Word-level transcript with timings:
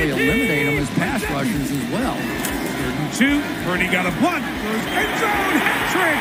Basically 0.00 0.24
eliminate 0.24 0.64
them 0.64 0.78
as 0.78 0.88
pass 0.96 1.22
rushers 1.30 1.70
as 1.70 1.90
well. 1.92 2.14
Third 2.16 2.94
and 2.94 3.12
two. 3.12 3.42
Purdy 3.64 3.84
got 3.92 4.06
a 4.06 4.12
blunt. 4.18 4.42
Goes 4.62 4.86
end 4.96 5.12
zone 5.20 5.60
hat 5.60 5.92
trick. 5.92 6.16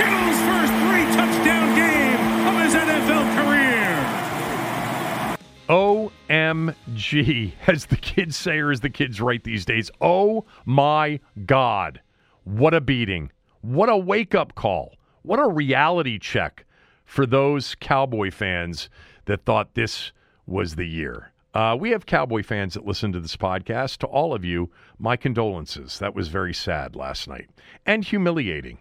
Kittle's 0.00 0.40
first 0.48 0.72
three 0.80 1.04
touchdown 1.12 1.74
game 1.76 2.16
of 2.48 2.54
his 2.64 2.72
NFL 2.72 3.28
career. 3.36 3.92
OMG, 5.68 7.52
as 7.66 7.84
the 7.84 7.96
kids 7.98 8.34
say 8.34 8.58
or 8.60 8.70
as 8.70 8.80
the 8.80 8.88
kids 8.88 9.20
write 9.20 9.44
these 9.44 9.66
days. 9.66 9.90
Oh 10.00 10.46
my 10.64 11.20
God. 11.44 12.00
What 12.44 12.72
a 12.72 12.80
beating. 12.80 13.30
What 13.60 13.90
a 13.90 13.96
wake 13.98 14.34
up 14.34 14.54
call. 14.54 14.94
What 15.20 15.38
a 15.38 15.48
reality 15.48 16.18
check 16.18 16.64
for 17.04 17.26
those 17.26 17.74
Cowboy 17.74 18.30
fans 18.30 18.88
that 19.26 19.44
thought 19.44 19.74
this 19.74 20.12
was 20.46 20.76
the 20.76 20.86
year. 20.86 21.31
Uh, 21.54 21.76
we 21.78 21.90
have 21.90 22.06
Cowboy 22.06 22.42
fans 22.42 22.74
that 22.74 22.86
listen 22.86 23.12
to 23.12 23.20
this 23.20 23.36
podcast. 23.36 23.98
To 23.98 24.06
all 24.06 24.32
of 24.32 24.44
you, 24.44 24.70
my 24.98 25.16
condolences. 25.16 25.98
That 25.98 26.14
was 26.14 26.28
very 26.28 26.54
sad 26.54 26.96
last 26.96 27.28
night 27.28 27.50
and 27.84 28.04
humiliating. 28.04 28.78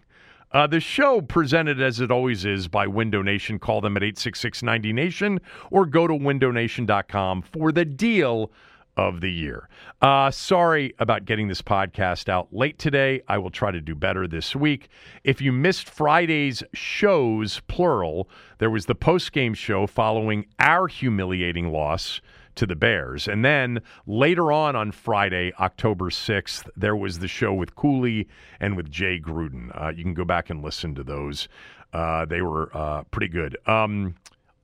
Uh, 0.54 0.68
the 0.68 0.80
show 0.80 1.22
presented 1.22 1.82
as 1.82 2.02
it 2.02 2.12
always 2.12 2.44
is 2.44 2.68
by 2.68 2.86
Window 2.88 3.22
Nation. 3.22 3.58
Call 3.60 3.82
them 3.82 3.96
at 3.96 4.04
866 4.04 4.64
90 4.64 4.94
Nation 4.94 5.42
or 5.70 5.86
go 5.86 6.08
to 6.08 6.14
windownation.com 6.14 7.42
for 7.42 7.72
the 7.72 7.86
deal 7.86 8.52
of 8.98 9.22
the 9.22 9.32
year. 9.32 9.70
Uh, 10.02 10.30
sorry 10.30 10.94
about 11.00 11.26
getting 11.26 11.48
this 11.48 11.62
podcast 11.62 12.28
out 12.28 12.54
late 12.54 12.78
today. 12.78 13.22
I 13.28 13.38
will 13.38 13.50
try 13.50 13.72
to 13.72 13.80
do 13.80 13.96
better 13.96 14.28
this 14.28 14.54
week. 14.54 14.90
If 15.24 15.42
you 15.42 15.54
missed 15.54 15.90
Friday's 15.90 16.64
shows, 16.74 17.62
plural, 17.68 18.30
there 18.58 18.70
was 18.70 18.86
the 18.86 18.96
post 18.96 19.32
game 19.32 19.54
show 19.54 19.88
following 19.88 20.46
our 20.60 20.88
humiliating 20.88 21.72
loss 21.72 22.20
to 22.62 22.68
the 22.68 22.76
Bears. 22.76 23.28
And 23.28 23.44
then 23.44 23.82
later 24.06 24.52
on 24.52 24.76
on 24.76 24.92
Friday, 24.92 25.52
October 25.60 26.12
6th, 26.12 26.70
there 26.78 26.96
was 26.96 27.18
the 27.18 27.28
show 27.28 27.52
with 27.52 27.76
Cooley 27.76 28.28
and 28.60 28.78
with 28.78 28.92
Jay 28.92 29.20
Gruden. 29.20 29.72
Uh, 29.74 29.90
you 29.90 30.04
can 30.04 30.14
go 30.14 30.26
back 30.26 30.52
and 30.52 30.64
listen 30.64 30.94
to 30.94 31.04
those. 31.04 31.48
Uh, 31.92 32.24
they 32.26 32.44
were 32.44 32.70
uh, 32.78 33.02
pretty 33.06 33.30
good. 33.30 33.58
Um, 33.66 34.14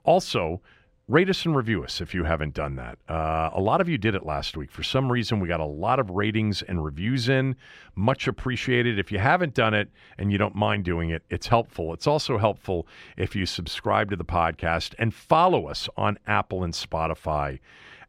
also, 0.04 0.62
rate 1.08 1.30
us 1.30 1.46
and 1.46 1.56
review 1.56 1.84
us 1.84 2.02
if 2.02 2.14
you 2.14 2.26
haven't 2.26 2.54
done 2.54 2.76
that. 2.76 3.00
Uh, 3.10 3.50
a 3.54 3.62
lot 3.62 3.80
of 3.80 3.88
you 3.88 3.98
did 3.98 4.14
it 4.14 4.26
last 4.26 4.58
week. 4.58 4.70
For 4.70 4.84
some 4.84 5.12
reason, 5.12 5.40
we 5.40 5.48
got 5.48 5.60
a 5.60 5.66
lot 5.66 6.00
of 6.00 6.10
ratings 6.10 6.62
and 6.62 6.84
reviews 6.84 7.30
in. 7.30 7.56
Much 7.96 8.28
appreciated. 8.28 9.00
If 9.00 9.12
you 9.12 9.18
haven't 9.20 9.54
done 9.54 9.74
it 9.74 9.90
and 10.18 10.32
you 10.32 10.38
don't 10.38 10.56
mind 10.56 10.84
doing 10.84 11.10
it, 11.10 11.24
it's 11.30 11.48
helpful. 11.48 11.94
It's 11.94 12.08
also 12.08 12.38
helpful 12.38 12.88
if 13.16 13.36
you 13.36 13.46
subscribe 13.46 14.10
to 14.10 14.16
the 14.16 14.26
podcast 14.26 14.94
and 15.00 15.14
follow 15.14 15.68
us 15.68 15.88
on 15.98 16.20
Apple 16.28 16.64
and 16.64 16.74
Spotify 16.74 17.60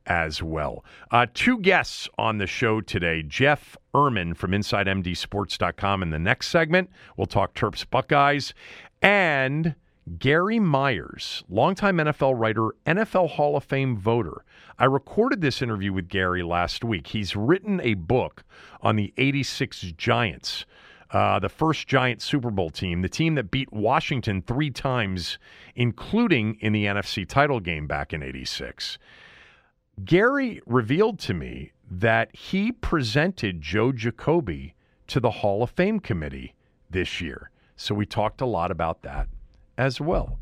as 0.09 0.43
well. 0.43 0.85
Uh, 1.11 1.27
two 1.33 1.59
guests 1.59 2.09
on 2.19 2.39
the 2.39 2.47
show 2.47 2.81
today 2.81 3.23
Jeff 3.23 3.77
Ermann 3.95 4.37
from 4.37 4.51
InsideMDSports.com 4.51 6.03
in 6.03 6.11
the 6.11 6.19
next 6.19 6.49
segment. 6.49 6.91
We'll 7.17 7.27
talk 7.27 7.55
Terps 7.55 7.89
Buckeyes 7.89 8.55
and 9.03 9.75
Gary 10.19 10.59
Myers, 10.59 11.45
longtime 11.51 11.99
NFL 11.99 12.39
writer, 12.39 12.71
NFL 12.87 13.31
Hall 13.31 13.57
of 13.57 13.65
Fame 13.65 13.97
voter. 13.97 14.45
I 14.79 14.87
recorded 14.87 15.41
this 15.41 15.61
interview 15.61 15.93
with 15.93 16.09
Gary 16.09 16.43
last 16.43 16.83
week. 16.83 17.09
He's 17.09 17.37
written 17.37 17.81
a 17.83 17.95
book 17.95 18.45
on 18.81 18.97
the 18.97 19.13
86 19.19 19.93
Giants, 19.99 20.65
uh, 21.11 21.39
the 21.39 21.49
first 21.49 21.89
Giant 21.89 22.23
Super 22.23 22.51
Bowl 22.51 22.71
team, 22.71 23.03
the 23.03 23.09
team 23.09 23.35
that 23.35 23.51
beat 23.51 23.73
Washington 23.73 24.41
three 24.41 24.71
times, 24.71 25.39
including 25.75 26.57
in 26.61 26.73
the 26.73 26.87
NFC 26.87 27.29
title 27.29 27.61
game 27.61 27.87
back 27.87 28.13
in 28.13 28.23
86. 28.23 28.99
Gary 30.05 30.61
revealed 30.67 31.19
to 31.21 31.35
me 31.35 31.73
that 31.91 32.35
he 32.35 32.73
presented 32.73 33.61
Joe 33.61 33.93
Jacoby 33.93 34.75
to 35.07 35.21
the 35.21 35.31
Hall 35.31 35.63
of 35.63 35.71
Fame 35.71 36.01
committee 36.01 36.55
this 36.91 37.21
year. 37.21 37.51
So 37.77 37.95
we 37.95 38.07
talked 38.07 38.41
a 38.41 38.47
lot 38.47 38.71
about 38.71 39.03
that 39.03 39.29
as 39.77 40.01
well. 40.01 40.39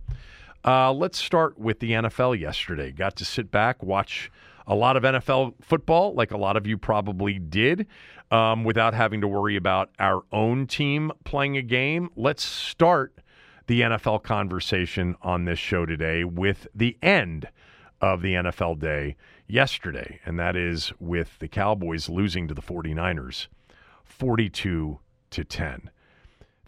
Uh, 0.64 0.92
let's 0.92 1.18
start 1.18 1.58
with 1.58 1.78
the 1.78 1.92
NFL 1.92 2.38
yesterday. 2.38 2.90
Got 2.90 3.16
to 3.16 3.24
sit 3.24 3.50
back, 3.50 3.82
watch 3.82 4.30
a 4.66 4.74
lot 4.74 4.96
of 4.96 5.04
NFL 5.04 5.54
football, 5.62 6.14
like 6.14 6.32
a 6.32 6.36
lot 6.36 6.56
of 6.56 6.66
you 6.66 6.76
probably 6.76 7.38
did, 7.38 7.86
um, 8.32 8.64
without 8.64 8.94
having 8.94 9.20
to 9.20 9.28
worry 9.28 9.54
about 9.54 9.90
our 10.00 10.22
own 10.32 10.66
team 10.66 11.12
playing 11.24 11.56
a 11.56 11.62
game. 11.62 12.10
Let's 12.16 12.42
start 12.42 13.20
the 13.68 13.82
NFL 13.82 14.24
conversation 14.24 15.14
on 15.22 15.44
this 15.44 15.58
show 15.60 15.86
today 15.86 16.24
with 16.24 16.66
the 16.74 16.96
end 17.00 17.48
of 18.00 18.22
the 18.22 18.34
NFL 18.34 18.80
day 18.80 19.16
yesterday, 19.46 20.20
and 20.24 20.38
that 20.38 20.56
is 20.56 20.92
with 20.98 21.38
the 21.38 21.48
Cowboys 21.48 22.08
losing 22.08 22.48
to 22.48 22.54
the 22.54 22.62
49ers 22.62 23.46
42 24.04 24.98
to 25.30 25.44
10 25.44 25.90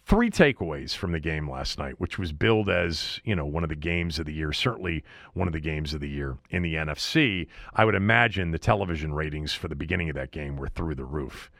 three 0.08 0.30
takeaways 0.30 0.96
from 0.96 1.12
the 1.12 1.20
game 1.20 1.48
last 1.48 1.78
night, 1.78 2.00
which 2.00 2.18
was 2.18 2.32
billed 2.32 2.70
as, 2.70 3.20
you 3.24 3.36
know, 3.36 3.44
one 3.44 3.62
of 3.62 3.68
the 3.68 3.76
games 3.76 4.18
of 4.18 4.24
the 4.24 4.32
year, 4.32 4.54
certainly 4.54 5.04
one 5.34 5.46
of 5.46 5.52
the 5.52 5.60
games 5.60 5.92
of 5.92 6.00
the 6.00 6.08
year 6.08 6.38
in 6.48 6.62
the 6.62 6.76
NFC. 6.76 7.46
I 7.74 7.84
would 7.84 7.94
imagine 7.94 8.50
the 8.50 8.58
television 8.58 9.12
ratings 9.12 9.52
for 9.52 9.68
the 9.68 9.76
beginning 9.76 10.08
of 10.08 10.16
that 10.16 10.30
game 10.30 10.56
were 10.56 10.68
through 10.68 10.94
the 10.94 11.04
roof. 11.04 11.50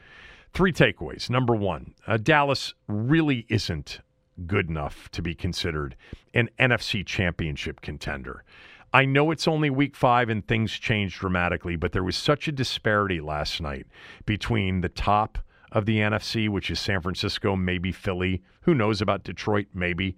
Three 0.55 0.73
takeaways. 0.73 1.29
Number 1.29 1.55
one, 1.55 1.95
uh, 2.07 2.17
Dallas 2.17 2.73
really 2.87 3.45
isn't 3.51 4.01
good 4.47 4.71
enough 4.71 5.11
to 5.11 5.21
be 5.21 5.35
considered 5.35 5.95
an 6.33 6.49
NFC 6.59 7.05
championship 7.05 7.83
contender. 7.83 8.45
I 8.93 9.05
know 9.05 9.31
it's 9.31 9.47
only 9.47 9.69
week 9.69 9.95
five 9.95 10.29
and 10.29 10.47
things 10.47 10.73
changed 10.73 11.19
dramatically, 11.19 11.77
but 11.77 11.93
there 11.93 12.05
was 12.05 12.17
such 12.17 12.49
a 12.49 12.53
disparity 12.53 13.21
last 13.21 13.61
night 13.61 13.87
between 14.25 14.81
the 14.81 14.89
top 14.89 15.39
of 15.73 15.85
the 15.85 15.99
NFC, 15.99 16.49
which 16.49 16.71
is 16.71 16.81
San 16.81 17.03
Francisco, 17.03 17.55
maybe 17.55 17.93
Philly. 17.93 18.43
Who 18.63 18.75
knows 18.75 19.03
about 19.03 19.25
Detroit? 19.25 19.67
Maybe. 19.75 20.17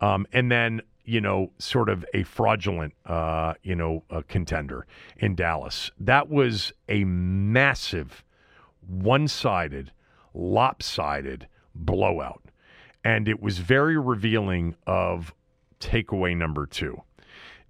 Um, 0.00 0.26
and 0.32 0.52
then, 0.52 0.82
you 1.04 1.20
know, 1.20 1.52
sort 1.58 1.88
of 1.88 2.04
a 2.12 2.22
fraudulent, 2.24 2.92
uh, 3.06 3.54
you 3.62 3.74
know, 3.74 4.04
contender 4.28 4.86
in 5.16 5.34
Dallas. 5.34 5.90
That 5.98 6.28
was 6.28 6.72
a 6.88 7.04
massive, 7.04 8.22
one 8.86 9.26
sided, 9.28 9.92
lopsided 10.34 11.48
blowout. 11.74 12.42
And 13.04 13.26
it 13.26 13.40
was 13.40 13.58
very 13.58 13.96
revealing 13.96 14.76
of 14.86 15.34
takeaway 15.80 16.36
number 16.36 16.66
two. 16.66 17.02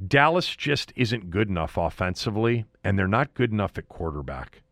Dallas 0.06 0.55
just 0.55 0.93
isn't 0.97 1.31
good 1.31 1.49
enough 1.49 1.77
offensively, 1.77 2.65
and 2.83 2.99
they're 2.99 3.06
not 3.06 3.35
good 3.35 3.53
enough 3.53 3.79
at 3.79 3.89
quarterback. 3.89 4.62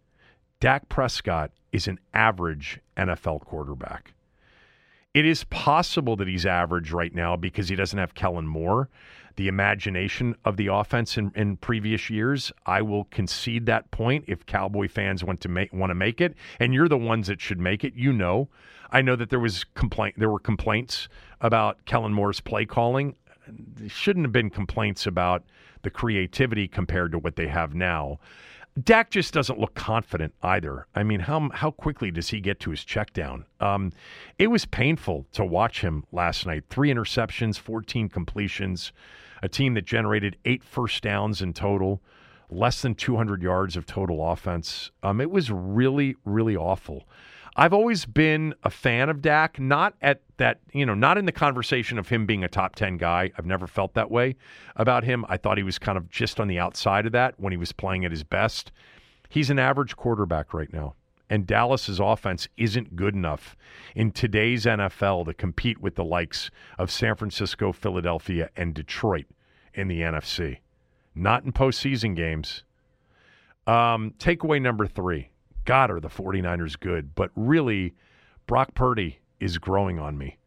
Dak 0.60 0.88
Prescott 0.88 1.52
is 1.72 1.88
an 1.88 1.98
average 2.12 2.80
NFL 2.96 3.44
quarterback. 3.44 4.12
It 5.14 5.26
is 5.26 5.44
possible 5.44 6.16
that 6.16 6.28
he's 6.28 6.46
average 6.46 6.92
right 6.92 7.14
now 7.14 7.36
because 7.36 7.68
he 7.68 7.74
doesn't 7.74 7.98
have 7.98 8.14
Kellen 8.14 8.46
Moore, 8.46 8.88
the 9.36 9.48
imagination 9.48 10.36
of 10.44 10.56
the 10.56 10.68
offense 10.68 11.16
in, 11.16 11.32
in 11.34 11.56
previous 11.56 12.10
years. 12.10 12.52
I 12.66 12.82
will 12.82 13.04
concede 13.04 13.66
that 13.66 13.90
point 13.90 14.24
if 14.28 14.46
Cowboy 14.46 14.88
fans 14.88 15.24
want 15.24 15.40
to 15.40 15.48
make 15.48 15.72
want 15.72 15.90
to 15.90 15.94
make 15.94 16.20
it, 16.20 16.34
and 16.60 16.72
you're 16.72 16.88
the 16.88 16.96
ones 16.96 17.26
that 17.26 17.40
should 17.40 17.58
make 17.58 17.82
it. 17.82 17.94
You 17.94 18.12
know, 18.12 18.48
I 18.92 19.02
know 19.02 19.16
that 19.16 19.30
there 19.30 19.40
was 19.40 19.64
complaint 19.74 20.14
there 20.16 20.30
were 20.30 20.38
complaints 20.38 21.08
about 21.40 21.84
Kellen 21.86 22.12
Moore's 22.12 22.40
play 22.40 22.64
calling. 22.64 23.16
There 23.52 23.88
shouldn't 23.88 24.24
have 24.24 24.32
been 24.32 24.50
complaints 24.50 25.06
about 25.06 25.44
the 25.82 25.90
creativity 25.90 26.68
compared 26.68 27.12
to 27.12 27.18
what 27.18 27.36
they 27.36 27.48
have 27.48 27.74
now. 27.74 28.18
Dak 28.80 29.10
just 29.10 29.34
doesn't 29.34 29.58
look 29.58 29.74
confident 29.74 30.32
either. 30.42 30.86
I 30.94 31.02
mean, 31.02 31.20
how 31.20 31.50
how 31.52 31.70
quickly 31.72 32.10
does 32.10 32.28
he 32.28 32.40
get 32.40 32.60
to 32.60 32.70
his 32.70 32.84
check 32.84 33.12
down? 33.12 33.44
Um, 33.58 33.92
it 34.38 34.46
was 34.46 34.64
painful 34.64 35.26
to 35.32 35.44
watch 35.44 35.80
him 35.80 36.04
last 36.12 36.46
night. 36.46 36.64
Three 36.70 36.92
interceptions, 36.92 37.58
14 37.58 38.08
completions, 38.08 38.92
a 39.42 39.48
team 39.48 39.74
that 39.74 39.86
generated 39.86 40.36
eight 40.44 40.62
first 40.62 41.02
downs 41.02 41.42
in 41.42 41.52
total, 41.52 42.00
less 42.48 42.80
than 42.82 42.94
200 42.94 43.42
yards 43.42 43.76
of 43.76 43.86
total 43.86 44.30
offense. 44.30 44.90
Um, 45.02 45.20
it 45.20 45.30
was 45.30 45.50
really, 45.50 46.16
really 46.24 46.56
awful. 46.56 47.08
I've 47.56 47.72
always 47.72 48.06
been 48.06 48.54
a 48.62 48.70
fan 48.70 49.08
of 49.08 49.20
Dak, 49.20 49.58
not 49.58 49.94
at 50.00 50.22
that, 50.36 50.60
you 50.72 50.86
know, 50.86 50.94
not 50.94 51.18
in 51.18 51.24
the 51.24 51.32
conversation 51.32 51.98
of 51.98 52.08
him 52.08 52.24
being 52.24 52.44
a 52.44 52.48
top 52.48 52.76
10 52.76 52.96
guy. 52.96 53.30
I've 53.36 53.46
never 53.46 53.66
felt 53.66 53.94
that 53.94 54.10
way 54.10 54.36
about 54.76 55.04
him. 55.04 55.24
I 55.28 55.36
thought 55.36 55.58
he 55.58 55.64
was 55.64 55.78
kind 55.78 55.98
of 55.98 56.08
just 56.08 56.38
on 56.38 56.48
the 56.48 56.58
outside 56.58 57.06
of 57.06 57.12
that 57.12 57.38
when 57.38 57.52
he 57.52 57.56
was 57.56 57.72
playing 57.72 58.04
at 58.04 58.12
his 58.12 58.22
best. 58.22 58.70
He's 59.28 59.50
an 59.50 59.58
average 59.58 59.96
quarterback 59.96 60.54
right 60.54 60.72
now. 60.72 60.94
And 61.28 61.46
Dallas's 61.46 62.00
offense 62.00 62.48
isn't 62.56 62.96
good 62.96 63.14
enough 63.14 63.56
in 63.94 64.10
today's 64.10 64.64
NFL 64.64 65.26
to 65.26 65.34
compete 65.34 65.80
with 65.80 65.94
the 65.94 66.04
likes 66.04 66.50
of 66.76 66.90
San 66.90 67.14
Francisco, 67.14 67.72
Philadelphia, 67.72 68.50
and 68.56 68.74
Detroit 68.74 69.26
in 69.72 69.86
the 69.86 70.00
NFC. 70.00 70.58
Not 71.14 71.44
in 71.44 71.52
postseason 71.52 72.16
games. 72.16 72.64
Um, 73.66 74.14
takeaway 74.18 74.60
number 74.60 74.86
three 74.88 75.29
God, 75.64 75.90
are 75.90 76.00
the 76.00 76.08
49ers 76.08 76.78
good? 76.78 77.14
But 77.14 77.30
really, 77.34 77.94
Brock 78.46 78.74
Purdy 78.74 79.20
is 79.38 79.58
growing 79.58 79.98
on 79.98 80.18
me. 80.18 80.38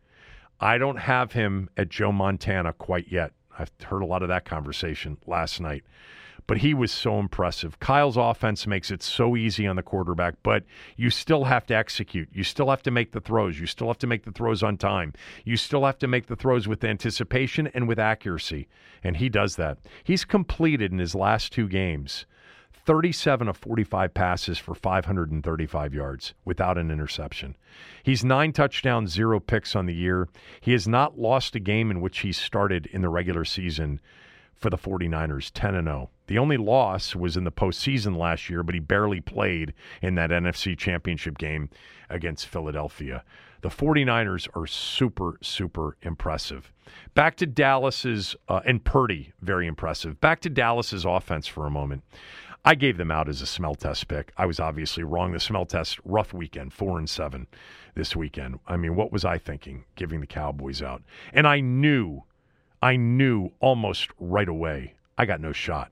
I 0.60 0.78
don't 0.78 0.98
have 0.98 1.34
him 1.34 1.70
at 1.78 1.90
Joe 1.90 2.12
Montana 2.12 2.74
quite 2.74 3.12
yet. 3.12 3.32
I've 3.58 3.72
heard 3.84 4.02
a 4.02 4.06
lot 4.06 4.24
of 4.24 4.30
that 4.30 4.46
conversation 4.46 5.18
last 5.26 5.60
night. 5.60 5.84
But 6.46 6.58
he 6.58 6.74
was 6.74 6.92
so 6.92 7.20
impressive. 7.20 7.80
Kyle's 7.80 8.18
offense 8.18 8.68
makes 8.68 8.92
it 8.92 9.02
so 9.02 9.38
easy 9.38 9.66
on 9.66 9.78
the 9.78 9.84
quarterback, 9.84 10.36
but 10.44 10.66
you 10.98 11.10
still 11.10 11.46
have 11.46 11.66
to 11.68 11.76
execute. 11.76 12.28
You 12.34 12.44
still 12.44 12.70
have 12.70 12.84
to 12.84 12.92
make 12.92 13.14
the 13.14 13.22
throws. 13.22 13.60
You 13.60 13.66
still 13.66 13.88
have 13.88 14.00
to 14.00 14.08
make 14.08 14.26
the 14.26 14.32
throws 14.32 14.62
on 14.62 14.76
time. 14.76 15.14
You 15.46 15.56
still 15.56 15.86
have 15.86 15.98
to 16.00 16.08
make 16.08 16.28
the 16.28 16.36
throws 16.36 16.68
with 16.68 16.84
anticipation 16.84 17.68
and 17.68 17.88
with 17.88 17.98
accuracy. 17.98 18.68
And 19.04 19.18
he 19.18 19.30
does 19.30 19.56
that. 19.56 19.78
He's 20.04 20.26
completed 20.26 20.92
in 20.92 21.00
his 21.00 21.16
last 21.16 21.54
two 21.54 21.70
games 21.70 22.26
37 22.86 23.48
of 23.48 23.58
45 23.58 24.14
passes 24.14 24.58
for 24.58 24.76
535 24.76 25.94
yards 25.94 26.34
without 26.44 26.78
an 26.78 26.92
interception. 26.92 27.56
He's 28.04 28.26
nine 28.26 28.52
touchdowns, 28.52 29.12
zero 29.12 29.40
picks 29.40 29.76
on 29.76 29.86
the 29.86 29.94
year. 29.94 30.28
He 30.60 30.74
has 30.74 30.88
not 30.88 31.18
lost 31.18 31.56
a 31.56 31.60
game 31.60 31.92
in 31.92 32.02
which 32.02 32.20
he 32.20 32.34
started 32.34 32.88
in 32.88 33.02
the 33.02 33.10
regular 33.10 33.46
season 33.46 34.02
for 34.54 34.70
the 34.70 34.78
49ers, 34.78 35.52
10 35.54 35.76
and 35.76 35.88
0. 35.88 36.10
The 36.28 36.38
only 36.38 36.58
loss 36.58 37.16
was 37.16 37.38
in 37.38 37.44
the 37.44 37.52
postseason 37.52 38.18
last 38.18 38.50
year, 38.50 38.64
but 38.64 38.76
he 38.76 38.80
barely 38.80 39.22
played 39.22 39.74
in 40.02 40.16
that 40.16 40.30
NFC 40.30 40.78
championship 40.78 41.38
game 41.38 41.70
against 42.10 42.48
Philadelphia. 42.48 43.24
The 43.62 43.70
49ers 43.70 44.50
are 44.56 44.68
super, 44.68 45.38
super 45.42 45.96
impressive. 46.02 46.72
Back 47.14 47.38
to 47.38 47.46
Dallas's, 47.46 48.36
uh, 48.50 48.60
and 48.66 48.84
Purdy, 48.84 49.32
very 49.42 49.68
impressive. 49.68 50.20
Back 50.20 50.42
to 50.42 50.50
Dallas's 50.50 51.06
offense 51.06 51.48
for 51.48 51.66
a 51.66 51.72
moment. 51.72 52.04
I 52.66 52.76
gave 52.76 52.96
them 52.96 53.12
out 53.12 53.28
as 53.28 53.42
a 53.42 53.46
smell 53.46 53.76
test 53.76 54.08
pick. 54.08 54.32
I 54.38 54.46
was 54.46 54.60
obviously 54.60 55.04
wrong. 55.04 55.34
The 55.34 55.40
smell 55.40 55.66
test, 55.66 56.00
rough 56.06 56.34
weekend, 56.34 56.72
four 56.72 56.98
and 56.98 57.10
seven 57.10 57.48
this 57.94 58.16
weekend. 58.16 58.60
I 58.68 58.78
mean, 58.78 58.96
what 58.96 59.12
was 59.12 59.26
I 59.26 59.38
thinking 59.38 59.84
giving 59.96 60.22
the 60.22 60.28
Cowboys 60.28 60.82
out? 60.82 61.04
And 61.34 61.46
I 61.46 61.60
knew, 61.60 62.24
I 62.82 62.96
knew 62.96 63.52
almost 63.60 64.10
right 64.18 64.48
away, 64.48 64.94
I 65.18 65.26
got 65.26 65.42
no 65.42 65.52
shot. 65.52 65.92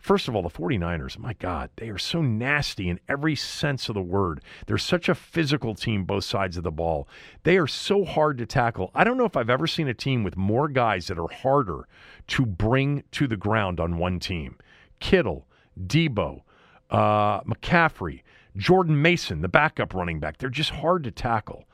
First 0.00 0.28
of 0.28 0.36
all, 0.36 0.42
the 0.42 0.50
49ers, 0.50 1.16
my 1.16 1.32
God, 1.32 1.70
they 1.76 1.88
are 1.88 1.96
so 1.96 2.20
nasty 2.20 2.90
in 2.90 3.00
every 3.08 3.34
sense 3.34 3.88
of 3.88 3.94
the 3.94 4.02
word. 4.02 4.42
They're 4.66 4.76
such 4.76 5.08
a 5.08 5.14
physical 5.14 5.74
team, 5.74 6.04
both 6.04 6.24
sides 6.24 6.58
of 6.58 6.62
the 6.62 6.70
ball. 6.70 7.08
They 7.44 7.56
are 7.56 7.66
so 7.66 8.04
hard 8.04 8.36
to 8.38 8.46
tackle. 8.46 8.90
I 8.94 9.04
don't 9.04 9.16
know 9.16 9.24
if 9.24 9.34
I've 9.36 9.48
ever 9.48 9.66
seen 9.66 9.88
a 9.88 9.94
team 9.94 10.22
with 10.22 10.36
more 10.36 10.68
guys 10.68 11.06
that 11.06 11.18
are 11.18 11.32
harder 11.32 11.88
to 12.26 12.44
bring 12.44 13.04
to 13.12 13.26
the 13.26 13.38
ground 13.38 13.80
on 13.80 13.96
one 13.96 14.20
team. 14.20 14.56
Kittle, 15.00 15.46
Deebo, 15.80 16.42
uh, 16.90 17.40
McCaffrey, 17.42 18.22
Jordan 18.56 19.00
Mason, 19.00 19.40
the 19.40 19.48
backup 19.48 19.94
running 19.94 20.20
back. 20.20 20.38
They're 20.38 20.48
just 20.48 20.70
hard 20.70 21.04
to 21.04 21.10
tackle. 21.10 21.64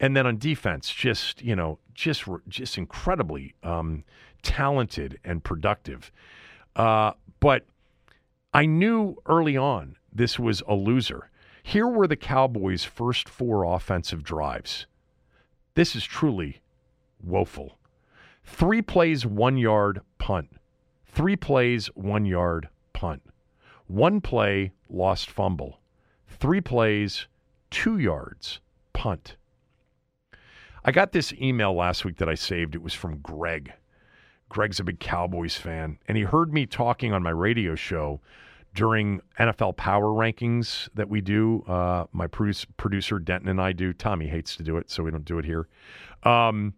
And 0.00 0.16
then 0.16 0.26
on 0.26 0.38
defense, 0.38 0.90
just 0.90 1.42
you 1.42 1.54
know, 1.54 1.78
just 1.94 2.24
just 2.48 2.76
incredibly 2.76 3.54
um, 3.62 4.04
talented 4.42 5.18
and 5.24 5.42
productive. 5.42 6.10
Uh, 6.74 7.12
but 7.40 7.66
I 8.52 8.66
knew 8.66 9.16
early 9.26 9.56
on 9.56 9.96
this 10.12 10.38
was 10.38 10.62
a 10.68 10.74
loser. 10.74 11.30
Here 11.62 11.88
were 11.88 12.06
the 12.06 12.16
Cowboys' 12.16 12.84
first 12.84 13.28
four 13.28 13.64
offensive 13.64 14.22
drives. 14.22 14.86
This 15.74 15.96
is 15.96 16.04
truly 16.04 16.60
woeful. 17.22 17.78
Three 18.44 18.82
plays, 18.82 19.24
one 19.24 19.56
yard 19.56 20.00
punt. 20.18 20.50
Three 21.06 21.36
plays, 21.36 21.86
one 21.94 22.26
yard 22.26 22.68
punt. 22.92 23.22
One 23.86 24.20
play, 24.20 24.72
lost 24.88 25.30
fumble. 25.30 25.80
Three 26.28 26.60
plays, 26.60 27.26
two 27.70 27.98
yards, 27.98 28.60
punt. 28.92 29.36
I 30.84 30.92
got 30.92 31.12
this 31.12 31.32
email 31.34 31.74
last 31.74 32.04
week 32.04 32.16
that 32.18 32.28
I 32.28 32.34
saved. 32.34 32.74
It 32.74 32.82
was 32.82 32.94
from 32.94 33.18
Greg. 33.18 33.72
Greg's 34.48 34.78
a 34.80 34.84
big 34.84 35.00
Cowboys 35.00 35.56
fan, 35.56 35.98
and 36.06 36.16
he 36.16 36.24
heard 36.24 36.52
me 36.52 36.66
talking 36.66 37.12
on 37.12 37.22
my 37.22 37.30
radio 37.30 37.74
show 37.74 38.20
during 38.74 39.20
NFL 39.38 39.76
Power 39.76 40.06
Rankings 40.06 40.88
that 40.94 41.08
we 41.08 41.20
do. 41.20 41.62
Uh, 41.66 42.06
my 42.12 42.26
produce, 42.26 42.64
producer 42.76 43.18
Denton 43.18 43.48
and 43.48 43.60
I 43.60 43.72
do. 43.72 43.92
Tommy 43.92 44.26
hates 44.28 44.56
to 44.56 44.62
do 44.62 44.76
it, 44.76 44.90
so 44.90 45.02
we 45.02 45.10
don't 45.10 45.24
do 45.24 45.38
it 45.38 45.44
here. 45.44 45.68
Um, 46.24 46.74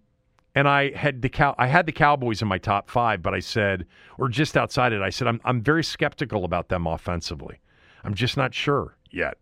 and 0.57 0.67
I 0.67 0.97
had 0.97 1.21
the 1.21 1.29
cow 1.29 1.55
I 1.59 1.67
had 1.67 1.87
the 1.87 1.93
Cowboys 1.93 2.41
in 2.41 2.49
my 2.49 2.59
top 2.59 2.91
five, 2.91 3.23
but 3.23 3.35
I 3.35 3.41
said, 3.41 3.87
or 4.19 4.29
just 4.29 4.57
outside 4.57 4.93
it, 4.93 5.03
I 5.03 5.11
said 5.11 5.29
I'm 5.29 5.41
I'm 5.45 5.61
very 5.61 5.85
skeptical 5.85 6.45
about 6.45 6.69
them 6.69 6.87
offensively. 6.87 7.61
I'm 8.03 8.15
just 8.15 8.37
not 8.37 8.55
sure 8.55 8.97
yet. 9.11 9.37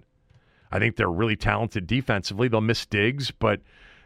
I 0.73 0.81
think 0.81 0.97
they're 0.97 1.11
really 1.11 1.37
talented 1.37 1.87
defensively. 1.87 2.49
They'll 2.49 2.61
miss 2.61 2.85
Diggs, 2.85 3.31
but 3.31 3.61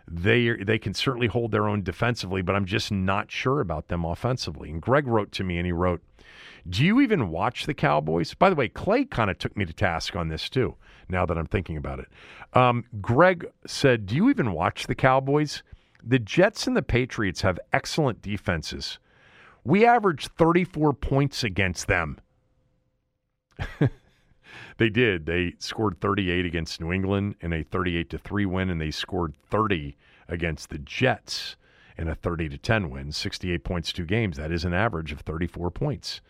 they 0.07 0.51
they 0.63 0.79
can 0.79 0.93
certainly 0.93 1.29
hold 1.29 1.51
their 1.51 1.67
own 1.67 1.83
defensively. 1.83 2.43
But 2.43 2.55
I'm 2.55 2.67
just 2.67 2.93
not 2.93 3.33
sure 3.33 3.61
about 3.61 3.89
them 3.89 4.05
offensively. 4.05 4.71
And 4.71 4.83
Greg 4.83 5.07
wrote 5.07 5.33
to 5.33 5.45
me, 5.45 5.57
and 5.57 5.65
he 5.65 5.73
wrote, 5.73 6.03
"Do 6.69 6.85
you 6.85 7.01
even 7.01 7.31
watch 7.31 7.65
the 7.65 7.75
Cowboys?" 7.75 8.35
By 8.35 8.51
the 8.51 8.57
way, 8.57 8.69
Clay 8.69 9.07
kind 9.07 9.31
of 9.31 9.39
took 9.39 9.57
me 9.57 9.65
to 9.65 9.73
task 9.73 10.15
on 10.15 10.29
this 10.29 10.51
too. 10.51 10.75
Now 11.09 11.25
that 11.25 11.39
I'm 11.39 11.47
thinking 11.47 11.79
about 11.79 12.01
it, 12.01 12.09
um, 12.53 12.85
Greg 13.01 13.47
said, 13.67 14.05
"Do 14.05 14.15
you 14.15 14.29
even 14.29 14.53
watch 14.53 14.87
the 14.87 14.95
Cowboys?" 14.95 15.63
The 16.03 16.19
Jets 16.19 16.67
and 16.67 16.77
the 16.77 16.83
Patriots 16.83 17.43
have 17.43 17.59
excellent 17.73 18.23
defenses. 18.23 18.99
We 19.65 19.85
averaged 19.85 20.31
34 20.37 20.93
points 20.95 21.45
against 21.45 21.87
them. 21.87 22.19
they 24.79 24.89
did. 24.89 25.27
They 25.27 25.55
scored 25.59 26.01
38 26.01 26.47
against 26.47 26.81
New 26.81 26.93
England 26.93 27.35
in 27.41 27.53
a 27.53 27.63
38 27.65 28.11
to 28.11 28.19
3 28.19 28.47
win 28.47 28.71
and 28.71 28.81
they 28.81 28.91
scored 28.91 29.35
30 29.51 29.97
against 30.29 30.71
the 30.71 30.79
Jets 30.79 31.57
in 31.97 32.09
a 32.09 32.15
30 32.15 32.51
to 32.51 32.59
10 32.59 32.91
win, 32.91 33.11
68 33.11 33.65
points 33.65 33.93
two 33.93 34.05
games. 34.05 34.37
That 34.37 34.53
is 34.53 34.65
an 34.65 34.73
average 34.73 35.11
of 35.11 35.21
34 35.21 35.71
points. 35.73 36.21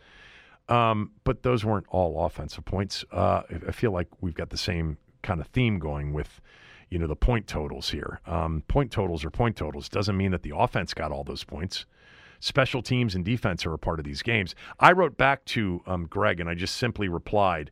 Um, 0.68 1.12
but 1.24 1.42
those 1.42 1.64
weren't 1.64 1.86
all 1.90 2.24
offensive 2.24 2.64
points. 2.64 3.04
Uh, 3.12 3.42
I 3.66 3.72
feel 3.72 3.90
like 3.90 4.08
we've 4.20 4.34
got 4.34 4.50
the 4.50 4.58
same 4.58 4.98
kind 5.22 5.40
of 5.40 5.46
theme 5.48 5.78
going 5.78 6.12
with 6.12 6.40
you 6.90 6.98
know 6.98 7.06
the 7.06 7.16
point 7.16 7.46
totals 7.46 7.90
here. 7.90 8.20
Um, 8.26 8.62
point 8.68 8.90
totals 8.90 9.24
are 9.24 9.30
point 9.30 9.56
totals. 9.56 9.88
Doesn't 9.88 10.16
mean 10.16 10.30
that 10.30 10.42
the 10.42 10.56
offense 10.56 10.94
got 10.94 11.12
all 11.12 11.24
those 11.24 11.44
points. 11.44 11.86
Special 12.40 12.82
teams 12.82 13.14
and 13.14 13.24
defense 13.24 13.66
are 13.66 13.74
a 13.74 13.78
part 13.78 13.98
of 13.98 14.04
these 14.04 14.22
games. 14.22 14.54
I 14.78 14.92
wrote 14.92 15.16
back 15.16 15.44
to 15.46 15.82
um, 15.86 16.06
Greg 16.06 16.40
and 16.40 16.48
I 16.48 16.54
just 16.54 16.76
simply 16.76 17.08
replied, 17.08 17.70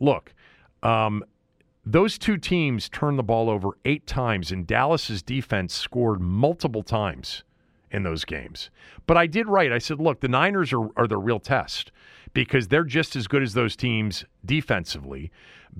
"Look, 0.00 0.34
um, 0.82 1.24
those 1.84 2.18
two 2.18 2.36
teams 2.36 2.88
turned 2.88 3.18
the 3.18 3.22
ball 3.22 3.50
over 3.50 3.70
eight 3.84 4.06
times, 4.06 4.50
and 4.50 4.66
Dallas's 4.66 5.22
defense 5.22 5.74
scored 5.74 6.20
multiple 6.20 6.82
times." 6.82 7.42
in 7.92 8.02
those 8.02 8.24
games. 8.24 8.68
But 9.06 9.16
I 9.16 9.26
did 9.28 9.46
write. 9.46 9.72
I 9.72 9.78
said, 9.78 10.00
look, 10.00 10.20
the 10.20 10.28
Niners 10.28 10.72
are, 10.72 10.88
are 10.96 11.06
the 11.06 11.16
real 11.16 11.38
test 11.38 11.92
because 12.36 12.68
they're 12.68 12.84
just 12.84 13.16
as 13.16 13.26
good 13.26 13.42
as 13.42 13.54
those 13.54 13.76
teams 13.76 14.26
defensively. 14.44 15.32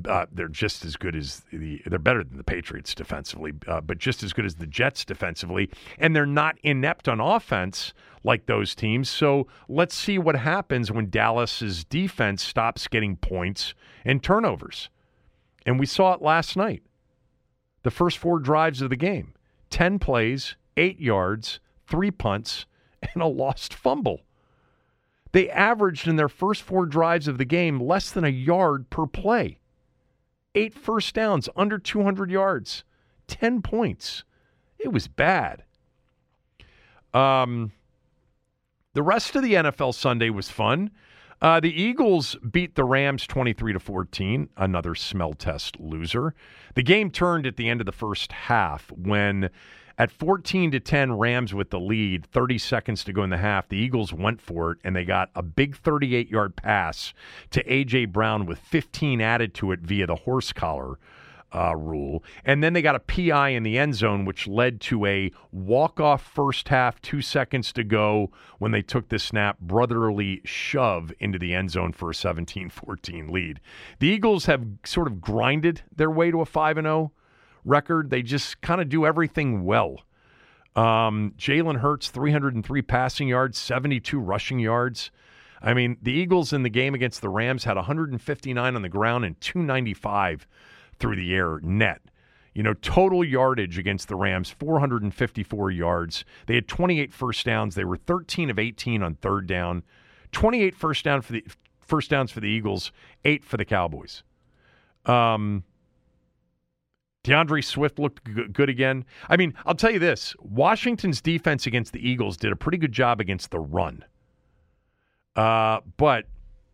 Uh, 0.08 0.25
they're 0.32 0.48
just 0.48 0.86
as 0.86 0.96
good 0.96 1.14
as 1.14 1.42
the. 1.52 1.82
They're 1.84 1.98
better 1.98 2.25
than 2.25 2.38
the 2.38 2.44
Patriots 2.44 2.94
defensively, 2.94 3.52
uh, 3.68 3.82
but 3.82 3.98
just 3.98 4.22
as 4.22 4.32
good 4.32 4.46
as 4.46 4.54
the 4.54 4.66
Jets 4.66 5.04
defensively, 5.04 5.70
and 5.98 6.16
they're 6.16 6.25
not 6.25 6.56
inept 6.62 7.08
on 7.08 7.20
offense 7.20 7.92
like 8.25 8.46
those 8.46 8.75
teams. 8.75 9.10
So 9.10 9.46
let's 9.68 9.94
see 9.94 10.18
what 10.18 10.34
happens 10.34 10.90
when 10.90 11.10
Dallas's 11.10 11.84
defense 11.84 12.42
stops 12.42 12.88
getting 12.88 13.16
points 13.16 13.75
and 14.04 14.22
turnovers. 14.22 14.88
And 15.66 15.78
we 15.78 15.86
saw 15.86 16.14
it 16.14 16.22
last 16.22 16.56
night. 16.56 16.82
The 17.82 17.90
first 17.90 18.16
four 18.16 18.38
drives 18.38 18.80
of 18.80 18.88
the 18.88 18.96
game 18.96 19.34
10 19.68 19.98
plays, 19.98 20.56
eight 20.78 21.00
yards, 21.00 21.60
three 21.86 22.10
punts, 22.10 22.64
and 23.02 23.22
a 23.22 23.26
lost 23.26 23.75
fumble. 23.75 24.22
They 25.36 25.50
averaged 25.50 26.08
in 26.08 26.16
their 26.16 26.30
first 26.30 26.62
four 26.62 26.86
drives 26.86 27.28
of 27.28 27.36
the 27.36 27.44
game 27.44 27.78
less 27.78 28.10
than 28.10 28.24
a 28.24 28.30
yard 28.30 28.88
per 28.88 29.04
play. 29.04 29.58
Eight 30.54 30.72
first 30.72 31.14
downs, 31.14 31.46
under 31.54 31.76
200 31.78 32.30
yards, 32.30 32.84
10 33.26 33.60
points. 33.60 34.24
It 34.78 34.94
was 34.94 35.08
bad. 35.08 35.64
Um, 37.12 37.72
the 38.94 39.02
rest 39.02 39.36
of 39.36 39.42
the 39.42 39.52
NFL 39.52 39.92
Sunday 39.92 40.30
was 40.30 40.48
fun. 40.48 40.90
Uh, 41.42 41.60
the 41.60 41.82
Eagles 41.82 42.36
beat 42.50 42.74
the 42.74 42.84
Rams 42.84 43.26
23 43.26 43.74
to 43.74 43.78
14, 43.78 44.48
another 44.56 44.94
smell 44.94 45.34
test 45.34 45.78
loser. 45.78 46.34
The 46.76 46.82
game 46.82 47.10
turned 47.10 47.46
at 47.46 47.58
the 47.58 47.68
end 47.68 47.82
of 47.82 47.86
the 47.86 47.92
first 47.92 48.32
half 48.32 48.90
when 48.92 49.50
at 49.98 50.10
14 50.10 50.70
to 50.72 50.80
10 50.80 51.12
Rams 51.12 51.54
with 51.54 51.70
the 51.70 51.80
lead, 51.80 52.26
30 52.26 52.58
seconds 52.58 53.04
to 53.04 53.12
go 53.12 53.22
in 53.22 53.30
the 53.30 53.38
half, 53.38 53.68
the 53.68 53.78
Eagles 53.78 54.12
went 54.12 54.40
for 54.40 54.72
it 54.72 54.78
and 54.84 54.94
they 54.94 55.04
got 55.04 55.30
a 55.34 55.42
big 55.42 55.76
38-yard 55.80 56.56
pass 56.56 57.14
to 57.50 57.64
AJ 57.64 58.12
Brown 58.12 58.46
with 58.46 58.58
15 58.58 59.20
added 59.20 59.54
to 59.54 59.72
it 59.72 59.80
via 59.80 60.06
the 60.06 60.16
horse 60.16 60.52
collar 60.52 60.98
uh, 61.54 61.74
rule. 61.74 62.22
And 62.44 62.62
then 62.62 62.72
they 62.72 62.82
got 62.82 62.96
a 62.96 63.00
PI 63.00 63.50
in 63.50 63.62
the 63.62 63.78
end 63.78 63.94
zone, 63.94 64.24
which 64.24 64.46
led 64.46 64.80
to 64.82 65.06
a 65.06 65.30
walk 65.52 66.00
off 66.00 66.22
first 66.22 66.68
half, 66.68 67.00
two 67.00 67.22
seconds 67.22 67.72
to 67.72 67.84
go 67.84 68.30
when 68.58 68.72
they 68.72 68.82
took 68.82 69.08
the 69.08 69.18
snap, 69.18 69.58
brotherly 69.60 70.42
shove 70.44 71.12
into 71.18 71.38
the 71.38 71.54
end 71.54 71.70
zone 71.70 71.92
for 71.92 72.10
a 72.10 72.14
17 72.14 72.68
14 72.68 73.28
lead. 73.28 73.60
The 74.00 74.08
Eagles 74.08 74.46
have 74.46 74.66
sort 74.84 75.06
of 75.06 75.20
grinded 75.20 75.82
their 75.94 76.10
way 76.10 76.30
to 76.30 76.40
a 76.40 76.46
5 76.46 76.76
0 76.76 77.12
record. 77.66 78.11
They 78.11 78.23
just 78.23 78.61
kind 78.61 78.80
of 78.80 78.88
do 78.88 79.04
everything 79.04 79.64
well. 79.64 80.00
Um, 80.75 81.35
Jalen 81.38 81.78
Hurts, 81.80 82.08
303 82.08 82.82
passing 82.82 83.28
yards, 83.28 83.58
72 83.58 84.18
rushing 84.18 84.58
yards. 84.58 85.11
I 85.62 85.73
mean, 85.75 85.96
the 86.02 86.12
Eagles 86.12 86.52
in 86.52 86.62
the 86.62 86.70
game 86.70 86.94
against 86.94 87.23
the 87.23 87.30
Rams 87.30 87.64
had 87.64 87.76
159 87.76 88.76
on 88.76 88.82
the 88.82 88.88
ground 88.88 89.25
and 89.25 89.40
295 89.40 90.46
through 90.99 91.16
the 91.16 91.35
air 91.35 91.61
net. 91.62 92.02
You 92.54 92.62
know, 92.62 92.75
total 92.75 93.25
yardage 93.25 93.78
against 93.78 94.08
the 94.08 94.16
Rams, 94.16 94.50
454 94.50 95.70
yards. 95.70 96.25
They 96.46 96.54
had 96.54 96.68
28 96.68 97.12
first 97.12 97.44
downs. 97.44 97.75
They 97.75 97.85
were 97.85 97.96
13 97.96 98.50
of 98.50 98.58
18 98.58 99.02
on 99.02 99.14
third 99.16 99.46
down. 99.46 99.82
28 100.32 100.75
first 100.75 101.04
down 101.04 101.23
for 101.23 101.32
the 101.32 101.44
first 101.80 102.11
downs 102.11 102.30
for 102.30 102.40
the 102.40 102.49
Eagles, 102.49 102.92
8 103.25 103.44
for 103.44 103.56
the 103.56 103.64
Cowboys. 103.64 104.23
Um 105.04 105.64
D'Andre 107.26 107.61
Swift 107.61 107.99
looked 107.99 108.52
good 108.52 108.68
again. 108.68 109.04
I 109.28 109.37
mean, 109.37 109.52
I'll 109.66 109.75
tell 109.75 109.90
you 109.90 109.99
this 109.99 110.37
Washington's 110.38 111.21
defense 111.21 111.66
against 111.66 111.92
the 111.92 112.09
Eagles 112.09 112.37
did 112.37 112.52
a 112.52 112.56
pretty 112.56 112.78
good 112.78 112.92
job 112.92 113.21
against 113.21 113.50
the 113.50 113.59
run. 113.59 114.04
Uh, 115.35 115.80
but 115.97 116.26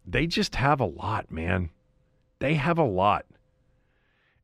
they 0.07 0.27
just 0.27 0.55
have 0.57 0.79
a 0.79 0.85
lot, 0.85 1.31
man. 1.31 1.71
They 2.39 2.55
have 2.55 2.77
a 2.77 2.85
lot. 2.85 3.25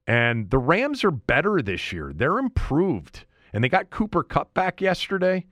And 0.06 0.48
the 0.48 0.56
Rams 0.56 1.04
are 1.04 1.10
better 1.10 1.60
this 1.60 1.92
year. 1.92 2.12
They're 2.14 2.38
improved. 2.38 3.26
And 3.52 3.62
they 3.62 3.68
got 3.68 3.90
Cooper 3.90 4.22
Kupp 4.22 4.54
back 4.54 4.80
yesterday. 4.80 5.44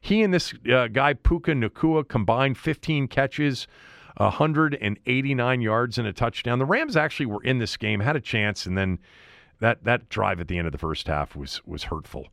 He 0.00 0.22
and 0.22 0.34
this 0.34 0.52
uh, 0.72 0.88
guy, 0.88 1.14
Puka 1.14 1.52
Nacua, 1.52 2.08
combined 2.08 2.58
15 2.58 3.06
catches, 3.06 3.68
189 4.16 5.60
yards, 5.60 5.98
and 5.98 6.08
a 6.08 6.12
touchdown. 6.12 6.58
The 6.58 6.64
Rams 6.64 6.96
actually 6.96 7.26
were 7.26 7.44
in 7.44 7.58
this 7.58 7.76
game, 7.76 8.00
had 8.00 8.16
a 8.16 8.20
chance, 8.20 8.66
and 8.66 8.76
then 8.76 8.98
that, 9.60 9.84
that 9.84 10.08
drive 10.08 10.40
at 10.40 10.48
the 10.48 10.58
end 10.58 10.66
of 10.66 10.72
the 10.72 10.78
first 10.78 11.06
half 11.06 11.36
was, 11.36 11.60
was 11.66 11.84
hurtful. 11.84 12.28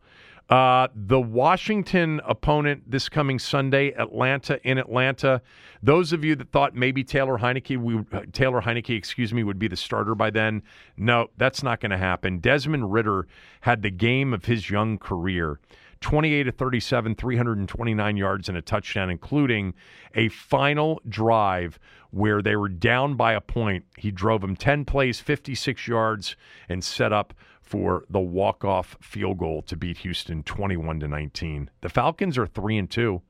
Uh, 0.50 0.88
the 0.96 1.20
Washington 1.20 2.22
opponent 2.26 2.90
this 2.90 3.10
coming 3.10 3.38
Sunday, 3.38 3.90
Atlanta 3.98 4.60
in 4.64 4.78
Atlanta. 4.78 5.42
Those 5.84 6.14
of 6.14 6.24
you 6.24 6.38
that 6.38 6.52
thought 6.52 6.74
maybe 6.74 7.04
Taylor 7.04 7.38
Heinicke, 7.38 7.78
we, 7.78 7.98
uh, 8.14 8.22
Taylor 8.32 8.62
Heinicke, 8.62 8.96
excuse 8.96 9.34
me, 9.34 9.44
would 9.44 9.60
be 9.60 9.68
the 9.68 9.76
starter 9.76 10.16
by 10.16 10.30
then, 10.30 10.64
no, 10.96 11.28
that's 11.36 11.64
not 11.64 11.82
going 11.82 11.92
to 11.92 11.98
happen. 11.98 12.40
Desmond 12.40 12.94
Ridder 12.94 13.28
had 13.62 13.82
the 13.82 13.92
game 13.92 14.34
of 14.34 14.46
his 14.46 14.70
young 14.70 14.98
career. 14.98 15.60
28 16.00 16.44
to 16.44 16.52
37, 16.52 17.16
329 17.16 18.18
yards 18.18 18.48
and 18.48 18.58
a 18.58 18.62
touchdown, 18.62 19.10
including 19.10 19.74
a 20.16 20.30
final 20.30 21.02
drive 21.10 21.80
where 22.12 22.42
they 22.42 22.56
were 22.56 22.70
down 22.70 23.16
by 23.16 23.34
a 23.34 23.42
point. 23.42 23.86
He 23.98 24.12
drove 24.12 24.42
them 24.42 24.56
10 24.56 24.86
plays, 24.86 25.20
56 25.20 25.88
yards, 25.88 26.36
and 26.70 26.84
set 26.84 27.12
up 27.14 27.34
for 27.62 28.06
the 28.10 28.20
walk-off 28.20 28.96
field 29.02 29.38
goal 29.38 29.62
to 29.64 29.76
beat 29.76 29.98
Houston 30.00 30.42
21 30.44 31.02
to 31.02 31.08
19. 31.08 31.70
The 31.82 31.90
Falcons 31.90 32.38
are 32.38 32.48
3 32.48 32.78
and 32.78 32.90
2. 32.90 33.22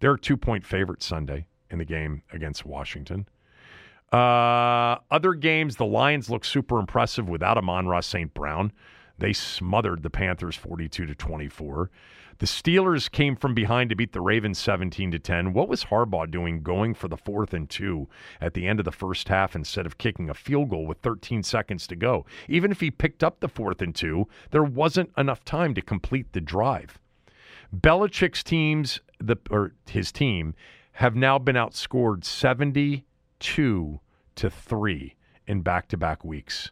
They're 0.00 0.14
a 0.14 0.18
2-point 0.18 0.66
favorite 0.66 1.02
Sunday 1.02 1.46
in 1.70 1.78
the 1.78 1.84
game 1.84 2.22
against 2.32 2.66
Washington. 2.66 3.26
Uh, 4.12 4.96
other 5.10 5.34
games, 5.34 5.76
the 5.76 5.86
Lions 5.86 6.30
look 6.30 6.44
super 6.44 6.78
impressive 6.78 7.28
without 7.28 7.58
Amon-Ra 7.58 8.00
St. 8.00 8.32
Brown. 8.32 8.72
They 9.18 9.32
smothered 9.32 10.02
the 10.02 10.10
Panthers 10.10 10.56
42 10.56 11.06
to 11.06 11.14
24. 11.14 11.90
The 12.38 12.46
Steelers 12.46 13.10
came 13.10 13.34
from 13.34 13.52
behind 13.52 13.90
to 13.90 13.96
beat 13.96 14.12
the 14.12 14.20
Ravens 14.20 14.60
17 14.60 15.10
to 15.10 15.18
10. 15.18 15.52
What 15.54 15.68
was 15.68 15.86
Harbaugh 15.86 16.30
doing 16.30 16.62
going 16.62 16.94
for 16.94 17.08
the 17.08 17.16
fourth 17.16 17.52
and 17.52 17.68
2 17.68 18.08
at 18.40 18.54
the 18.54 18.64
end 18.64 18.78
of 18.78 18.84
the 18.84 18.92
first 18.92 19.28
half 19.28 19.56
instead 19.56 19.86
of 19.86 19.98
kicking 19.98 20.30
a 20.30 20.34
field 20.34 20.70
goal 20.70 20.86
with 20.86 20.98
13 20.98 21.42
seconds 21.42 21.88
to 21.88 21.96
go? 21.96 22.24
Even 22.48 22.70
if 22.70 22.78
he 22.78 22.92
picked 22.92 23.24
up 23.24 23.40
the 23.40 23.48
fourth 23.48 23.82
and 23.82 23.92
2, 23.92 24.28
there 24.52 24.62
wasn't 24.62 25.10
enough 25.16 25.44
time 25.44 25.74
to 25.74 25.82
complete 25.82 26.32
the 26.32 26.40
drive. 26.40 27.00
Belichick's 27.76 28.44
teams, 28.44 29.00
the 29.18 29.36
or 29.50 29.72
his 29.88 30.12
team, 30.12 30.54
have 30.92 31.16
now 31.16 31.40
been 31.40 31.56
outscored 31.56 32.24
72 32.24 34.00
to 34.36 34.50
3 34.50 35.16
in 35.48 35.62
back-to-back 35.62 36.24
weeks. 36.24 36.70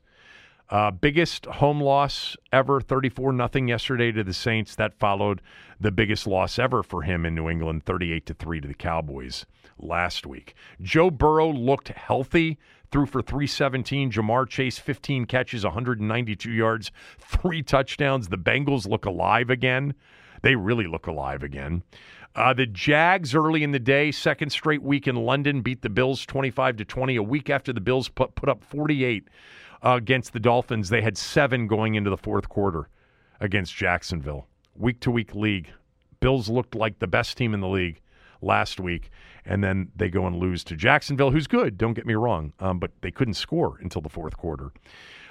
Uh, 0.68 0.90
biggest 0.90 1.46
home 1.46 1.80
loss 1.80 2.36
ever, 2.52 2.80
34 2.80 3.32
nothing 3.32 3.68
yesterday 3.68 4.10
to 4.10 4.24
the 4.24 4.32
Saints. 4.32 4.74
That 4.74 4.98
followed 4.98 5.40
the 5.78 5.92
biggest 5.92 6.26
loss 6.26 6.58
ever 6.58 6.82
for 6.82 7.02
him 7.02 7.24
in 7.24 7.34
New 7.34 7.48
England, 7.48 7.84
38 7.84 8.26
to 8.26 8.34
3 8.34 8.60
to 8.62 8.68
the 8.68 8.74
Cowboys 8.74 9.46
last 9.78 10.26
week. 10.26 10.54
Joe 10.80 11.10
Burrow 11.10 11.52
looked 11.52 11.88
healthy, 11.88 12.58
threw 12.90 13.06
for 13.06 13.22
317. 13.22 14.10
Ja'Marr 14.10 14.48
Chase, 14.48 14.78
15 14.78 15.26
catches, 15.26 15.62
192 15.62 16.50
yards, 16.50 16.90
three 17.18 17.62
touchdowns. 17.62 18.28
The 18.28 18.38
Bengals 18.38 18.88
look 18.88 19.04
alive 19.04 19.50
again. 19.50 19.94
They 20.42 20.56
really 20.56 20.88
look 20.88 21.06
alive 21.06 21.44
again. 21.44 21.84
Uh, 22.34 22.52
the 22.52 22.66
Jags 22.66 23.34
early 23.34 23.62
in 23.62 23.70
the 23.70 23.78
day, 23.78 24.10
second 24.10 24.50
straight 24.50 24.82
week 24.82 25.08
in 25.08 25.16
London, 25.16 25.62
beat 25.62 25.80
the 25.80 25.88
Bills 25.88 26.26
25 26.26 26.76
to 26.76 26.84
20. 26.84 27.16
A 27.16 27.22
week 27.22 27.48
after 27.48 27.72
the 27.72 27.80
Bills 27.80 28.08
put, 28.08 28.34
put 28.34 28.48
up 28.48 28.62
48 28.62 29.28
against 29.94 30.32
the 30.32 30.40
Dolphins. 30.40 30.88
They 30.88 31.02
had 31.02 31.16
seven 31.16 31.66
going 31.66 31.94
into 31.94 32.10
the 32.10 32.16
fourth 32.16 32.48
quarter 32.48 32.88
against 33.40 33.74
Jacksonville. 33.74 34.46
Week 34.74 35.00
to 35.00 35.10
week 35.10 35.34
league. 35.34 35.70
Bills 36.20 36.48
looked 36.48 36.74
like 36.74 36.98
the 36.98 37.06
best 37.06 37.36
team 37.36 37.54
in 37.54 37.60
the 37.60 37.68
league 37.68 38.00
last 38.42 38.80
week, 38.80 39.10
and 39.44 39.62
then 39.62 39.90
they 39.94 40.08
go 40.08 40.26
and 40.26 40.36
lose 40.36 40.64
to 40.64 40.76
Jacksonville, 40.76 41.30
who's 41.30 41.46
good, 41.46 41.78
don't 41.78 41.94
get 41.94 42.06
me 42.06 42.14
wrong, 42.14 42.52
um, 42.60 42.78
but 42.78 42.90
they 43.00 43.10
couldn't 43.10 43.34
score 43.34 43.78
until 43.80 44.02
the 44.02 44.08
fourth 44.08 44.36
quarter. 44.36 44.72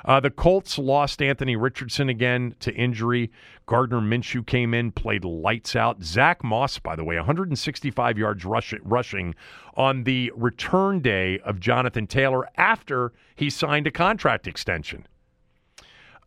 Uh, 0.05 0.19
the 0.19 0.29
Colts 0.29 0.77
lost 0.77 1.19
Anthony 1.21 1.55
Richardson 1.55 2.09
again 2.09 2.55
to 2.59 2.71
injury. 2.74 3.31
Gardner 3.65 4.00
Minshew 4.00 4.45
came 4.45 4.75
in, 4.75 4.91
played 4.91 5.25
lights 5.25 5.75
out. 5.75 6.03
Zack 6.03 6.43
Moss, 6.43 6.77
by 6.77 6.95
the 6.95 7.03
way, 7.03 7.15
165 7.15 8.17
yards 8.17 8.45
rush- 8.45 8.75
rushing 8.83 9.33
on 9.75 10.03
the 10.03 10.31
return 10.35 11.00
day 11.01 11.39
of 11.39 11.59
Jonathan 11.59 12.05
Taylor 12.05 12.47
after 12.55 13.13
he 13.35 13.50
signed 13.50 13.88
a 13.88 13.91
contract 13.91 14.47
extension. 14.47 15.07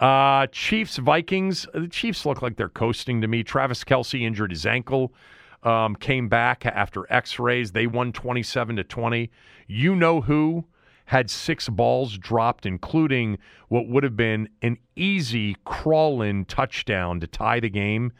Uh, 0.00 0.49
Chiefs, 0.49 0.97
Vikings. 0.97 1.66
The 1.73 1.88
Chiefs 1.88 2.26
look 2.26 2.42
like 2.42 2.56
they're 2.56 2.68
coasting 2.68 3.20
to 3.20 3.28
me. 3.28 3.44
Travis 3.44 3.85
Kelce 3.85 4.23
injured 4.23 4.50
his 4.50 4.66
ankle. 4.66 5.12
Um, 5.62 5.97
came 5.97 6.28
back 6.28 6.66
after 6.66 7.04
X-rays. 7.12 7.73
They 7.73 7.87
won 7.87 8.12
27 8.12 8.76
to 8.76 8.85
20. 8.85 9.30
You 9.66 9.94
know 9.97 10.20
who 10.20 10.64
had 11.09 11.31
six 11.31 11.71
balls 11.71 12.19
dropped, 12.19 12.67
including 12.67 13.38
what 13.69 13.88
would 13.88 14.05
have 14.05 14.15
been 14.15 14.47
an 14.61 14.77
easy 14.95 15.57
crawl 15.65 16.21
in 16.21 16.45
touchdown 16.45 17.19
to 17.19 17.27
tie 17.27 17.59
the 17.61 17.71
game. 17.71 18.12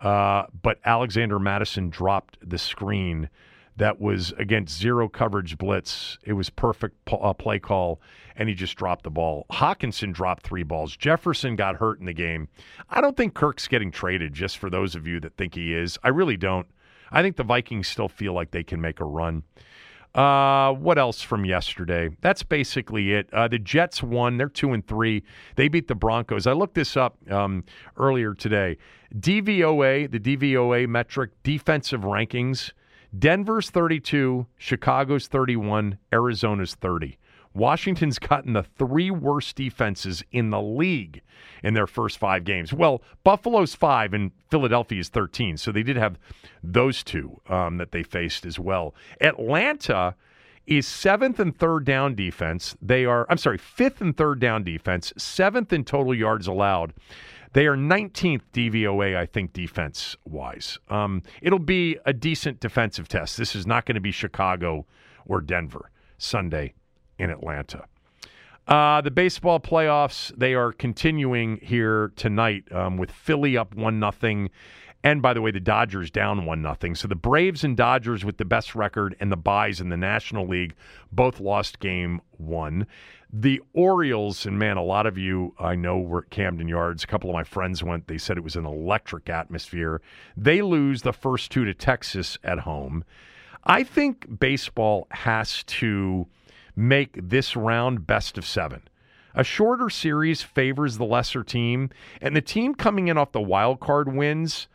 Uh, 0.00 0.44
but 0.62 0.78
Alexander 0.86 1.38
Mattison 1.38 1.90
dropped 1.90 2.38
the 2.42 2.56
screen 2.56 3.28
that 3.76 4.00
was 4.00 4.32
against 4.38 4.78
zero 4.78 5.06
coverage 5.06 5.58
blitz. 5.58 6.16
It 6.22 6.32
was 6.32 6.48
perfect 6.48 6.96
uh, 7.12 7.34
play 7.34 7.58
call, 7.58 8.00
and 8.36 8.48
he 8.48 8.54
just 8.54 8.74
dropped 8.74 9.04
the 9.04 9.10
ball. 9.10 9.44
Hockenson 9.52 10.14
dropped 10.14 10.42
three 10.42 10.62
balls. 10.62 10.96
Jefferson 10.96 11.56
got 11.56 11.76
hurt 11.76 12.00
in 12.00 12.06
the 12.06 12.14
game. 12.14 12.48
I 12.88 13.02
don't 13.02 13.18
think 13.18 13.34
Kirk's 13.34 13.68
getting 13.68 13.90
traded, 13.90 14.32
just 14.32 14.56
for 14.56 14.70
those 14.70 14.94
of 14.94 15.06
you 15.06 15.20
that 15.20 15.36
think 15.36 15.56
he 15.56 15.74
is. 15.74 15.98
I 16.02 16.08
really 16.08 16.38
don't. 16.38 16.66
I 17.12 17.20
think 17.20 17.36
the 17.36 17.44
Vikings 17.44 17.86
still 17.86 18.08
feel 18.08 18.32
like 18.32 18.50
they 18.50 18.64
can 18.64 18.80
make 18.80 18.98
a 18.98 19.04
run. 19.04 19.42
Uh, 20.14 20.72
what 20.72 20.98
else 20.98 21.22
from 21.22 21.44
yesterday? 21.44 22.10
That's 22.20 22.42
basically 22.42 23.12
it. 23.12 23.32
Uh, 23.32 23.46
the 23.46 23.58
Jets 23.58 24.02
won. 24.02 24.38
They're 24.38 24.48
two 24.48 24.72
and 24.72 24.84
three. 24.86 25.22
They 25.54 25.68
beat 25.68 25.86
the 25.86 25.94
Broncos. 25.94 26.46
I 26.46 26.52
looked 26.52 26.74
this 26.74 26.96
up 26.96 27.16
um, 27.30 27.64
earlier 27.96 28.34
today. 28.34 28.76
DVOA, 29.16 30.10
the 30.10 30.18
DVOA 30.18 30.88
metric, 30.88 31.30
defensive 31.42 32.00
rankings. 32.00 32.72
Denver's 33.16 33.70
32, 33.70 34.46
Chicago's 34.56 35.26
31, 35.26 35.98
Arizona's 36.12 36.74
30. 36.76 37.18
Washington's 37.54 38.18
gotten 38.18 38.52
the 38.52 38.62
three 38.62 39.10
worst 39.10 39.56
defenses 39.56 40.22
in 40.30 40.50
the 40.50 40.62
league 40.62 41.22
in 41.62 41.74
their 41.74 41.86
first 41.86 42.18
five 42.18 42.44
games. 42.44 42.72
Well, 42.72 43.02
Buffalo's 43.24 43.74
five 43.74 44.14
and 44.14 44.30
Philadelphia's 44.50 45.08
13. 45.08 45.56
So 45.56 45.72
they 45.72 45.82
did 45.82 45.96
have 45.96 46.18
those 46.62 47.02
two 47.02 47.40
um, 47.48 47.78
that 47.78 47.92
they 47.92 48.02
faced 48.02 48.46
as 48.46 48.58
well. 48.58 48.94
Atlanta 49.20 50.14
is 50.66 50.86
seventh 50.86 51.40
and 51.40 51.56
third 51.56 51.84
down 51.84 52.14
defense. 52.14 52.76
They 52.80 53.04
are, 53.04 53.26
I'm 53.28 53.38
sorry, 53.38 53.58
fifth 53.58 54.00
and 54.00 54.16
third 54.16 54.38
down 54.38 54.62
defense, 54.62 55.12
seventh 55.16 55.72
in 55.72 55.84
total 55.84 56.14
yards 56.14 56.46
allowed. 56.46 56.94
They 57.52 57.66
are 57.66 57.74
19th 57.76 58.42
DVOA, 58.52 59.16
I 59.16 59.26
think, 59.26 59.52
defense 59.52 60.16
wise. 60.24 60.78
Um, 60.88 61.24
it'll 61.42 61.58
be 61.58 61.98
a 62.06 62.12
decent 62.12 62.60
defensive 62.60 63.08
test. 63.08 63.36
This 63.36 63.56
is 63.56 63.66
not 63.66 63.86
going 63.86 63.96
to 63.96 64.00
be 64.00 64.12
Chicago 64.12 64.86
or 65.26 65.40
Denver 65.40 65.90
Sunday 66.16 66.74
in 67.20 67.30
Atlanta. 67.30 67.84
Uh, 68.66 69.00
the 69.00 69.10
baseball 69.10 69.60
playoffs 69.60 70.32
they 70.36 70.54
are 70.54 70.72
continuing 70.72 71.58
here 71.62 72.12
tonight 72.16 72.64
um, 72.72 72.96
with 72.96 73.10
Philly 73.10 73.56
up 73.56 73.74
one 73.74 73.98
nothing, 73.98 74.50
and 75.02 75.22
by 75.22 75.32
the 75.34 75.40
way, 75.40 75.50
the 75.50 75.60
Dodgers 75.60 76.10
down 76.10 76.44
one 76.44 76.62
nothing. 76.62 76.94
So 76.94 77.08
the 77.08 77.14
Braves 77.14 77.64
and 77.64 77.76
Dodgers 77.76 78.24
with 78.24 78.36
the 78.36 78.44
best 78.44 78.74
record 78.74 79.16
and 79.18 79.32
the 79.32 79.36
buys 79.36 79.80
in 79.80 79.88
the 79.88 79.96
National 79.96 80.46
League 80.46 80.74
both 81.10 81.40
lost 81.40 81.80
game 81.80 82.20
one. 82.36 82.86
The 83.32 83.60
Orioles 83.72 84.44
and 84.46 84.58
man, 84.58 84.76
a 84.76 84.82
lot 84.82 85.06
of 85.06 85.16
you 85.16 85.54
I 85.58 85.74
know 85.74 85.98
were 85.98 86.22
at 86.22 86.30
Camden 86.30 86.68
Yards. 86.68 87.02
A 87.02 87.06
couple 87.06 87.30
of 87.30 87.34
my 87.34 87.44
friends 87.44 87.82
went. 87.82 88.08
They 88.08 88.18
said 88.18 88.36
it 88.36 88.44
was 88.44 88.56
an 88.56 88.66
electric 88.66 89.28
atmosphere. 89.30 90.00
They 90.36 90.62
lose 90.62 91.02
the 91.02 91.12
first 91.12 91.50
two 91.50 91.64
to 91.64 91.74
Texas 91.74 92.38
at 92.44 92.60
home. 92.60 93.04
I 93.64 93.84
think 93.84 94.38
baseball 94.38 95.06
has 95.10 95.64
to 95.64 96.26
make 96.80 97.10
this 97.28 97.54
round 97.54 98.06
best 98.06 98.38
of 98.38 98.46
seven. 98.46 98.82
A 99.34 99.44
shorter 99.44 99.90
series 99.90 100.42
favors 100.42 100.98
the 100.98 101.04
lesser 101.04 101.44
team, 101.44 101.90
and 102.20 102.34
the 102.34 102.40
team 102.40 102.74
coming 102.74 103.08
in 103.08 103.16
off 103.16 103.32
the 103.32 103.40
wild 103.40 103.78
card 103.78 104.12
wins, 104.12 104.66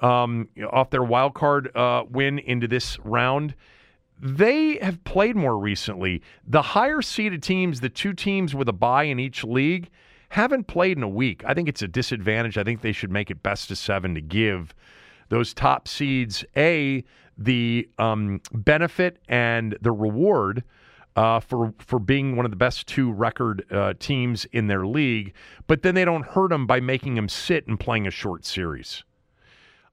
um, 0.00 0.48
off 0.70 0.90
their 0.90 1.02
wild 1.02 1.34
card 1.34 1.76
uh, 1.76 2.04
win 2.08 2.38
into 2.38 2.68
this 2.68 2.98
round, 3.00 3.54
they 4.20 4.78
have 4.78 5.02
played 5.04 5.36
more 5.36 5.58
recently. 5.58 6.22
The 6.46 6.62
higher 6.62 7.02
seeded 7.02 7.42
teams, 7.42 7.80
the 7.80 7.88
two 7.88 8.14
teams 8.14 8.54
with 8.54 8.68
a 8.68 8.72
bye 8.72 9.04
in 9.04 9.20
each 9.20 9.44
league, 9.44 9.90
haven't 10.30 10.66
played 10.66 10.96
in 10.96 11.02
a 11.02 11.08
week. 11.08 11.42
I 11.44 11.54
think 11.54 11.68
it's 11.68 11.82
a 11.82 11.88
disadvantage. 11.88 12.58
I 12.58 12.64
think 12.64 12.80
they 12.80 12.92
should 12.92 13.10
make 13.10 13.30
it 13.30 13.42
best 13.42 13.70
of 13.70 13.78
seven 13.78 14.14
to 14.14 14.20
give 14.20 14.74
those 15.28 15.52
top 15.52 15.86
seeds 15.86 16.44
a 16.56 17.04
the 17.36 17.88
um, 17.98 18.40
benefit 18.52 19.18
and 19.28 19.76
the 19.80 19.92
reward 19.92 20.64
uh, 21.18 21.40
for 21.40 21.74
for 21.80 21.98
being 21.98 22.36
one 22.36 22.44
of 22.44 22.52
the 22.52 22.56
best 22.56 22.86
two 22.86 23.10
record 23.10 23.64
uh, 23.72 23.92
teams 23.98 24.44
in 24.52 24.68
their 24.68 24.86
league, 24.86 25.34
but 25.66 25.82
then 25.82 25.96
they 25.96 26.04
don't 26.04 26.24
hurt 26.24 26.50
them 26.50 26.64
by 26.64 26.78
making 26.78 27.16
them 27.16 27.28
sit 27.28 27.66
and 27.66 27.80
playing 27.80 28.06
a 28.06 28.10
short 28.10 28.44
series. 28.44 29.02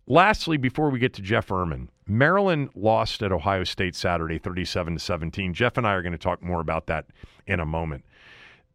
Lastly, 0.05 0.57
before 0.57 0.91
we 0.91 0.99
get 0.99 1.15
to 1.15 1.23
Jeff 1.23 1.47
Ermann, 1.47 1.87
Maryland 2.05 2.69
lost 2.75 3.23
at 3.23 3.31
Ohio 3.31 3.63
State 3.63 3.95
Saturday, 3.95 4.37
37 4.37 4.93
to 4.93 4.99
17. 4.99 5.55
Jeff 5.55 5.77
and 5.77 5.87
I 5.87 5.93
are 5.93 6.03
going 6.03 6.11
to 6.11 6.19
talk 6.19 6.43
more 6.43 6.61
about 6.61 6.85
that 6.85 7.07
in 7.47 7.59
a 7.59 7.65
moment. 7.65 8.05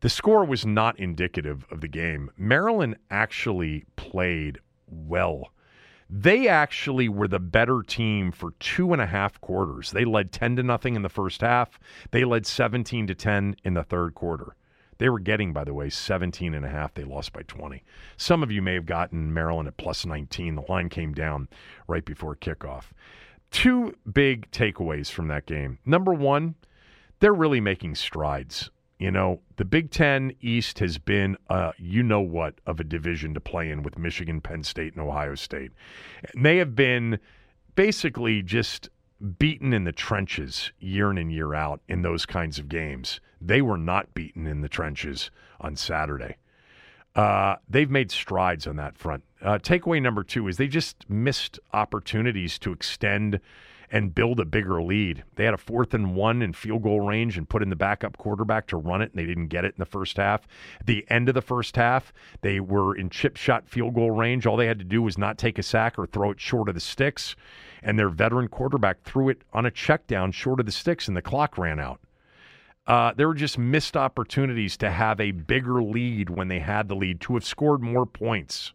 The 0.01 0.09
score 0.09 0.44
was 0.44 0.66
not 0.66 0.98
indicative 0.98 1.64
of 1.70 1.81
the 1.81 1.88
game. 1.88 2.33
Maryland 2.37 2.96
actually 3.12 3.85
played 3.94 4.59
well. 4.88 5.53
They 6.12 6.49
actually 6.49 7.09
were 7.09 7.29
the 7.29 7.38
better 7.38 7.83
team 7.83 8.33
for 8.33 8.51
two 8.59 8.92
and 8.92 9.01
a 9.01 9.07
half 9.07 9.40
quarters. 9.40 9.92
They 9.92 10.05
led 10.05 10.33
10 10.33 10.57
to 10.57 10.62
nothing 10.64 10.96
in 10.96 11.03
the 11.03 11.09
first 11.09 11.40
half. 11.40 11.79
They 12.11 12.25
led 12.25 12.46
17 12.46 13.07
to 13.07 13.14
10 13.14 13.55
in 13.62 13.75
the 13.75 13.85
third 13.85 14.16
quarter. 14.16 14.57
They 14.99 15.09
were 15.09 15.20
getting, 15.20 15.53
by 15.53 15.62
the 15.62 15.73
way, 15.73 15.88
17 15.88 16.53
and 16.53 16.66
a 16.66 16.68
half. 16.68 16.94
They 16.94 17.05
lost 17.05 17.33
by 17.33 17.42
20. 17.42 17.85
Some 18.16 18.42
of 18.42 18.51
you 18.51 18.61
may 18.61 18.75
have 18.75 18.87
gotten 18.87 19.33
Maryland 19.33 19.68
at 19.68 19.77
plus 19.77 20.05
19. 20.05 20.57
The 20.57 20.64
line 20.68 20.88
came 20.88 21.14
down 21.14 21.49
right 21.87 22.05
before 22.05 22.35
kickoff. 22.35 22.87
Two 23.53 23.94
big 24.12 24.51
takeaways 24.51 25.12
from 25.12 25.29
that 25.29 25.46
game. 25.46 25.79
Number 25.87 26.12
one, 26.12 26.57
they're 27.20 27.33
really 27.33 27.61
making 27.61 27.94
strides 27.94 28.70
you 29.00 29.10
know, 29.10 29.40
the 29.56 29.64
Big 29.64 29.90
Ten 29.90 30.34
East 30.42 30.78
has 30.80 30.98
been, 30.98 31.38
uh, 31.48 31.72
you 31.78 32.02
know 32.02 32.20
what, 32.20 32.60
of 32.66 32.80
a 32.80 32.84
division 32.84 33.32
to 33.32 33.40
play 33.40 33.70
in 33.70 33.82
with 33.82 33.96
Michigan, 33.96 34.42
Penn 34.42 34.62
State, 34.62 34.92
and 34.92 35.00
Ohio 35.00 35.34
State. 35.34 35.72
And 36.34 36.44
they 36.44 36.58
have 36.58 36.76
been 36.76 37.18
basically 37.74 38.42
just 38.42 38.90
beaten 39.38 39.72
in 39.72 39.84
the 39.84 39.92
trenches 39.92 40.72
year 40.80 41.10
in 41.10 41.16
and 41.16 41.32
year 41.32 41.54
out 41.54 41.80
in 41.88 42.02
those 42.02 42.26
kinds 42.26 42.58
of 42.58 42.68
games. 42.68 43.20
They 43.40 43.62
were 43.62 43.78
not 43.78 44.12
beaten 44.12 44.46
in 44.46 44.60
the 44.60 44.68
trenches 44.68 45.30
on 45.62 45.76
Saturday. 45.76 46.36
Uh, 47.14 47.56
they've 47.70 47.90
made 47.90 48.10
strides 48.10 48.66
on 48.66 48.76
that 48.76 48.98
front. 48.98 49.24
Uh, 49.40 49.56
takeaway 49.56 50.00
number 50.02 50.22
two 50.22 50.46
is 50.46 50.58
they 50.58 50.68
just 50.68 51.08
missed 51.08 51.58
opportunities 51.72 52.58
to 52.58 52.70
extend 52.70 53.40
and 53.90 54.14
build 54.14 54.38
a 54.38 54.44
bigger 54.44 54.83
lead. 54.83 55.24
They 55.35 55.44
had 55.44 55.55
a 55.55 55.59
fourth 55.59 55.94
and 55.94 56.14
one 56.14 56.42
in 56.42 56.53
field 56.53 56.83
goal 56.83 57.00
range 57.00 57.37
and 57.37 57.48
put 57.48 57.62
in 57.62 57.70
the 57.70 57.76
backup 57.76 58.16
quarterback 58.18 58.66
to 58.68 58.76
run 58.76 59.03
it, 59.03 59.11
and 59.12 59.20
they 59.20 59.26
didn't 59.26 59.48
get 59.48 59.64
it 59.64 59.74
in 59.76 59.79
the 59.79 59.85
first 59.85 60.16
half. 60.16 60.46
At 60.79 60.87
the 60.87 61.05
end 61.09 61.29
of 61.29 61.35
the 61.35 61.42
first 61.42 61.76
half, 61.76 62.12
they 62.42 62.61
were 62.61 62.94
in 62.94 63.11
chip 63.11 63.37
shot 63.37 63.68
field 63.68 63.94
goal 63.94 64.12
range. 64.12 64.46
All 64.46 64.57
they 64.57 64.66
had 64.66 64.79
to 64.79 64.85
do 64.85 65.03
was 65.03 65.18
not 65.18 65.38
take 65.38 65.59
a 65.59 65.62
sack 65.62 65.98
or 65.98 66.07
throw 66.07 66.31
it 66.31 66.40
short 66.40 66.68
of 66.68 66.74
the 66.74 66.81
sticks, 66.81 67.35
and 67.83 67.98
their 67.98 68.09
veteran 68.09 68.48
quarterback 68.48 69.03
threw 69.03 69.29
it 69.29 69.42
on 69.53 69.66
a 69.66 69.70
check 69.70 70.07
down 70.07 70.33
short 70.33 70.61
of 70.61 70.66
the 70.66 70.72
sticks, 70.72 71.09
and 71.09 71.16
the 71.16 71.22
clock 71.22 71.59
ran 71.59 71.81
out. 71.81 72.00
Uh, 72.87 73.12
there 73.16 73.29
were 73.29 73.35
just 73.35 73.59
missed 73.59 73.96
opportunities 73.96 74.76
to 74.76 74.90
have 74.90 75.20
a 75.20 75.31
bigger 75.31 75.83
lead 75.83 76.31
when 76.31 76.48
they 76.48 76.59
had 76.59 76.88
the 76.88 76.96
lead, 76.96 77.20
to 77.20 77.35
have 77.35 77.44
scored 77.44 77.83
more 77.83 78.07
points. 78.07 78.72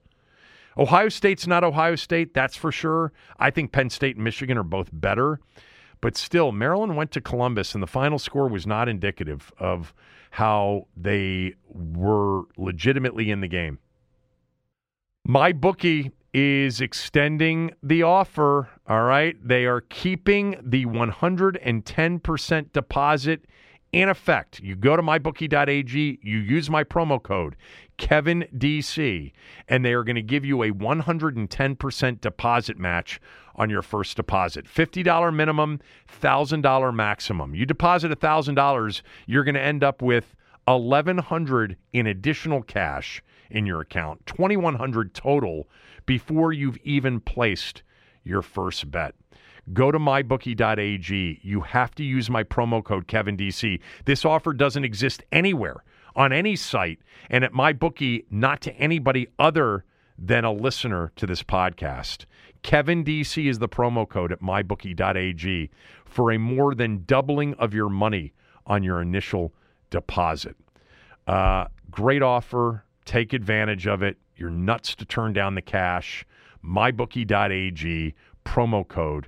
Ohio 0.78 1.10
State's 1.10 1.48
not 1.48 1.64
Ohio 1.64 1.96
State, 1.96 2.34
that's 2.34 2.56
for 2.56 2.72
sure. 2.72 3.14
I 3.40 3.50
think 3.50 3.72
Penn 3.72 3.90
State 3.90 4.16
and 4.16 4.24
Michigan 4.24 4.58
are 4.58 4.64
both 4.64 4.90
better. 4.92 5.40
But 6.02 6.18
still, 6.18 6.52
Maryland 6.52 6.96
went 6.96 7.12
to 7.12 7.22
Columbus, 7.22 7.74
and 7.74 7.82
the 7.82 7.88
final 7.88 8.20
score 8.20 8.48
was 8.48 8.68
not 8.68 8.90
indicative 8.90 9.52
of 9.58 9.94
how 10.32 10.88
they 10.98 11.54
were 11.70 12.44
legitimately 12.58 13.32
in 13.32 13.40
the 13.40 13.48
game. 13.48 13.80
My 15.26 15.54
bookie 15.54 16.12
is 16.34 16.82
extending 16.82 17.72
the 17.82 18.04
offer. 18.04 18.70
All 18.88 19.04
right. 19.04 19.38
They 19.42 19.66
are 19.66 19.80
keeping 19.82 20.60
the 20.62 20.86
110% 20.86 22.74
deposit 22.74 23.46
in 23.92 24.10
effect. 24.10 24.60
You 24.60 24.76
go 24.76 24.96
to 24.96 25.02
mybookie.ag, 25.02 26.20
you 26.22 26.38
use 26.38 26.70
my 26.70 26.84
promo 26.84 27.22
code 27.22 27.56
Kevin 27.98 28.46
DC, 28.56 29.32
and 29.68 29.86
they 29.86 29.94
are 29.94 30.04
going 30.04 30.16
to 30.16 30.22
give 30.22 30.44
you 30.44 30.64
a 30.64 30.72
110% 30.72 32.22
deposit 32.22 32.78
match 32.78 33.22
on 33.56 33.70
your 33.70 33.82
first 33.82 34.18
deposit. 34.18 34.66
$50 34.66 35.34
minimum, 35.34 35.80
$1,000 36.22 36.94
maximum. 36.94 37.56
You 37.56 37.66
deposit 37.66 38.12
$1,000, 38.12 39.02
you're 39.28 39.44
going 39.44 39.56
to 39.56 39.62
end 39.62 39.84
up 39.84 40.02
with 40.02 40.36
1100 40.66 41.78
in 41.94 42.08
additional 42.08 42.62
cash 42.64 43.24
in 43.50 43.66
your 43.66 43.82
account, 43.82 44.26
2100 44.26 45.14
total 45.14 45.70
before 46.06 46.52
you've 46.52 46.78
even 46.78 47.20
placed 47.20 47.84
your 48.24 48.42
first 48.42 48.90
bet. 48.92 49.16
Go 49.74 49.92
to 49.92 49.98
mybookie.ag. 49.98 51.40
You 51.42 51.62
have 51.62 51.96
to 51.96 52.04
use 52.04 52.30
my 52.30 52.44
promo 52.44 52.84
code 52.84 53.08
KevinDC. 53.08 53.80
This 54.06 54.24
offer 54.24 54.54
doesn't 54.54 54.86
exist 54.86 55.24
anywhere 55.32 55.84
on 56.16 56.32
any 56.32 56.56
site 56.56 57.00
and 57.30 57.44
at 57.44 57.54
mybookie, 57.54 58.26
not 58.30 58.62
to 58.62 58.74
anybody 58.76 59.28
other 59.40 59.84
than 60.18 60.46
a 60.46 60.52
listener 60.52 61.12
to 61.16 61.26
this 61.26 61.44
podcast. 61.44 62.26
Kevin 62.62 63.04
DC 63.04 63.46
is 63.48 63.60
the 63.60 63.68
promo 63.68 64.08
code 64.08 64.32
at 64.32 64.42
mybookie.ag 64.42 65.70
for 66.06 66.32
a 66.32 66.40
more 66.40 66.74
than 66.74 67.04
doubling 67.06 67.54
of 67.56 67.74
your 67.74 67.90
money 67.90 68.34
on 68.66 68.84
your 68.84 69.02
initial 69.02 69.54
deposit. 69.90 70.56
Uh, 71.28 71.66
great 71.92 72.22
offer. 72.22 72.84
Take 73.04 73.34
advantage 73.34 73.88
of 73.88 74.02
it. 74.02 74.18
You're 74.36 74.50
nuts 74.50 74.96
to 74.96 75.06
turn 75.06 75.34
down 75.34 75.56
the 75.56 75.62
cash. 75.62 76.26
Mybookie.ag, 76.64 78.14
promo 78.46 78.88
code 78.88 79.28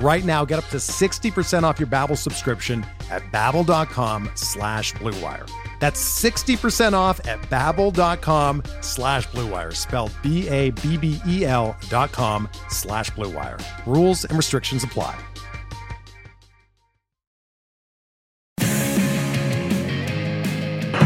Right 0.00 0.24
now, 0.24 0.44
get 0.44 0.58
up 0.58 0.66
to 0.68 0.78
60% 0.78 1.62
off 1.62 1.78
your 1.78 1.86
Babbel 1.86 2.16
subscription 2.16 2.86
at 3.10 3.22
babbel.com 3.32 4.30
slash 4.34 4.94
bluewire. 4.94 5.48
That's 5.78 6.00
60% 6.22 6.92
off 6.94 7.26
at 7.26 7.40
babbel.com 7.50 8.62
slash 8.80 9.28
bluewire, 9.28 9.74
spelled 9.74 10.12
B-A-B-B-E-L 10.22 11.76
dot 11.88 12.12
com 12.12 12.48
slash 12.68 13.10
bluewire. 13.10 13.60
Rules 13.86 14.24
and 14.24 14.36
restrictions 14.36 14.84
apply. 14.84 15.18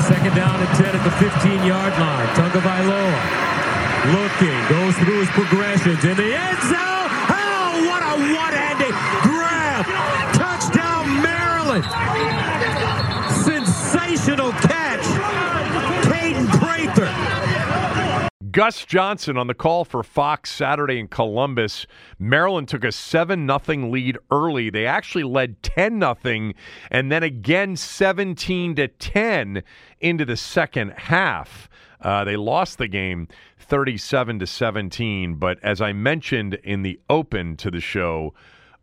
Second 0.04 0.34
down 0.36 0.60
and 0.60 0.76
10 0.76 0.86
at 0.86 1.02
the 1.02 1.10
15-yard 1.24 1.92
line. 1.98 2.28
Tagovailoa 2.36 3.54
looking, 4.12 4.60
goes 4.68 4.94
through 4.98 5.20
his 5.20 5.30
progressions 5.30 6.04
in 6.04 6.16
the 6.16 6.36
end 6.36 6.58
zone. 6.68 7.08
Oh, 7.32 7.88
what 7.88 8.02
a 8.02 8.12
one-handed 8.36 8.92
grab! 9.24 9.84
Touchdown, 10.36 11.22
Sensational 13.42 14.52
catch, 14.52 15.04
Kaden 16.06 16.48
Prather. 16.60 18.30
Gus 18.52 18.84
Johnson 18.86 19.36
on 19.36 19.48
the 19.48 19.54
call 19.54 19.84
for 19.84 20.04
Fox 20.04 20.52
Saturday 20.52 21.00
in 21.00 21.08
Columbus. 21.08 21.88
Maryland 22.20 22.68
took 22.68 22.84
a 22.84 22.92
7 22.92 23.48
0 23.48 23.90
lead 23.90 24.18
early. 24.30 24.70
They 24.70 24.86
actually 24.86 25.24
led 25.24 25.60
10 25.64 25.98
0 25.98 26.52
and 26.92 27.10
then 27.10 27.24
again 27.24 27.74
17 27.74 28.76
to 28.76 28.86
10 28.86 29.64
into 29.98 30.24
the 30.24 30.36
second 30.36 30.90
half. 30.90 31.68
Uh, 32.00 32.22
they 32.22 32.36
lost 32.36 32.78
the 32.78 32.86
game 32.86 33.26
37 33.58 34.38
to 34.38 34.46
17, 34.46 35.34
but 35.34 35.58
as 35.60 35.80
I 35.80 35.92
mentioned 35.92 36.54
in 36.62 36.82
the 36.82 37.00
open 37.10 37.56
to 37.56 37.70
the 37.72 37.80
show, 37.80 38.32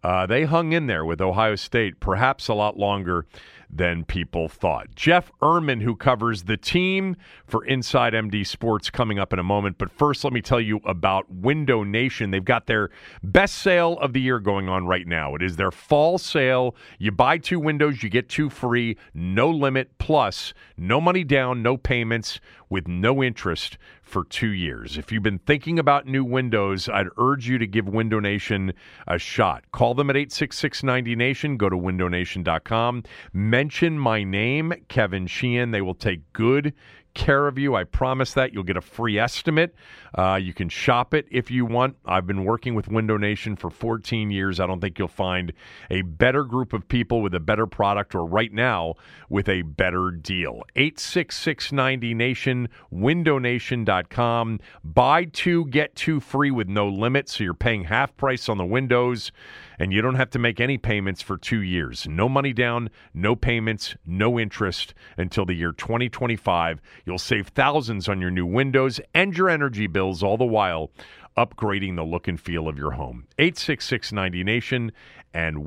uh, 0.04 0.26
they 0.26 0.46
hung 0.46 0.74
in 0.74 0.88
there 0.88 1.06
with 1.06 1.22
Ohio 1.22 1.56
State 1.56 2.00
perhaps 2.00 2.48
a 2.48 2.54
lot 2.54 2.78
longer 2.78 3.26
than 3.74 4.04
people 4.04 4.50
thought. 4.50 4.94
Jeff 4.96 5.32
Ermann, 5.42 5.82
who 5.82 5.96
covers 5.96 6.44
the 6.44 6.58
team 6.58 7.16
for 7.46 7.64
Inside 7.66 8.14
MD 8.14 8.46
Sports, 8.46 8.90
coming 8.90 9.18
up 9.18 9.32
in 9.32 9.40
a 9.40 9.44
moment. 9.44 9.78
But 9.78 9.90
first, 9.92 10.24
let 10.24 10.34
me 10.34 10.42
tell 10.42 10.60
you 10.60 10.82
about 10.86 11.32
Window 11.32 11.84
Nation. 11.84 12.32
They've 12.32 12.44
got 12.44 12.68
their 12.68 12.90
best 13.24 13.56
sale 13.56 13.98
of 14.00 14.14
the 14.14 14.20
year 14.20 14.40
going 14.40 14.68
on 14.68 14.88
right 14.88 15.08
now. 15.08 15.36
It 15.36 15.42
is 15.42 15.56
their 15.56 15.72
fall 15.72 16.18
sale. 16.18 16.76
You 17.00 17.12
buy 17.12 17.38
two 17.38 17.60
windows, 17.60 18.04
you 18.04 18.10
get 18.10 18.28
two 18.28 18.50
free, 18.50 18.98
no 19.14 19.50
limit, 19.50 19.98
plus 19.98 20.54
no 20.78 21.00
money 21.00 21.24
down, 21.24 21.64
no 21.64 21.78
payments, 21.78 22.40
with 22.70 22.88
no 22.88 23.22
interest 23.22 23.78
for 24.12 24.26
two 24.26 24.52
years. 24.52 24.98
If 24.98 25.12
you've 25.12 25.24
been 25.24 25.40
thinking 25.40 25.80
about 25.80 26.06
new 26.06 26.26
windows, 26.26 26.90
I'd 26.90 27.08
urge 27.18 27.48
you 27.48 27.58
to 27.58 27.66
give 27.66 27.88
Window 27.88 28.20
Nation 28.20 28.74
a 29.08 29.18
shot. 29.18 29.64
Call 29.72 29.94
them 29.94 30.10
at 30.10 30.18
866 30.18 30.84
90 30.84 31.16
Nation. 31.16 31.58
Go 31.58 31.70
to 31.70 31.78
windownation.com. 31.78 33.04
Mention 33.32 33.98
my 33.98 34.24
name, 34.24 34.74
Kevin 34.90 35.28
Sheehan. 35.28 35.72
They 35.72 35.82
will 35.82 35.96
take 35.96 36.32
good 36.34 36.74
care 37.14 37.48
of 37.48 37.58
you. 37.58 37.76
I 37.76 37.84
promise 37.84 38.34
that. 38.34 38.54
You'll 38.54 38.64
get 38.64 38.78
a 38.78 38.82
free 38.82 39.18
estimate. 39.20 39.76
Uh, 40.18 40.40
you 40.42 40.54
can 40.54 40.70
shop 40.70 41.14
it 41.14 41.26
if 41.32 41.50
you 41.50 41.66
want. 41.66 41.96
I've 42.06 42.28
been 42.28 42.44
working 42.44 42.76
with 42.76 42.88
Window 42.88 43.18
Nation 43.18 43.56
for 43.56 43.70
14 43.70 44.30
years. 44.30 44.60
I 44.60 44.68
don't 44.68 44.82
think 44.82 45.00
you'll 45.00 45.08
find 45.08 45.54
a 45.90 46.02
better 46.02 46.44
group 46.44 46.74
of 46.74 46.88
people 46.88 47.22
with 47.22 47.34
a 47.34 47.40
better 47.40 47.68
product 47.68 48.16
or 48.16 48.26
right 48.26 48.52
now 48.52 48.96
with 49.30 49.48
a 49.48 49.62
better 49.62 50.12
deal. 50.12 50.64
86690 50.76 52.14
Nation, 52.14 52.70
windownation.com. 52.94 54.60
Buy 54.84 55.26
two, 55.26 55.66
get 55.68 55.96
two 55.96 56.20
free 56.20 56.52
with 56.52 56.68
no 56.68 56.88
limit. 56.88 57.30
So 57.30 57.44
you're 57.44 57.54
paying 57.54 57.86
half 57.86 58.16
price 58.18 58.50
on 58.50 58.58
the 58.58 58.66
windows 58.66 59.32
and 59.82 59.92
you 59.92 60.00
don't 60.00 60.14
have 60.14 60.30
to 60.30 60.38
make 60.38 60.60
any 60.60 60.78
payments 60.78 61.24
for 61.24 61.38
two 61.38 61.64
years. 61.64 62.08
No 62.08 62.30
money 62.30 62.54
down, 62.54 62.92
no 63.16 63.36
payments, 63.36 63.96
no 64.06 64.40
interest 64.40 64.94
until 65.18 65.44
the 65.44 65.56
year 65.56 65.72
2025. 65.72 66.80
You'll 67.04 67.18
save 67.18 67.48
thousands 67.48 68.08
on 68.08 68.22
your 68.22 68.30
new 68.30 68.46
windows 68.46 69.02
and 69.16 69.36
your 69.36 69.50
energy 69.50 69.88
bills, 69.88 70.22
all 70.22 70.38
the 70.38 70.46
while 70.46 70.92
upgrading 71.36 71.96
the 71.96 72.04
look 72.04 72.28
and 72.28 72.40
feel 72.40 72.68
of 72.68 72.78
your 72.78 72.92
home. 72.92 73.26
86690 73.40 74.44
Nation 74.44 74.92
and 75.34 75.66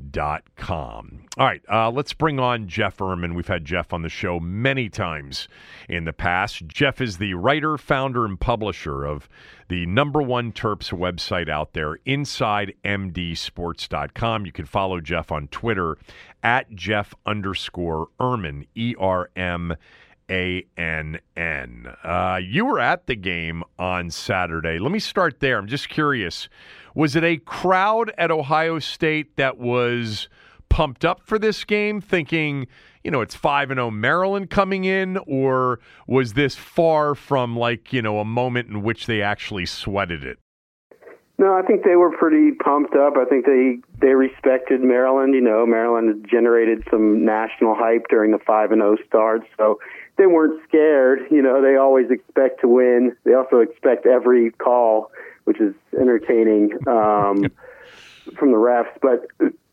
windownation.com. 0.00 1.24
All 1.38 1.46
right, 1.46 1.62
uh, 1.70 1.90
let's 1.90 2.12
bring 2.12 2.38
on 2.38 2.68
Jeff 2.68 2.98
Ermann. 2.98 3.34
We've 3.34 3.48
had 3.48 3.64
Jeff 3.64 3.92
on 3.92 4.02
the 4.02 4.08
show 4.08 4.38
many 4.40 4.88
times 4.88 5.48
in 5.88 6.04
the 6.04 6.12
past. 6.12 6.66
Jeff 6.68 7.00
is 7.00 7.18
the 7.18 7.34
writer, 7.34 7.76
founder, 7.78 8.24
and 8.24 8.38
publisher 8.38 9.04
of 9.04 9.28
the 9.68 9.86
number 9.86 10.22
one 10.22 10.52
Terps 10.52 10.92
website 10.92 11.48
out 11.48 11.72
there, 11.72 11.96
InsideMDSports.com. 12.06 14.46
You 14.46 14.52
can 14.52 14.66
follow 14.66 15.00
Jeff 15.00 15.32
on 15.32 15.48
Twitter 15.48 15.98
at 16.42 16.72
Jeff 16.74 17.14
underscore 17.24 18.08
Ermann, 18.20 18.66
E 18.74 18.94
R 18.98 19.30
M 19.36 19.74
A 20.30 20.66
N 20.76 21.18
N. 21.36 21.94
Uh, 22.04 22.38
you 22.42 22.66
were 22.66 22.80
at 22.80 23.06
the 23.06 23.16
game 23.16 23.62
on 23.78 24.10
Saturday. 24.10 24.78
Let 24.78 24.92
me 24.92 24.98
start 24.98 25.40
there. 25.40 25.56
I'm 25.58 25.68
just 25.68 25.88
curious. 25.88 26.48
Was 26.94 27.16
it 27.16 27.24
a 27.24 27.38
crowd 27.38 28.12
at 28.18 28.30
Ohio 28.30 28.78
State 28.78 29.36
that 29.36 29.58
was 29.58 30.28
pumped 30.68 31.04
up 31.04 31.20
for 31.24 31.38
this 31.38 31.64
game, 31.64 32.00
thinking, 32.00 32.66
you 33.04 33.10
know, 33.10 33.20
it's 33.20 33.34
5 33.34 33.70
and 33.70 33.78
0 33.78 33.90
Maryland 33.90 34.50
coming 34.50 34.84
in 34.84 35.18
or 35.26 35.80
was 36.06 36.32
this 36.32 36.56
far 36.56 37.14
from 37.14 37.56
like, 37.56 37.92
you 37.92 38.00
know, 38.02 38.18
a 38.18 38.24
moment 38.24 38.68
in 38.68 38.82
which 38.82 39.06
they 39.06 39.20
actually 39.20 39.66
sweated 39.66 40.24
it? 40.24 40.38
No, 41.38 41.54
I 41.54 41.62
think 41.62 41.82
they 41.84 41.96
were 41.96 42.16
pretty 42.16 42.52
pumped 42.52 42.94
up. 42.94 43.14
I 43.16 43.24
think 43.24 43.46
they 43.46 43.78
they 44.00 44.14
respected 44.14 44.80
Maryland. 44.80 45.34
You 45.34 45.40
know, 45.40 45.66
Maryland 45.66 46.24
generated 46.30 46.84
some 46.90 47.24
national 47.24 47.74
hype 47.74 48.06
during 48.08 48.30
the 48.30 48.38
five 48.38 48.70
and 48.70 48.80
zero 48.80 48.96
start, 49.08 49.40
so 49.56 49.80
they 50.18 50.26
weren't 50.26 50.62
scared. 50.68 51.20
You 51.30 51.42
know, 51.42 51.60
they 51.60 51.76
always 51.76 52.10
expect 52.10 52.60
to 52.60 52.68
win. 52.68 53.16
They 53.24 53.34
also 53.34 53.58
expect 53.58 54.06
every 54.06 54.52
call, 54.52 55.10
which 55.44 55.60
is 55.60 55.74
entertaining 55.98 56.72
um, 56.86 57.50
from 58.36 58.52
the 58.52 58.58
refs. 58.58 58.92
But 59.00 59.26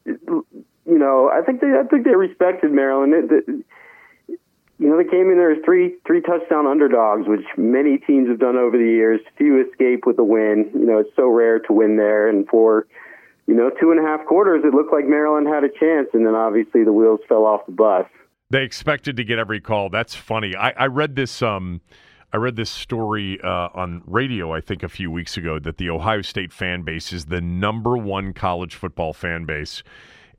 you 0.05 0.97
know, 0.97 1.29
I 1.31 1.41
think 1.45 1.61
they 1.61 1.67
I 1.67 1.83
think 1.87 2.05
they 2.05 2.15
respected 2.15 2.71
Maryland. 2.71 3.13
It, 3.13 3.31
it, 3.31 3.65
you 4.79 4.87
know, 4.87 4.97
they 4.97 5.09
came 5.09 5.29
in 5.29 5.37
there 5.37 5.51
as 5.51 5.63
three 5.63 5.95
three 6.07 6.21
touchdown 6.21 6.65
underdogs, 6.65 7.27
which 7.27 7.45
many 7.57 7.97
teams 7.97 8.29
have 8.29 8.39
done 8.39 8.55
over 8.55 8.77
the 8.77 8.85
years. 8.85 9.19
Few 9.37 9.61
escape 9.61 10.05
with 10.05 10.17
a 10.19 10.23
win. 10.23 10.71
You 10.73 10.85
know, 10.85 10.97
it's 10.99 11.15
so 11.15 11.27
rare 11.27 11.59
to 11.59 11.73
win 11.73 11.97
there, 11.97 12.29
and 12.29 12.47
for 12.47 12.87
you 13.45 13.53
know 13.53 13.69
two 13.79 13.91
and 13.91 13.99
a 13.99 14.03
half 14.03 14.25
quarters, 14.25 14.63
it 14.65 14.73
looked 14.73 14.93
like 14.93 15.05
Maryland 15.05 15.47
had 15.47 15.63
a 15.63 15.69
chance, 15.69 16.07
and 16.13 16.25
then 16.25 16.33
obviously 16.33 16.83
the 16.83 16.93
wheels 16.93 17.19
fell 17.27 17.45
off 17.45 17.65
the 17.65 17.73
bus. 17.73 18.05
They 18.49 18.63
expected 18.63 19.17
to 19.17 19.23
get 19.23 19.37
every 19.37 19.59
call. 19.59 19.89
That's 19.89 20.15
funny. 20.15 20.55
I, 20.55 20.71
I 20.71 20.85
read 20.87 21.15
this. 21.15 21.41
Um, 21.41 21.81
I 22.31 22.37
read 22.37 22.55
this 22.55 22.69
story 22.69 23.39
uh, 23.41 23.69
on 23.73 24.03
radio, 24.05 24.53
I 24.53 24.61
think, 24.61 24.83
a 24.83 24.89
few 24.89 25.09
weeks 25.09 25.35
ago 25.35 25.57
that 25.59 25.77
the 25.77 25.89
Ohio 25.89 26.21
State 26.21 26.53
fan 26.53 26.83
base 26.83 27.11
is 27.11 27.25
the 27.25 27.41
number 27.41 27.97
one 27.97 28.33
college 28.33 28.75
football 28.75 29.13
fan 29.13 29.45
base 29.45 29.81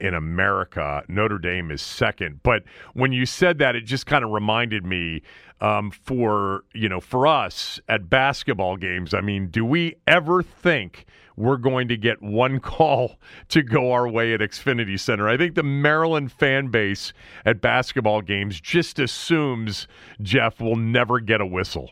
in 0.00 0.14
America. 0.14 1.02
Notre 1.08 1.38
Dame 1.38 1.70
is 1.70 1.82
second. 1.82 2.40
But 2.42 2.64
when 2.94 3.12
you 3.12 3.26
said 3.26 3.58
that, 3.58 3.76
it 3.76 3.82
just 3.82 4.06
kind 4.06 4.24
of 4.24 4.30
reminded 4.30 4.84
me 4.84 5.22
um, 5.60 5.90
for 5.90 6.64
you 6.72 6.88
know 6.88 7.00
for 7.00 7.26
us 7.26 7.80
at 7.88 8.08
basketball 8.08 8.76
games. 8.76 9.14
I 9.14 9.20
mean, 9.20 9.48
do 9.48 9.64
we 9.64 9.96
ever 10.06 10.42
think 10.42 11.06
we're 11.36 11.56
going 11.56 11.88
to 11.88 11.96
get 11.96 12.22
one 12.22 12.60
call 12.60 13.16
to 13.48 13.62
go 13.62 13.92
our 13.92 14.08
way 14.08 14.32
at 14.32 14.40
Xfinity 14.40 14.98
Center? 14.98 15.28
I 15.28 15.36
think 15.36 15.54
the 15.54 15.62
Maryland 15.62 16.32
fan 16.32 16.68
base 16.68 17.12
at 17.44 17.60
basketball 17.60 18.22
games 18.22 18.60
just 18.60 18.98
assumes 18.98 19.86
Jeff 20.22 20.60
will 20.60 20.76
never 20.76 21.20
get 21.20 21.40
a 21.40 21.46
whistle. 21.46 21.90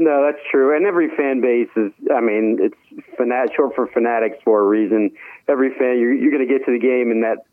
No, 0.00 0.24
that's 0.24 0.42
true. 0.50 0.74
And 0.74 0.86
every 0.86 1.14
fan 1.14 1.42
base 1.42 1.68
is, 1.76 1.92
I 2.10 2.22
mean, 2.22 2.56
it's 2.58 3.04
fanat- 3.20 3.54
short 3.54 3.74
for 3.74 3.86
fanatics 3.86 4.38
for 4.42 4.60
a 4.60 4.66
reason. 4.66 5.10
Every 5.46 5.68
fan, 5.74 5.98
you're, 5.98 6.14
you're 6.14 6.30
going 6.30 6.46
to 6.46 6.50
get 6.50 6.64
to 6.64 6.72
the 6.72 6.78
game 6.78 7.10
and 7.10 7.22
that, 7.22 7.44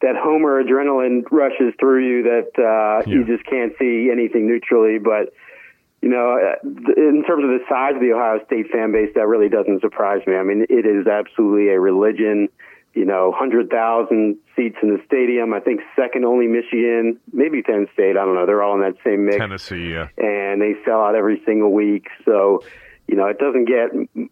that 0.00 0.16
Homer 0.16 0.60
adrenaline 0.64 1.22
rushes 1.30 1.72
through 1.78 2.04
you 2.04 2.22
that 2.24 2.50
uh, 2.58 3.08
yeah. 3.08 3.14
you 3.14 3.24
just 3.24 3.46
can't 3.46 3.72
see 3.78 4.10
anything 4.10 4.48
neutrally. 4.48 4.98
But, 4.98 5.32
you 6.00 6.08
know, 6.08 6.40
uh, 6.42 6.68
in 6.96 7.22
terms 7.24 7.44
of 7.44 7.50
the 7.50 7.60
size 7.70 7.94
of 7.94 8.00
the 8.00 8.10
Ohio 8.10 8.44
State 8.46 8.72
fan 8.72 8.90
base, 8.90 9.10
that 9.14 9.28
really 9.28 9.48
doesn't 9.48 9.80
surprise 9.80 10.26
me. 10.26 10.34
I 10.34 10.42
mean, 10.42 10.66
it 10.68 10.84
is 10.84 11.06
absolutely 11.06 11.68
a 11.68 11.78
religion 11.78 12.48
you 12.94 13.04
know, 13.04 13.30
100,000 13.30 14.36
seats 14.54 14.76
in 14.82 14.90
the 14.90 15.00
stadium. 15.06 15.54
I 15.54 15.60
think 15.60 15.80
second 15.96 16.24
only 16.24 16.46
Michigan, 16.46 17.18
maybe 17.32 17.62
Penn 17.62 17.88
State. 17.94 18.16
I 18.16 18.24
don't 18.24 18.34
know. 18.34 18.46
They're 18.46 18.62
all 18.62 18.74
in 18.74 18.80
that 18.80 18.96
same 19.04 19.24
mix. 19.24 19.38
Tennessee, 19.38 19.92
yeah. 19.92 20.08
And 20.18 20.60
they 20.60 20.74
sell 20.84 21.00
out 21.00 21.14
every 21.14 21.40
single 21.46 21.72
week. 21.72 22.08
So, 22.24 22.62
you 23.08 23.16
know, 23.16 23.26
it 23.26 23.38
doesn't 23.38 23.64
get 23.64 23.90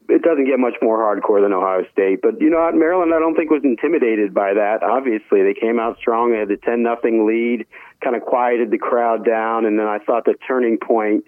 it 0.08 0.22
doesn't 0.22 0.46
get 0.46 0.58
much 0.58 0.74
more 0.82 0.98
hardcore 0.98 1.42
than 1.42 1.52
Ohio 1.52 1.84
State. 1.92 2.20
But 2.22 2.40
you 2.40 2.50
know, 2.50 2.70
Maryland, 2.72 3.12
I 3.14 3.18
don't 3.18 3.34
think 3.34 3.50
was 3.50 3.64
intimidated 3.64 4.34
by 4.34 4.54
that. 4.54 4.82
Obviously, 4.82 5.42
they 5.42 5.54
came 5.58 5.80
out 5.80 5.96
strong. 5.98 6.32
They 6.32 6.38
had 6.38 6.48
the 6.48 6.56
ten 6.56 6.82
nothing 6.82 7.26
lead, 7.26 7.66
kind 8.02 8.14
of 8.14 8.22
quieted 8.22 8.70
the 8.70 8.78
crowd 8.78 9.24
down, 9.24 9.64
and 9.64 9.78
then 9.78 9.86
I 9.86 9.98
thought 9.98 10.24
the 10.24 10.34
turning 10.46 10.78
point 10.78 11.24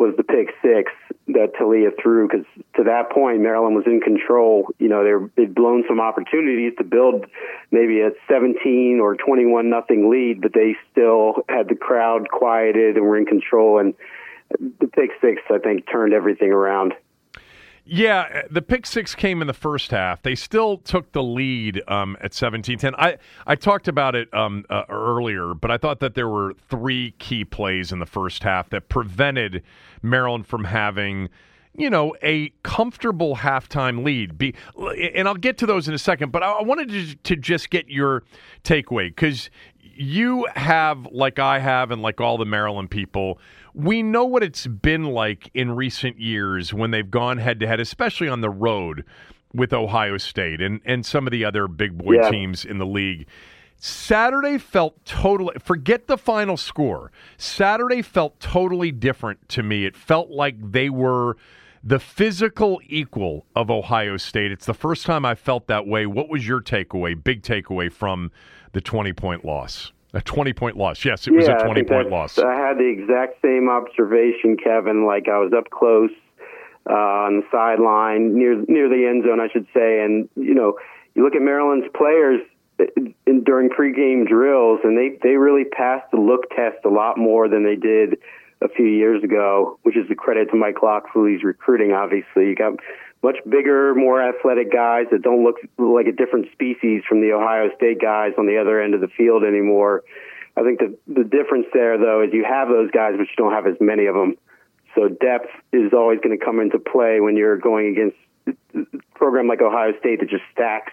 was 0.00 0.14
the 0.16 0.24
pick 0.24 0.48
six 0.62 0.90
that 1.28 1.52
Taulia 1.60 1.90
threw 2.02 2.26
because 2.26 2.46
to 2.76 2.84
that 2.84 3.10
point 3.12 3.42
Maryland 3.42 3.76
was 3.76 3.84
in 3.86 4.00
control. 4.00 4.66
You 4.78 4.88
know 4.88 5.04
they 5.04 5.42
they'd 5.42 5.54
blown 5.54 5.84
some 5.86 6.00
opportunities 6.00 6.72
to 6.78 6.84
build 6.84 7.26
maybe 7.70 8.00
a 8.00 8.10
17 8.26 8.98
or 8.98 9.14
21 9.14 9.68
nothing 9.68 10.10
lead, 10.10 10.40
but 10.40 10.54
they 10.54 10.74
still 10.90 11.44
had 11.50 11.68
the 11.68 11.76
crowd 11.76 12.30
quieted 12.30 12.96
and 12.96 13.04
were 13.04 13.18
in 13.18 13.26
control. 13.26 13.78
And 13.78 13.92
the 14.58 14.88
pick 14.88 15.10
six, 15.20 15.42
I 15.50 15.58
think, 15.58 15.84
turned 15.90 16.14
everything 16.14 16.50
around. 16.50 16.94
Yeah, 17.92 18.42
the 18.48 18.62
pick 18.62 18.86
six 18.86 19.16
came 19.16 19.40
in 19.40 19.48
the 19.48 19.52
first 19.52 19.90
half. 19.90 20.22
They 20.22 20.36
still 20.36 20.78
took 20.78 21.10
the 21.10 21.24
lead 21.24 21.82
um, 21.88 22.16
at 22.20 22.30
17-10. 22.30 22.94
I, 22.96 23.18
I 23.48 23.56
talked 23.56 23.88
about 23.88 24.14
it 24.14 24.32
um, 24.32 24.64
uh, 24.70 24.84
earlier, 24.88 25.54
but 25.54 25.72
I 25.72 25.76
thought 25.76 25.98
that 25.98 26.14
there 26.14 26.28
were 26.28 26.54
three 26.68 27.16
key 27.18 27.44
plays 27.44 27.90
in 27.90 27.98
the 27.98 28.06
first 28.06 28.44
half 28.44 28.70
that 28.70 28.88
prevented 28.88 29.64
Maryland 30.02 30.46
from 30.46 30.62
having 30.62 31.30
you 31.74 31.90
know, 31.90 32.14
a 32.22 32.52
comfortable 32.62 33.36
halftime 33.36 34.04
lead. 34.04 34.38
Be, 34.38 34.54
and 35.14 35.26
I'll 35.26 35.34
get 35.34 35.58
to 35.58 35.66
those 35.66 35.88
in 35.88 35.94
a 35.94 35.98
second, 35.98 36.30
but 36.30 36.44
I 36.44 36.62
wanted 36.62 36.90
to, 36.90 37.16
to 37.16 37.36
just 37.36 37.70
get 37.70 37.88
your 37.88 38.22
takeaway 38.62 39.08
because 39.08 39.50
you 39.82 40.46
have, 40.54 41.06
like 41.10 41.38
I 41.38 41.58
have, 41.58 41.90
and 41.90 42.02
like 42.02 42.20
all 42.20 42.38
the 42.38 42.46
Maryland 42.46 42.90
people, 42.90 43.38
we 43.74 44.02
know 44.02 44.24
what 44.24 44.42
it's 44.42 44.66
been 44.66 45.04
like 45.04 45.50
in 45.54 45.72
recent 45.72 46.20
years 46.20 46.74
when 46.74 46.90
they've 46.90 47.10
gone 47.10 47.38
head 47.38 47.60
to 47.60 47.66
head, 47.66 47.80
especially 47.80 48.28
on 48.28 48.40
the 48.40 48.50
road 48.50 49.04
with 49.52 49.72
Ohio 49.72 50.16
State 50.16 50.60
and, 50.60 50.80
and 50.84 51.04
some 51.04 51.26
of 51.26 51.30
the 51.30 51.44
other 51.44 51.66
big 51.68 51.98
boy 51.98 52.14
yeah. 52.14 52.30
teams 52.30 52.64
in 52.64 52.78
the 52.78 52.86
league. 52.86 53.26
Saturday 53.76 54.58
felt 54.58 55.02
totally, 55.06 55.56
forget 55.58 56.06
the 56.06 56.18
final 56.18 56.56
score. 56.56 57.10
Saturday 57.38 58.02
felt 58.02 58.38
totally 58.38 58.92
different 58.92 59.48
to 59.48 59.62
me. 59.62 59.86
It 59.86 59.96
felt 59.96 60.30
like 60.30 60.72
they 60.72 60.90
were 60.90 61.36
the 61.82 61.98
physical 61.98 62.80
equal 62.86 63.46
of 63.56 63.70
Ohio 63.70 64.18
State. 64.18 64.52
It's 64.52 64.66
the 64.66 64.74
first 64.74 65.06
time 65.06 65.24
I 65.24 65.34
felt 65.34 65.66
that 65.68 65.86
way. 65.86 66.04
What 66.04 66.28
was 66.28 66.46
your 66.46 66.60
takeaway, 66.60 67.22
big 67.22 67.42
takeaway 67.42 67.90
from 67.90 68.30
the 68.72 68.82
20 68.82 69.14
point 69.14 69.46
loss? 69.46 69.92
A 70.12 70.20
20 70.20 70.52
point 70.52 70.76
loss. 70.76 71.04
Yes, 71.04 71.26
it 71.26 71.32
was 71.32 71.46
yeah, 71.46 71.60
a 71.60 71.64
20 71.64 71.84
point 71.84 72.10
loss. 72.10 72.38
I 72.38 72.54
had 72.54 72.78
the 72.78 72.88
exact 72.88 73.40
same 73.42 73.68
observation, 73.68 74.56
Kevin. 74.56 75.06
Like 75.06 75.28
I 75.28 75.38
was 75.38 75.52
up 75.56 75.70
close 75.70 76.10
uh, 76.88 76.94
on 76.94 77.40
the 77.40 77.46
sideline, 77.52 78.34
near 78.34 78.56
near 78.66 78.88
the 78.88 79.06
end 79.08 79.24
zone, 79.24 79.40
I 79.40 79.48
should 79.52 79.66
say. 79.72 80.02
And, 80.02 80.28
you 80.34 80.54
know, 80.54 80.78
you 81.14 81.22
look 81.22 81.34
at 81.36 81.42
Maryland's 81.42 81.86
players 81.94 82.40
in, 83.26 83.44
during 83.44 83.68
pregame 83.68 84.26
drills, 84.26 84.80
and 84.82 84.96
they, 84.96 85.18
they 85.22 85.36
really 85.36 85.64
passed 85.64 86.10
the 86.10 86.18
look 86.18 86.50
test 86.50 86.78
a 86.84 86.88
lot 86.88 87.18
more 87.18 87.48
than 87.48 87.64
they 87.64 87.76
did 87.76 88.18
a 88.62 88.68
few 88.68 88.86
years 88.86 89.22
ago, 89.22 89.78
which 89.82 89.96
is 89.96 90.10
a 90.10 90.14
credit 90.14 90.50
to 90.50 90.56
Mike 90.56 90.82
Locksley's 90.82 91.42
recruiting, 91.42 91.92
obviously. 91.92 92.48
You 92.48 92.54
got 92.54 92.74
much 93.22 93.36
bigger, 93.48 93.94
more 93.94 94.22
athletic 94.22 94.72
guys 94.72 95.06
that 95.10 95.22
don't 95.22 95.44
look 95.44 95.56
like 95.78 96.06
a 96.06 96.12
different 96.12 96.50
species 96.52 97.02
from 97.08 97.20
the 97.20 97.32
Ohio 97.32 97.68
State 97.76 98.00
guys 98.00 98.32
on 98.38 98.46
the 98.46 98.58
other 98.58 98.80
end 98.80 98.94
of 98.94 99.00
the 99.00 99.08
field 99.08 99.44
anymore. 99.44 100.02
I 100.56 100.62
think 100.62 100.78
the 100.78 100.96
the 101.06 101.24
difference 101.24 101.66
there, 101.72 101.98
though, 101.98 102.22
is 102.22 102.32
you 102.32 102.44
have 102.44 102.68
those 102.68 102.90
guys, 102.90 103.14
but 103.16 103.28
you 103.28 103.36
don't 103.36 103.52
have 103.52 103.66
as 103.66 103.76
many 103.80 104.06
of 104.06 104.14
them. 104.14 104.36
So 104.94 105.08
depth 105.08 105.50
is 105.72 105.92
always 105.92 106.18
going 106.20 106.36
to 106.36 106.44
come 106.44 106.60
into 106.60 106.78
play 106.78 107.20
when 107.20 107.36
you're 107.36 107.56
going 107.56 107.92
against 107.92 108.16
a 108.74 108.98
program 109.14 109.46
like 109.46 109.62
Ohio 109.62 109.92
State 110.00 110.20
that 110.20 110.28
just 110.28 110.42
stacks 110.52 110.92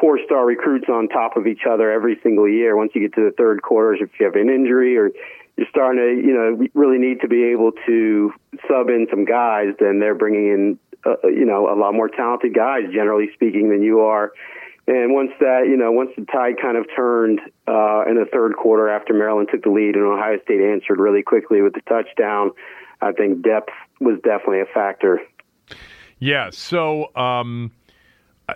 four 0.00 0.18
star 0.24 0.44
recruits 0.46 0.88
on 0.88 1.08
top 1.08 1.36
of 1.36 1.46
each 1.46 1.62
other 1.68 1.90
every 1.90 2.18
single 2.22 2.48
year. 2.48 2.76
Once 2.76 2.92
you 2.94 3.00
get 3.00 3.14
to 3.14 3.24
the 3.24 3.34
third 3.36 3.62
quarters, 3.62 4.00
if 4.00 4.10
you 4.18 4.26
have 4.26 4.34
an 4.34 4.48
injury 4.48 4.96
or 4.96 5.10
you're 5.56 5.66
starting 5.70 6.00
to, 6.00 6.26
you 6.26 6.34
know, 6.34 6.66
really 6.74 6.98
need 6.98 7.20
to 7.20 7.28
be 7.28 7.44
able 7.44 7.72
to 7.86 8.32
sub 8.68 8.88
in 8.88 9.06
some 9.10 9.24
guys, 9.24 9.74
then 9.80 9.98
they're 9.98 10.14
bringing 10.14 10.46
in 10.46 10.78
uh, 11.06 11.28
you 11.28 11.44
know, 11.44 11.68
a 11.72 11.76
lot 11.78 11.94
more 11.94 12.08
talented 12.08 12.54
guys, 12.54 12.84
generally 12.92 13.28
speaking, 13.34 13.70
than 13.70 13.82
you 13.82 14.00
are. 14.00 14.32
And 14.86 15.12
once 15.12 15.32
that, 15.40 15.66
you 15.68 15.76
know, 15.76 15.92
once 15.92 16.10
the 16.16 16.24
tide 16.24 16.54
kind 16.60 16.78
of 16.78 16.86
turned 16.96 17.40
uh, 17.66 18.04
in 18.08 18.14
the 18.14 18.26
third 18.32 18.56
quarter 18.56 18.88
after 18.88 19.12
Maryland 19.12 19.48
took 19.52 19.62
the 19.62 19.70
lead 19.70 19.96
and 19.96 20.04
Ohio 20.04 20.38
State 20.44 20.62
answered 20.62 20.98
really 20.98 21.22
quickly 21.22 21.60
with 21.60 21.74
the 21.74 21.82
touchdown, 21.82 22.52
I 23.02 23.12
think 23.12 23.42
depth 23.42 23.68
was 24.00 24.18
definitely 24.24 24.60
a 24.60 24.72
factor. 24.72 25.20
Yeah. 26.18 26.48
So 26.50 27.14
um, 27.14 27.70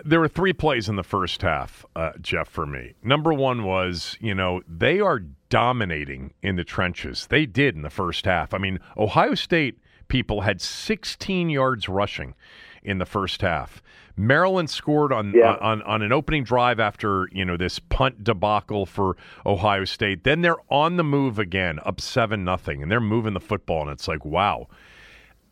there 0.04 0.20
were 0.20 0.28
three 0.28 0.54
plays 0.54 0.88
in 0.88 0.96
the 0.96 1.02
first 1.02 1.42
half, 1.42 1.84
uh, 1.94 2.12
Jeff, 2.20 2.48
for 2.48 2.64
me. 2.64 2.94
Number 3.02 3.34
one 3.34 3.62
was, 3.62 4.16
you 4.18 4.34
know, 4.34 4.62
they 4.66 5.00
are 5.00 5.20
dominating 5.50 6.32
in 6.42 6.56
the 6.56 6.64
trenches. 6.64 7.26
They 7.26 7.44
did 7.44 7.76
in 7.76 7.82
the 7.82 7.90
first 7.90 8.24
half. 8.24 8.54
I 8.54 8.58
mean, 8.58 8.78
Ohio 8.96 9.34
State 9.34 9.78
people 10.08 10.42
had 10.42 10.60
16 10.60 11.50
yards 11.50 11.88
rushing 11.88 12.34
in 12.82 12.98
the 12.98 13.06
first 13.06 13.42
half. 13.42 13.82
Maryland 14.16 14.68
scored 14.68 15.12
on, 15.12 15.32
yeah. 15.34 15.56
on 15.60 15.82
on 15.82 16.02
an 16.02 16.12
opening 16.12 16.44
drive 16.44 16.78
after 16.78 17.28
you 17.32 17.44
know 17.44 17.56
this 17.56 17.78
punt 17.78 18.22
debacle 18.24 18.86
for 18.86 19.16
Ohio 19.46 19.84
State. 19.84 20.24
Then 20.24 20.42
they're 20.42 20.60
on 20.70 20.96
the 20.96 21.04
move 21.04 21.38
again, 21.38 21.78
up 21.84 22.00
seven 22.00 22.44
nothing, 22.44 22.82
and 22.82 22.92
they're 22.92 23.00
moving 23.00 23.34
the 23.34 23.40
football, 23.40 23.82
and 23.82 23.90
it's 23.90 24.08
like 24.08 24.24
wow. 24.24 24.68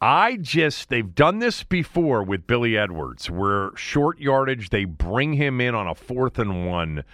I 0.02 0.36
just 0.36 0.88
they've 0.88 1.14
done 1.14 1.40
this 1.40 1.62
before 1.62 2.22
with 2.22 2.46
Billy 2.46 2.76
Edwards, 2.76 3.30
where 3.30 3.70
short 3.76 4.18
yardage 4.18 4.70
they 4.70 4.86
bring 4.86 5.34
him 5.34 5.60
in 5.60 5.74
on 5.74 5.86
a 5.86 5.94
fourth 5.94 6.38
and 6.38 6.66
one, 6.66 7.04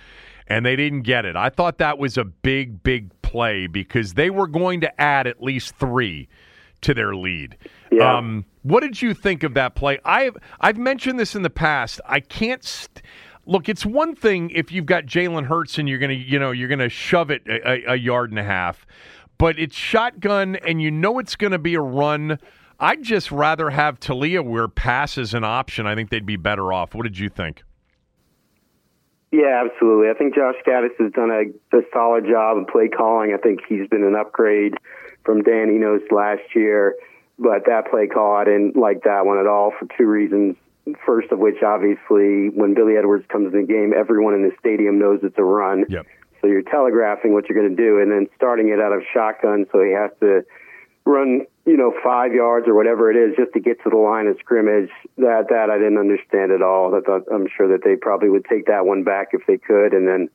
and 0.46 0.64
they 0.64 0.76
didn't 0.76 1.02
get 1.02 1.24
it. 1.24 1.34
I 1.34 1.48
thought 1.48 1.78
that 1.78 1.98
was 1.98 2.16
a 2.16 2.24
big, 2.24 2.84
big 2.84 3.10
play 3.22 3.66
because 3.66 4.14
they 4.14 4.30
were 4.30 4.46
going 4.46 4.80
to 4.82 5.00
add 5.00 5.26
at 5.26 5.42
least 5.42 5.74
three 5.74 6.28
to 6.82 6.94
their 6.94 7.14
lead. 7.14 7.56
Yeah. 7.90 8.16
Um, 8.16 8.44
what 8.62 8.80
did 8.80 9.00
you 9.00 9.14
think 9.14 9.42
of 9.42 9.54
that 9.54 9.74
play? 9.74 9.98
I've 10.04 10.36
I've 10.60 10.76
mentioned 10.76 11.18
this 11.18 11.34
in 11.34 11.42
the 11.42 11.50
past. 11.50 12.00
I 12.06 12.20
can't. 12.20 12.64
St- 12.64 13.02
Look, 13.48 13.68
it's 13.68 13.86
one 13.86 14.16
thing 14.16 14.50
if 14.50 14.72
you've 14.72 14.86
got 14.86 15.06
Jalen 15.06 15.46
Hurts 15.46 15.78
and 15.78 15.88
you're 15.88 16.00
gonna, 16.00 16.14
you 16.14 16.36
know, 16.36 16.50
you're 16.50 16.68
gonna 16.68 16.88
shove 16.88 17.30
it 17.30 17.42
a, 17.46 17.92
a, 17.92 17.94
yard 17.94 18.30
and 18.30 18.40
a 18.40 18.44
half, 18.44 18.84
but 19.38 19.56
it's 19.56 19.76
shotgun 19.76 20.56
and 20.56 20.82
you 20.82 20.90
know 20.90 21.20
it's 21.20 21.36
gonna 21.36 21.58
be 21.58 21.74
a 21.76 21.80
run. 21.80 22.40
I'd 22.80 23.04
just 23.04 23.30
rather 23.30 23.70
have 23.70 24.00
Taulia 24.00 24.44
where 24.44 24.66
pass 24.66 25.16
is 25.16 25.32
an 25.32 25.44
option. 25.44 25.86
I 25.86 25.94
think 25.94 26.10
they'd 26.10 26.26
be 26.26 26.36
better 26.36 26.72
off. 26.72 26.92
What 26.92 27.04
did 27.04 27.20
you 27.20 27.28
think? 27.28 27.62
Yeah, 29.30 29.64
absolutely. 29.64 30.10
I 30.10 30.14
think 30.14 30.34
Josh 30.34 30.56
Gattis 30.66 30.96
has 30.98 31.12
done 31.12 31.30
a, 31.30 31.76
a 31.76 31.82
solid 31.92 32.24
job 32.24 32.58
of 32.58 32.66
play 32.68 32.88
calling. 32.88 33.32
I 33.32 33.38
think 33.38 33.60
he's 33.68 33.88
been 33.88 34.02
an 34.02 34.16
upgrade 34.16 34.74
from 35.26 35.42
Dan 35.42 35.68
Enos 35.68 36.02
last 36.10 36.54
year, 36.54 36.94
but 37.38 37.66
that 37.66 37.90
play 37.90 38.06
call, 38.06 38.36
I 38.36 38.44
didn't 38.44 38.76
like 38.76 39.02
that 39.02 39.26
one 39.26 39.38
at 39.38 39.46
all 39.46 39.72
for 39.78 39.86
two 39.98 40.06
reasons. 40.06 40.56
First 41.04 41.32
of 41.32 41.40
which, 41.40 41.62
obviously, 41.66 42.48
when 42.48 42.72
Billy 42.74 42.96
Edwards 42.96 43.26
comes 43.28 43.52
in 43.52 43.60
the 43.60 43.66
game, 43.66 43.92
everyone 43.92 44.34
in 44.34 44.42
the 44.42 44.52
stadium 44.60 45.00
knows 45.00 45.18
it's 45.24 45.36
a 45.36 45.42
run. 45.42 45.84
Yep. 45.88 46.06
So 46.40 46.46
you're 46.46 46.62
telegraphing 46.62 47.32
what 47.34 47.48
you're 47.48 47.58
going 47.58 47.74
to 47.74 47.82
do, 47.82 48.00
and 48.00 48.10
then 48.10 48.28
starting 48.36 48.68
it 48.68 48.80
out 48.80 48.92
of 48.92 49.02
shotgun, 49.12 49.66
so 49.72 49.82
he 49.82 49.90
has 49.90 50.12
to 50.20 50.44
run, 51.04 51.42
you 51.66 51.76
know, 51.76 51.92
five 52.04 52.32
yards 52.32 52.68
or 52.68 52.74
whatever 52.74 53.10
it 53.10 53.16
is 53.16 53.36
just 53.36 53.52
to 53.54 53.60
get 53.60 53.82
to 53.82 53.90
the 53.90 53.96
line 53.96 54.28
of 54.28 54.36
scrimmage. 54.38 54.90
That 55.18 55.46
that 55.50 55.70
I 55.70 55.78
didn't 55.78 55.98
understand 55.98 56.52
at 56.52 56.62
all. 56.62 56.92
That 56.92 57.06
that- 57.06 57.26
I'm 57.34 57.48
sure 57.48 57.68
that 57.68 57.82
they 57.82 57.96
probably 57.96 58.28
would 58.28 58.44
take 58.44 58.66
that 58.66 58.86
one 58.86 59.02
back 59.02 59.28
if 59.32 59.44
they 59.46 59.58
could, 59.58 59.92
and 59.92 60.06
then 60.06 60.28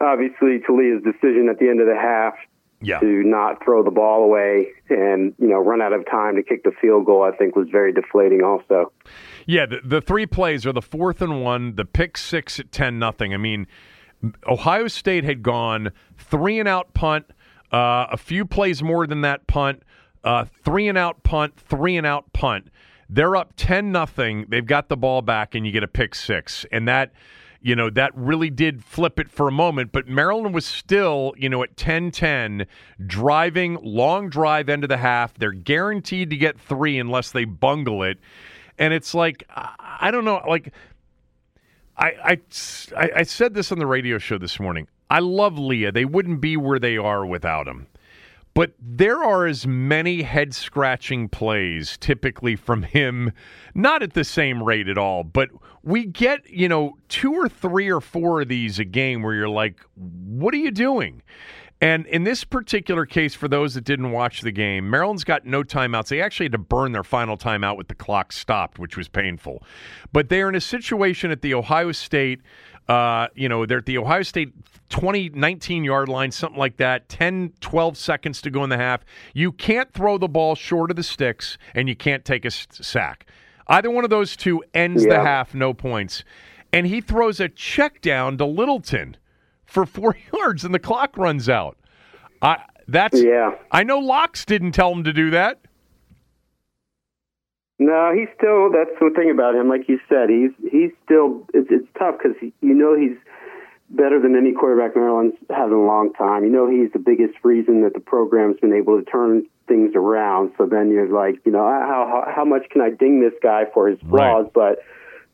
obviously 0.00 0.58
Taulia's 0.60 1.02
decision 1.02 1.48
at 1.50 1.58
the 1.58 1.68
end 1.68 1.80
of 1.80 1.86
the 1.86 1.96
half 1.96 2.34
Yeah. 2.82 2.98
to 2.98 3.22
not 3.24 3.64
throw 3.64 3.82
the 3.82 3.90
ball 3.90 4.24
away 4.24 4.68
and 4.88 5.34
you 5.38 5.48
know 5.48 5.58
run 5.58 5.80
out 5.80 5.92
of 5.92 6.04
time 6.10 6.36
to 6.36 6.42
kick 6.42 6.64
the 6.64 6.72
field 6.80 7.06
goal, 7.06 7.22
I 7.22 7.36
think 7.36 7.56
was 7.56 7.68
very 7.70 7.92
deflating. 7.92 8.42
Also, 8.42 8.92
Yeah, 9.46 9.66
the, 9.66 9.80
the 9.84 10.00
three 10.00 10.26
plays 10.26 10.66
are 10.66 10.72
the 10.72 10.82
fourth 10.82 11.22
and 11.22 11.42
one, 11.42 11.76
the 11.76 11.84
pick 11.84 12.16
six 12.16 12.58
at 12.58 12.72
ten 12.72 12.98
nothing. 12.98 13.32
I 13.32 13.36
mean, 13.36 13.66
Ohio 14.46 14.88
State 14.88 15.24
had 15.24 15.42
gone 15.42 15.92
three 16.16 16.58
and 16.58 16.68
out 16.68 16.92
punt, 16.94 17.26
uh, 17.72 18.06
a 18.10 18.16
few 18.16 18.44
plays 18.44 18.82
more 18.82 19.06
than 19.06 19.20
that 19.22 19.46
punt, 19.46 19.82
uh, 20.24 20.44
three 20.64 20.88
and 20.88 20.98
out 20.98 21.22
punt, 21.22 21.56
three 21.56 21.96
and 21.96 22.06
out 22.06 22.32
punt. 22.32 22.68
They're 23.08 23.36
up 23.36 23.52
ten 23.56 23.92
nothing. 23.92 24.46
They've 24.48 24.64
got 24.66 24.88
the 24.88 24.96
ball 24.96 25.22
back, 25.22 25.54
and 25.54 25.66
you 25.66 25.72
get 25.72 25.82
a 25.82 25.88
pick 25.88 26.14
six, 26.14 26.66
and 26.72 26.88
that. 26.88 27.12
You 27.62 27.76
know, 27.76 27.90
that 27.90 28.10
really 28.16 28.50
did 28.50 28.84
flip 28.84 29.20
it 29.20 29.30
for 29.30 29.46
a 29.46 29.52
moment, 29.52 29.92
but 29.92 30.08
Maryland 30.08 30.52
was 30.54 30.66
still, 30.66 31.32
you 31.36 31.48
know, 31.48 31.62
at 31.62 31.76
10 31.76 32.10
10, 32.10 32.66
driving, 33.06 33.78
long 33.82 34.28
drive 34.28 34.68
end 34.68 34.82
of 34.82 34.88
the 34.88 34.96
half. 34.96 35.34
They're 35.34 35.52
guaranteed 35.52 36.30
to 36.30 36.36
get 36.36 36.58
three 36.58 36.98
unless 36.98 37.30
they 37.30 37.44
bungle 37.44 38.02
it 38.02 38.18
and 38.78 38.92
it's 38.92 39.14
like 39.14 39.44
I 39.48 40.10
don't 40.10 40.24
know, 40.24 40.40
like 40.48 40.72
I 41.96 42.38
I 42.92 43.10
I 43.16 43.22
said 43.22 43.54
this 43.54 43.72
on 43.72 43.78
the 43.78 43.86
radio 43.86 44.18
show 44.18 44.38
this 44.38 44.58
morning. 44.58 44.88
I 45.10 45.20
love 45.20 45.54
Taulia. 45.54 45.92
They 45.92 46.04
wouldn't 46.04 46.40
be 46.40 46.56
where 46.56 46.78
they 46.78 46.96
are 46.96 47.24
without 47.24 47.68
him. 47.68 47.86
But 48.54 48.74
there 48.78 49.22
are 49.22 49.46
as 49.46 49.66
many 49.66 50.22
head 50.22 50.54
scratching 50.54 51.28
plays 51.28 51.96
typically 51.98 52.54
from 52.54 52.82
him, 52.82 53.32
not 53.74 54.02
at 54.02 54.12
the 54.12 54.24
same 54.24 54.62
rate 54.62 54.88
at 54.88 54.98
all, 54.98 55.24
but 55.24 55.48
we 55.82 56.04
get, 56.04 56.48
you 56.50 56.68
know, 56.68 56.98
two 57.08 57.32
or 57.32 57.48
three 57.48 57.90
or 57.90 58.00
four 58.00 58.42
of 58.42 58.48
these 58.48 58.78
a 58.78 58.84
game 58.84 59.22
where 59.22 59.34
you're 59.34 59.48
like, 59.48 59.80
what 59.94 60.52
are 60.52 60.58
you 60.58 60.70
doing? 60.70 61.22
And 61.82 62.06
in 62.06 62.22
this 62.22 62.44
particular 62.44 63.04
case, 63.04 63.34
for 63.34 63.48
those 63.48 63.74
that 63.74 63.82
didn't 63.82 64.12
watch 64.12 64.42
the 64.42 64.52
game, 64.52 64.88
Maryland's 64.88 65.24
got 65.24 65.44
no 65.44 65.64
timeouts. 65.64 66.08
They 66.08 66.22
actually 66.22 66.44
had 66.44 66.52
to 66.52 66.58
burn 66.58 66.92
their 66.92 67.02
final 67.02 67.36
timeout 67.36 67.76
with 67.76 67.88
the 67.88 67.96
clock 67.96 68.30
stopped, 68.30 68.78
which 68.78 68.96
was 68.96 69.08
painful. 69.08 69.64
But 70.12 70.28
they're 70.28 70.48
in 70.48 70.54
a 70.54 70.60
situation 70.60 71.32
at 71.32 71.42
the 71.42 71.54
Ohio 71.54 71.90
State, 71.90 72.40
uh, 72.88 73.28
you 73.34 73.48
know, 73.48 73.64
they're 73.66 73.78
at 73.78 73.86
the 73.86 73.98
Ohio 73.98 74.22
State 74.22 74.52
20, 74.90 75.30
19 75.30 75.84
yard 75.84 76.08
line, 76.08 76.30
something 76.30 76.58
like 76.58 76.76
that, 76.78 77.08
10, 77.08 77.52
12 77.60 77.96
seconds 77.96 78.42
to 78.42 78.50
go 78.50 78.62
in 78.64 78.70
the 78.70 78.76
half. 78.76 79.04
You 79.34 79.52
can't 79.52 79.92
throw 79.92 80.18
the 80.18 80.28
ball 80.28 80.54
short 80.54 80.90
of 80.90 80.96
the 80.96 81.02
sticks, 81.02 81.56
and 81.74 81.88
you 81.88 81.96
can't 81.96 82.24
take 82.24 82.44
a 82.44 82.48
s- 82.48 82.66
sack. 82.72 83.26
Either 83.68 83.90
one 83.90 84.04
of 84.04 84.10
those 84.10 84.36
two 84.36 84.62
ends 84.74 85.04
the 85.04 85.20
half, 85.24 85.54
no 85.54 85.72
points. 85.72 86.24
And 86.72 86.86
he 86.86 87.00
throws 87.00 87.38
a 87.40 87.48
check 87.48 88.00
down 88.00 88.36
to 88.38 88.44
Littleton 88.44 89.16
for 89.64 89.86
four 89.86 90.16
yards 90.32 90.64
and 90.64 90.74
the 90.74 90.78
clock 90.78 91.16
runs 91.16 91.48
out. 91.48 91.78
I 92.42 92.58
that's 92.88 93.22
Yeah. 93.22 93.52
I 93.70 93.84
know 93.84 93.98
Locks 94.00 94.44
didn't 94.44 94.72
tell 94.72 94.92
him 94.92 95.04
to 95.04 95.12
do 95.12 95.30
that. 95.30 95.60
No, 97.86 98.12
he's 98.14 98.28
still. 98.38 98.70
That's 98.70 98.94
the 99.00 99.10
thing 99.14 99.30
about 99.30 99.54
him. 99.54 99.68
Like 99.68 99.88
you 99.88 99.98
said, 100.08 100.30
he's 100.30 100.52
he's 100.70 100.90
still. 101.04 101.46
It's 101.52 101.68
it's 101.70 101.88
tough 101.98 102.16
because 102.22 102.36
you 102.40 102.74
know 102.74 102.94
he's 102.94 103.16
better 103.90 104.20
than 104.20 104.36
any 104.36 104.52
quarterback 104.52 104.96
Maryland's 104.96 105.36
had 105.50 105.66
in 105.66 105.72
a 105.72 105.84
long 105.84 106.12
time. 106.14 106.44
You 106.44 106.50
know 106.50 106.70
he's 106.70 106.92
the 106.92 106.98
biggest 106.98 107.34
reason 107.42 107.82
that 107.82 107.94
the 107.94 108.00
program's 108.00 108.58
been 108.60 108.72
able 108.72 108.98
to 108.98 109.04
turn 109.04 109.46
things 109.68 109.92
around. 109.94 110.52
So 110.56 110.66
then 110.66 110.90
you're 110.90 111.08
like, 111.08 111.40
you 111.44 111.52
know, 111.52 111.66
how 111.66 112.24
how, 112.24 112.32
how 112.32 112.44
much 112.44 112.70
can 112.70 112.80
I 112.80 112.90
ding 112.90 113.20
this 113.20 113.34
guy 113.42 113.64
for 113.74 113.88
his 113.88 113.98
flaws? 114.08 114.46
But 114.54 114.78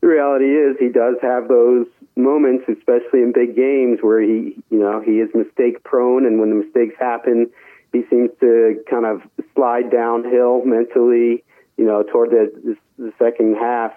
the 0.01 0.07
reality 0.07 0.45
is 0.45 0.77
he 0.79 0.89
does 0.89 1.15
have 1.21 1.47
those 1.47 1.87
moments, 2.15 2.65
especially 2.67 3.21
in 3.21 3.31
big 3.33 3.55
games, 3.55 3.99
where 4.01 4.21
he, 4.21 4.55
you 4.69 4.79
know, 4.79 5.01
he 5.01 5.19
is 5.19 5.29
mistake 5.33 5.83
prone, 5.83 6.25
and 6.25 6.39
when 6.39 6.49
the 6.49 6.55
mistakes 6.55 6.95
happen, 6.99 7.49
he 7.91 8.03
seems 8.09 8.29
to 8.39 8.83
kind 8.89 9.05
of 9.05 9.21
slide 9.55 9.91
downhill 9.91 10.63
mentally. 10.65 11.43
You 11.79 11.85
know, 11.85 12.03
toward 12.03 12.31
the 12.31 12.51
the, 12.97 13.05
the 13.05 13.13
second 13.17 13.55
half, 13.55 13.93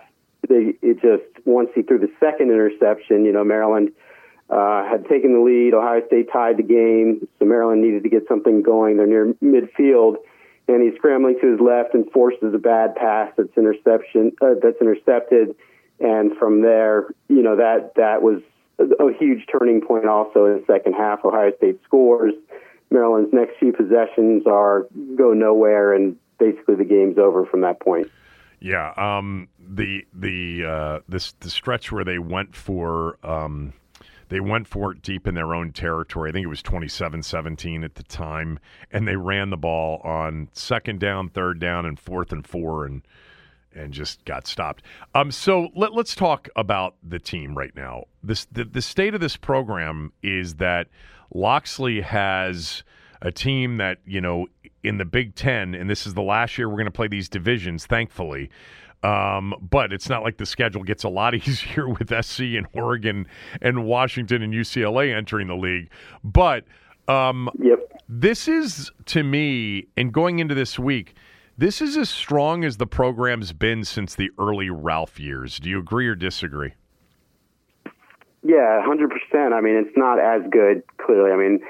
they, 0.49 0.75
it 0.83 1.03
just 1.03 1.45
once 1.45 1.71
he 1.75 1.83
threw 1.83 1.99
the 1.99 2.13
second 2.21 2.53
interception, 2.53 3.25
you 3.25 3.33
know, 3.33 3.43
Maryland 3.43 3.91
uh, 4.49 4.85
had 4.89 5.09
taken 5.09 5.33
the 5.33 5.41
lead. 5.41 5.75
Ohio 5.75 6.07
State 6.07 6.29
tied 6.33 6.59
the 6.59 6.63
game, 6.63 7.27
so 7.41 7.45
Maryland 7.45 7.83
needed 7.83 8.05
to 8.05 8.09
get 8.09 8.29
something 8.29 8.63
going. 8.63 8.99
They're 8.99 9.09
near 9.09 9.35
midfield, 9.43 10.19
and 10.69 10.81
he's 10.81 10.95
scrambling 10.95 11.41
to 11.41 11.51
his 11.51 11.61
left 11.61 11.93
and 11.95 12.09
forces 12.13 12.55
a 12.55 12.59
bad 12.59 12.95
pass 12.95 13.33
that's 13.37 13.57
interception 13.57 14.31
uh, 14.41 14.55
that's 14.63 14.81
intercepted. 14.81 15.57
And 15.99 16.37
from 16.37 16.63
there, 16.63 17.09
you 17.29 17.43
know 17.43 17.57
that 17.57 17.97
that 17.97 18.23
was 18.23 18.43
a, 18.79 18.85
a 19.05 19.13
huge 19.13 19.45
turning 19.51 19.81
point. 19.81 20.07
Also 20.07 20.47
in 20.47 20.61
the 20.61 20.65
second 20.69 20.93
half, 20.93 21.25
Ohio 21.25 21.51
State 21.57 21.81
scores. 21.83 22.35
Maryland's 22.93 23.33
next 23.33 23.57
few 23.59 23.73
possessions 23.73 24.47
are 24.47 24.87
go 25.17 25.33
nowhere, 25.33 25.95
and 25.95 26.17
basically 26.43 26.75
the 26.75 26.85
game's 26.85 27.19
over 27.19 27.47
from 27.47 27.61
that 27.61 27.81
point. 27.81 28.11
Yeah, 28.61 28.93
um, 28.97 29.49
the 29.59 30.07
the 30.13 30.65
uh, 30.65 30.99
this 31.09 31.33
the 31.41 31.51
stretch 31.51 31.91
where 31.91 32.05
they 32.05 32.19
went 32.19 32.55
for 32.55 33.19
um, 33.25 33.73
they 34.29 34.41
went 34.41 34.67
for 34.67 34.93
it 34.93 35.03
deep 35.03 35.27
in 35.27 35.35
their 35.35 35.55
own 35.55 35.73
territory. 35.73 36.31
I 36.31 36.33
think 36.33 36.45
it 36.45 36.49
was 36.49 36.63
27-17 36.63 37.85
at 37.85 37.97
the 37.97 38.03
time, 38.05 38.59
and 38.91 39.07
they 39.07 39.17
ran 39.17 39.51
the 39.51 39.57
ball 39.57 40.01
on 40.05 40.49
second 40.53 41.01
down, 41.01 41.29
third 41.29 41.59
down, 41.61 41.85
and 41.85 41.99
fourth 41.99 42.33
and 42.33 42.47
four, 42.47 42.87
and 42.87 43.03
and 43.75 43.93
just 43.93 44.25
got 44.25 44.47
stopped. 44.47 44.83
Um, 45.15 45.31
so 45.31 45.71
let, 45.75 45.95
let's 45.95 46.15
talk 46.15 46.49
about 46.57 46.95
the 47.03 47.19
team 47.19 47.57
right 47.57 47.75
now. 47.75 48.05
This 48.23 48.45
the, 48.47 48.65
the 48.65 48.83
state 48.83 49.15
of 49.15 49.21
this 49.21 49.37
program 49.37 50.13
is 50.23 50.57
that 50.57 50.89
Locksley 51.35 52.01
has 52.01 52.85
a 53.23 53.33
team 53.33 53.79
that 53.79 53.99
you 54.05 54.21
know 54.21 54.47
in 54.85 54.99
the 54.99 55.05
Big 55.05 55.35
Ten, 55.35 55.75
and 55.75 55.89
this 55.89 56.07
is 56.07 56.15
the 56.15 56.23
last 56.23 56.59
year 56.59 56.69
we're 56.69 56.75
going 56.77 56.85
to 56.87 56.91
play 56.91 57.09
these 57.09 57.29
divisions, 57.29 57.87
thankfully. 57.87 58.51
Um, 59.05 59.55
but 59.69 59.93
it's 59.93 60.09
not 60.09 60.23
like 60.23 60.37
the 60.37 60.47
schedule 60.47 60.83
gets 60.85 61.03
a 61.03 61.09
lot 61.09 61.35
easier 61.49 61.89
with 61.89 62.09
SC 62.25 62.41
and 62.57 62.67
Oregon 62.73 63.27
and 63.61 63.85
Washington 63.85 64.43
and 64.43 64.53
UCLA 64.53 65.15
entering 65.17 65.49
the 65.49 65.57
league. 65.57 65.91
But 66.23 66.65
um, 67.09 67.49
Yep. 67.59 67.81
this 68.09 68.47
is 68.47 68.91
to 69.07 69.23
me, 69.25 69.87
and 69.97 70.13
going 70.13 70.39
into 70.39 70.55
this 70.55 70.79
week, 70.79 71.15
this 71.59 71.81
is 71.83 71.97
as 71.97 72.11
strong 72.11 72.65
as 72.65 72.77
the 72.77 72.87
program's 72.87 73.53
been 73.53 73.85
since 73.85 74.15
the 74.15 74.31
early 74.39 74.71
Ralph 74.71 75.19
years. 75.19 75.59
Do 75.59 75.69
you 75.69 75.79
agree 75.81 76.07
or 76.07 76.15
disagree? 76.15 76.75
Yeah, 78.45 78.83
hundred 78.85 79.11
percent. 79.11 79.55
I 79.55 79.61
mean, 79.61 79.77
it's 79.77 79.97
not 79.97 80.19
as 80.19 80.43
good. 80.51 80.83
Clearly, 80.99 81.31
I 81.31 81.37
mean, 81.37 81.61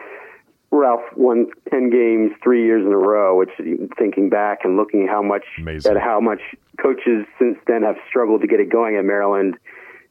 Ralph 0.72 1.04
won 1.16 1.48
ten 1.70 1.90
games 1.90 2.32
three 2.42 2.64
years 2.64 2.84
in 2.84 2.92
a 2.92 2.96
row. 2.96 3.36
Which, 3.36 3.50
thinking 3.98 4.30
back 4.30 4.60
and 4.64 4.76
looking 4.76 5.06
how 5.06 5.22
much 5.22 5.44
Amazing. 5.58 5.92
at 5.92 6.02
how 6.02 6.18
much 6.18 6.40
coaches 6.80 7.26
since 7.38 7.58
then 7.66 7.82
have 7.82 7.96
struggled 8.08 8.40
to 8.40 8.46
get 8.46 8.58
it 8.58 8.70
going 8.70 8.96
at 8.96 9.04
Maryland, 9.04 9.56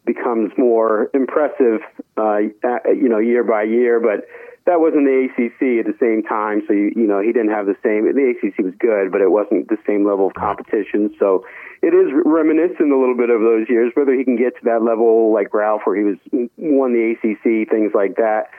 becomes 0.05 0.51
more 0.57 1.09
impressive. 1.13 1.81
Uh, 2.15 2.37
uh, 2.63 2.91
you 2.91 3.09
know, 3.09 3.17
year 3.17 3.43
by 3.43 3.63
year. 3.63 3.99
But 3.99 4.27
that 4.65 4.79
wasn't 4.79 5.05
the 5.05 5.25
ACC 5.25 5.81
at 5.81 5.89
the 5.89 5.97
same 5.99 6.21
time, 6.21 6.61
so 6.67 6.73
you, 6.73 6.93
you 6.95 7.07
know 7.07 7.19
he 7.19 7.33
didn't 7.33 7.49
have 7.49 7.65
the 7.65 7.77
same. 7.81 8.05
The 8.05 8.29
ACC 8.29 8.63
was 8.63 8.73
good, 8.77 9.11
but 9.11 9.21
it 9.21 9.31
wasn't 9.31 9.67
the 9.69 9.77
same 9.87 10.05
level 10.05 10.27
of 10.27 10.35
competition. 10.35 11.13
So 11.17 11.45
it 11.81 11.95
is 11.95 12.13
reminiscent 12.13 12.91
a 12.91 12.97
little 12.97 13.17
bit 13.17 13.31
of 13.31 13.41
those 13.41 13.65
years. 13.67 13.91
Whether 13.95 14.13
he 14.13 14.23
can 14.23 14.37
get 14.37 14.53
to 14.57 14.63
that 14.65 14.83
level 14.83 15.33
like 15.33 15.53
Ralph, 15.53 15.81
where 15.85 15.97
he 15.97 16.03
was 16.03 16.17
won 16.57 16.93
the 16.93 17.17
ACC, 17.17 17.67
things 17.69 17.91
like 17.95 18.17
that, 18.17 18.51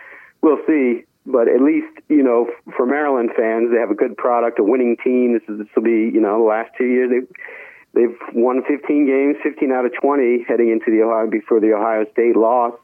we'll 0.43 0.59
see. 0.67 1.05
But 1.25 1.49
at 1.49 1.61
least 1.63 1.93
you 2.09 2.23
know 2.23 2.51
for 2.77 2.87
Maryland 2.87 3.31
fans, 3.37 3.71
they 3.73 3.79
have 3.79 3.91
a 3.91 3.95
good 3.95 4.17
product, 4.17 4.59
a 4.59 4.65
winning 4.65 4.97
team. 5.03 5.35
This 5.35 5.43
is 5.49 5.59
this 5.59 5.69
will 5.77 5.85
be 5.85 6.11
you 6.13 6.21
know 6.21 6.39
the 6.39 6.49
last 6.49 6.71
two 6.77 6.87
years 6.87 7.11
they 7.11 7.27
they've 7.95 8.17
won 8.35 8.63
15 8.67 9.07
games, 9.07 9.37
15 9.43 9.71
out 9.73 9.85
of 9.85 9.93
20 10.01 10.45
heading 10.49 10.71
into 10.71 10.91
the 10.91 11.03
Ohio 11.03 11.31
before 11.31 11.61
the 11.61 11.73
Ohio 11.73 12.05
State 12.13 12.37
loss. 12.37 12.75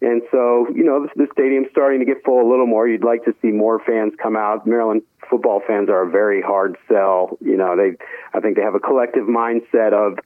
And 0.00 0.22
so, 0.30 0.68
you 0.74 0.84
know, 0.84 1.06
the, 1.06 1.26
the 1.26 1.28
stadium's 1.32 1.68
starting 1.70 1.98
to 1.98 2.06
get 2.06 2.22
full 2.24 2.40
a 2.40 2.48
little 2.48 2.66
more. 2.66 2.86
You'd 2.86 3.04
like 3.04 3.24
to 3.24 3.34
see 3.42 3.48
more 3.48 3.80
fans 3.80 4.12
come 4.22 4.36
out. 4.36 4.66
Maryland 4.66 5.02
football 5.28 5.60
fans 5.66 5.88
are 5.88 6.06
a 6.06 6.10
very 6.10 6.40
hard 6.40 6.76
sell. 6.86 7.36
You 7.40 7.56
know, 7.56 7.76
they, 7.76 7.96
I 8.32 8.40
think 8.40 8.56
they 8.56 8.62
have 8.62 8.76
a 8.76 8.80
collective 8.80 9.24
mindset 9.24 9.92
of, 9.92 10.18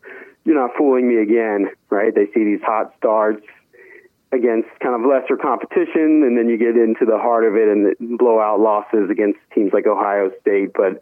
you're 0.45 0.61
not 0.61 0.77
fooling 0.77 1.09
me 1.09 1.23
again, 1.23 1.71
right? 1.89 2.15
They 2.15 2.27
see 2.35 2.45
these 2.45 2.61
hot 2.63 2.93
starts 2.99 3.47
against 4.33 4.68
kind 4.80 4.95
of 4.97 5.09
lesser 5.09 5.37
competition, 5.37 6.24
and 6.24 6.37
then 6.37 6.49
you 6.49 6.57
get 6.57 6.76
into 6.76 7.05
the 7.05 7.18
heart 7.18 7.45
of 7.45 7.55
it 7.55 7.68
and 7.68 8.18
blowout 8.18 8.61
losses 8.61 9.11
against 9.11 9.39
teams 9.55 9.72
like 9.72 9.87
Ohio 9.87 10.30
State. 10.41 10.72
But 10.72 11.01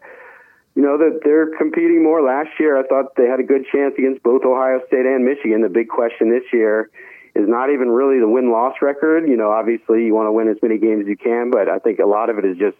you 0.75 0.83
know 0.83 0.97
that 0.97 1.21
they're 1.23 1.55
competing 1.57 2.03
more. 2.03 2.21
Last 2.21 2.51
year, 2.59 2.77
I 2.77 2.83
thought 2.83 3.15
they 3.15 3.27
had 3.27 3.39
a 3.39 3.47
good 3.47 3.65
chance 3.71 3.95
against 3.97 4.21
both 4.23 4.43
Ohio 4.43 4.79
State 4.87 5.05
and 5.05 5.23
Michigan. 5.23 5.61
The 5.61 5.69
big 5.69 5.87
question 5.87 6.29
this 6.29 6.43
year 6.51 6.91
is 7.35 7.47
not 7.47 7.71
even 7.71 7.89
really 7.89 8.19
the 8.19 8.27
win 8.27 8.51
loss 8.51 8.75
record. 8.81 9.27
You 9.27 9.37
know, 9.37 9.51
obviously 9.51 10.05
you 10.05 10.13
want 10.13 10.27
to 10.27 10.31
win 10.31 10.47
as 10.49 10.57
many 10.61 10.77
games 10.77 11.03
as 11.03 11.07
you 11.07 11.17
can, 11.17 11.51
but 11.51 11.69
I 11.69 11.79
think 11.79 11.99
a 11.99 12.05
lot 12.05 12.29
of 12.29 12.37
it 12.37 12.45
is 12.45 12.57
just 12.57 12.77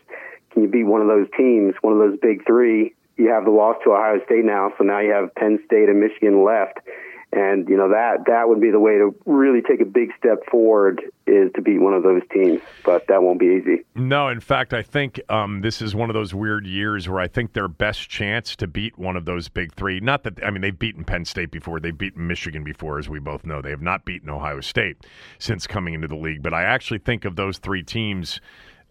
can 0.51 0.63
you 0.63 0.67
beat 0.67 0.83
one 0.83 1.01
of 1.01 1.07
those 1.07 1.27
teams, 1.37 1.75
one 1.81 1.93
of 1.93 1.99
those 1.99 2.19
big 2.19 2.45
three? 2.45 2.93
You 3.15 3.29
have 3.29 3.45
the 3.45 3.51
loss 3.51 3.77
to 3.83 3.91
Ohio 3.91 4.19
State 4.25 4.43
now, 4.43 4.71
so 4.77 4.83
now 4.83 4.99
you 4.99 5.11
have 5.11 5.33
Penn 5.35 5.59
State 5.65 5.87
and 5.87 5.99
Michigan 5.99 6.43
left. 6.43 6.79
And 7.33 7.69
you 7.69 7.77
know 7.77 7.89
that 7.89 8.25
that 8.27 8.49
would 8.49 8.59
be 8.59 8.71
the 8.71 8.79
way 8.79 8.97
to 8.97 9.15
really 9.25 9.61
take 9.61 9.79
a 9.79 9.85
big 9.85 10.09
step 10.17 10.45
forward 10.49 11.01
is 11.25 11.49
to 11.55 11.61
beat 11.61 11.79
one 11.79 11.93
of 11.93 12.03
those 12.03 12.23
teams, 12.33 12.59
but 12.83 13.07
that 13.07 13.23
won't 13.23 13.39
be 13.39 13.61
easy. 13.61 13.85
No, 13.95 14.27
in 14.27 14.41
fact, 14.41 14.73
I 14.73 14.81
think 14.81 15.21
um, 15.29 15.61
this 15.61 15.81
is 15.81 15.95
one 15.95 16.09
of 16.09 16.13
those 16.13 16.33
weird 16.33 16.65
years 16.65 17.07
where 17.07 17.21
I 17.21 17.29
think 17.29 17.53
their 17.53 17.69
best 17.69 18.09
chance 18.09 18.55
to 18.57 18.67
beat 18.67 18.97
one 18.97 19.15
of 19.15 19.23
those 19.23 19.47
big 19.47 19.73
three. 19.75 20.01
Not 20.01 20.23
that 20.23 20.43
I 20.43 20.51
mean 20.51 20.61
they've 20.61 20.77
beaten 20.77 21.05
Penn 21.05 21.23
State 21.23 21.51
before, 21.51 21.79
they've 21.79 21.97
beaten 21.97 22.27
Michigan 22.27 22.65
before, 22.65 22.99
as 22.99 23.07
we 23.07 23.19
both 23.19 23.45
know. 23.45 23.61
They 23.61 23.69
have 23.69 23.81
not 23.81 24.03
beaten 24.03 24.29
Ohio 24.29 24.59
State 24.59 24.97
since 25.39 25.65
coming 25.65 25.93
into 25.93 26.09
the 26.09 26.17
league. 26.17 26.43
But 26.43 26.53
I 26.53 26.63
actually 26.63 26.99
think 26.99 27.23
of 27.23 27.37
those 27.37 27.59
three 27.59 27.83
teams. 27.83 28.41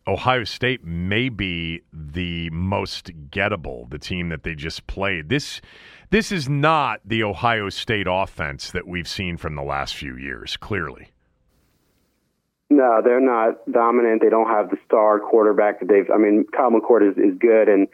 Ohio 0.06 0.44
State 0.44 0.82
may 0.82 1.28
be 1.28 1.82
the 1.92 2.48
most 2.50 3.12
gettable, 3.30 3.88
the 3.90 3.98
team 3.98 4.30
that 4.30 4.44
they 4.44 4.54
just 4.54 4.86
played. 4.86 5.28
This 5.28 5.60
this 6.10 6.32
is 6.32 6.48
not 6.48 7.00
the 7.04 7.22
Ohio 7.22 7.68
State 7.68 8.06
offense 8.08 8.70
that 8.72 8.86
we've 8.86 9.08
seen 9.08 9.36
from 9.36 9.54
the 9.54 9.62
last 9.62 9.94
few 9.94 10.16
years, 10.16 10.56
clearly. 10.56 11.10
No, 12.68 13.00
they're 13.02 13.20
not 13.20 13.58
dominant. 13.70 14.22
They 14.22 14.28
don't 14.28 14.48
have 14.48 14.70
the 14.70 14.76
star 14.86 15.18
quarterback 15.18 15.80
that 15.80 15.88
they've. 15.88 16.08
I 16.12 16.18
mean, 16.18 16.44
Kyle 16.56 16.70
McCord 16.70 17.08
is, 17.08 17.18
is 17.18 17.36
good, 17.38 17.68
and 17.68 17.88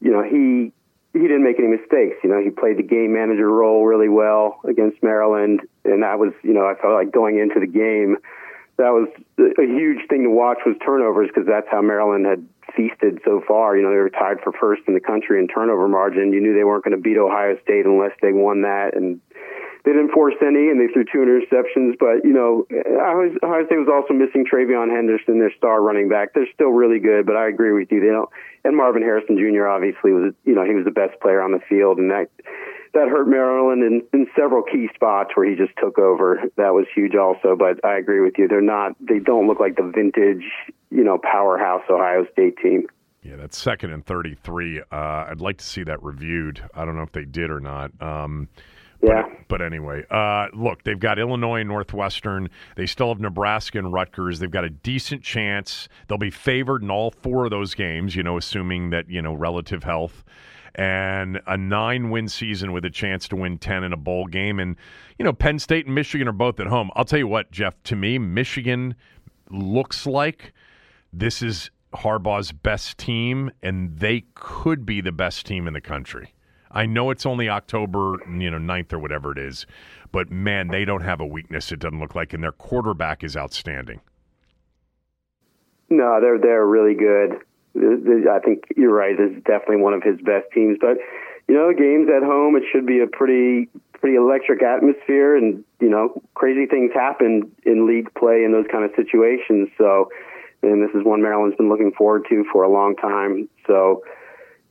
you 0.00 0.10
know 0.10 0.22
he 0.22 0.72
he 1.12 1.20
didn't 1.20 1.44
make 1.44 1.58
any 1.58 1.68
mistakes. 1.68 2.16
You 2.24 2.30
know, 2.30 2.42
he 2.42 2.50
played 2.50 2.78
the 2.78 2.82
game 2.82 3.12
manager 3.12 3.48
role 3.48 3.84
really 3.84 4.08
well 4.08 4.60
against 4.68 5.02
Maryland, 5.02 5.60
and 5.84 6.02
that 6.02 6.18
was 6.18 6.32
you 6.42 6.52
know 6.52 6.66
I 6.66 6.74
felt 6.80 6.94
like 6.94 7.12
going 7.12 7.38
into 7.38 7.60
the 7.60 7.66
game, 7.66 8.16
that 8.78 8.90
was 8.90 9.08
a 9.38 9.66
huge 9.66 10.08
thing 10.08 10.24
to 10.24 10.30
watch 10.30 10.58
was 10.64 10.76
turnovers 10.84 11.28
because 11.28 11.46
that's 11.46 11.66
how 11.70 11.82
Maryland 11.82 12.26
had 12.26 12.46
feasted 12.74 13.20
so 13.24 13.42
far. 13.46 13.76
You 13.76 13.82
know, 13.82 13.90
they 13.90 13.96
were 13.96 14.10
tied 14.10 14.40
for 14.42 14.52
first 14.52 14.82
in 14.88 14.94
the 14.94 15.00
country 15.00 15.38
in 15.38 15.48
turnover 15.48 15.88
margin. 15.88 16.32
You 16.32 16.40
knew 16.40 16.54
they 16.54 16.64
weren't 16.64 16.84
going 16.84 16.96
to 16.96 17.02
beat 17.02 17.18
Ohio 17.18 17.58
State 17.62 17.84
unless 17.84 18.12
they 18.22 18.32
won 18.32 18.62
that, 18.62 18.94
and 18.94 19.20
they 19.84 19.92
didn't 19.92 20.12
force 20.12 20.34
any, 20.40 20.70
and 20.70 20.78
they 20.80 20.92
threw 20.92 21.04
two 21.04 21.26
interceptions. 21.26 21.98
But 21.98 22.24
you 22.24 22.32
know, 22.32 22.66
Ohio 22.70 23.66
State 23.66 23.82
was 23.82 23.90
also 23.90 24.14
missing 24.14 24.46
TreVeyon 24.46 24.94
Henderson, 24.94 25.38
their 25.38 25.52
star 25.56 25.82
running 25.82 26.08
back. 26.08 26.34
They're 26.34 26.50
still 26.54 26.70
really 26.70 27.00
good, 27.00 27.26
but 27.26 27.36
I 27.36 27.48
agree 27.48 27.72
with 27.72 27.90
you. 27.90 28.00
They 28.00 28.12
don't. 28.12 28.30
And 28.64 28.76
Marvin 28.76 29.02
Harrison 29.02 29.36
Jr. 29.36 29.66
obviously 29.66 30.12
was, 30.12 30.34
you 30.44 30.54
know, 30.54 30.64
he 30.64 30.74
was 30.74 30.84
the 30.84 30.94
best 30.94 31.20
player 31.20 31.42
on 31.42 31.50
the 31.50 31.60
field, 31.68 31.98
and 31.98 32.10
that 32.10 32.30
that 32.94 33.08
hurt 33.08 33.26
Maryland 33.26 33.82
in, 33.82 34.02
in 34.12 34.26
several 34.36 34.62
key 34.62 34.88
spots 34.94 35.30
where 35.34 35.48
he 35.48 35.56
just 35.56 35.72
took 35.82 35.98
over. 35.98 36.42
That 36.56 36.74
was 36.74 36.86
huge 36.94 37.14
also. 37.14 37.56
But 37.56 37.84
I 37.84 37.98
agree 37.98 38.20
with 38.20 38.34
you. 38.38 38.48
They're 38.48 38.60
not. 38.60 38.92
They 39.00 39.18
don't 39.18 39.48
look 39.48 39.60
like 39.60 39.76
the 39.76 39.90
vintage, 39.94 40.44
you 40.90 41.02
know, 41.02 41.18
powerhouse 41.18 41.82
Ohio 41.90 42.26
State 42.32 42.56
team. 42.58 42.86
Yeah, 43.22 43.36
that's 43.36 43.56
second 43.56 43.92
and 43.92 44.04
thirty-three. 44.04 44.80
Uh, 44.92 45.26
I'd 45.30 45.40
like 45.40 45.58
to 45.58 45.64
see 45.64 45.84
that 45.84 46.02
reviewed. 46.02 46.62
I 46.74 46.84
don't 46.84 46.96
know 46.96 47.02
if 47.02 47.12
they 47.12 47.24
did 47.24 47.50
or 47.50 47.60
not. 47.60 47.90
Um, 48.00 48.48
yeah. 49.02 49.22
But, 49.28 49.48
but 49.48 49.62
anyway, 49.62 50.04
uh, 50.10 50.46
look, 50.54 50.84
they've 50.84 50.98
got 50.98 51.18
Illinois 51.18 51.60
and 51.60 51.68
Northwestern. 51.68 52.48
They 52.76 52.86
still 52.86 53.08
have 53.08 53.20
Nebraska 53.20 53.78
and 53.78 53.92
Rutgers. 53.92 54.38
They've 54.38 54.50
got 54.50 54.64
a 54.64 54.70
decent 54.70 55.22
chance. 55.22 55.88
They'll 56.08 56.18
be 56.18 56.30
favored 56.30 56.82
in 56.82 56.90
all 56.90 57.10
four 57.10 57.44
of 57.44 57.50
those 57.50 57.74
games, 57.74 58.16
you 58.16 58.22
know, 58.22 58.36
assuming 58.36 58.90
that, 58.90 59.08
you 59.08 59.20
know, 59.20 59.34
relative 59.34 59.84
health 59.84 60.24
and 60.74 61.40
a 61.46 61.56
nine 61.56 62.10
win 62.10 62.28
season 62.28 62.72
with 62.72 62.84
a 62.84 62.90
chance 62.90 63.28
to 63.28 63.36
win 63.36 63.58
10 63.58 63.84
in 63.84 63.92
a 63.92 63.96
bowl 63.96 64.26
game. 64.26 64.58
And, 64.58 64.76
you 65.18 65.24
know, 65.24 65.32
Penn 65.32 65.58
State 65.58 65.86
and 65.86 65.94
Michigan 65.94 66.28
are 66.28 66.32
both 66.32 66.60
at 66.60 66.66
home. 66.66 66.90
I'll 66.96 67.04
tell 67.04 67.18
you 67.18 67.28
what, 67.28 67.50
Jeff, 67.50 67.74
to 67.84 67.96
me, 67.96 68.18
Michigan 68.18 68.94
looks 69.50 70.06
like 70.06 70.52
this 71.12 71.42
is 71.42 71.70
Harbaugh's 71.92 72.52
best 72.52 72.96
team, 72.96 73.50
and 73.62 73.98
they 73.98 74.24
could 74.34 74.86
be 74.86 75.02
the 75.02 75.12
best 75.12 75.44
team 75.44 75.66
in 75.66 75.74
the 75.74 75.80
country. 75.80 76.32
I 76.72 76.86
know 76.86 77.10
it's 77.10 77.26
only 77.26 77.48
October, 77.48 78.16
you 78.28 78.50
know, 78.50 78.58
9th 78.58 78.92
or 78.94 78.98
whatever 78.98 79.32
it 79.32 79.38
is, 79.38 79.66
but 80.10 80.30
man, 80.30 80.68
they 80.68 80.84
don't 80.84 81.02
have 81.02 81.20
a 81.20 81.26
weakness. 81.26 81.70
It 81.72 81.80
doesn't 81.80 82.00
look 82.00 82.14
like, 82.14 82.32
and 82.32 82.42
their 82.42 82.52
quarterback 82.52 83.22
is 83.22 83.36
outstanding. 83.36 84.00
No, 85.90 86.20
they're 86.20 86.38
they're 86.38 86.66
really 86.66 86.94
good. 86.94 87.38
I 87.76 88.38
think 88.38 88.64
you're 88.76 88.94
right. 88.94 89.16
This 89.16 89.36
is 89.36 89.42
definitely 89.44 89.76
one 89.76 89.92
of 89.94 90.02
his 90.02 90.16
best 90.22 90.46
teams. 90.54 90.78
But 90.80 90.96
you 91.48 91.54
know, 91.54 91.72
games 91.72 92.08
at 92.08 92.22
home, 92.22 92.56
it 92.56 92.62
should 92.72 92.86
be 92.86 93.00
a 93.00 93.06
pretty 93.06 93.68
pretty 94.02 94.16
electric 94.16 94.62
atmosphere, 94.62 95.36
and 95.36 95.64
you 95.80 95.88
know, 95.88 96.20
crazy 96.34 96.66
things 96.66 96.92
happen 96.94 97.50
in 97.64 97.86
league 97.86 98.12
play 98.14 98.42
in 98.44 98.52
those 98.52 98.66
kind 98.70 98.84
of 98.84 98.90
situations. 98.96 99.68
So, 99.76 100.08
and 100.62 100.82
this 100.82 100.94
is 100.94 101.04
one 101.04 101.22
Maryland's 101.22 101.56
been 101.56 101.68
looking 101.68 101.92
forward 101.92 102.26
to 102.30 102.44
for 102.52 102.62
a 102.62 102.70
long 102.70 102.96
time. 102.96 103.48
So, 103.66 104.02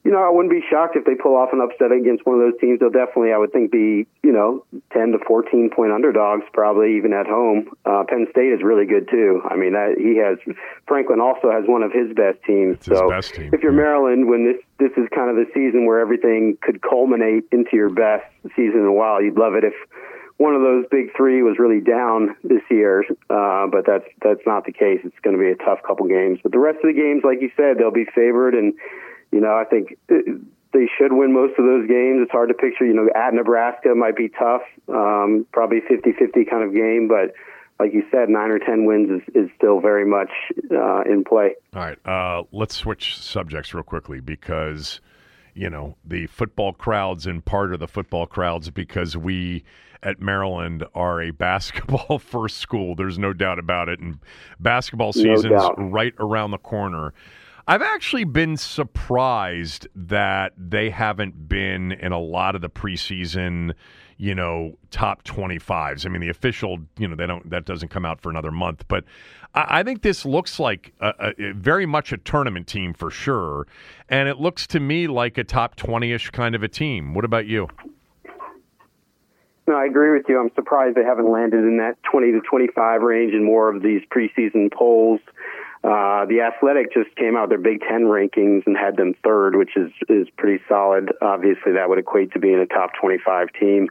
you 0.03 0.11
know, 0.11 0.23
I 0.23 0.29
wouldn't 0.29 0.51
be 0.51 0.63
shocked 0.67 0.95
if 0.95 1.05
they 1.05 1.13
pull 1.13 1.35
off 1.35 1.49
an 1.53 1.61
upset 1.61 1.91
against 1.91 2.25
one 2.25 2.35
of 2.35 2.41
those 2.41 2.59
teams. 2.59 2.79
They'll 2.79 2.89
definitely, 2.89 3.33
I 3.33 3.37
would 3.37 3.51
think, 3.53 3.71
be 3.71 4.07
you 4.23 4.31
know, 4.31 4.65
ten 4.91 5.11
to 5.11 5.19
fourteen 5.27 5.69
point 5.69 5.91
underdogs, 5.91 6.43
probably 6.53 6.97
even 6.97 7.13
at 7.13 7.27
home. 7.27 7.69
Uh, 7.85 8.03
Penn 8.09 8.25
State 8.31 8.51
is 8.51 8.63
really 8.63 8.85
good 8.85 9.07
too. 9.09 9.41
I 9.45 9.55
mean, 9.55 9.73
that 9.73 9.95
he 9.97 10.17
has 10.17 10.39
Franklin 10.87 11.19
also 11.19 11.51
has 11.51 11.65
one 11.67 11.83
of 11.83 11.91
his 11.91 12.13
best 12.15 12.41
teams. 12.43 12.77
It's 12.77 12.87
so, 12.87 13.09
best 13.09 13.35
team. 13.35 13.51
if 13.53 13.61
you're 13.61 13.71
Maryland, 13.71 14.27
when 14.27 14.45
this 14.45 14.57
this 14.79 14.91
is 14.97 15.07
kind 15.13 15.29
of 15.29 15.35
the 15.35 15.45
season 15.53 15.85
where 15.85 15.99
everything 15.99 16.57
could 16.61 16.81
culminate 16.81 17.45
into 17.51 17.77
your 17.77 17.89
best 17.89 18.25
season 18.55 18.81
in 18.81 18.85
a 18.85 18.93
while, 18.93 19.21
you'd 19.21 19.37
love 19.37 19.53
it 19.53 19.63
if 19.63 19.73
one 20.41 20.55
of 20.55 20.61
those 20.61 20.85
big 20.89 21.15
three 21.15 21.43
was 21.43 21.59
really 21.59 21.79
down 21.79 22.35
this 22.43 22.63
year, 22.71 23.05
uh, 23.29 23.67
but 23.67 23.85
that's 23.85 24.05
that's 24.23 24.41
not 24.47 24.65
the 24.65 24.73
case. 24.73 24.99
It's 25.03 25.19
going 25.21 25.37
to 25.37 25.39
be 25.39 25.51
a 25.51 25.55
tough 25.63 25.83
couple 25.85 26.07
games. 26.07 26.39
But 26.41 26.51
the 26.51 26.57
rest 26.57 26.77
of 26.83 26.89
the 26.89 26.97
games, 26.97 27.21
like 27.23 27.41
you 27.41 27.51
said, 27.55 27.77
they'll 27.77 27.91
be 27.91 28.09
favored 28.15 28.55
and 28.55 28.73
you 29.31 29.39
know, 29.39 29.55
I 29.55 29.65
think 29.65 29.97
they 30.07 30.87
should 30.97 31.13
win 31.13 31.33
most 31.33 31.57
of 31.57 31.65
those 31.65 31.87
games. 31.87 32.19
It's 32.21 32.31
hard 32.31 32.49
to 32.49 32.55
picture, 32.55 32.85
you 32.85 32.93
know, 32.93 33.09
at 33.15 33.33
Nebraska 33.33 33.93
might 33.95 34.15
be 34.15 34.29
tough, 34.29 34.61
um, 34.87 35.45
probably 35.51 35.81
50 35.87 36.13
50 36.13 36.45
kind 36.45 36.63
of 36.63 36.73
game, 36.73 37.07
but 37.07 37.33
like 37.79 37.93
you 37.93 38.03
said, 38.11 38.29
nine 38.29 38.51
or 38.51 38.59
10 38.59 38.85
wins 38.85 39.09
is, 39.09 39.35
is 39.35 39.49
still 39.57 39.79
very 39.79 40.05
much 40.05 40.29
uh, 40.71 41.01
in 41.01 41.23
play. 41.23 41.55
All 41.75 41.81
right. 41.81 42.05
Uh, 42.05 42.43
let's 42.51 42.75
switch 42.75 43.17
subjects 43.17 43.73
real 43.73 43.83
quickly 43.83 44.19
because, 44.19 45.01
you 45.55 45.67
know, 45.67 45.95
the 46.05 46.27
football 46.27 46.73
crowds 46.73 47.25
and 47.25 47.43
part 47.43 47.73
of 47.73 47.79
the 47.79 47.87
football 47.87 48.27
crowds 48.27 48.69
because 48.69 49.17
we 49.17 49.63
at 50.03 50.21
Maryland 50.21 50.85
are 50.93 51.21
a 51.21 51.31
basketball 51.47 52.19
first 52.19 52.57
school. 52.57 52.95
There's 52.95 53.17
no 53.17 53.33
doubt 53.33 53.57
about 53.57 53.89
it. 53.89 53.99
And 53.99 54.19
basketball 54.59 55.11
season's 55.11 55.53
doubt. 55.53 55.73
right 55.77 56.13
around 56.19 56.51
the 56.51 56.59
corner. 56.59 57.13
I've 57.71 57.81
actually 57.81 58.25
been 58.25 58.57
surprised 58.57 59.87
that 59.95 60.51
they 60.57 60.89
haven't 60.89 61.47
been 61.47 61.93
in 61.93 62.11
a 62.11 62.19
lot 62.19 62.53
of 62.53 62.59
the 62.59 62.69
preseason, 62.69 63.75
you 64.17 64.35
know, 64.35 64.77
top 64.89 65.23
25s. 65.23 66.05
I 66.05 66.09
mean, 66.09 66.19
the 66.19 66.27
official, 66.27 66.79
you 66.97 67.07
know, 67.07 67.15
they 67.15 67.25
don't 67.25 67.49
that 67.49 67.63
doesn't 67.63 67.87
come 67.87 68.05
out 68.05 68.19
for 68.19 68.29
another 68.29 68.51
month, 68.51 68.83
but 68.89 69.05
I, 69.55 69.79
I 69.79 69.83
think 69.83 70.01
this 70.01 70.25
looks 70.25 70.59
like 70.59 70.91
a, 70.99 71.31
a, 71.39 71.53
very 71.53 71.85
much 71.85 72.11
a 72.11 72.17
tournament 72.17 72.67
team 72.67 72.93
for 72.93 73.09
sure, 73.09 73.67
and 74.09 74.27
it 74.27 74.37
looks 74.37 74.67
to 74.67 74.81
me 74.81 75.07
like 75.07 75.37
a 75.37 75.45
top 75.45 75.77
20ish 75.77 76.33
kind 76.33 76.55
of 76.55 76.63
a 76.63 76.67
team. 76.67 77.13
What 77.13 77.23
about 77.23 77.45
you? 77.45 77.69
No, 79.65 79.75
I 79.75 79.85
agree 79.85 80.11
with 80.11 80.25
you. 80.27 80.37
I'm 80.41 80.53
surprised 80.55 80.97
they 80.97 81.05
haven't 81.05 81.31
landed 81.31 81.59
in 81.59 81.77
that 81.77 81.95
20 82.11 82.33
to 82.33 82.41
25 82.41 83.01
range 83.01 83.33
in 83.33 83.45
more 83.45 83.73
of 83.73 83.81
these 83.81 84.01
preseason 84.13 84.69
polls. 84.73 85.21
Uh, 85.83 86.25
the 86.25 86.41
Athletic 86.41 86.93
just 86.93 87.15
came 87.15 87.35
out 87.35 87.49
their 87.49 87.57
Big 87.57 87.81
Ten 87.81 88.03
rankings 88.03 88.67
and 88.67 88.77
had 88.77 88.97
them 88.97 89.15
third, 89.23 89.55
which 89.55 89.75
is 89.75 89.91
is 90.07 90.27
pretty 90.37 90.63
solid. 90.69 91.11
Obviously, 91.21 91.73
that 91.73 91.89
would 91.89 91.97
equate 91.97 92.33
to 92.33 92.39
being 92.39 92.59
a 92.59 92.67
top 92.67 92.91
25 93.01 93.47
team. 93.59 93.87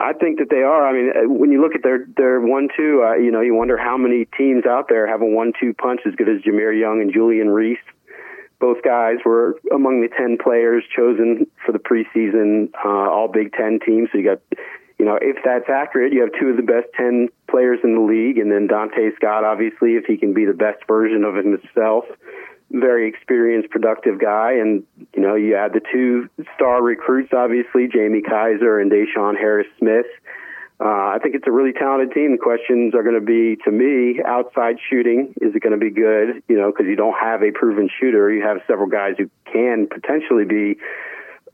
I 0.00 0.14
think 0.14 0.38
that 0.38 0.48
they 0.48 0.62
are. 0.62 0.86
I 0.86 0.92
mean, 0.92 1.10
uh, 1.10 1.28
when 1.28 1.52
you 1.52 1.60
look 1.60 1.74
at 1.74 1.82
their 1.82 2.06
their 2.16 2.40
one 2.40 2.68
two, 2.74 3.04
uh, 3.06 3.14
you 3.14 3.30
know, 3.30 3.42
you 3.42 3.54
wonder 3.54 3.76
how 3.76 3.98
many 3.98 4.26
teams 4.36 4.64
out 4.66 4.88
there 4.88 5.06
have 5.06 5.20
a 5.20 5.26
one 5.26 5.52
two 5.58 5.74
punch 5.74 6.00
as 6.06 6.14
good 6.14 6.28
as 6.28 6.42
Jahmir 6.42 6.78
Young 6.78 7.00
and 7.00 7.12
Julian 7.12 7.48
Reese. 7.50 7.78
Both 8.58 8.82
guys 8.82 9.16
were 9.24 9.56
among 9.72 10.00
the 10.00 10.08
ten 10.08 10.38
players 10.42 10.84
chosen 10.94 11.46
for 11.64 11.72
the 11.72 11.78
preseason 11.78 12.70
uh, 12.84 13.10
All 13.10 13.28
Big 13.28 13.52
Ten 13.52 13.78
team. 13.84 14.08
So 14.10 14.18
you 14.18 14.24
got, 14.24 14.40
you 15.00 15.06
know, 15.06 15.18
if 15.20 15.36
that's 15.42 15.68
accurate, 15.68 16.12
you 16.12 16.20
have 16.20 16.30
two 16.38 16.48
of 16.48 16.56
the 16.56 16.62
best 16.62 16.92
ten 16.94 17.30
players 17.48 17.80
in 17.82 17.94
the 17.94 18.02
league, 18.02 18.36
and 18.36 18.52
then 18.52 18.68
Donta 18.68 19.16
Scott, 19.16 19.44
obviously, 19.44 19.96
if 19.96 20.04
he 20.04 20.18
can 20.18 20.34
be 20.34 20.44
the 20.44 20.52
best 20.52 20.84
version 20.86 21.24
of 21.24 21.34
himself 21.34 22.04
very 22.72 23.08
experienced, 23.08 23.70
productive 23.70 24.20
guy. 24.20 24.52
And, 24.52 24.84
you 25.14 25.22
know, 25.22 25.34
you 25.34 25.56
add 25.56 25.72
the 25.72 25.80
two 25.92 26.28
star 26.54 26.82
recruits, 26.82 27.32
obviously, 27.32 27.88
Jamie 27.88 28.22
Kaiser 28.22 28.78
and 28.78 28.90
DeShawn 28.90 29.36
Harris 29.36 29.66
Smith. 29.78 30.06
Uh, 30.78 31.12
I 31.12 31.18
think 31.22 31.34
it's 31.34 31.46
a 31.46 31.50
really 31.50 31.72
talented 31.72 32.14
team. 32.14 32.32
The 32.32 32.38
questions 32.38 32.94
are 32.94 33.02
going 33.02 33.18
to 33.18 33.20
be, 33.20 33.56
to 33.64 33.70
me, 33.70 34.22
outside 34.24 34.76
shooting. 34.88 35.34
Is 35.40 35.54
it 35.54 35.60
going 35.60 35.78
to 35.78 35.84
be 35.84 35.90
good? 35.90 36.42
You 36.48 36.56
know, 36.56 36.70
because 36.70 36.86
you 36.86 36.96
don't 36.96 37.18
have 37.20 37.42
a 37.42 37.50
proven 37.50 37.90
shooter. 38.00 38.32
You 38.32 38.42
have 38.42 38.58
several 38.66 38.88
guys 38.88 39.16
who 39.18 39.28
can 39.52 39.86
potentially 39.86 40.44
be 40.44 40.78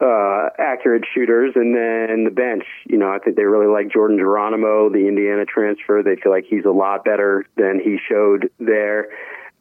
uh, 0.01 0.49
accurate 0.59 1.05
shooters. 1.15 1.53
And 1.55 1.75
then 1.75 2.25
the 2.25 2.31
bench, 2.31 2.65
you 2.87 2.99
know, 2.99 3.11
I 3.11 3.19
think 3.19 3.37
they 3.37 3.45
really 3.45 3.67
like 3.67 3.93
Jordan 3.93 4.19
Geronimo, 4.19 4.91
the 4.91 5.09
Indiana 5.09 5.45
transfer. 5.45 6.03
They 6.03 6.17
feel 6.17 6.33
like 6.33 6.45
he's 6.49 6.65
a 6.65 6.71
lot 6.71 7.05
better 7.05 7.47
than 7.57 7.81
he 7.83 7.99
showed 8.09 8.51
there. 8.59 9.09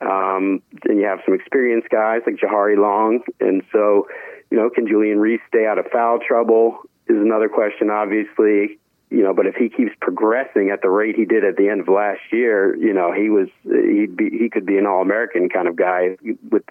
Um, 0.02 0.62
and 0.84 1.00
you 1.00 1.06
have 1.06 1.20
some 1.26 1.34
experienced 1.34 1.90
guys 1.90 2.22
like 2.26 2.36
Jahari 2.36 2.78
Long. 2.78 3.22
And 3.40 3.64
so, 3.72 4.08
you 4.52 4.58
know, 4.58 4.70
can 4.70 4.88
Julian 4.88 5.20
Reese 5.20 5.42
stay 5.48 5.66
out 5.66 5.80
of 5.80 5.86
foul 5.92 6.20
trouble 6.20 6.80
is 7.08 7.18
another 7.18 7.50
question, 7.50 7.90
obviously. 7.90 8.80
You 9.12 9.24
know, 9.24 9.34
but 9.34 9.46
if 9.46 9.56
he 9.56 9.70
keeps 9.70 9.92
progressing 10.02 10.72
at 10.72 10.82
the 10.82 10.90
rate 10.90 11.16
he 11.16 11.26
did 11.26 11.46
at 11.46 11.56
the 11.56 11.70
end 11.70 11.82
of 11.82 11.88
last 11.88 12.22
year, 12.32 12.76
you 12.76 12.92
know, 12.92 13.14
he 13.14 13.30
was 13.30 13.48
he'd 13.64 14.18
be 14.18 14.30
he 14.32 14.50
could 14.50 14.66
be 14.66 14.78
an 14.78 14.88
all 14.88 15.02
American 15.02 15.48
kind 15.48 15.68
of 15.68 15.76
guy 15.76 16.18
with 16.50 16.64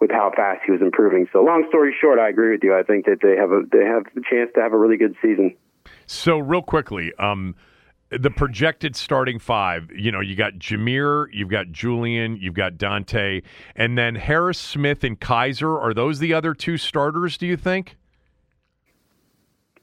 with 0.00 0.10
how 0.10 0.30
fast 0.36 0.62
he 0.66 0.72
was 0.72 0.80
improving. 0.80 1.26
So 1.32 1.42
long 1.42 1.64
story 1.68 1.94
short, 1.98 2.18
I 2.18 2.28
agree 2.28 2.52
with 2.52 2.62
you. 2.62 2.76
I 2.76 2.82
think 2.82 3.06
that 3.06 3.18
they 3.22 3.36
have 3.36 3.50
a 3.50 3.62
they 3.70 3.84
have 3.84 4.04
a 4.16 4.20
chance 4.28 4.50
to 4.54 4.60
have 4.60 4.72
a 4.72 4.78
really 4.78 4.96
good 4.96 5.14
season. 5.22 5.54
So 6.06 6.38
real 6.38 6.62
quickly, 6.62 7.12
um, 7.18 7.54
the 8.10 8.30
projected 8.30 8.94
starting 8.94 9.38
five, 9.38 9.90
you 9.90 10.12
know, 10.12 10.20
you 10.20 10.36
got 10.36 10.54
Jahmir, 10.54 11.26
you've 11.32 11.48
got 11.48 11.72
Julian, 11.72 12.36
you've 12.36 12.54
got 12.54 12.74
Donta, 12.74 13.42
and 13.74 13.98
then 13.98 14.14
Harris 14.14 14.58
Smith 14.58 15.02
and 15.02 15.18
Kaiser. 15.18 15.78
Are 15.78 15.92
those 15.92 16.18
the 16.18 16.32
other 16.32 16.54
two 16.54 16.76
starters, 16.76 17.36
do 17.36 17.46
you 17.46 17.56
think? 17.56 17.96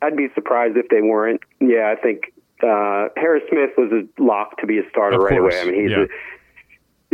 I'd 0.01 0.18
be 0.18 0.28
surprised 0.36 0.78
if 0.78 0.88
they 0.89 1.01
weren't. 1.01 1.41
Yeah, 1.59 1.93
I 1.97 2.01
think 2.01 2.34
uh, 2.61 3.09
Harris 3.16 3.43
Smith 3.49 3.72
was 3.78 3.91
a 3.91 4.22
lock 4.22 4.57
to 4.57 4.68
be 4.68 4.80
a 4.80 4.89
starter 4.89 5.18
right 5.18 5.39
away. 5.39 5.59
I 5.59 5.66
mean, 5.66 5.82
he's 5.82 5.91
yeah. 5.91 6.03
a, 6.03 6.07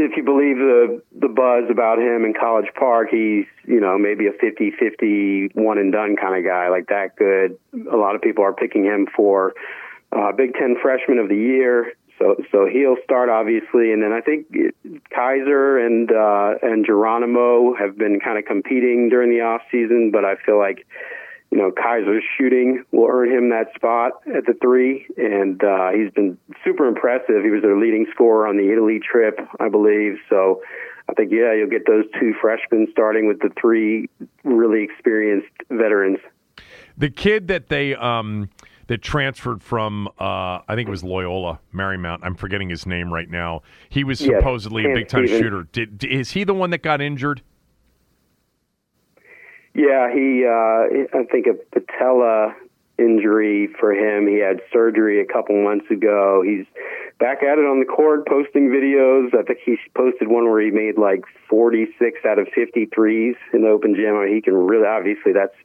if 0.01 0.17
you 0.17 0.23
believe 0.23 0.57
the 0.57 1.01
the 1.19 1.27
buzz 1.27 1.69
about 1.69 1.99
him 1.99 2.25
in 2.25 2.33
College 2.33 2.67
Park, 2.77 3.09
he's 3.11 3.45
you 3.65 3.79
know 3.79 3.97
maybe 3.97 4.27
a 4.27 4.31
50-50 4.31 5.55
one 5.55 5.77
and 5.77 5.91
done 5.91 6.15
kind 6.15 6.37
of 6.37 6.43
guy, 6.43 6.69
like 6.69 6.87
that 6.87 7.15
good. 7.15 7.57
A 7.91 7.97
lot 7.97 8.15
of 8.15 8.21
people 8.21 8.43
are 8.43 8.53
picking 8.53 8.85
him 8.85 9.07
for 9.15 9.53
uh, 10.11 10.31
Big 10.31 10.53
Ten 10.53 10.75
Freshman 10.81 11.19
of 11.19 11.29
the 11.29 11.35
Year. 11.35 11.93
So 12.17 12.35
so 12.51 12.65
he'll 12.65 12.97
start 13.03 13.29
obviously, 13.29 13.93
and 13.93 14.03
then 14.03 14.11
I 14.11 14.21
think 14.21 14.47
Kaiser 15.09 15.77
and 15.77 16.11
uh, 16.11 16.55
and 16.61 16.85
Geronimo 16.85 17.75
have 17.75 17.97
been 17.97 18.19
kind 18.19 18.37
of 18.37 18.45
competing 18.45 19.09
during 19.09 19.29
the 19.29 19.41
off 19.41 19.61
season, 19.71 20.11
but 20.11 20.25
I 20.25 20.35
feel 20.45 20.57
like 20.57 20.85
you 21.51 21.57
know 21.57 21.71
Kaiser's 21.71 22.23
shooting 22.37 22.83
will 22.91 23.07
earn 23.09 23.31
him 23.31 23.49
that 23.49 23.73
spot 23.75 24.21
at 24.27 24.45
the 24.45 24.53
three, 24.61 25.07
and 25.17 25.63
uh, 25.63 25.89
he's 25.91 26.11
been 26.11 26.37
super 26.63 26.87
impressive. 26.87 27.43
He 27.43 27.49
was 27.49 27.61
their 27.61 27.77
leading 27.77 28.05
scorer 28.13 28.47
on 28.47 28.57
the 28.57 28.71
Italy 28.71 28.99
trip, 28.99 29.39
I 29.59 29.69
believe. 29.69 30.17
So 30.29 30.61
I 31.09 31.13
think 31.13 31.31
yeah, 31.31 31.53
you'll 31.53 31.69
get 31.69 31.87
those 31.87 32.05
two 32.19 32.33
freshmen 32.39 32.87
starting 32.91 33.27
with 33.27 33.39
the 33.39 33.49
three 33.59 34.09
really 34.43 34.83
experienced 34.83 35.49
veterans. 35.69 36.19
The 36.97 37.09
kid 37.09 37.47
that 37.47 37.69
they 37.69 37.95
um 37.95 38.49
that 38.87 39.01
transferred 39.01 39.63
from 39.63 40.07
uh, 40.19 40.59
I 40.67 40.75
think 40.75 40.87
it 40.87 40.91
was 40.91 41.03
Loyola 41.03 41.59
Marymount. 41.73 42.19
I'm 42.23 42.35
forgetting 42.35 42.69
his 42.69 42.85
name 42.85 43.13
right 43.13 43.29
now. 43.29 43.61
He 43.87 44.03
was 44.03 44.19
yes, 44.19 44.39
supposedly 44.39 44.91
a 44.91 44.93
big 44.93 45.07
time 45.07 45.27
shooter. 45.27 45.67
Did, 45.71 46.03
is 46.03 46.31
he 46.31 46.43
the 46.43 46.55
one 46.55 46.71
that 46.71 46.81
got 46.81 46.99
injured? 46.99 47.41
Yeah, 49.73 50.11
he. 50.13 50.45
Uh, 50.45 51.19
I 51.19 51.23
think 51.31 51.47
a 51.47 51.53
patella 51.71 52.55
injury 52.99 53.69
for 53.79 53.93
him. 53.93 54.27
He 54.27 54.39
had 54.39 54.61
surgery 54.71 55.21
a 55.21 55.25
couple 55.25 55.55
months 55.63 55.89
ago. 55.89 56.43
He's 56.45 56.65
back 57.19 57.41
at 57.43 57.57
it 57.57 57.65
on 57.65 57.79
the 57.79 57.85
court, 57.85 58.27
posting 58.27 58.69
videos. 58.69 59.33
I 59.33 59.43
think 59.43 59.59
he 59.65 59.77
posted 59.95 60.27
one 60.27 60.49
where 60.49 60.61
he 60.61 60.71
made 60.71 60.97
like 60.97 61.23
46 61.49 62.19
out 62.25 62.39
of 62.39 62.47
53s 62.47 63.35
in 63.53 63.61
the 63.61 63.69
open 63.69 63.95
gym. 63.95 64.15
I 64.15 64.25
mean, 64.25 64.35
he 64.35 64.41
can 64.41 64.53
really, 64.53 64.85
obviously, 64.85 65.31
that's 65.33 65.55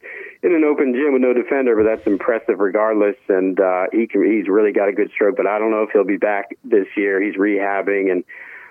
in 0.42 0.54
an 0.54 0.64
open 0.64 0.94
gym 0.94 1.12
with 1.12 1.22
no 1.22 1.32
defender, 1.32 1.74
but 1.74 1.84
that's 1.84 2.06
impressive 2.06 2.58
regardless. 2.58 3.16
And 3.28 3.58
uh, 3.58 3.86
he 3.92 4.06
can, 4.06 4.24
he's 4.24 4.48
really 4.48 4.72
got 4.72 4.88
a 4.88 4.92
good 4.92 5.10
stroke. 5.10 5.36
But 5.36 5.46
I 5.46 5.58
don't 5.58 5.70
know 5.70 5.82
if 5.82 5.90
he'll 5.90 6.04
be 6.04 6.18
back 6.18 6.56
this 6.62 6.86
year. 6.96 7.20
He's 7.20 7.36
rehabbing, 7.36 8.12
and 8.12 8.24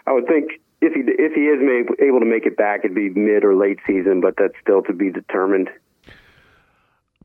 I 0.08 0.14
would 0.14 0.28
think 0.28 0.62
if 0.84 0.94
he 0.94 1.02
if 1.06 1.34
he 1.34 1.42
is 1.42 1.88
able 2.00 2.20
to 2.20 2.26
make 2.26 2.46
it 2.46 2.58
back, 2.58 2.82
it'd 2.84 2.96
be 2.96 3.10
mid 3.10 3.44
or 3.44 3.56
late 3.56 3.80
season, 3.88 4.22
but 4.22 4.36
that's 4.38 4.54
still 4.62 4.82
to 4.84 4.94
be 4.94 5.10
determined. 5.10 5.70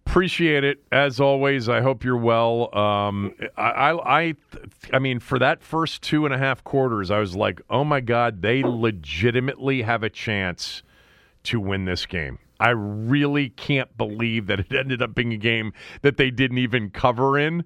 Appreciate 0.06 0.64
it 0.64 0.82
as 0.90 1.20
always. 1.20 1.68
I 1.68 1.82
hope 1.82 2.02
you're 2.02 2.16
well. 2.16 2.74
Um, 2.74 3.34
I, 3.58 3.92
I, 3.92 4.34
I, 4.90 4.98
mean, 4.98 5.20
for 5.20 5.38
that 5.38 5.62
first 5.62 6.00
two 6.00 6.24
and 6.24 6.34
a 6.34 6.38
half 6.38 6.64
quarters, 6.64 7.10
I 7.10 7.18
was 7.18 7.36
like, 7.36 7.60
"Oh 7.68 7.84
my 7.84 8.00
God, 8.00 8.40
they 8.40 8.62
legitimately 8.62 9.82
have 9.82 10.02
a 10.02 10.08
chance 10.08 10.82
to 11.44 11.60
win 11.60 11.84
this 11.84 12.06
game." 12.06 12.38
I 12.60 12.70
really 12.70 13.50
can't 13.50 13.96
believe 13.96 14.46
that 14.46 14.60
it 14.60 14.72
ended 14.72 15.02
up 15.02 15.14
being 15.14 15.32
a 15.32 15.36
game 15.36 15.72
that 16.02 16.16
they 16.16 16.30
didn't 16.30 16.58
even 16.58 16.90
cover 16.90 17.38
in. 17.38 17.64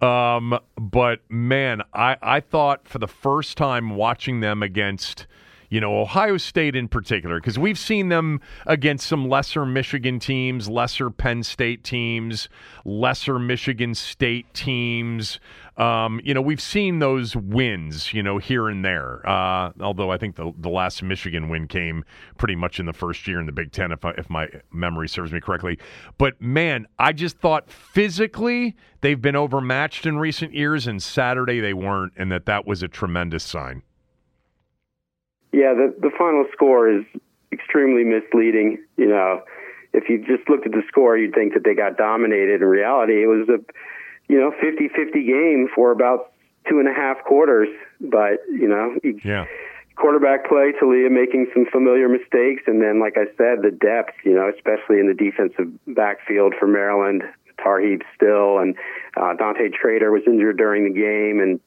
Um, 0.00 0.58
but 0.76 1.20
man, 1.28 1.82
I, 1.92 2.16
I 2.22 2.40
thought 2.40 2.86
for 2.86 2.98
the 2.98 3.08
first 3.08 3.56
time 3.56 3.96
watching 3.96 4.40
them 4.40 4.62
against 4.62 5.26
you 5.70 5.80
know, 5.80 6.00
Ohio 6.00 6.36
State 6.36 6.74
in 6.74 6.88
particular, 6.88 7.40
because 7.40 7.58
we've 7.58 7.78
seen 7.78 8.08
them 8.08 8.40
against 8.66 9.06
some 9.06 9.28
lesser 9.28 9.66
Michigan 9.66 10.18
teams, 10.18 10.68
lesser 10.68 11.10
Penn 11.10 11.42
State 11.42 11.84
teams, 11.84 12.48
lesser 12.84 13.38
Michigan 13.38 13.94
State 13.94 14.52
teams. 14.54 15.40
Um, 15.76 16.20
you 16.24 16.34
know, 16.34 16.40
we've 16.40 16.60
seen 16.60 16.98
those 16.98 17.36
wins, 17.36 18.12
you 18.12 18.22
know, 18.22 18.38
here 18.38 18.68
and 18.68 18.84
there. 18.84 19.26
Uh, 19.28 19.70
although 19.80 20.10
I 20.10 20.18
think 20.18 20.36
the 20.36 20.52
the 20.58 20.68
last 20.68 21.02
Michigan 21.02 21.48
win 21.48 21.68
came 21.68 22.04
pretty 22.36 22.56
much 22.56 22.80
in 22.80 22.86
the 22.86 22.92
first 22.92 23.28
year 23.28 23.38
in 23.38 23.46
the 23.46 23.52
Big 23.52 23.70
Ten, 23.70 23.92
if 23.92 24.04
I, 24.04 24.10
if 24.12 24.28
my 24.28 24.48
memory 24.72 25.08
serves 25.08 25.32
me 25.32 25.40
correctly. 25.40 25.78
But 26.16 26.40
man, 26.40 26.86
I 26.98 27.12
just 27.12 27.38
thought 27.38 27.70
physically 27.70 28.74
they've 29.02 29.20
been 29.20 29.36
overmatched 29.36 30.04
in 30.04 30.18
recent 30.18 30.52
years, 30.54 30.86
and 30.86 31.00
Saturday 31.00 31.60
they 31.60 31.74
weren't, 31.74 32.12
and 32.16 32.32
that 32.32 32.46
that 32.46 32.66
was 32.66 32.82
a 32.82 32.88
tremendous 32.88 33.44
sign. 33.44 33.82
Yeah, 35.52 35.74
the 35.74 35.94
the 35.98 36.10
final 36.16 36.44
score 36.52 36.90
is 36.90 37.04
extremely 37.52 38.04
misleading. 38.04 38.78
You 38.96 39.08
know, 39.08 39.42
if 39.92 40.08
you 40.08 40.18
just 40.18 40.48
looked 40.48 40.66
at 40.66 40.72
the 40.72 40.82
score, 40.88 41.16
you'd 41.16 41.34
think 41.34 41.54
that 41.54 41.64
they 41.64 41.74
got 41.74 41.96
dominated. 41.96 42.62
In 42.62 42.68
reality, 42.68 43.22
it 43.22 43.26
was 43.26 43.48
a 43.48 43.58
you 44.28 44.38
know 44.38 44.52
50-50 44.62 45.12
game 45.26 45.68
for 45.74 45.90
about 45.90 46.32
two 46.68 46.78
and 46.78 46.88
a 46.88 46.92
half 46.92 47.22
quarters. 47.24 47.68
But 48.00 48.40
you 48.50 48.68
know, 48.68 48.96
yeah. 49.24 49.46
Quarterback 49.96 50.46
play, 50.46 50.72
Taulia 50.80 51.10
making 51.10 51.48
some 51.52 51.66
familiar 51.72 52.08
mistakes, 52.08 52.62
and 52.68 52.80
then, 52.80 53.00
like 53.00 53.16
I 53.16 53.24
said, 53.36 53.62
the 53.62 53.72
depth. 53.72 54.14
You 54.24 54.34
know, 54.34 54.48
especially 54.48 55.00
in 55.00 55.08
the 55.08 55.14
defensive 55.14 55.66
backfield 55.88 56.54
for 56.56 56.68
Maryland, 56.68 57.24
Tarheeb 57.58 58.02
Still, 58.14 58.58
and 58.58 58.76
uh, 59.16 59.34
Dante 59.34 59.70
Trader 59.70 60.12
was 60.12 60.22
injured 60.26 60.56
during 60.56 60.84
the 60.84 60.94
game, 60.94 61.40
and 61.40 61.58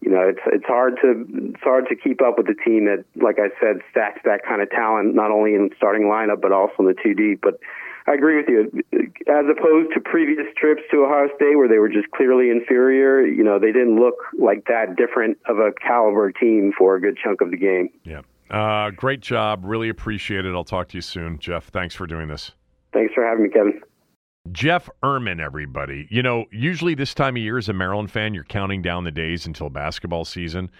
you 0.00 0.10
know, 0.10 0.28
it's 0.28 0.40
it's 0.46 0.64
hard 0.66 0.96
to 1.02 1.26
it's 1.54 1.62
hard 1.62 1.86
to 1.88 1.96
keep 1.96 2.22
up 2.22 2.38
with 2.38 2.48
a 2.48 2.54
team 2.64 2.86
that, 2.86 3.04
like 3.22 3.38
I 3.38 3.48
said, 3.60 3.80
stacks 3.90 4.20
that 4.24 4.44
kind 4.46 4.62
of 4.62 4.70
talent 4.70 5.14
not 5.14 5.30
only 5.30 5.54
in 5.54 5.70
starting 5.76 6.04
lineup 6.04 6.40
but 6.40 6.52
also 6.52 6.74
in 6.80 6.86
the 6.86 6.94
two 7.02 7.14
deep. 7.14 7.40
But 7.42 7.60
I 8.06 8.14
agree 8.14 8.36
with 8.36 8.48
you. 8.48 8.82
As 9.28 9.44
opposed 9.50 9.92
to 9.94 10.00
previous 10.00 10.46
trips 10.56 10.82
to 10.90 11.04
Ohio 11.04 11.28
State 11.36 11.56
where 11.56 11.68
they 11.68 11.78
were 11.78 11.88
just 11.88 12.10
clearly 12.12 12.50
inferior, 12.50 13.24
you 13.26 13.44
know, 13.44 13.58
they 13.58 13.72
didn't 13.72 14.00
look 14.00 14.16
like 14.38 14.64
that 14.66 14.96
different 14.96 15.38
of 15.46 15.58
a 15.58 15.72
caliber 15.86 16.32
team 16.32 16.72
for 16.76 16.96
a 16.96 17.00
good 17.00 17.18
chunk 17.22 17.40
of 17.40 17.50
the 17.50 17.58
game. 17.58 17.90
Yeah. 18.04 18.22
Uh, 18.50 18.90
great 18.90 19.20
job. 19.20 19.64
Really 19.64 19.90
appreciate 19.90 20.44
it. 20.44 20.54
I'll 20.54 20.64
talk 20.64 20.88
to 20.88 20.96
you 20.96 21.02
soon, 21.02 21.38
Jeff. 21.38 21.68
Thanks 21.68 21.94
for 21.94 22.06
doing 22.06 22.26
this. 22.26 22.52
Thanks 22.92 23.14
for 23.14 23.24
having 23.24 23.44
me, 23.44 23.50
Kevin. 23.50 23.80
Jeff 24.52 24.88
Ermann, 25.02 25.38
everybody. 25.38 26.08
You 26.10 26.22
know, 26.22 26.46
usually 26.50 26.94
this 26.94 27.12
time 27.12 27.36
of 27.36 27.42
year 27.42 27.58
as 27.58 27.68
a 27.68 27.74
Maryland 27.74 28.10
fan, 28.10 28.32
you're 28.32 28.44
counting 28.44 28.80
down 28.80 29.04
the 29.04 29.10
days 29.10 29.44
until 29.44 29.68
basketball 29.68 30.24
season, 30.24 30.70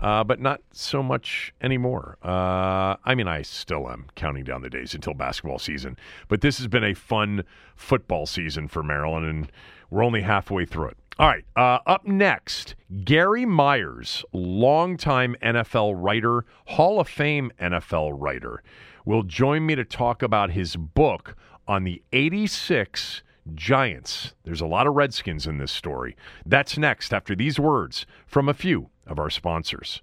uh, 0.00 0.22
but 0.22 0.38
not 0.38 0.60
so 0.72 1.02
much 1.02 1.52
anymore. 1.62 2.18
Uh, 2.22 2.96
I 3.04 3.14
mean, 3.14 3.26
I 3.26 3.40
still 3.42 3.88
am 3.88 4.06
counting 4.16 4.44
down 4.44 4.60
the 4.60 4.68
days 4.68 4.94
until 4.94 5.14
basketball 5.14 5.58
season, 5.58 5.96
but 6.28 6.42
this 6.42 6.58
has 6.58 6.68
been 6.68 6.84
a 6.84 6.94
fun 6.94 7.42
football 7.74 8.26
season 8.26 8.68
for 8.68 8.82
Maryland, 8.82 9.26
and 9.26 9.52
we're 9.90 10.04
only 10.04 10.20
halfway 10.20 10.66
through 10.66 10.88
it. 10.88 10.96
All 11.18 11.28
right, 11.28 11.44
uh, 11.56 11.78
up 11.86 12.06
next, 12.06 12.74
Gary 13.02 13.46
Myers, 13.46 14.26
longtime 14.34 15.34
NFL 15.42 15.94
writer, 15.96 16.44
Hall 16.66 17.00
of 17.00 17.08
Fame 17.08 17.50
NFL 17.58 18.12
writer, 18.14 18.62
will 19.06 19.22
join 19.22 19.64
me 19.64 19.74
to 19.74 19.84
talk 19.84 20.22
about 20.22 20.50
his 20.50 20.76
book 20.76 21.34
on 21.68 21.84
the 21.84 22.02
86 22.12 23.22
Giants. 23.54 24.34
There's 24.44 24.60
a 24.60 24.66
lot 24.66 24.86
of 24.86 24.94
Redskins 24.94 25.46
in 25.46 25.58
this 25.58 25.72
story. 25.72 26.16
That's 26.44 26.76
next 26.76 27.14
after 27.14 27.34
these 27.34 27.60
words 27.60 28.06
from 28.26 28.48
a 28.48 28.54
few 28.54 28.90
of 29.06 29.18
our 29.18 29.30
sponsors. 29.30 30.02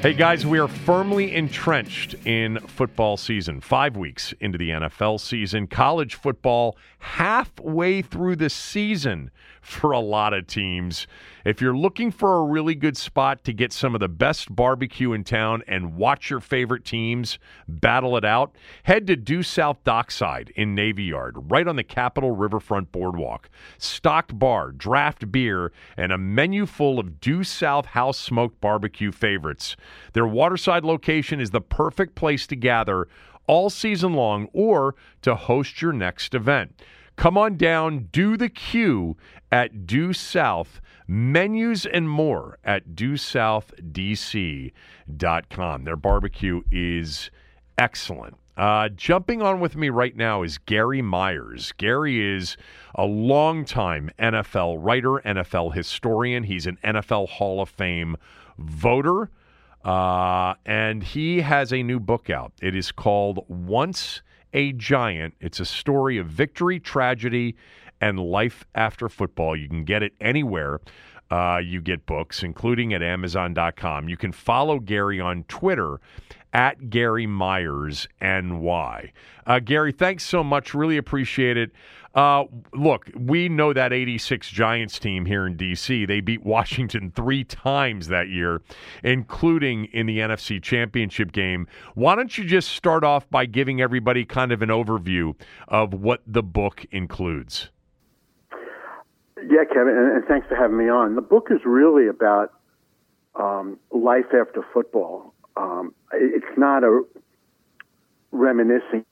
Hey 0.00 0.14
guys, 0.14 0.46
we 0.46 0.58
are 0.58 0.66
firmly 0.66 1.34
entrenched 1.34 2.14
in 2.24 2.58
football 2.60 3.18
season. 3.18 3.60
Five 3.60 3.98
weeks 3.98 4.32
into 4.40 4.56
the 4.56 4.70
NFL 4.70 5.20
season, 5.20 5.66
college 5.66 6.14
football 6.14 6.78
halfway 7.00 8.00
through 8.00 8.36
the 8.36 8.48
season 8.48 9.30
for 9.60 9.92
a 9.92 10.00
lot 10.00 10.32
of 10.32 10.46
teams. 10.46 11.06
If 11.44 11.60
you're 11.60 11.76
looking 11.76 12.10
for 12.10 12.38
a 12.38 12.44
really 12.44 12.74
good 12.74 12.96
spot 12.96 13.44
to 13.44 13.52
get 13.52 13.72
some 13.72 13.94
of 13.94 14.00
the 14.00 14.08
best 14.08 14.54
barbecue 14.54 15.12
in 15.12 15.24
town 15.24 15.62
and 15.66 15.96
watch 15.96 16.30
your 16.30 16.40
favorite 16.40 16.84
teams 16.84 17.38
battle 17.68 18.16
it 18.16 18.24
out, 18.24 18.54
head 18.84 19.06
to 19.06 19.16
Due 19.16 19.42
South 19.42 19.82
Dockside 19.84 20.50
in 20.56 20.74
Navy 20.74 21.04
Yard, 21.04 21.50
right 21.50 21.66
on 21.66 21.76
the 21.76 21.84
Capitol 21.84 22.32
Riverfront 22.32 22.92
Boardwalk. 22.92 23.48
Stocked 23.78 24.38
bar, 24.38 24.72
draft 24.72 25.30
beer, 25.30 25.72
and 25.96 26.12
a 26.12 26.18
menu 26.18 26.66
full 26.66 26.98
of 26.98 27.20
Due 27.20 27.44
South 27.44 27.86
house 27.86 28.18
smoked 28.18 28.60
barbecue 28.60 29.12
favorites. 29.12 29.76
Their 30.12 30.26
waterside 30.26 30.84
location 30.84 31.40
is 31.40 31.50
the 31.50 31.60
perfect 31.60 32.14
place 32.14 32.46
to 32.48 32.56
gather 32.56 33.08
all 33.46 33.70
season 33.70 34.14
long 34.14 34.48
or 34.52 34.94
to 35.22 35.34
host 35.34 35.82
your 35.82 35.92
next 35.92 36.34
event. 36.34 36.80
Come 37.16 37.36
on 37.36 37.56
down, 37.56 38.08
do 38.12 38.36
the 38.36 38.48
queue 38.48 39.16
at 39.52 39.86
Due 39.86 40.12
South. 40.12 40.80
Menus 41.06 41.86
and 41.86 42.08
more 42.08 42.58
at 42.62 42.94
DueSouthDC.com. 42.94 45.84
Their 45.84 45.96
barbecue 45.96 46.62
is 46.70 47.30
excellent. 47.76 48.36
Uh, 48.56 48.88
jumping 48.90 49.42
on 49.42 49.58
with 49.58 49.74
me 49.74 49.88
right 49.88 50.16
now 50.16 50.42
is 50.42 50.58
Gary 50.58 51.02
Myers. 51.02 51.72
Gary 51.78 52.36
is 52.36 52.56
a 52.94 53.06
longtime 53.06 54.10
NFL 54.18 54.76
writer, 54.78 55.20
NFL 55.24 55.74
historian. 55.74 56.44
He's 56.44 56.66
an 56.66 56.78
NFL 56.84 57.28
Hall 57.28 57.60
of 57.60 57.68
Fame 57.68 58.16
voter. 58.58 59.30
Uh, 59.84 60.54
and 60.66 61.02
he 61.02 61.40
has 61.40 61.72
a 61.72 61.82
new 61.82 61.98
book 61.98 62.30
out. 62.30 62.52
It 62.60 62.74
is 62.74 62.92
called 62.92 63.44
Once 63.48 64.22
a 64.52 64.72
Giant. 64.72 65.34
It's 65.40 65.60
a 65.60 65.64
story 65.64 66.18
of 66.18 66.26
victory, 66.26 66.78
tragedy, 66.80 67.56
and 68.00 68.18
life 68.18 68.64
after 68.74 69.08
football. 69.08 69.56
You 69.56 69.68
can 69.68 69.84
get 69.84 70.02
it 70.02 70.12
anywhere 70.20 70.80
uh, 71.30 71.60
you 71.62 71.80
get 71.80 72.06
books, 72.06 72.42
including 72.42 72.92
at 72.92 73.02
Amazon.com. 73.02 74.08
You 74.08 74.16
can 74.16 74.32
follow 74.32 74.80
Gary 74.80 75.20
on 75.20 75.44
Twitter 75.44 76.00
at 76.52 76.90
Gary 76.90 77.26
Myers 77.26 78.08
NY. 78.20 79.12
Uh, 79.46 79.60
Gary, 79.60 79.92
thanks 79.92 80.24
so 80.24 80.42
much. 80.42 80.74
Really 80.74 80.96
appreciate 80.96 81.56
it. 81.56 81.70
Uh, 82.14 82.44
look, 82.72 83.08
we 83.16 83.48
know 83.48 83.72
that 83.72 83.92
86 83.92 84.48
Giants 84.50 84.98
team 84.98 85.26
here 85.26 85.46
in 85.46 85.56
D.C. 85.56 86.06
They 86.06 86.20
beat 86.20 86.44
Washington 86.44 87.12
three 87.14 87.44
times 87.44 88.08
that 88.08 88.28
year, 88.28 88.62
including 89.04 89.84
in 89.86 90.06
the 90.06 90.18
NFC 90.18 90.60
Championship 90.60 91.30
game. 91.30 91.68
Why 91.94 92.16
don't 92.16 92.36
you 92.36 92.44
just 92.44 92.70
start 92.70 93.04
off 93.04 93.30
by 93.30 93.46
giving 93.46 93.80
everybody 93.80 94.24
kind 94.24 94.50
of 94.50 94.60
an 94.60 94.70
overview 94.70 95.34
of 95.68 95.94
what 95.94 96.22
the 96.26 96.42
book 96.42 96.84
includes? 96.90 97.70
Yeah, 99.36 99.64
Kevin, 99.72 99.96
and, 99.96 100.24
thanks 100.26 100.48
for 100.48 100.56
having 100.56 100.76
me 100.76 100.88
on. 100.88 101.14
The 101.14 101.22
book 101.22 101.48
is 101.50 101.60
really 101.64 102.08
about 102.08 102.52
um, 103.36 103.78
life 103.90 104.34
after 104.38 104.64
football. 104.72 105.32
Um, 105.56 105.94
it's 106.12 106.58
not 106.58 106.82
a 106.82 107.02
reminiscing 108.32 109.04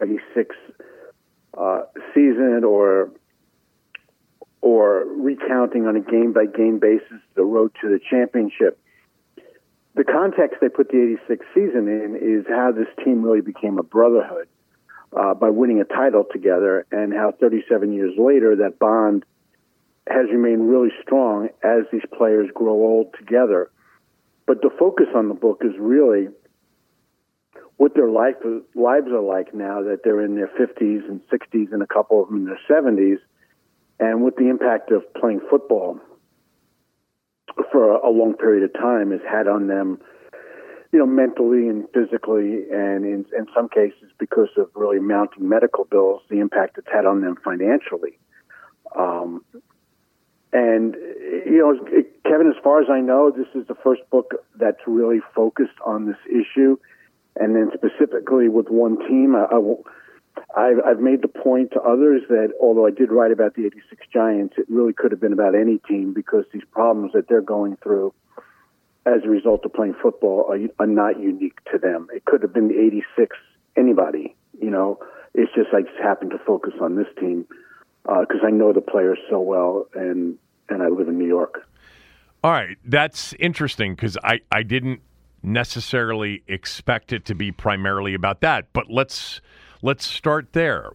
86 0.00 0.54
uh, 1.56 1.82
season 2.14 2.62
or 2.64 3.10
or 4.60 5.04
recounting 5.18 5.86
on 5.86 5.94
a 5.94 6.00
game 6.00 6.32
by 6.32 6.46
game 6.46 6.78
basis 6.78 7.20
the 7.34 7.44
road 7.44 7.70
to 7.82 7.88
the 7.88 8.00
championship. 8.10 8.78
The 9.94 10.04
context 10.04 10.56
they 10.60 10.70
put 10.70 10.88
the 10.88 11.18
86 11.28 11.46
season 11.54 11.86
in 11.86 12.16
is 12.16 12.46
how 12.48 12.72
this 12.72 12.88
team 13.04 13.22
really 13.22 13.42
became 13.42 13.78
a 13.78 13.82
brotherhood 13.82 14.48
uh, 15.14 15.34
by 15.34 15.50
winning 15.50 15.80
a 15.80 15.84
title 15.84 16.24
together, 16.32 16.86
and 16.90 17.12
how 17.12 17.32
37 17.38 17.92
years 17.92 18.14
later 18.18 18.56
that 18.56 18.78
bond 18.78 19.24
has 20.08 20.26
remained 20.30 20.68
really 20.68 20.90
strong 21.02 21.48
as 21.62 21.82
these 21.92 22.02
players 22.16 22.50
grow 22.54 22.72
old 22.72 23.14
together. 23.18 23.70
But 24.46 24.60
the 24.60 24.70
focus 24.78 25.06
on 25.14 25.28
the 25.28 25.34
book 25.34 25.62
is 25.64 25.72
really 25.78 26.28
what 27.76 27.94
their 27.94 28.08
life 28.08 28.36
lives 28.74 29.08
are 29.08 29.20
like 29.20 29.54
now 29.54 29.82
that 29.82 30.00
they're 30.04 30.24
in 30.24 30.36
their 30.36 30.48
50s 30.48 31.08
and 31.08 31.20
60s, 31.28 31.72
and 31.72 31.82
a 31.82 31.86
couple 31.86 32.22
of 32.22 32.28
them 32.28 32.38
in 32.38 32.44
their 32.44 32.60
70s, 32.68 33.18
and 33.98 34.22
what 34.22 34.36
the 34.36 34.48
impact 34.48 34.90
of 34.90 35.02
playing 35.14 35.40
football 35.50 35.98
for 37.70 37.92
a 37.92 38.10
long 38.10 38.34
period 38.34 38.64
of 38.64 38.72
time 38.74 39.10
has 39.10 39.20
had 39.28 39.46
on 39.46 39.66
them 39.66 39.98
you 40.94 41.00
know, 41.00 41.06
mentally 41.06 41.68
and 41.68 41.88
physically, 41.92 42.70
and 42.70 43.04
in, 43.04 43.26
in 43.36 43.46
some 43.52 43.68
cases, 43.68 44.12
because 44.16 44.50
of 44.56 44.70
really 44.76 45.00
mounting 45.00 45.48
medical 45.48 45.84
bills, 45.84 46.22
the 46.30 46.38
impact 46.38 46.78
it's 46.78 46.86
had 46.86 47.04
on 47.04 47.20
them 47.20 47.34
financially. 47.44 48.16
Um, 48.94 49.44
and, 50.52 50.94
you 50.94 51.58
know, 51.58 52.04
Kevin, 52.24 52.46
as 52.46 52.62
far 52.62 52.80
as 52.80 52.88
I 52.88 53.00
know, 53.00 53.32
this 53.32 53.48
is 53.60 53.66
the 53.66 53.74
first 53.74 54.02
book 54.08 54.34
that's 54.54 54.78
really 54.86 55.18
focused 55.34 55.74
on 55.84 56.06
this 56.06 56.16
issue. 56.30 56.78
And 57.36 57.56
then 57.56 57.70
specifically 57.74 58.48
with 58.48 58.68
one 58.68 58.98
team, 59.08 59.34
I, 59.34 59.46
I, 60.56 60.74
I've 60.86 61.00
made 61.00 61.22
the 61.22 61.28
point 61.28 61.72
to 61.72 61.80
others 61.80 62.22
that 62.28 62.52
although 62.60 62.86
I 62.86 62.90
did 62.90 63.10
write 63.10 63.32
about 63.32 63.54
the 63.54 63.66
86 63.66 64.06
Giants, 64.12 64.54
it 64.56 64.66
really 64.68 64.92
could 64.92 65.10
have 65.10 65.20
been 65.20 65.32
about 65.32 65.54
any 65.54 65.78
team 65.88 66.12
because 66.14 66.44
these 66.52 66.62
problems 66.70 67.12
that 67.12 67.28
they're 67.28 67.42
going 67.42 67.76
through 67.82 68.14
as 69.06 69.22
a 69.24 69.28
result 69.28 69.64
of 69.64 69.72
playing 69.72 69.94
football 70.00 70.46
are, 70.48 70.58
are 70.82 70.86
not 70.86 71.20
unique 71.20 71.58
to 71.72 71.78
them. 71.78 72.08
It 72.12 72.24
could 72.24 72.42
have 72.42 72.54
been 72.54 72.68
the 72.68 72.78
86 72.78 73.36
anybody, 73.76 74.34
you 74.60 74.70
know. 74.70 74.98
It's 75.34 75.52
just 75.54 75.74
I 75.74 75.82
just 75.82 75.98
happened 76.00 76.30
to 76.30 76.38
focus 76.38 76.74
on 76.80 76.96
this 76.96 77.08
team 77.18 77.46
because 78.04 78.40
uh, 78.42 78.46
I 78.46 78.50
know 78.50 78.72
the 78.72 78.80
players 78.80 79.18
so 79.28 79.40
well 79.40 79.86
and 79.94 80.38
and 80.68 80.82
I 80.82 80.88
live 80.88 81.08
in 81.08 81.18
New 81.18 81.26
York. 81.26 81.66
All 82.42 82.52
right, 82.52 82.78
that's 82.84 83.34
interesting 83.38 83.94
because 83.94 84.16
I 84.22 84.40
I 84.52 84.62
didn't 84.62 85.00
necessarily 85.44 86.42
expect 86.48 87.12
it 87.12 87.24
to 87.26 87.34
be 87.34 87.52
primarily 87.52 88.14
about 88.14 88.40
that. 88.40 88.72
But 88.72 88.90
let's 88.90 89.40
let's 89.82 90.06
start 90.06 90.54
there. 90.54 90.90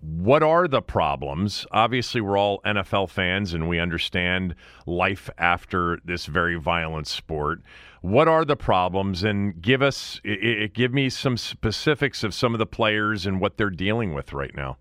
What 0.00 0.42
are 0.42 0.66
the 0.66 0.82
problems? 0.82 1.64
Obviously, 1.70 2.20
we're 2.20 2.36
all 2.36 2.60
NFL 2.62 3.08
fans 3.08 3.54
and 3.54 3.68
we 3.68 3.78
understand 3.78 4.56
life 4.84 5.30
after 5.38 6.00
this 6.04 6.26
very 6.26 6.56
violent 6.56 7.06
sport. 7.06 7.62
What 8.00 8.26
are 8.26 8.44
the 8.44 8.56
problems? 8.56 9.22
And 9.22 9.62
give 9.62 9.80
us, 9.80 10.20
it 10.24 10.74
give 10.74 10.92
me 10.92 11.08
some 11.08 11.36
specifics 11.36 12.24
of 12.24 12.34
some 12.34 12.52
of 12.52 12.58
the 12.58 12.66
players 12.66 13.26
and 13.26 13.40
what 13.40 13.56
they're 13.56 13.70
dealing 13.70 14.12
with 14.12 14.32
right 14.32 14.54
now. 14.56 14.76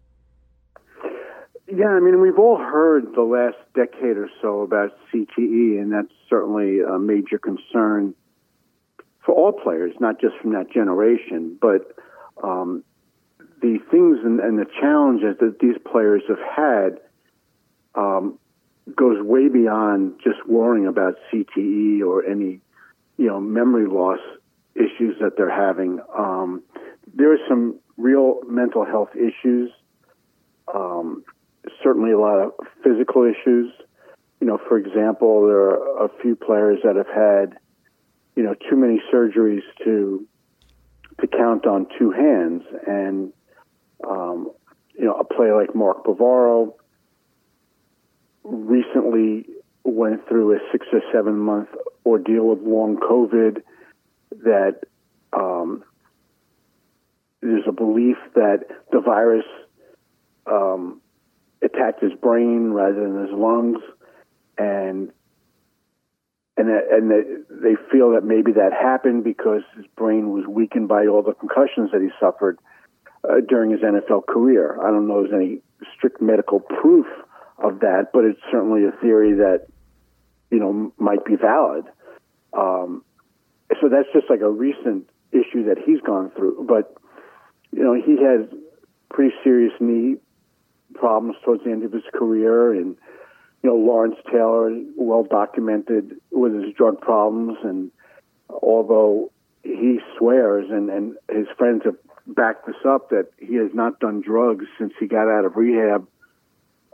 Yeah, 1.68 1.90
I 1.90 2.00
mean, 2.00 2.20
we've 2.20 2.40
all 2.40 2.58
heard 2.58 3.14
the 3.16 3.22
last 3.22 3.58
decade 3.76 4.18
or 4.18 4.30
so 4.42 4.62
about 4.62 4.92
CTE, 5.14 5.80
and 5.80 5.92
that's 5.92 6.12
certainly 6.30 6.80
a 6.82 6.98
major 6.98 7.38
concern 7.38 8.16
for 9.26 9.34
all 9.34 9.52
players, 9.52 9.94
not 10.00 10.20
just 10.20 10.36
from 10.42 10.54
that 10.54 10.72
generation. 10.72 11.58
But 11.62 11.96
um, 12.44 12.84
the 13.62 13.78
things 13.92 14.20
and, 14.24 14.40
and, 14.40 14.58
the 14.58 14.66
challenges 14.80 15.38
that 15.40 15.60
these 15.60 15.76
players 15.90 16.24
have 16.28 16.40
had 16.40 17.00
um, 17.96 18.40
goes 18.96 19.22
way 19.22 19.48
beyond 19.48 20.20
just 20.24 20.48
worrying 20.48 20.88
about 20.88 21.16
CTE 21.32 22.02
or 22.02 22.26
any, 22.26 22.60
you 23.18 23.28
know, 23.28 23.40
memory 23.40 23.88
loss 23.88 24.20
issues 24.76 25.18
that 25.22 25.38
they're 25.38 25.50
having. 25.56 26.00
Um, 26.18 26.64
there 27.14 27.32
are 27.34 27.40
some 27.48 27.80
real 27.98 28.40
mental 28.48 28.86
health 28.86 29.10
issues. 29.16 29.72
Um, 30.74 31.24
certainly, 31.84 32.12
a 32.12 32.20
lot 32.20 32.40
of 32.40 32.54
physical 32.84 33.24
issues. 33.24 33.72
You 34.40 34.48
know, 34.48 34.60
for 34.68 34.78
example, 34.78 35.46
there 35.46 35.58
are 35.58 36.06
a 36.06 36.10
few 36.22 36.36
players 36.36 36.80
that 36.84 36.96
have 36.96 37.08
had, 37.08 37.58
you 38.36 38.44
know, 38.44 38.56
too 38.70 38.76
many 38.76 39.02
surgeries 39.14 39.64
to 39.84 40.28
to 41.20 41.28
count 41.28 41.66
on 41.66 41.88
two 42.00 42.12
hands, 42.12 42.64
and 42.88 43.34
um, 44.08 44.52
you 44.98 45.06
know, 45.06 45.16
a 45.16 45.24
player 45.24 45.60
like 45.60 45.76
Mark 45.76 46.06
Bavaro 46.06 46.74
recently 48.44 49.46
went 49.84 50.28
through 50.28 50.56
a 50.56 50.60
six 50.72 50.88
or 50.92 51.02
seven 51.12 51.38
month 51.38 51.70
ordeal 52.06 52.46
with 52.46 52.60
long 52.60 52.98
COVID 52.98 53.62
that 54.44 54.82
um, 55.34 55.84
there's 57.42 57.64
a 57.68 57.72
belief 57.72 58.18
that 58.36 58.66
the 58.92 59.00
virus 59.00 59.46
um, 60.48 61.02
attacked 61.62 62.02
his 62.02 62.14
brain 62.14 62.72
rather 62.72 63.02
than 63.02 63.22
his 63.22 63.34
lungs, 63.34 63.82
and 64.58 65.12
and 66.62 66.70
and 67.12 67.46
they 67.50 67.76
feel 67.92 68.12
that 68.12 68.24
maybe 68.24 68.52
that 68.54 68.72
happened 68.74 69.24
because 69.24 69.62
his 69.76 69.86
brain 69.96 70.30
was 70.30 70.46
weakened 70.48 70.88
by 70.88 71.08
all 71.08 71.24
the 71.24 71.34
concussions 71.34 71.92
that 71.92 72.02
he 72.02 72.10
suffered 72.20 72.60
uh, 73.24 73.42
during 73.48 73.72
his 73.72 73.82
NFL 73.82 74.28
career. 74.28 74.78
I 74.80 74.92
don't 74.92 75.08
know 75.08 75.24
if 75.24 75.32
there's 75.32 75.42
any 75.42 75.62
strict 75.96 76.22
medical 76.22 76.60
proof 76.60 77.08
of 77.58 77.80
that, 77.80 78.12
but 78.14 78.26
it's 78.26 78.40
certainly 78.52 78.86
a 78.86 78.92
theory 79.02 79.34
that 79.34 79.68
you 80.52 80.60
know 80.60 80.94
might 80.98 81.26
be 81.26 81.36
valid. 81.36 81.86
Um, 82.54 83.04
so 83.80 83.90
that's 83.90 84.08
just 84.14 84.30
like 84.30 84.42
a 84.42 84.50
recent 84.50 85.10
issue 85.32 85.66
that 85.66 85.78
he's 85.84 86.02
gone 86.02 86.32
through. 86.36 86.66
But 86.68 86.96
you 87.72 87.84
know, 87.84 87.94
he 87.94 88.22
has 88.24 88.46
pretty 89.10 89.34
serious 89.44 89.74
knee 89.80 90.18
problems 90.94 91.38
towards 91.44 91.64
the 91.64 91.72
end 91.72 91.84
of 91.84 91.92
his 91.92 92.04
career, 92.14 92.74
and 92.74 92.98
you 93.64 93.70
know, 93.70 93.76
Lawrence 93.76 94.18
Taylor, 94.32 94.72
well 94.96 95.24
documented 95.24 96.20
with 96.32 96.54
his 96.54 96.74
drug 96.74 97.00
problems, 97.00 97.58
and 97.64 97.92
although 98.50 99.32
he 99.64 100.00
swears 100.18 100.70
and 100.70 100.90
and 100.90 101.16
his 101.30 101.48
friends 101.58 101.84
have 101.86 101.96
backed 102.28 102.66
this 102.66 102.76
up 102.88 103.10
that 103.10 103.28
he 103.38 103.56
has 103.56 103.72
not 103.74 104.00
done 104.00 104.22
drugs 104.22 104.66
since 104.78 104.94
he 105.00 105.08
got 105.08 105.28
out 105.28 105.46
of 105.46 105.56
rehab, 105.56 106.08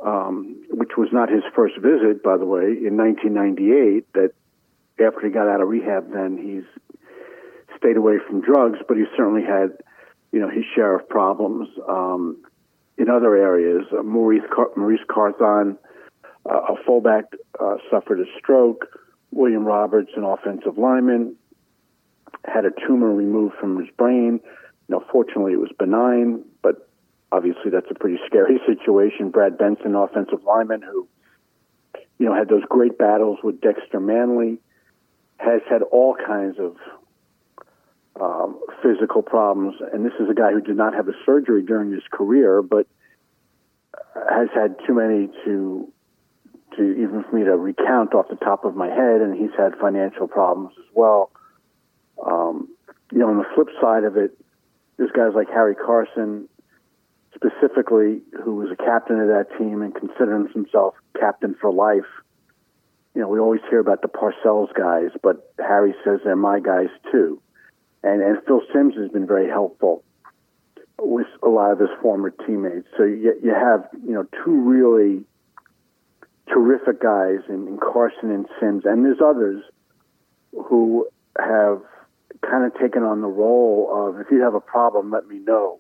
um, 0.04 0.56
which 0.70 0.92
was 0.98 1.10
not 1.12 1.30
his 1.30 1.44
first 1.56 1.78
visit, 1.78 2.24
by 2.24 2.38
the 2.38 2.46
way, 2.46 2.64
in 2.64 2.98
1998. 2.98 4.12
That 4.14 4.32
after 5.00 5.26
he 5.26 5.32
got 5.32 5.48
out 5.48 5.62
of 5.62 5.68
rehab, 5.68 6.12
then 6.12 6.38
he's 6.38 6.98
stayed 7.78 7.98
away 7.98 8.16
from 8.28 8.42
drugs, 8.42 8.80
but 8.88 8.98
he 8.98 9.06
certainly 9.16 9.44
had, 9.44 9.78
you 10.32 10.40
know, 10.40 10.50
his 10.50 10.66
share 10.76 10.98
of 10.98 11.08
problems 11.08 11.70
um, 11.88 12.44
in 12.98 13.10
other 13.10 13.36
areas. 13.36 13.86
Uh, 13.92 14.04
Maurice, 14.04 14.44
Car- 14.54 14.72
Maurice 14.76 15.04
Carthon, 15.08 15.78
a 16.50 16.76
fullback, 16.86 17.26
uh, 17.60 17.76
suffered 17.90 18.20
a 18.20 18.26
stroke. 18.38 18.88
William 19.32 19.66
Roberts, 19.66 20.12
an 20.16 20.24
offensive 20.24 20.78
lineman, 20.78 21.36
had 22.46 22.66
a 22.66 22.72
tumor 22.88 23.14
removed 23.14 23.56
from 23.60 23.80
his 23.80 23.90
brain. 23.98 24.40
Now, 24.88 25.04
fortunately, 25.12 25.54
it 25.54 25.60
was 25.60 25.72
benign, 25.78 26.44
but 26.62 26.88
obviously 27.32 27.72
that's 27.72 27.92
a 27.92 27.94
pretty 27.94 28.20
scary 28.26 28.60
situation. 28.66 29.30
Brad 29.30 29.58
Benson, 29.58 29.96
offensive 29.96 30.44
lineman, 30.46 30.82
who 30.82 31.08
you 32.20 32.26
know 32.26 32.34
had 32.34 32.48
those 32.48 32.64
great 32.70 32.98
battles 32.98 33.40
with 33.44 33.62
Dexter 33.62 34.00
Manley, 34.00 34.60
has 35.38 35.62
had 35.70 35.82
all 35.84 36.16
kinds 36.16 36.58
of 36.60 36.76
um, 38.20 38.60
physical 38.82 39.22
problems, 39.22 39.76
and 39.94 40.06
this 40.06 40.14
is 40.20 40.30
a 40.30 40.34
guy 40.34 40.52
who 40.52 40.62
did 40.62 40.78
not 40.78 40.94
have 40.94 41.08
a 41.08 41.14
surgery 41.26 41.64
during 41.64 41.92
his 41.92 42.04
career, 42.12 42.62
but 42.62 42.88
has 44.16 44.50
had 44.54 44.76
too 44.88 44.94
many 44.96 45.28
to 45.46 45.92
to 46.78 46.84
even 46.84 47.24
for 47.30 47.36
me 47.36 47.44
to 47.44 47.58
recount 47.58 48.14
off 48.14 48.28
the 48.30 48.36
top 48.36 48.66
of 48.66 48.76
my 48.76 48.88
head, 48.88 49.22
and 49.22 49.36
he's 49.36 49.56
had 49.58 49.76
financial 49.80 50.28
problems 50.28 50.74
as 50.78 50.86
well. 50.94 51.32
Um, 52.26 52.70
you 53.12 53.20
know, 53.20 53.30
on 53.30 53.38
the 53.38 53.46
flip 53.56 53.68
side 53.82 54.04
of 54.04 54.18
it, 54.18 54.38
there's 54.98 55.12
guys 55.12 55.32
like 55.36 55.50
Harry 55.50 55.76
Carson, 55.76 56.48
specifically, 57.36 58.22
who 58.44 58.56
was 58.56 58.70
a 58.72 58.76
captain 58.76 59.20
of 59.20 59.28
that 59.28 59.48
team 59.58 59.82
and 59.82 59.94
considers 59.94 60.52
himself 60.54 60.96
captain 61.20 61.56
for 61.60 61.72
life. 61.72 62.10
You 63.14 63.22
know, 63.22 63.28
we 63.28 63.40
always 63.40 63.62
hear 63.70 63.80
about 63.80 64.02
the 64.02 64.08
Parcells 64.08 64.74
guys, 64.74 65.10
but 65.22 65.54
Harry 65.60 65.94
says 66.04 66.20
they're 66.24 66.36
my 66.36 66.60
guys 66.60 66.90
too. 67.12 67.42
And 68.04 68.22
and 68.22 68.38
Phil 68.46 68.62
Simms 68.74 68.96
has 68.96 69.10
been 69.10 69.26
very 69.26 69.50
helpful 69.50 70.04
with 71.00 71.28
a 71.44 71.50
lot 71.50 71.72
of 71.72 71.80
his 71.80 71.90
former 72.02 72.30
teammates. 72.30 72.88
So 72.98 73.04
you 73.04 73.34
you 73.44 73.54
have 73.54 73.88
you 74.06 74.14
know 74.14 74.26
two 74.44 74.62
really 74.62 75.24
terrific 76.48 77.02
guys 77.02 77.40
in, 77.50 77.68
in 77.68 77.78
Carson 77.78 78.32
and 78.32 78.46
Simms, 78.60 78.84
and 78.86 79.06
there's 79.06 79.22
others 79.24 79.64
who 80.52 81.08
have 81.38 81.82
kind 82.42 82.66
of 82.66 82.80
taken 82.80 83.04
on 83.04 83.22
the 83.22 83.28
role 83.28 83.90
of 83.92 84.20
if 84.20 84.28
you 84.32 84.42
have 84.42 84.56
a 84.56 84.60
problem, 84.60 85.12
let 85.12 85.28
me 85.28 85.40
know, 85.40 85.80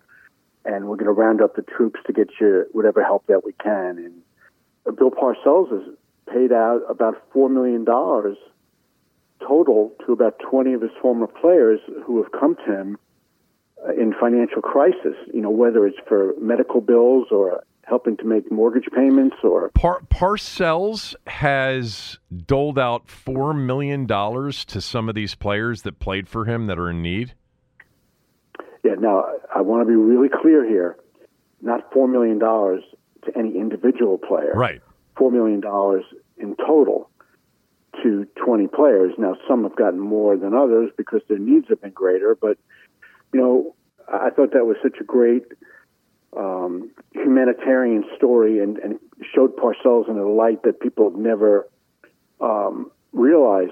and 0.65 0.88
we're 0.88 0.95
going 0.95 1.05
to 1.05 1.11
round 1.11 1.41
up 1.41 1.55
the 1.55 1.61
troops 1.61 1.99
to 2.05 2.13
get 2.13 2.30
you 2.39 2.65
whatever 2.72 3.03
help 3.03 3.26
that 3.28 3.43
we 3.45 3.53
can. 3.53 3.97
And 4.86 4.97
Bill 4.97 5.11
Parcells 5.11 5.72
has 5.72 5.95
paid 6.32 6.51
out 6.51 6.82
about 6.89 7.15
four 7.32 7.49
million 7.49 7.86
dollars 7.86 8.38
total 9.39 9.93
to 10.05 10.11
about 10.11 10.39
20 10.39 10.74
of 10.74 10.82
his 10.82 10.91
former 11.01 11.28
players 11.28 11.80
who 12.05 12.22
have 12.22 12.32
come 12.32 12.55
to 12.65 12.74
him 12.74 12.97
in 13.97 14.13
financial 14.20 14.61
crisis. 14.61 15.15
You 15.34 15.41
know, 15.41 15.51
whether 15.51 15.86
it's 15.86 15.97
for 16.07 16.34
medical 16.39 16.82
bills 16.82 17.28
or 17.32 17.63
helping 17.88 18.18
to 18.18 18.26
make 18.26 18.52
mortgage 18.52 18.88
payments 18.94 19.38
or 19.44 19.70
Par- 19.70 20.02
Parcells 20.10 21.16
has 21.26 22.20
doled 22.46 22.78
out 22.78 23.10
four 23.10 23.54
million 23.54 24.06
dollars 24.06 24.66
to 24.66 24.82
some 24.82 25.08
of 25.08 25.16
these 25.16 25.36
players 25.36 25.84
that 25.84 26.00
played 26.00 26.28
for 26.28 26.46
him 26.46 26.68
that 26.68 26.78
are 26.78 26.90
in 26.90 27.02
need. 27.02 27.34
Yeah. 28.84 28.96
Now 29.00 29.26
I 29.56 29.62
want 29.62 29.84
to 29.84 29.88
be 29.88 29.96
really 29.96 30.30
clear 30.30 30.68
here. 30.68 30.98
Not 31.62 31.92
four 31.94 32.08
million 32.08 32.40
dollars 32.40 32.84
to 33.26 33.38
any 33.38 33.56
individual 33.58 34.18
player. 34.18 34.52
Right. 34.54 34.82
Four 35.18 35.32
million 35.32 35.62
dollars 35.62 36.04
in 36.38 36.56
total 36.56 37.10
to 38.04 38.28
20 38.44 38.68
players. 38.68 39.14
Now, 39.18 39.36
some 39.48 39.64
have 39.64 39.76
gotten 39.76 40.00
more 40.00 40.38
than 40.38 40.54
others 40.54 40.92
because 40.98 41.22
their 41.28 41.40
needs 41.40 41.68
have 41.70 41.82
been 41.82 41.92
greater, 41.92 42.38
but, 42.40 42.58
you 43.34 43.40
know, 43.40 43.76
I 44.08 44.30
thought 44.30 44.54
that 44.54 44.66
was 44.66 44.78
such 44.84 44.98
a 45.02 45.04
great 45.04 45.44
um, 46.36 46.92
humanitarian 47.14 48.04
story 48.16 48.60
and, 48.60 48.78
and 48.78 49.00
showed 49.34 49.56
Parcells 49.56 50.10
in 50.10 50.18
a 50.18 50.28
light 50.28 50.64
that 50.64 50.80
people 50.80 51.10
have 51.10 51.20
never 51.20 51.68
um, 52.42 52.92
realized 53.14 53.72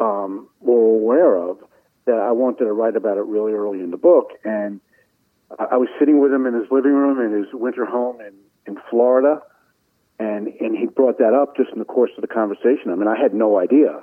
um, 0.00 0.48
or 0.60 0.94
aware 0.94 1.36
of. 1.36 1.58
That 2.06 2.16
I 2.16 2.32
wanted 2.32 2.64
to 2.64 2.72
write 2.72 2.96
about 2.96 3.18
it 3.18 3.24
really 3.24 3.52
early 3.52 3.80
in 3.80 3.90
the 3.90 3.98
book, 3.98 4.30
and 4.42 4.80
I 5.58 5.76
was 5.76 5.88
sitting 5.98 6.20
with 6.20 6.32
him 6.32 6.46
in 6.46 6.54
his 6.54 6.64
living 6.70 6.92
room 6.92 7.20
in 7.20 7.38
his 7.38 7.52
winter 7.52 7.84
home 7.84 8.20
in 8.22 8.32
in 8.66 8.80
Florida, 8.88 9.42
and 10.18 10.48
and 10.48 10.74
he 10.74 10.86
brought 10.86 11.18
that 11.18 11.34
up 11.34 11.54
just 11.54 11.70
in 11.70 11.78
the 11.78 11.84
course 11.84 12.10
of 12.16 12.22
the 12.22 12.28
conversation. 12.28 12.90
I 12.90 12.94
mean, 12.94 13.08
I 13.08 13.20
had 13.20 13.34
no 13.34 13.58
idea, 13.58 14.02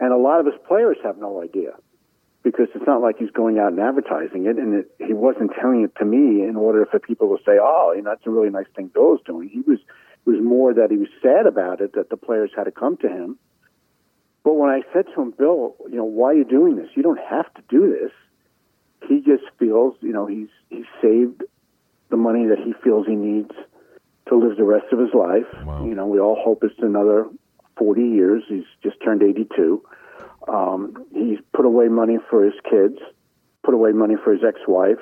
and 0.00 0.12
a 0.12 0.16
lot 0.16 0.40
of 0.40 0.46
his 0.46 0.56
players 0.66 0.96
have 1.04 1.16
no 1.16 1.42
idea 1.42 1.74
because 2.44 2.68
it's 2.74 2.86
not 2.86 3.00
like 3.00 3.16
he's 3.18 3.30
going 3.30 3.58
out 3.58 3.72
and 3.72 3.80
advertising 3.80 4.44
it, 4.46 4.56
and 4.56 4.74
it, 4.74 4.94
he 4.98 5.14
wasn't 5.14 5.50
telling 5.58 5.82
it 5.82 5.96
to 5.96 6.04
me 6.04 6.46
in 6.46 6.54
order 6.54 6.86
for 6.86 7.00
people 7.00 7.36
to 7.36 7.42
say, 7.42 7.58
"Oh, 7.60 7.92
you 7.96 8.02
know, 8.02 8.10
that's 8.10 8.26
a 8.26 8.30
really 8.30 8.50
nice 8.50 8.66
thing 8.76 8.90
Bill's 8.92 9.20
doing." 9.26 9.48
He 9.48 9.60
was 9.60 9.80
it 9.80 10.30
was 10.30 10.40
more 10.42 10.72
that 10.74 10.90
he 10.90 10.98
was 10.98 11.08
sad 11.22 11.46
about 11.46 11.80
it 11.80 11.94
that 11.94 12.10
the 12.10 12.16
players 12.16 12.50
had 12.56 12.64
to 12.64 12.70
come 12.70 12.96
to 12.98 13.08
him, 13.08 13.38
But 14.44 14.54
when 14.54 14.70
I 14.70 14.82
said 14.92 15.06
to 15.14 15.22
him, 15.22 15.32
Bill, 15.36 15.74
you 15.90 15.96
know, 15.96 16.04
why 16.04 16.28
are 16.28 16.34
you 16.34 16.44
doing 16.44 16.76
this? 16.76 16.88
You 16.94 17.02
don't 17.02 17.18
have 17.18 17.52
to 17.54 17.62
do 17.68 17.90
this. 17.90 18.12
He 19.08 19.20
just 19.20 19.44
feels, 19.58 19.94
you 20.00 20.12
know, 20.12 20.26
he's 20.26 20.48
he's 20.70 20.86
saved 21.02 21.42
the 22.10 22.16
money 22.16 22.46
that 22.46 22.58
he 22.58 22.74
feels 22.84 23.06
he 23.06 23.16
needs 23.16 23.50
to 24.28 24.36
live 24.36 24.56
the 24.56 24.64
rest 24.64 24.86
of 24.92 24.98
his 24.98 25.12
life. 25.14 25.46
Wow. 25.64 25.84
You 25.84 25.94
know, 25.94 26.06
we 26.06 26.20
all 26.20 26.36
hope 26.42 26.62
it's 26.62 26.74
another 26.78 27.26
40 27.76 28.02
years. 28.02 28.42
He's 28.48 28.64
just 28.82 28.96
turned 29.02 29.22
82. 29.22 29.82
Um, 30.46 31.06
he's 31.12 31.38
put 31.54 31.64
away 31.64 31.88
money 31.88 32.18
for 32.28 32.44
his 32.44 32.54
kids, 32.68 32.98
put 33.62 33.74
away 33.74 33.92
money 33.92 34.14
for 34.22 34.32
his 34.32 34.42
ex-wife, 34.46 35.00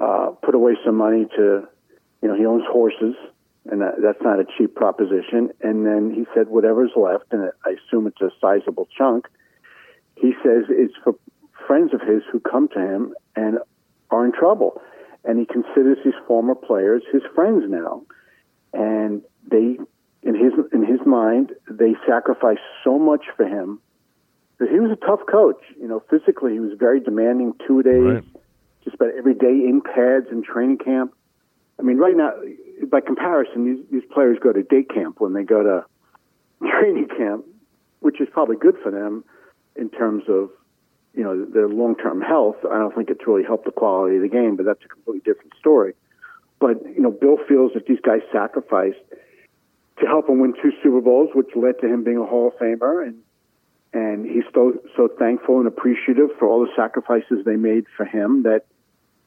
uh, 0.00 0.30
put 0.42 0.54
away 0.54 0.76
some 0.84 0.96
money 0.96 1.26
to, 1.36 1.68
you 2.22 2.28
know, 2.28 2.34
he 2.34 2.46
owns 2.46 2.64
horses, 2.66 3.14
and 3.70 3.82
that, 3.82 3.96
that's 4.02 4.22
not 4.22 4.40
a 4.40 4.44
cheap 4.56 4.74
proposition. 4.74 5.50
And 5.60 5.84
then 5.84 6.12
he 6.14 6.24
said, 6.34 6.48
whatever's 6.48 6.92
left, 6.96 7.24
and 7.32 7.50
I 7.66 7.70
assume 7.70 8.06
it's 8.06 8.20
a 8.22 8.30
sizable 8.40 8.88
chunk. 8.96 9.28
He 10.16 10.32
says 10.42 10.64
it's 10.68 10.94
for 11.04 11.14
friends 11.66 11.92
of 11.92 12.00
his 12.00 12.22
who 12.32 12.40
come 12.40 12.68
to 12.68 12.80
him 12.80 13.14
and 13.36 13.58
are 14.10 14.24
in 14.24 14.32
trouble, 14.32 14.80
and 15.24 15.38
he 15.38 15.44
considers 15.44 15.98
these 16.04 16.14
former 16.26 16.54
players 16.54 17.02
his 17.12 17.22
friends 17.34 17.64
now, 17.68 18.02
and 18.72 19.22
they, 19.50 19.78
in 20.22 20.34
his 20.34 20.52
in 20.72 20.84
his 20.84 21.00
mind, 21.06 21.52
they 21.70 21.94
sacrificed 22.08 22.60
so 22.82 22.98
much 22.98 23.26
for 23.36 23.46
him. 23.46 23.78
He 24.68 24.78
was 24.78 24.90
a 24.90 25.06
tough 25.06 25.20
coach, 25.30 25.62
you 25.80 25.88
know. 25.88 26.02
Physically, 26.10 26.52
he 26.52 26.60
was 26.60 26.72
very 26.78 27.00
demanding. 27.00 27.54
Two 27.66 27.82
days, 27.82 28.02
Right. 28.02 28.24
just 28.84 28.94
about 28.96 29.10
every 29.16 29.34
day 29.34 29.48
in 29.48 29.80
pads 29.80 30.26
and 30.30 30.44
training 30.44 30.78
camp. 30.78 31.14
I 31.78 31.82
mean, 31.82 31.96
right 31.96 32.16
now, 32.16 32.32
by 32.88 33.00
comparison, 33.00 33.64
these, 33.64 33.84
these 33.90 34.10
players 34.12 34.38
go 34.38 34.52
to 34.52 34.62
day 34.62 34.82
camp 34.82 35.20
when 35.20 35.32
they 35.32 35.44
go 35.44 35.62
to 35.62 35.84
training 36.68 37.08
camp, 37.08 37.46
which 38.00 38.20
is 38.20 38.28
probably 38.30 38.56
good 38.56 38.76
for 38.82 38.90
them 38.90 39.24
in 39.76 39.88
terms 39.88 40.24
of, 40.28 40.50
you 41.14 41.22
know, 41.22 41.44
their 41.46 41.68
long-term 41.68 42.20
health. 42.20 42.56
I 42.70 42.78
don't 42.78 42.94
think 42.94 43.08
it's 43.08 43.26
really 43.26 43.44
helped 43.44 43.64
the 43.64 43.72
quality 43.72 44.16
of 44.16 44.22
the 44.22 44.28
game, 44.28 44.56
but 44.56 44.66
that's 44.66 44.84
a 44.84 44.88
completely 44.88 45.22
different 45.24 45.54
story. 45.58 45.94
But, 46.58 46.84
you 46.84 47.00
know, 47.00 47.10
Bill 47.10 47.38
feels 47.48 47.72
that 47.72 47.86
these 47.86 48.00
guys 48.00 48.20
sacrificed 48.30 49.00
to 50.00 50.06
help 50.06 50.28
him 50.28 50.40
win 50.40 50.52
two 50.62 50.72
Super 50.82 51.00
Bowls, 51.00 51.30
which 51.34 51.48
led 51.56 51.78
to 51.80 51.86
him 51.86 52.04
being 52.04 52.18
a 52.18 52.26
Hall 52.26 52.48
of 52.48 52.54
Famer. 52.58 53.06
And, 53.06 53.22
and 53.92 54.24
he's 54.24 54.44
so, 54.54 54.74
so 54.96 55.08
thankful 55.18 55.58
and 55.58 55.66
appreciative 55.66 56.28
for 56.38 56.46
all 56.46 56.60
the 56.60 56.70
sacrifices 56.76 57.44
they 57.44 57.56
made 57.56 57.84
for 57.96 58.04
him 58.04 58.44
that 58.44 58.66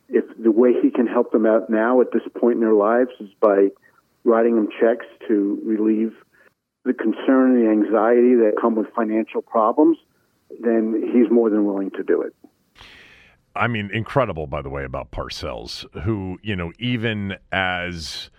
if 0.10 0.24
the 0.42 0.52
way 0.52 0.72
he 0.82 0.90
can 0.90 1.08
help 1.08 1.32
them 1.32 1.46
out 1.46 1.70
now 1.70 2.02
at 2.02 2.12
this 2.12 2.22
point 2.38 2.56
in 2.56 2.62
their 2.62 2.74
lives 2.74 3.12
is 3.20 3.30
by 3.42 3.70
writing 4.24 4.56
them 4.56 4.70
checks 4.80 5.06
to 5.28 5.60
relieve 5.66 6.14
the 6.86 6.94
concern 6.94 7.56
and 7.56 7.66
the 7.66 7.70
anxiety 7.70 8.36
that 8.36 8.54
come 8.60 8.76
with 8.76 8.88
financial 8.96 9.42
problems, 9.42 9.98
then 10.62 11.12
he's 11.14 11.32
more 11.32 11.50
than 11.50 11.66
willing 11.66 11.92
to 11.92 12.04
do 12.04 12.22
it. 12.22 12.34
I 13.56 13.68
mean, 13.68 13.90
incredible, 13.94 14.48
by 14.48 14.62
the 14.62 14.70
way, 14.70 14.84
about 14.84 15.12
Parcells, 15.12 15.86
who, 16.04 16.40
you 16.42 16.56
know, 16.56 16.72
even 16.80 17.38
as 17.52 18.30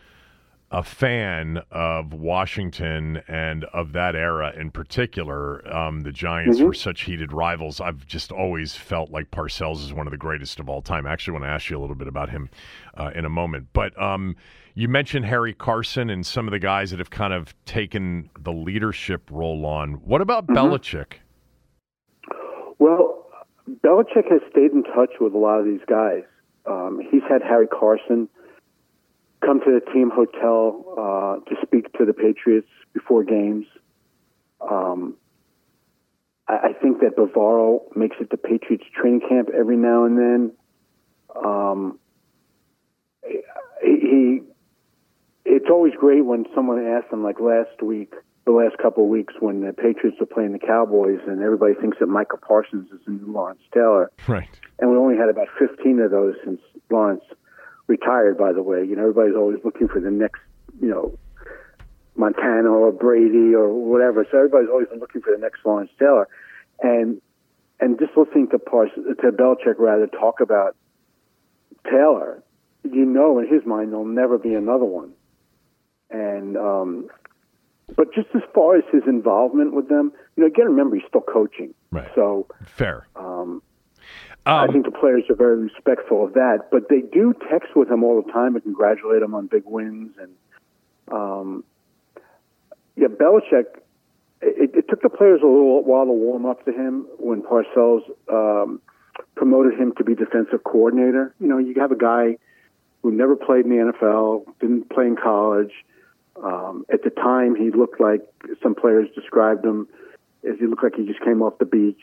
a 0.75 0.83
fan 0.83 1.63
of 1.71 2.13
Washington 2.13 3.23
and 3.29 3.63
of 3.73 3.93
that 3.93 4.17
era 4.17 4.53
in 4.59 4.73
particular, 4.73 5.63
um, 5.73 6.01
the 6.01 6.11
Giants 6.11 6.59
Mhm. 6.59 6.67
were 6.67 6.75
such 6.75 7.03
heated 7.03 7.33
rivals. 7.33 7.81
I've 7.81 8.05
just 8.07 8.33
always 8.33 8.75
felt 8.77 9.11
like 9.11 9.31
Parcells 9.31 9.77
is 9.85 9.93
one 9.93 10.09
of 10.09 10.11
the 10.11 10.17
greatest 10.17 10.59
of 10.59 10.69
all 10.69 10.83
time. 10.83 11.07
I 11.07 11.13
actually 11.13 11.35
want 11.35 11.45
to 11.45 11.49
ask 11.51 11.71
you 11.71 11.79
a 11.79 11.81
little 11.81 11.95
bit 11.95 12.09
about 12.09 12.31
him 12.31 12.51
uh, 12.97 13.13
in 13.15 13.25
a 13.25 13.29
moment. 13.29 13.69
But 13.73 13.97
um, 14.03 14.35
you 14.75 14.89
mentioned 14.89 15.27
Harry 15.27 15.53
Carson 15.55 16.11
and 16.11 16.27
some 16.27 16.49
of 16.49 16.53
the 16.53 16.59
guys 16.59 16.91
that 16.91 16.99
have 16.99 17.11
kind 17.11 17.33
of 17.33 17.55
taken 17.67 18.29
the 18.41 18.53
leadership 18.53 19.31
role 19.31 19.65
on. 19.67 19.93
What 20.05 20.21
about 20.21 20.49
Belichick? 20.49 21.19
Well, 22.81 23.27
Belichick 23.85 24.29
has 24.31 24.41
stayed 24.51 24.73
in 24.73 24.83
touch 24.83 25.13
with 25.21 25.35
a 25.35 25.39
lot 25.39 25.61
of 25.61 25.67
these 25.67 25.85
guys. 25.89 26.25
Um, 26.67 27.01
he's 27.11 27.23
had 27.29 27.43
Harry 27.43 27.69
Carson 27.69 28.29
come 29.45 29.61
to 29.61 29.81
the 29.81 29.93
team 29.93 30.11
hotel 30.11 30.85
uh, 30.99 31.51
to 31.51 31.57
speak 31.67 31.93
to 31.95 32.05
the 32.05 32.13
Patriots 32.13 32.69
before 32.93 33.25
games. 33.25 33.67
Um, 34.61 35.17
I, 36.49 36.53
I 36.53 36.73
think 36.81 37.01
that 37.01 37.17
Bavaro 37.17 37.81
makes 37.97 38.17
it 38.21 38.31
to 38.31 38.37
Patriots 38.37 38.85
training 38.95 39.23
camp 39.29 39.51
every 39.57 39.77
now 39.77 40.05
and 40.05 40.19
then. 40.19 40.53
Um, 41.45 41.99
he, 43.25 43.41
he, 43.83 44.41
it's 45.45 45.67
always 45.71 45.93
great 45.99 46.25
when 46.25 46.47
someone 46.55 46.85
asks 46.87 47.13
him, 47.13 47.23
like 47.23 47.41
last 47.41 47.83
week, 47.83 48.15
the 48.45 48.53
last 48.53 48.77
couple 48.79 49.05
of 49.05 49.11
weeks 49.11 49.35
when 49.41 49.63
the 49.63 49.73
Patriots 49.73 50.19
were 50.21 50.27
playing 50.27 50.53
the 50.53 50.59
Cowboys, 50.59 51.21
and 51.27 51.43
everybody 51.43 51.75
thinks 51.75 51.99
that 52.01 52.07
Micah 52.07 52.37
Parsons 52.37 52.89
is 52.93 53.01
the 53.07 53.13
new 53.13 53.33
Lawrence 53.33 53.61
Taylor. 53.73 54.11
Right. 54.29 54.49
And 54.79 54.91
we 54.91 54.97
only 54.97 55.17
had 55.17 55.29
about 55.29 55.49
15 55.59 56.01
of 56.01 56.11
those 56.11 56.35
since 56.45 56.61
Lawrence 56.91 57.25
retired, 57.87 58.39
by 58.39 58.53
the 58.53 58.63
way. 58.63 58.85
You 58.85 58.97
know, 58.97 59.03
everybody's 59.03 59.37
always 59.37 59.59
looking 59.65 59.89
for 59.89 60.01
the 60.01 60.11
next, 60.11 60.41
you 60.81 60.89
know, 60.89 61.19
Montana 62.17 62.71
or 62.71 62.93
Brady 62.93 63.55
or 63.55 63.73
whatever. 63.73 64.27
So 64.31 64.39
everybody's 64.39 64.69
always 64.71 64.89
been 64.89 65.01
looking 65.01 65.21
for 65.21 65.33
the 65.33 65.41
next 65.41 65.65
Lawrence 65.65 65.91
Taylor. 65.99 66.29
And 66.83 67.21
and 67.81 67.99
just 67.99 68.17
listening 68.17 68.49
to 68.51 68.59
Pars 68.59 68.91
to 68.95 69.33
Belichick 69.33 69.79
rather 69.79 70.07
talk 70.07 70.41
about 70.41 70.77
Taylor, 71.85 72.43
you 72.85 73.05
know 73.05 73.39
in 73.39 73.49
his 73.49 73.67
mind 73.67 73.93
there'll 73.93 74.05
never 74.05 74.39
be 74.39 74.55
another 74.55 74.85
one. 74.85 75.13
And 76.11 76.57
um 76.57 77.09
but 77.97 78.15
just 78.15 78.29
as 78.35 78.43
far 78.55 78.77
as 78.77 78.85
his 78.93 79.03
involvement 79.07 79.75
with 79.75 79.89
them, 79.89 80.13
you 80.37 80.43
know, 80.43 80.47
again 80.47 80.67
remember 80.67 80.97
he's 80.97 81.05
still 81.09 81.21
coaching. 81.21 81.75
Right. 81.91 82.09
So 82.15 82.47
Fair. 82.67 83.07
um, 83.17 83.63
Um, 84.47 84.69
I 84.69 84.73
think 84.73 84.85
the 84.85 84.91
players 84.91 85.25
are 85.31 85.35
very 85.35 85.57
respectful 85.57 86.25
of 86.25 86.35
that, 86.35 86.69
but 86.71 86.89
they 86.91 87.01
do 87.01 87.35
text 87.51 87.75
with 87.75 87.91
him 87.91 88.05
all 88.05 88.21
the 88.21 88.31
time 88.31 88.55
and 88.55 88.63
congratulate 88.63 89.23
him 89.23 89.35
on 89.35 89.47
big 89.47 89.63
wins. 89.65 90.15
And 90.21 90.33
um, 91.11 91.65
yeah, 92.97 93.09
Belichick. 93.09 93.65
It, 94.47 94.75
it 94.75 94.89
took 94.91 95.01
the 95.01 95.09
players 95.09 95.41
a 95.43 95.47
little 95.47 95.83
while 95.85 96.05
to 96.05 96.13
warm 96.13 96.45
up 96.45 96.67
to 96.67 96.73
him 96.73 97.07
when 97.19 97.41
Parcells 97.41 98.03
um, 98.31 98.83
promoted 99.37 99.81
him 99.81 99.95
to 99.97 100.05
be 100.05 100.15
defensive 100.15 100.63
coordinator. 100.65 101.35
You 101.41 101.49
know, 101.49 101.57
you 101.57 101.75
have 101.81 101.93
a 101.93 101.97
guy 101.97 102.37
who 103.03 103.11
never 103.11 103.37
played 103.37 103.65
in 103.65 103.71
the 103.71 103.93
NFL, 103.93 104.45
didn't 104.61 104.91
play 104.91 105.07
in 105.07 105.17
college. 105.17 105.73
Um, 106.43 106.85
at 106.93 107.03
the 107.05 107.11
time, 107.11 107.55
he 107.55 107.71
looked 107.71 108.01
like 108.01 108.21
some 108.63 108.75
players 108.75 109.09
described 109.15 109.65
him 109.65 109.89
as 110.47 110.59
he 110.59 110.67
looked 110.67 110.83
like 110.83 110.95
he 110.97 111.07
just 111.07 111.21
came 111.21 111.41
off 111.41 111.57
the 111.57 111.65
beach 111.65 112.03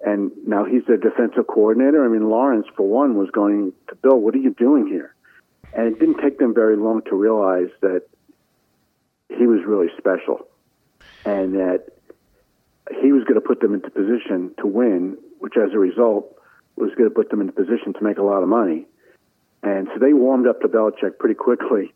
and 0.00 0.30
now 0.46 0.64
he's 0.64 0.84
the 0.86 0.96
defensive 0.96 1.46
coordinator. 1.46 2.04
I 2.04 2.08
mean, 2.08 2.28
Lawrence, 2.30 2.66
for 2.76 2.86
one, 2.86 3.16
was 3.16 3.30
going 3.30 3.72
to 3.88 3.96
Bill, 3.96 4.18
what 4.18 4.34
are 4.34 4.38
you 4.38 4.54
doing 4.54 4.86
here? 4.86 5.14
And 5.74 5.88
it 5.88 5.98
didn't 5.98 6.22
take 6.22 6.38
them 6.38 6.54
very 6.54 6.76
long 6.76 7.02
to 7.10 7.16
realize 7.16 7.68
that 7.80 8.02
he 9.28 9.46
was 9.46 9.60
really 9.66 9.88
special 9.98 10.48
and 11.24 11.54
that 11.54 11.86
he 13.00 13.12
was 13.12 13.24
going 13.24 13.34
to 13.34 13.46
put 13.46 13.60
them 13.60 13.74
into 13.74 13.90
position 13.90 14.54
to 14.58 14.66
win, 14.66 15.18
which 15.40 15.54
as 15.56 15.72
a 15.74 15.78
result 15.78 16.34
was 16.76 16.90
going 16.96 17.08
to 17.08 17.14
put 17.14 17.30
them 17.30 17.40
into 17.40 17.52
position 17.52 17.92
to 17.92 18.02
make 18.02 18.18
a 18.18 18.22
lot 18.22 18.42
of 18.42 18.48
money. 18.48 18.86
And 19.62 19.88
so 19.92 19.98
they 19.98 20.12
warmed 20.12 20.46
up 20.46 20.60
to 20.60 20.68
Belichick 20.68 21.18
pretty 21.18 21.34
quickly, 21.34 21.92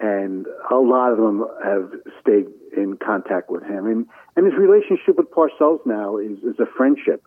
and 0.00 0.46
a 0.70 0.74
lot 0.76 1.12
of 1.12 1.18
them 1.18 1.46
have 1.62 1.92
stayed 2.20 2.46
in 2.76 2.96
contact 2.96 3.50
with 3.50 3.62
him. 3.62 3.86
And, 3.86 4.06
and 4.34 4.46
his 4.46 4.54
relationship 4.54 5.18
with 5.18 5.30
Parcells 5.30 5.84
now 5.86 6.16
is, 6.16 6.38
is 6.38 6.58
a 6.58 6.66
friendship 6.76 7.22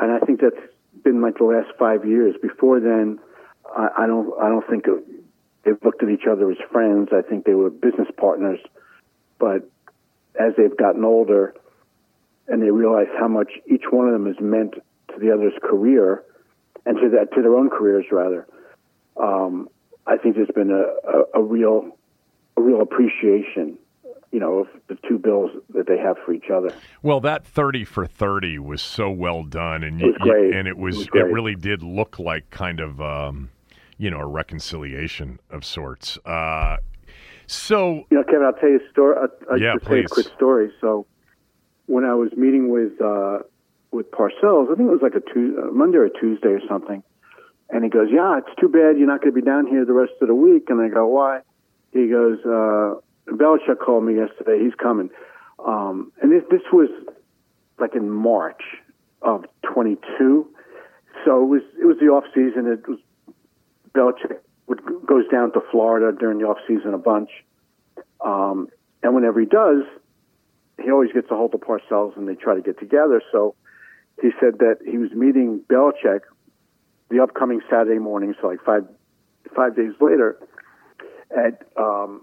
and 0.00 0.12
I 0.12 0.18
think 0.20 0.40
that's 0.40 0.56
been 1.02 1.20
like 1.20 1.38
the 1.38 1.44
last 1.44 1.68
five 1.78 2.06
years. 2.06 2.34
Before 2.40 2.80
then, 2.80 3.18
I, 3.76 3.88
I 3.98 4.06
don't 4.06 4.32
I 4.40 4.48
don't 4.48 4.66
think 4.68 4.86
of, 4.86 4.98
they've 5.64 5.82
looked 5.82 6.02
at 6.02 6.08
each 6.08 6.26
other 6.30 6.50
as 6.50 6.58
friends. 6.70 7.10
I 7.12 7.22
think 7.22 7.44
they 7.44 7.54
were 7.54 7.70
business 7.70 8.08
partners. 8.16 8.60
But 9.38 9.68
as 10.38 10.54
they've 10.56 10.76
gotten 10.76 11.04
older, 11.04 11.54
and 12.48 12.62
they 12.62 12.70
realize 12.70 13.08
how 13.18 13.28
much 13.28 13.52
each 13.66 13.84
one 13.90 14.06
of 14.06 14.12
them 14.12 14.26
has 14.26 14.40
meant 14.40 14.74
to 14.74 15.18
the 15.18 15.32
other's 15.32 15.54
career, 15.62 16.22
and 16.86 16.96
to 16.96 17.08
that 17.10 17.32
to 17.34 17.42
their 17.42 17.54
own 17.54 17.70
careers 17.70 18.06
rather, 18.10 18.46
um, 19.16 19.68
I 20.06 20.16
think 20.16 20.36
there's 20.36 20.48
been 20.54 20.70
a, 20.70 21.38
a, 21.38 21.40
a 21.40 21.42
real 21.42 21.96
a 22.56 22.60
real 22.60 22.80
appreciation 22.80 23.78
you 24.34 24.40
know, 24.40 24.58
of 24.58 24.66
the 24.88 24.98
two 25.08 25.16
bills 25.16 25.52
that 25.74 25.86
they 25.86 25.96
have 25.96 26.16
for 26.26 26.32
each 26.32 26.50
other. 26.52 26.74
Well, 27.02 27.20
that 27.20 27.46
thirty 27.46 27.84
for 27.84 28.04
thirty 28.04 28.58
was 28.58 28.82
so 28.82 29.08
well 29.08 29.44
done, 29.44 29.84
and 29.84 30.02
It 30.02 30.06
was 30.06 30.16
great. 30.18 30.52
and 30.54 30.66
it 30.66 30.76
was 30.76 30.96
It 30.96 30.98
it, 30.98 31.00
was 31.02 31.06
great. 31.22 31.32
really 31.32 31.54
did 31.54 31.84
look 31.84 32.18
like 32.18 32.50
kind 32.50 32.80
of 32.80 33.00
um, 33.00 33.50
you 33.96 34.10
know 34.10 34.18
a 34.18 34.26
reconciliation 34.26 35.38
of 35.50 35.64
sorts. 35.64 36.18
Uh, 36.26 36.78
so 37.46 38.04
You 38.10 38.16
know, 38.18 38.24
Kevin, 38.24 38.44
I'll 38.44 38.52
tell 38.54 38.70
you 38.70 38.80
a 38.84 38.90
story. 38.90 39.16
I'll 39.50 39.56
Yeah, 39.58 39.74
just 39.74 39.86
tell 39.86 39.96
you 39.96 40.02
please. 40.02 40.10
a 40.10 40.14
quick 40.22 40.34
story. 40.34 40.72
So, 40.80 41.06
when 41.86 42.04
I 42.04 42.14
was 42.14 42.32
meeting 42.36 42.70
with 42.70 43.00
uh, 43.00 43.38
with 43.92 44.10
Parcells, 44.10 44.66
I 44.72 44.74
think 44.74 44.88
it 44.88 44.92
was 44.92 45.02
like 45.02 45.14
a 45.14 45.20
Tuesday, 45.32 45.60
Monday 45.72 45.98
or 45.98 46.08
Tuesday 46.08 46.48
or 46.48 46.60
something, 46.68 47.04
and 47.70 47.84
he 47.84 47.88
goes, 47.90 48.08
"Yeah, 48.10 48.38
it's 48.38 48.54
too 48.60 48.68
bad 48.68 48.98
you're 48.98 49.06
not 49.06 49.20
going 49.22 49.32
to 49.32 49.40
be 49.40 49.46
down 49.46 49.68
here 49.68 49.84
the 49.84 49.92
rest 49.92 50.14
of 50.20 50.26
the 50.26 50.34
week." 50.34 50.64
And 50.70 50.80
I 50.80 50.88
go, 50.88 51.06
"Why?" 51.06 51.40
He 51.92 52.08
goes, 52.08 52.38
uh, 52.44 52.98
"Belichick 53.28 53.78
called 53.78 54.04
me 54.04 54.16
yesterday. 54.16 54.62
He's 54.62 54.74
coming." 54.74 55.10
Um, 55.64 56.12
and 56.20 56.32
this 56.32 56.42
this 56.50 56.62
was 56.72 56.90
like 57.78 57.94
in 57.94 58.10
March 58.10 58.62
of 59.22 59.44
22. 59.62 60.46
So 61.24 61.42
it 61.42 61.46
was 61.46 61.62
it 61.80 61.86
was 61.86 61.96
the 62.00 62.06
off 62.06 62.24
season. 62.34 62.66
It 62.66 62.86
was 62.88 62.98
Belichick 63.94 64.38
would, 64.66 64.82
goes 65.06 65.26
down 65.28 65.52
to 65.52 65.60
Florida 65.70 66.16
during 66.16 66.38
the 66.38 66.46
off 66.46 66.58
season 66.66 66.94
a 66.94 66.98
bunch, 66.98 67.30
um, 68.20 68.68
and 69.02 69.14
whenever 69.14 69.40
he 69.40 69.46
does, 69.46 69.84
he 70.82 70.90
always 70.90 71.12
gets 71.12 71.30
a 71.30 71.36
hold 71.36 71.54
of 71.54 71.60
Parcells 71.60 72.16
and 72.16 72.28
they 72.28 72.34
try 72.34 72.54
to 72.54 72.60
get 72.60 72.78
together. 72.78 73.22
So 73.32 73.54
he 74.20 74.30
said 74.40 74.58
that 74.58 74.78
he 74.84 74.98
was 74.98 75.10
meeting 75.12 75.60
Belichick 75.68 76.20
the 77.10 77.20
upcoming 77.20 77.60
Saturday 77.70 77.98
morning, 77.98 78.34
so 78.40 78.48
like 78.48 78.62
five 78.64 78.86
five 79.54 79.76
days 79.76 79.92
later, 80.00 80.38
at 81.30 81.62
um, 81.76 82.22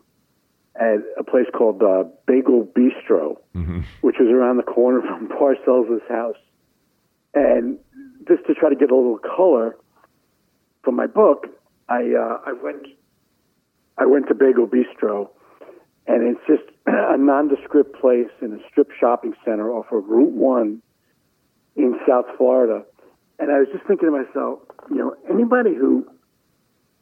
at 0.75 0.97
a 1.17 1.23
place 1.23 1.47
called 1.53 1.81
uh, 1.83 2.03
Bagel 2.27 2.65
Bistro, 2.65 3.37
Mm-hmm. 3.55 3.81
which 4.01 4.15
was 4.19 4.29
around 4.29 4.57
the 4.57 4.63
corner 4.63 5.01
from 5.07 5.27
Parcells' 5.27 6.07
house. 6.07 6.37
And 7.33 7.77
just 8.27 8.45
to 8.47 8.53
try 8.53 8.69
to 8.69 8.75
get 8.75 8.91
a 8.91 8.95
little 8.95 9.17
color 9.19 9.75
from 10.83 10.95
my 10.95 11.07
book, 11.07 11.47
I 11.89 12.13
uh, 12.17 12.37
I 12.45 12.53
went 12.53 12.87
I 13.97 14.05
went 14.05 14.27
to 14.29 14.33
Bagel 14.35 14.67
Bistro, 14.67 15.29
and 16.07 16.23
it's 16.23 16.41
just 16.47 16.63
a 16.87 17.17
nondescript 17.17 17.99
place 17.99 18.29
in 18.41 18.53
a 18.53 18.57
strip 18.69 18.89
shopping 18.99 19.33
center 19.45 19.69
off 19.71 19.85
of 19.91 20.05
Route 20.07 20.31
One 20.31 20.81
in 21.75 21.99
South 22.07 22.25
Florida. 22.37 22.83
And 23.39 23.51
I 23.51 23.59
was 23.59 23.67
just 23.73 23.85
thinking 23.87 24.09
to 24.09 24.11
myself, 24.11 24.59
you 24.89 24.97
know, 24.97 25.15
anybody 25.29 25.73
who, 25.73 26.07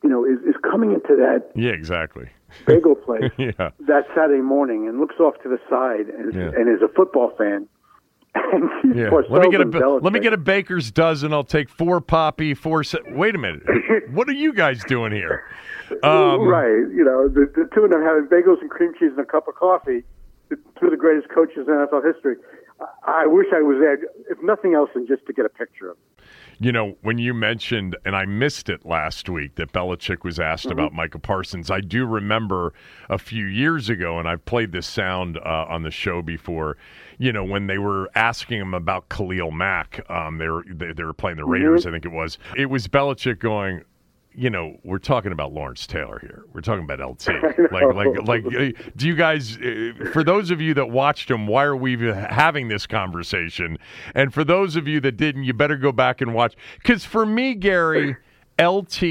you 0.04 0.10
know, 0.10 0.26
is, 0.26 0.40
is 0.48 0.56
coming 0.70 0.92
into 0.92 1.16
that 1.16 1.50
Yeah, 1.56 1.72
exactly. 1.72 2.30
bagel 2.66 2.96
place 3.06 3.32
yeah. 3.38 3.52
that 3.88 4.06
Saturday 4.16 4.42
morning 4.42 4.88
and 4.88 5.00
looks 5.00 5.16
off 5.20 5.36
to 5.44 5.50
the 5.50 5.60
side 5.70 6.08
and, 6.14 6.30
is- 6.30 6.36
Yeah. 6.36 6.60
and 6.60 6.70
is 6.70 6.82
a 6.82 6.88
football 6.94 7.34
fan. 7.38 7.68
And 8.36 8.96
Yeah. 8.96 9.10
Let 9.30 9.42
me 9.44 9.50
get 9.52 9.62
a 9.62 9.66
ba- 9.66 10.00
let 10.02 10.14
me 10.14 10.20
get 10.20 10.34
a 10.34 10.38
baker's 10.38 10.92
dozen. 10.92 11.34
I'll 11.34 11.44
take 11.44 11.68
four 11.70 12.00
poppy, 12.00 12.54
four. 12.54 12.84
Se- 12.84 13.00
Wait 13.10 13.36
a 13.36 13.38
minute. 13.38 13.64
what 14.12 14.28
are 14.30 14.34
you 14.34 14.54
guys 14.54 14.84
doing 14.86 15.12
here? 15.12 15.44
Um, 16.04 16.42
right. 16.48 16.70
You 16.94 17.04
know, 17.04 17.28
the, 17.28 17.52
the 17.56 17.68
two 17.74 17.84
of 17.84 17.90
them 17.92 18.02
having 18.04 18.26
bagels 18.28 18.62
and 18.62 18.70
cream 18.70 18.94
cheese 19.00 19.10
and 19.12 19.20
a 19.20 19.26
cup 19.26 19.48
of 19.48 19.56
coffee, 19.56 20.04
two 20.50 20.86
of 20.86 20.92
the 20.92 20.98
greatest 20.98 21.30
coaches 21.30 21.68
in 21.68 21.74
NFL 21.74 22.06
history. 22.06 22.36
I, 23.06 23.26
wish 23.28 23.48
I 23.54 23.62
was 23.62 23.78
there, 23.80 23.96
if 24.30 24.38
nothing 24.44 24.74
else, 24.76 24.90
than 24.94 25.06
just 25.08 25.26
to 25.26 25.34
get 25.34 25.46
a 25.46 25.50
picture 25.50 25.90
of 25.92 25.98
them. 25.98 26.26
You 26.62 26.74
know, 26.74 26.98
when 27.04 27.18
you 27.18 27.34
mentioned, 27.34 27.96
and 28.06 28.16
I 28.18 28.26
missed 28.26 28.68
it 28.68 28.86
last 28.86 29.30
week, 29.30 29.56
that 29.56 29.72
Belichick 29.72 30.24
was 30.26 30.40
asked 30.40 30.66
Mm-hmm. 30.66 30.78
about 30.80 30.94
Micah 30.94 31.20
Parsons, 31.20 31.72
I 31.72 31.80
do 31.80 32.06
remember 32.06 32.74
a 33.10 33.18
few 33.18 33.46
years 33.46 33.90
ago, 33.90 34.20
and 34.20 34.28
I've 34.28 34.44
played 34.44 34.74
this 34.74 34.86
sound 34.86 35.38
uh, 35.38 35.66
on 35.70 35.84
the 35.84 35.92
show 35.92 36.22
before. 36.22 36.76
You 37.18 37.32
know, 37.32 37.46
when 37.46 37.68
they 37.68 37.78
were 37.78 38.10
asking 38.14 38.60
him 38.60 38.74
about 38.74 39.08
Khalil 39.10 39.52
Mack, 39.52 40.02
um, 40.10 40.38
they 40.38 40.50
were 40.50 40.66
they, 40.70 40.92
they 40.92 41.04
were 41.04 41.14
playing 41.14 41.38
the 41.38 41.46
Raiders, 41.46 41.86
I 41.86 41.92
think 41.92 42.04
it 42.06 42.12
was. 42.12 42.38
It 42.58 42.70
was 42.70 42.88
Belichick 42.90 43.40
going, 43.40 43.84
you 44.40 44.50
know, 44.50 44.78
we're 44.84 45.00
talking 45.00 45.32
about 45.32 45.52
Lawrence 45.54 45.86
Taylor 45.86 46.18
here. 46.20 46.46
We're 46.54 46.62
talking 46.62 46.84
about 46.86 47.00
LT. 47.00 47.28
Like, 47.72 47.94
like, 47.94 48.28
like. 48.28 48.46
uh, 48.46 48.72
Do 48.96 49.08
you 49.08 49.16
guys? 49.16 49.58
uh, 49.58 49.92
For 50.14 50.24
those 50.24 50.50
of 50.50 50.62
you 50.62 50.74
that 50.76 50.90
watched 50.90 51.30
him, 51.30 51.46
why 51.46 51.66
are 51.66 51.76
we 51.76 51.98
having 52.08 52.68
this 52.70 52.88
conversation? 52.88 53.78
And 54.16 54.34
for 54.34 54.44
those 54.44 54.76
of 54.76 54.88
you 54.88 55.00
that 55.02 55.18
didn't, 55.18 55.44
you 55.44 55.54
better 55.54 55.76
go 55.78 55.92
back 55.92 56.22
and 56.22 56.34
watch. 56.34 56.56
Because 56.78 57.04
for 57.06 57.26
me, 57.26 57.54
Gary, 57.54 58.16
LT 58.60 59.04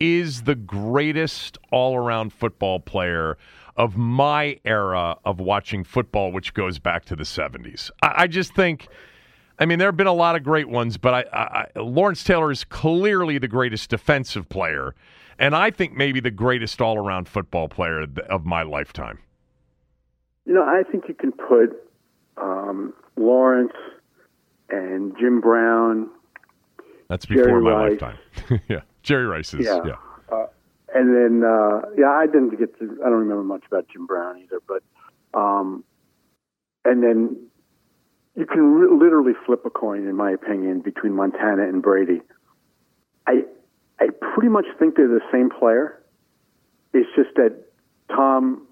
is 0.00 0.42
the 0.42 0.54
greatest 0.54 1.56
all-around 1.70 2.32
football 2.32 2.80
player 2.80 3.38
of 3.76 3.96
my 3.96 4.58
era 4.64 5.16
of 5.24 5.40
watching 5.40 5.84
football, 5.84 6.30
which 6.32 6.52
goes 6.54 6.78
back 6.78 7.04
to 7.06 7.16
the 7.16 7.24
'70s. 7.24 7.90
I, 8.02 8.12
I 8.22 8.26
just 8.26 8.54
think. 8.54 8.88
I 9.58 9.66
mean, 9.66 9.78
there 9.78 9.88
have 9.88 9.96
been 9.96 10.06
a 10.06 10.12
lot 10.12 10.36
of 10.36 10.42
great 10.42 10.68
ones, 10.68 10.96
but 10.96 11.14
I, 11.14 11.36
I, 11.36 11.66
I, 11.76 11.80
Lawrence 11.80 12.24
Taylor 12.24 12.50
is 12.50 12.64
clearly 12.64 13.38
the 13.38 13.48
greatest 13.48 13.90
defensive 13.90 14.48
player, 14.48 14.94
and 15.38 15.54
I 15.54 15.70
think 15.70 15.92
maybe 15.92 16.20
the 16.20 16.30
greatest 16.30 16.80
all-around 16.80 17.28
football 17.28 17.68
player 17.68 18.06
of 18.28 18.44
my 18.44 18.62
lifetime. 18.62 19.20
You 20.44 20.54
know, 20.54 20.64
I 20.64 20.82
think 20.90 21.04
you 21.08 21.14
can 21.14 21.32
put 21.32 21.70
um, 22.36 22.92
Lawrence 23.16 23.72
and 24.70 25.16
Jim 25.18 25.40
Brown, 25.40 26.10
That's 27.08 27.26
before 27.26 27.44
Jerry 27.44 27.62
my 27.62 27.70
Rice. 27.70 27.90
lifetime. 28.00 28.60
yeah, 28.68 28.80
Jerry 29.02 29.26
Rice 29.26 29.54
is. 29.54 29.66
Yeah. 29.66 29.80
Yeah. 29.86 29.94
uh, 30.32 30.46
and 30.94 31.14
then 31.14 31.48
uh, 31.48 31.82
yeah, 31.96 32.10
I 32.10 32.26
didn't 32.26 32.58
get 32.58 32.78
to. 32.78 32.98
I 33.04 33.08
don't 33.08 33.20
remember 33.20 33.44
much 33.44 33.62
about 33.66 33.86
Jim 33.88 34.06
Brown 34.06 34.38
either, 34.38 34.60
but 34.66 34.82
um, 35.38 35.84
and 36.84 37.02
then 37.02 37.36
you 38.36 38.46
can 38.46 38.98
literally 38.98 39.32
flip 39.46 39.64
a 39.64 39.70
coin, 39.70 40.08
in 40.08 40.16
my 40.16 40.30
opinion, 40.30 40.80
between 40.80 41.12
Montana 41.12 41.62
and 41.62 41.82
Brady. 41.82 42.20
I 43.26 43.44
I 44.00 44.08
pretty 44.34 44.48
much 44.48 44.66
think 44.78 44.96
they're 44.96 45.08
the 45.08 45.20
same 45.32 45.50
player. 45.50 46.00
It's 46.92 47.08
just 47.14 47.34
that 47.36 47.54
Tom 48.08 48.66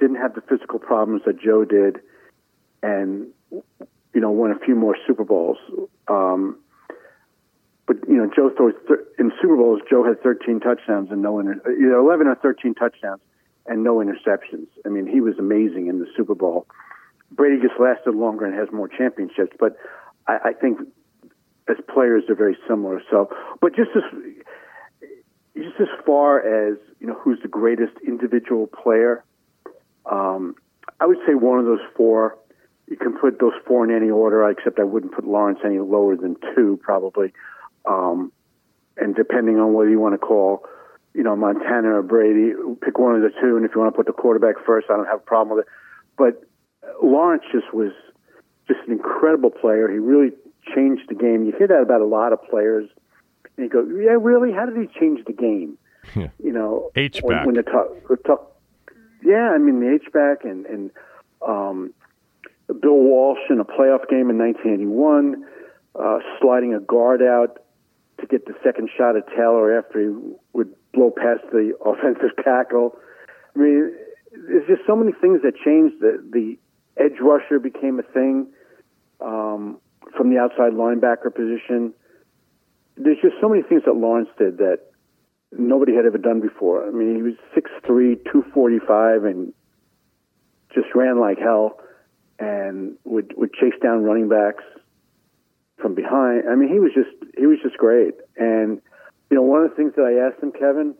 didn't 0.00 0.16
have 0.16 0.34
the 0.34 0.40
physical 0.42 0.78
problems 0.78 1.22
that 1.26 1.40
Joe 1.40 1.64
did, 1.64 2.00
and 2.82 3.28
you 3.50 4.20
know 4.20 4.30
won 4.30 4.50
a 4.50 4.58
few 4.58 4.74
more 4.74 4.96
Super 5.06 5.24
Bowls. 5.24 5.58
Um, 6.08 6.58
but 7.86 7.96
you 8.08 8.16
know, 8.16 8.28
Joe 8.34 8.50
throws 8.56 8.74
thir- 8.88 9.06
in 9.18 9.30
Super 9.40 9.56
Bowls. 9.56 9.80
Joe 9.88 10.04
had 10.04 10.22
13 10.22 10.58
touchdowns 10.60 11.10
and 11.10 11.22
no 11.22 11.38
inter- 11.38 11.60
either 11.70 11.94
11 11.94 12.26
or 12.26 12.34
13 12.36 12.74
touchdowns 12.74 13.20
and 13.66 13.84
no 13.84 13.96
interceptions. 13.96 14.66
I 14.84 14.88
mean, 14.88 15.06
he 15.06 15.20
was 15.20 15.38
amazing 15.38 15.86
in 15.88 15.98
the 15.98 16.06
Super 16.16 16.34
Bowl. 16.34 16.66
Brady 17.30 17.60
just 17.60 17.78
lasted 17.80 18.14
longer 18.14 18.44
and 18.44 18.54
has 18.54 18.68
more 18.72 18.88
championships, 18.88 19.56
but 19.58 19.76
I, 20.26 20.38
I 20.44 20.52
think 20.52 20.80
as 21.68 21.76
players 21.92 22.24
they're 22.26 22.36
very 22.36 22.56
similar. 22.68 23.02
So, 23.10 23.30
but 23.60 23.74
just 23.74 23.90
as 23.96 24.02
just 25.56 25.80
as 25.80 25.88
far 26.04 26.40
as 26.40 26.78
you 27.00 27.06
know, 27.06 27.14
who's 27.14 27.38
the 27.42 27.48
greatest 27.48 27.92
individual 28.06 28.66
player? 28.66 29.24
Um, 30.06 30.56
I 31.00 31.06
would 31.06 31.18
say 31.26 31.34
one 31.34 31.58
of 31.58 31.64
those 31.64 31.80
four. 31.96 32.38
You 32.88 32.96
can 32.96 33.16
put 33.18 33.40
those 33.40 33.54
four 33.66 33.84
in 33.84 33.94
any 33.94 34.10
order, 34.10 34.48
except 34.50 34.78
I 34.78 34.84
wouldn't 34.84 35.14
put 35.14 35.26
Lawrence 35.26 35.60
any 35.64 35.78
lower 35.78 36.16
than 36.16 36.36
two, 36.54 36.78
probably. 36.82 37.32
Um, 37.86 38.30
and 38.96 39.14
depending 39.14 39.58
on 39.58 39.72
whether 39.72 39.90
you 39.90 39.98
want 39.98 40.14
to 40.14 40.18
call, 40.18 40.66
you 41.14 41.22
know, 41.22 41.34
Montana 41.34 41.94
or 41.94 42.02
Brady, 42.02 42.52
pick 42.82 42.98
one 42.98 43.14
of 43.14 43.22
the 43.22 43.30
two. 43.40 43.56
And 43.56 43.64
if 43.64 43.72
you 43.74 43.80
want 43.80 43.94
to 43.94 43.96
put 43.96 44.06
the 44.06 44.12
quarterback 44.12 44.56
first, 44.66 44.88
I 44.90 44.96
don't 44.96 45.06
have 45.06 45.20
a 45.20 45.22
problem 45.22 45.56
with 45.56 45.66
it. 45.66 45.72
But 46.16 46.44
Lawrence 47.02 47.44
just 47.52 47.72
was 47.72 47.92
just 48.66 48.80
an 48.86 48.92
incredible 48.92 49.50
player. 49.50 49.90
He 49.90 49.98
really 49.98 50.30
changed 50.74 51.02
the 51.08 51.14
game. 51.14 51.44
You 51.44 51.52
hear 51.56 51.68
that 51.68 51.82
about 51.82 52.00
a 52.00 52.06
lot 52.06 52.32
of 52.32 52.42
players. 52.48 52.88
And 53.56 53.64
you 53.64 53.68
go, 53.68 53.84
yeah, 53.84 54.16
really? 54.20 54.52
How 54.52 54.66
did 54.66 54.76
he 54.76 54.88
change 54.98 55.24
the 55.26 55.32
game? 55.32 55.78
Yeah. 56.14 56.28
You 56.42 56.52
know, 56.52 56.90
H-back. 56.96 57.24
when, 57.24 57.46
when 57.46 57.54
the 57.54 57.62
talk, 57.62 57.88
talk, 58.26 58.56
yeah, 59.22 59.50
I 59.54 59.58
mean 59.58 59.80
the 59.80 59.94
H 59.94 60.12
back 60.12 60.44
and 60.44 60.66
and 60.66 60.90
um, 61.46 61.94
Bill 62.66 62.94
Walsh 62.94 63.38
in 63.50 63.60
a 63.60 63.64
playoff 63.64 64.08
game 64.08 64.30
in 64.30 64.38
1981, 64.38 65.44
uh, 65.98 66.18
sliding 66.40 66.74
a 66.74 66.80
guard 66.80 67.22
out 67.22 67.58
to 68.20 68.26
get 68.26 68.46
the 68.46 68.54
second 68.62 68.90
shot 68.96 69.16
at 69.16 69.26
Taylor 69.28 69.76
after 69.78 70.00
he 70.00 70.14
would 70.52 70.74
blow 70.92 71.10
past 71.10 71.42
the 71.52 71.72
offensive 71.84 72.36
tackle. 72.42 72.96
I 73.56 73.58
mean, 73.58 73.94
there's 74.48 74.66
just 74.66 74.82
so 74.86 74.96
many 74.96 75.12
things 75.12 75.42
that 75.42 75.54
changed. 75.56 76.00
The 76.00 76.22
the 76.30 76.58
edge 76.96 77.18
rusher 77.20 77.58
became 77.58 77.98
a 77.98 78.02
thing 78.02 78.48
um, 79.20 79.78
from 80.16 80.30
the 80.30 80.38
outside 80.38 80.72
linebacker 80.72 81.34
position. 81.34 81.92
There's 82.96 83.18
just 83.22 83.34
so 83.40 83.48
many 83.48 83.62
things 83.62 83.82
that 83.86 83.94
Lawrence 83.94 84.28
did 84.38 84.58
that 84.58 84.78
nobody 85.52 85.94
had 85.94 86.06
ever 86.06 86.18
done 86.18 86.40
before. 86.40 86.86
I 86.86 86.90
mean, 86.90 87.16
he 87.16 87.22
was 87.22 87.34
6'3", 87.56 88.24
245, 88.24 89.24
and 89.24 89.52
just 90.74 90.88
ran 90.94 91.20
like 91.20 91.38
hell, 91.38 91.78
and 92.38 92.96
would 93.04 93.32
would 93.36 93.52
chase 93.54 93.74
down 93.82 94.02
running 94.02 94.28
backs 94.28 94.64
from 95.80 95.94
behind. 95.94 96.48
I 96.50 96.54
mean, 96.54 96.68
he 96.68 96.78
was 96.78 96.92
just 96.94 97.10
he 97.38 97.46
was 97.46 97.58
just 97.62 97.76
great. 97.76 98.14
And 98.36 98.80
you 99.30 99.36
know, 99.36 99.42
one 99.42 99.62
of 99.62 99.70
the 99.70 99.76
things 99.76 99.92
that 99.96 100.02
I 100.02 100.26
asked 100.26 100.42
him, 100.42 100.52
Kevin, 100.52 100.94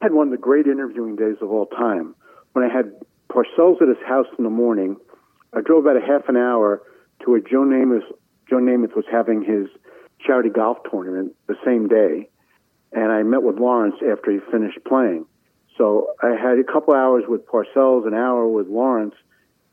had 0.00 0.12
one 0.12 0.28
of 0.28 0.30
the 0.30 0.38
great 0.38 0.66
interviewing 0.66 1.16
days 1.16 1.36
of 1.40 1.50
all 1.50 1.66
time 1.66 2.14
when 2.52 2.64
I 2.64 2.72
had 2.72 2.92
Parcells 3.30 3.80
at 3.82 3.88
his 3.88 4.02
house 4.06 4.26
in 4.38 4.44
the 4.44 4.50
morning. 4.50 4.96
I 5.54 5.60
drove 5.60 5.84
about 5.84 5.96
a 5.96 6.06
half 6.06 6.28
an 6.28 6.36
hour 6.36 6.82
to 7.22 7.30
where 7.30 7.40
Joe 7.40 7.64
Namath 7.64 8.10
Joe 8.48 8.56
Namath 8.56 8.94
was 8.96 9.04
having 9.10 9.42
his 9.42 9.68
charity 10.24 10.50
golf 10.50 10.78
tournament 10.90 11.34
the 11.46 11.56
same 11.64 11.88
day, 11.88 12.28
and 12.92 13.10
I 13.12 13.22
met 13.22 13.42
with 13.42 13.58
Lawrence 13.58 13.96
after 14.10 14.30
he 14.30 14.38
finished 14.50 14.78
playing. 14.86 15.26
So 15.78 16.08
I 16.22 16.30
had 16.30 16.58
a 16.58 16.64
couple 16.64 16.94
hours 16.94 17.24
with 17.26 17.46
Parcells, 17.46 18.06
an 18.06 18.14
hour 18.14 18.46
with 18.46 18.66
Lawrence, 18.68 19.14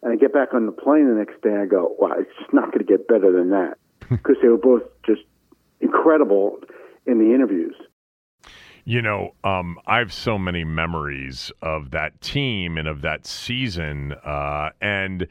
and 0.01 0.13
I 0.13 0.15
get 0.15 0.33
back 0.33 0.53
on 0.53 0.65
the 0.65 0.71
plane 0.71 1.07
the 1.07 1.15
next 1.15 1.41
day. 1.41 1.49
and 1.49 1.61
I 1.61 1.65
go, 1.65 1.95
wow, 1.99 2.13
it's 2.17 2.31
just 2.39 2.53
not 2.53 2.71
going 2.71 2.79
to 2.79 2.85
get 2.85 3.07
better 3.07 3.31
than 3.31 3.49
that 3.49 3.77
because 4.09 4.37
they 4.41 4.47
were 4.47 4.57
both 4.57 4.83
just 5.05 5.21
incredible 5.81 6.59
in 7.05 7.19
the 7.19 7.33
interviews. 7.33 7.75
You 8.85 9.01
know, 9.01 9.33
um, 9.43 9.77
I 9.85 9.99
have 9.99 10.13
so 10.13 10.37
many 10.37 10.63
memories 10.63 11.51
of 11.61 11.91
that 11.91 12.21
team 12.21 12.77
and 12.77 12.87
of 12.87 13.01
that 13.01 13.27
season. 13.27 14.13
Uh, 14.23 14.69
and, 14.81 15.27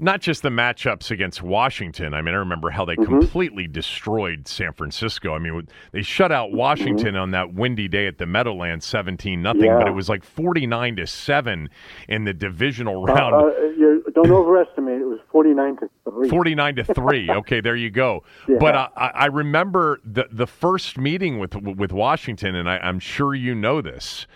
not 0.00 0.20
just 0.20 0.42
the 0.42 0.48
matchups 0.48 1.10
against 1.10 1.42
Washington. 1.42 2.14
I 2.14 2.22
mean, 2.22 2.34
I 2.34 2.38
remember 2.38 2.70
how 2.70 2.84
they 2.84 2.96
Mm-hmm. 2.96 3.18
completely 3.20 3.66
destroyed 3.68 4.48
San 4.48 4.72
Francisco. 4.72 5.34
I 5.34 5.38
mean, 5.38 5.68
they 5.92 6.02
shut 6.02 6.32
out 6.32 6.52
Washington 6.52 7.14
on 7.16 7.30
that 7.32 7.54
windy 7.54 7.86
day 7.88 8.06
at 8.06 8.18
the 8.18 8.26
Meadowlands, 8.26 8.84
seventeen 8.86 9.42
nothing. 9.42 9.62
Mm-hmm. 9.62 9.70
Yeah. 9.70 9.78
But 9.78 9.88
it 9.88 9.94
was 9.94 10.08
like 10.08 10.24
forty 10.24 10.66
nine 10.66 10.96
to 10.96 11.06
seven 11.06 11.68
in 12.08 12.24
the 12.24 12.32
divisional 12.34 13.02
Uh, 13.08 13.14
round. 13.14 13.34
uh, 13.34 13.48
you 13.76 14.02
don't 14.14 14.30
overestimate. 14.30 15.00
It 15.00 15.04
was 15.06 15.20
forty-nine 15.30 15.76
to 15.76 15.90
three. 16.10 16.28
49 16.28 16.76
to 16.76 16.84
3 16.84 17.30
okay 17.40 17.60
there 17.60 17.76
you 17.76 17.90
go 17.90 18.24
Yeah. 18.48 18.56
but 18.58 18.74
I, 18.74 18.88
I 18.96 19.06
I 19.08 19.26
remember 19.26 20.00
the 20.04 20.26
the 20.32 20.46
first 20.46 20.98
meeting 20.98 21.38
with 21.38 21.54
with 21.54 21.92
washington 21.92 22.56
and 22.56 22.68
I, 22.68 22.78
i'm 22.78 22.98
sure 22.98 23.32
you 23.34 23.54
know 23.54 23.80
this 23.80 24.26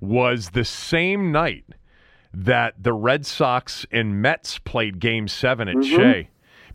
was 0.00 0.50
the 0.50 0.64
same 0.64 1.32
night 1.32 1.64
that 2.38 2.74
the 2.82 2.92
red 2.92 3.24
sox 3.24 3.86
and 3.90 4.20
mets 4.20 4.58
played 4.58 5.00
game 5.00 5.26
seven 5.26 5.68
at 5.68 5.76
Mm-hmm. 5.76 5.96
shea 5.96 6.28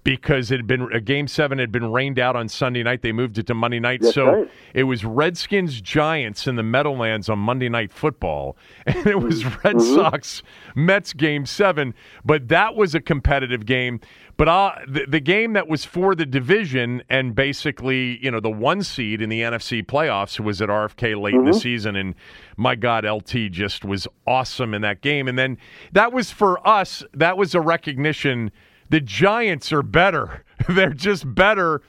because 0.04 0.50
it 0.52 0.58
had 0.58 0.68
been 0.68 0.92
a 0.94 1.00
game 1.00 1.28
seven 1.28 1.60
had 1.60 1.72
been 1.72 1.92
rained 1.92 2.18
out 2.18 2.36
on 2.36 2.50
Sunday 2.50 2.82
night. 2.84 3.02
They 3.02 3.12
moved 3.12 3.38
it 3.38 3.48
to 3.48 3.54
Monday 3.54 3.80
night, 3.80 4.02
That's 4.02 4.16
so 4.16 4.26
right. 4.26 4.52
it 4.74 4.84
was 4.84 5.06
Redskins 5.06 5.80
Giants 5.82 6.48
in 6.48 6.56
the 6.56 6.64
Meadowlands 6.64 7.30
on 7.30 7.40
Monday 7.40 7.70
Night 7.70 7.92
Football, 7.94 8.58
and 8.86 9.06
it 9.08 9.20
was 9.20 9.44
Mm-hmm. 9.44 9.68
Red 9.68 9.82
Sox 9.82 10.44
Mets 10.76 11.14
game 11.14 11.46
seven. 11.46 11.94
But 12.26 12.48
that 12.50 12.76
was 12.76 12.94
a 12.96 13.00
competitive 13.02 13.66
game. 13.66 14.00
But 14.38 14.48
uh, 14.48 14.72
the, 14.88 15.06
the 15.08 15.20
game 15.20 15.54
that 15.54 15.68
was 15.68 15.86
for 15.86 16.16
the 16.16 16.26
division 16.26 17.04
and 17.10 17.36
basically, 17.36 18.24
you 18.24 18.32
know, 18.32 18.40
the 18.40 18.50
one 18.50 18.82
seed 18.82 19.22
in 19.22 19.30
the 19.30 19.42
NFC 19.42 19.86
playoffs 19.86 20.40
was 20.40 20.62
at 20.62 20.70
RFK 20.70 21.20
late 21.22 21.36
in 21.36 21.46
the 21.46 21.54
season, 21.54 21.96
and 21.96 22.16
my 22.58 22.76
God, 22.76 23.06
LT 23.06 23.52
just 23.52 23.86
was 23.86 24.08
awesome 24.26 24.74
in 24.74 24.82
that 24.82 25.02
game. 25.02 25.28
And 25.28 25.38
then 25.38 25.58
that 25.92 26.12
was 26.12 26.32
for 26.32 26.66
us. 26.68 27.04
That 27.14 27.38
was 27.38 27.54
a 27.54 27.62
recognition. 27.62 28.52
The 28.92 29.00
Giants 29.00 29.72
are 29.72 29.82
better. 29.82 30.44
They're 30.70 30.94
just 30.94 31.34
better. 31.34 31.82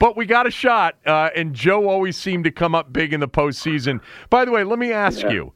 But 0.00 0.16
we 0.16 0.26
got 0.26 0.48
a 0.48 0.50
shot, 0.50 0.96
uh, 1.06 1.30
and 1.36 1.54
Joe 1.54 1.88
always 1.88 2.16
seemed 2.16 2.44
to 2.44 2.50
come 2.50 2.74
up 2.74 2.92
big 2.92 3.12
in 3.12 3.20
the 3.20 3.28
postseason. 3.28 4.00
By 4.30 4.44
the 4.44 4.50
way, 4.50 4.64
let 4.64 4.78
me 4.78 4.92
ask 4.92 5.22
you 5.28 5.52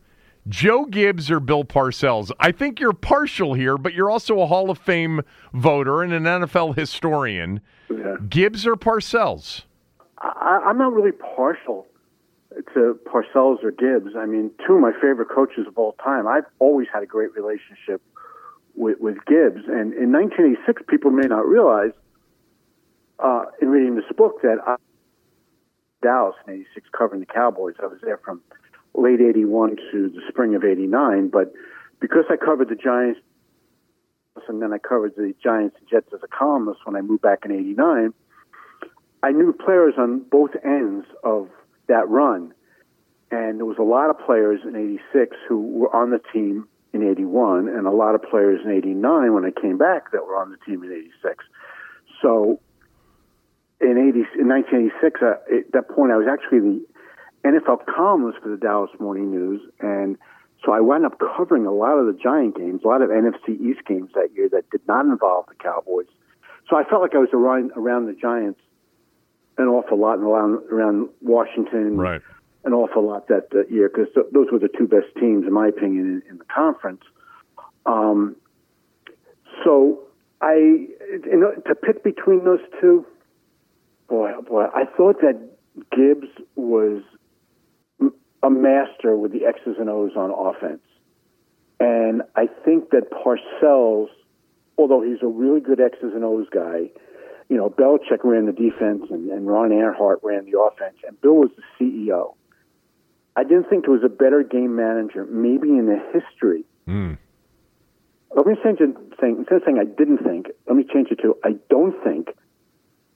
Joe 0.48 0.84
Gibbs 0.84 1.30
or 1.30 1.40
Bill 1.40 1.64
Parcells? 1.64 2.30
I 2.38 2.52
think 2.52 2.78
you're 2.78 2.92
partial 2.92 3.54
here, 3.54 3.76
but 3.76 3.92
you're 3.92 4.10
also 4.10 4.38
a 4.40 4.46
Hall 4.46 4.70
of 4.70 4.78
Fame 4.78 5.22
voter 5.52 6.02
and 6.02 6.12
an 6.12 6.24
NFL 6.24 6.76
historian. 6.76 7.60
Yeah. 7.90 8.16
Gibbs 8.28 8.64
or 8.64 8.76
Parcells? 8.76 9.62
I, 10.18 10.60
I'm 10.64 10.78
not 10.78 10.92
really 10.92 11.12
partial 11.12 11.86
to 12.74 13.00
Parcells 13.04 13.64
or 13.64 13.72
Gibbs. 13.72 14.14
I 14.16 14.26
mean, 14.26 14.52
two 14.64 14.74
of 14.74 14.80
my 14.80 14.92
favorite 14.92 15.28
coaches 15.28 15.66
of 15.66 15.76
all 15.76 15.96
time. 16.04 16.28
I've 16.28 16.44
always 16.60 16.86
had 16.92 17.02
a 17.02 17.06
great 17.06 17.34
relationship 17.34 18.00
with, 18.74 18.98
with 19.00 19.16
Gibbs. 19.26 19.64
And 19.66 19.92
in 19.94 20.12
1986, 20.12 20.82
people 20.88 21.10
may 21.10 21.26
not 21.26 21.46
realize, 21.46 21.92
uh, 23.18 23.44
in 23.60 23.68
reading 23.68 23.96
this 23.96 24.04
book, 24.16 24.42
that 24.42 24.58
I 24.66 24.76
Dallas 26.04 26.36
in 26.46 26.54
86 26.54 26.86
covering 26.96 27.20
the 27.20 27.26
Cowboys. 27.26 27.74
I 27.82 27.86
was 27.86 27.98
there 28.02 28.18
from 28.18 28.42
late 28.94 29.20
81 29.20 29.76
to 29.90 30.10
the 30.10 30.20
spring 30.28 30.54
of 30.54 30.62
89. 30.62 31.28
But 31.28 31.52
because 31.98 32.24
I 32.30 32.36
covered 32.36 32.68
the 32.68 32.76
Giants 32.76 33.20
and 34.48 34.60
then 34.60 34.72
I 34.72 34.78
covered 34.78 35.16
the 35.16 35.34
Giants 35.42 35.76
and 35.80 35.88
Jets 35.88 36.12
as 36.12 36.20
a 36.22 36.28
columnist 36.28 36.80
when 36.84 36.94
I 36.94 37.00
moved 37.00 37.22
back 37.22 37.44
in 37.46 37.52
89, 37.52 38.12
I 39.22 39.32
knew 39.32 39.52
players 39.54 39.94
on 39.96 40.20
both 40.30 40.50
ends 40.62 41.06
of 41.22 41.48
that 41.88 42.08
run. 42.08 42.52
And 43.30 43.58
there 43.58 43.64
was 43.64 43.78
a 43.78 43.82
lot 43.82 44.10
of 44.10 44.18
players 44.26 44.60
in 44.62 44.76
86 44.76 45.36
who 45.48 45.60
were 45.60 45.96
on 45.96 46.10
the 46.10 46.20
team 46.32 46.68
in 46.94 47.02
81 47.02 47.68
and 47.68 47.86
a 47.86 47.90
lot 47.90 48.14
of 48.14 48.22
players 48.22 48.60
in 48.64 48.70
89 48.70 49.34
when 49.34 49.44
I 49.44 49.50
came 49.50 49.76
back 49.76 50.12
that 50.12 50.24
were 50.24 50.36
on 50.36 50.50
the 50.50 50.56
team 50.64 50.82
in 50.84 50.92
86. 50.92 51.44
So 52.22 52.60
in 53.80 53.98
80, 53.98 54.40
in 54.40 54.48
1986, 54.48 55.20
uh, 55.20 55.34
at 55.52 55.72
that 55.72 55.88
point, 55.90 56.12
I 56.12 56.16
was 56.16 56.28
actually 56.30 56.60
the 56.60 56.86
NFL 57.44 57.84
columnist 57.86 58.38
for 58.42 58.48
the 58.48 58.56
Dallas 58.56 58.90
Morning 58.98 59.30
News, 59.30 59.60
and 59.80 60.16
so 60.64 60.72
I 60.72 60.80
wound 60.80 61.04
up 61.04 61.18
covering 61.18 61.66
a 61.66 61.72
lot 61.72 61.98
of 61.98 62.06
the 62.06 62.18
Giant 62.18 62.56
games, 62.56 62.82
a 62.84 62.88
lot 62.88 63.02
of 63.02 63.10
NFC 63.10 63.60
East 63.60 63.84
games 63.86 64.10
that 64.14 64.30
year 64.34 64.48
that 64.50 64.70
did 64.70 64.80
not 64.88 65.04
involve 65.04 65.46
the 65.48 65.54
Cowboys. 65.56 66.06
So 66.70 66.76
I 66.76 66.84
felt 66.84 67.02
like 67.02 67.14
I 67.14 67.18
was 67.18 67.28
around 67.34 67.72
around 67.76 68.06
the 68.06 68.14
Giants 68.14 68.60
an 69.58 69.66
awful 69.66 69.98
lot, 69.98 70.18
and 70.18 70.24
around 70.24 70.62
around 70.70 71.08
Washington, 71.20 71.96
Right. 71.96 72.22
An 72.64 72.72
awful 72.72 73.06
lot 73.06 73.28
that 73.28 73.48
uh, 73.54 73.66
year 73.66 73.90
because 73.90 74.12
th- 74.14 74.26
those 74.32 74.46
were 74.50 74.58
the 74.58 74.70
two 74.78 74.86
best 74.86 75.06
teams, 75.20 75.46
in 75.46 75.52
my 75.52 75.68
opinion, 75.68 76.22
in, 76.26 76.30
in 76.30 76.38
the 76.38 76.44
conference. 76.44 77.02
Um, 77.84 78.36
so 79.64 80.00
I, 80.40 80.54
you 80.54 81.36
know, 81.36 81.52
to 81.66 81.74
pick 81.74 82.02
between 82.02 82.44
those 82.44 82.60
two, 82.80 83.06
boy, 84.08 84.32
oh 84.36 84.42
boy, 84.42 84.66
I 84.74 84.84
thought 84.96 85.20
that 85.20 85.38
Gibbs 85.90 86.28
was 86.56 87.02
a 88.42 88.50
master 88.50 89.16
with 89.16 89.32
the 89.32 89.46
X's 89.46 89.76
and 89.78 89.88
O's 89.88 90.12
on 90.16 90.30
offense, 90.30 90.82
and 91.80 92.22
I 92.36 92.46
think 92.64 92.90
that 92.90 93.10
Parcells, 93.10 94.08
although 94.78 95.02
he's 95.02 95.22
a 95.22 95.26
really 95.26 95.60
good 95.60 95.80
X's 95.80 96.12
and 96.14 96.24
O's 96.24 96.46
guy, 96.50 96.90
you 97.48 97.56
know, 97.56 97.70
Belichick 97.70 98.24
ran 98.24 98.46
the 98.46 98.52
defense 98.52 99.04
and, 99.10 99.30
and 99.30 99.46
Ron 99.46 99.70
Erhardt 99.70 100.18
ran 100.22 100.44
the 100.50 100.58
offense, 100.58 100.96
and 101.06 101.20
Bill 101.20 101.34
was 101.34 101.50
the 101.56 101.62
CEO. 101.78 102.34
I 103.36 103.42
didn't 103.42 103.68
think 103.68 103.84
there 103.84 103.94
was 103.94 104.04
a 104.04 104.08
better 104.08 104.42
game 104.42 104.76
manager, 104.76 105.26
maybe 105.26 105.68
in 105.68 105.86
the 105.86 105.98
history. 106.12 106.64
Mm. 106.88 107.18
Let 108.34 108.46
me 108.46 108.54
change 108.62 108.80
it. 108.80 108.96
Saying, 109.20 109.36
instead 109.38 109.56
of 109.56 109.62
saying 109.64 109.78
I 109.78 109.84
didn't 109.84 110.18
think, 110.18 110.46
let 110.66 110.76
me 110.76 110.84
change 110.92 111.08
it 111.10 111.20
to 111.22 111.36
I 111.44 111.54
don't 111.70 111.94
think 112.04 112.28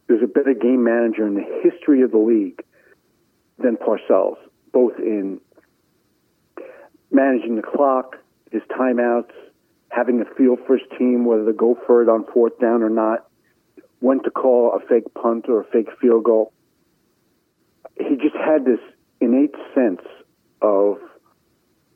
there's 0.06 0.22
a 0.22 0.26
better 0.26 0.54
game 0.54 0.84
manager 0.84 1.26
in 1.26 1.34
the 1.34 1.44
history 1.62 2.02
of 2.02 2.10
the 2.10 2.18
league 2.18 2.62
than 3.58 3.76
Parcells, 3.76 4.36
both 4.72 4.98
in 4.98 5.40
managing 7.10 7.56
the 7.56 7.62
clock, 7.62 8.16
his 8.50 8.62
timeouts, 8.70 9.32
having 9.90 10.20
a 10.20 10.24
feel 10.36 10.56
for 10.66 10.78
his 10.78 10.86
team, 10.98 11.24
whether 11.24 11.44
to 11.46 11.52
go 11.52 11.76
for 11.86 12.02
it 12.02 12.08
on 12.08 12.24
fourth 12.32 12.58
down 12.58 12.82
or 12.82 12.90
not, 12.90 13.28
when 14.00 14.22
to 14.22 14.30
call 14.30 14.72
a 14.74 14.86
fake 14.86 15.12
punt 15.14 15.46
or 15.48 15.60
a 15.60 15.64
fake 15.64 15.88
field 16.00 16.24
goal. 16.24 16.52
He 17.98 18.16
just 18.16 18.36
had 18.36 18.64
this 18.64 18.80
innate 19.20 19.54
sense 19.74 20.02
of 20.62 20.98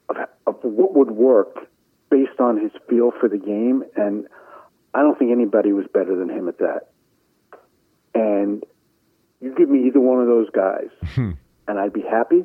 of, 0.09 0.16
of 0.47 0.57
what 0.62 0.95
would 0.95 1.11
work 1.11 1.68
based 2.11 2.41
on 2.41 2.61
his 2.61 2.73
feel 2.89 3.11
for 3.18 3.29
the 3.29 3.39
game, 3.39 3.85
and 3.97 4.27
I 4.95 5.01
don't 5.01 5.18
think 5.18 5.33
anybody 5.33 5.73
was 5.73 5.87
better 5.93 6.16
than 6.16 6.29
him 6.29 6.49
at 6.49 6.59
that. 6.59 6.89
And 8.14 8.62
you 9.41 9.55
give 9.55 9.68
me 9.68 9.87
either 9.87 10.01
one 10.01 10.20
of 10.20 10.27
those 10.27 10.51
guys, 10.51 10.91
and 11.16 11.79
I'd 11.79 11.93
be 11.93 12.03
happy. 12.03 12.45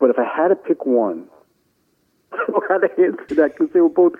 But 0.00 0.10
if 0.10 0.18
I 0.18 0.24
had 0.24 0.48
to 0.48 0.56
pick 0.56 0.84
one, 0.84 1.28
I 2.32 2.36
how 2.68 2.78
to 2.78 2.90
answer 2.90 3.34
that 3.36 3.56
because 3.56 3.72
they 3.72 3.80
were 3.80 3.88
both. 3.88 4.14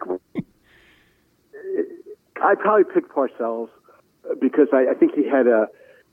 I'd 2.41 2.59
probably 2.61 2.85
pick 2.85 3.13
Parcells 3.13 3.69
uh, 4.25 4.35
because 4.41 4.69
I, 4.73 4.87
I 4.91 4.95
think 4.95 5.15
he 5.15 5.29
had 5.29 5.47
a 5.47 5.67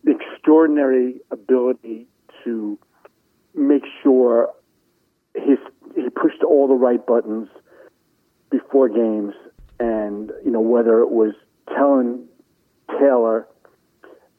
an 0.05 0.19
extraordinary 0.19 1.21
ability 1.31 2.07
to 2.43 2.77
make 3.55 3.83
sure 4.03 4.49
his 5.33 5.57
he 5.95 6.09
pushed 6.09 6.43
all 6.43 6.67
the 6.67 6.75
right 6.75 7.05
buttons 7.05 7.47
before 8.49 8.89
games, 8.89 9.33
and 9.79 10.31
you 10.43 10.51
know 10.51 10.61
whether 10.61 10.99
it 10.99 11.11
was 11.11 11.33
telling 11.69 12.25
Taylor 12.89 13.47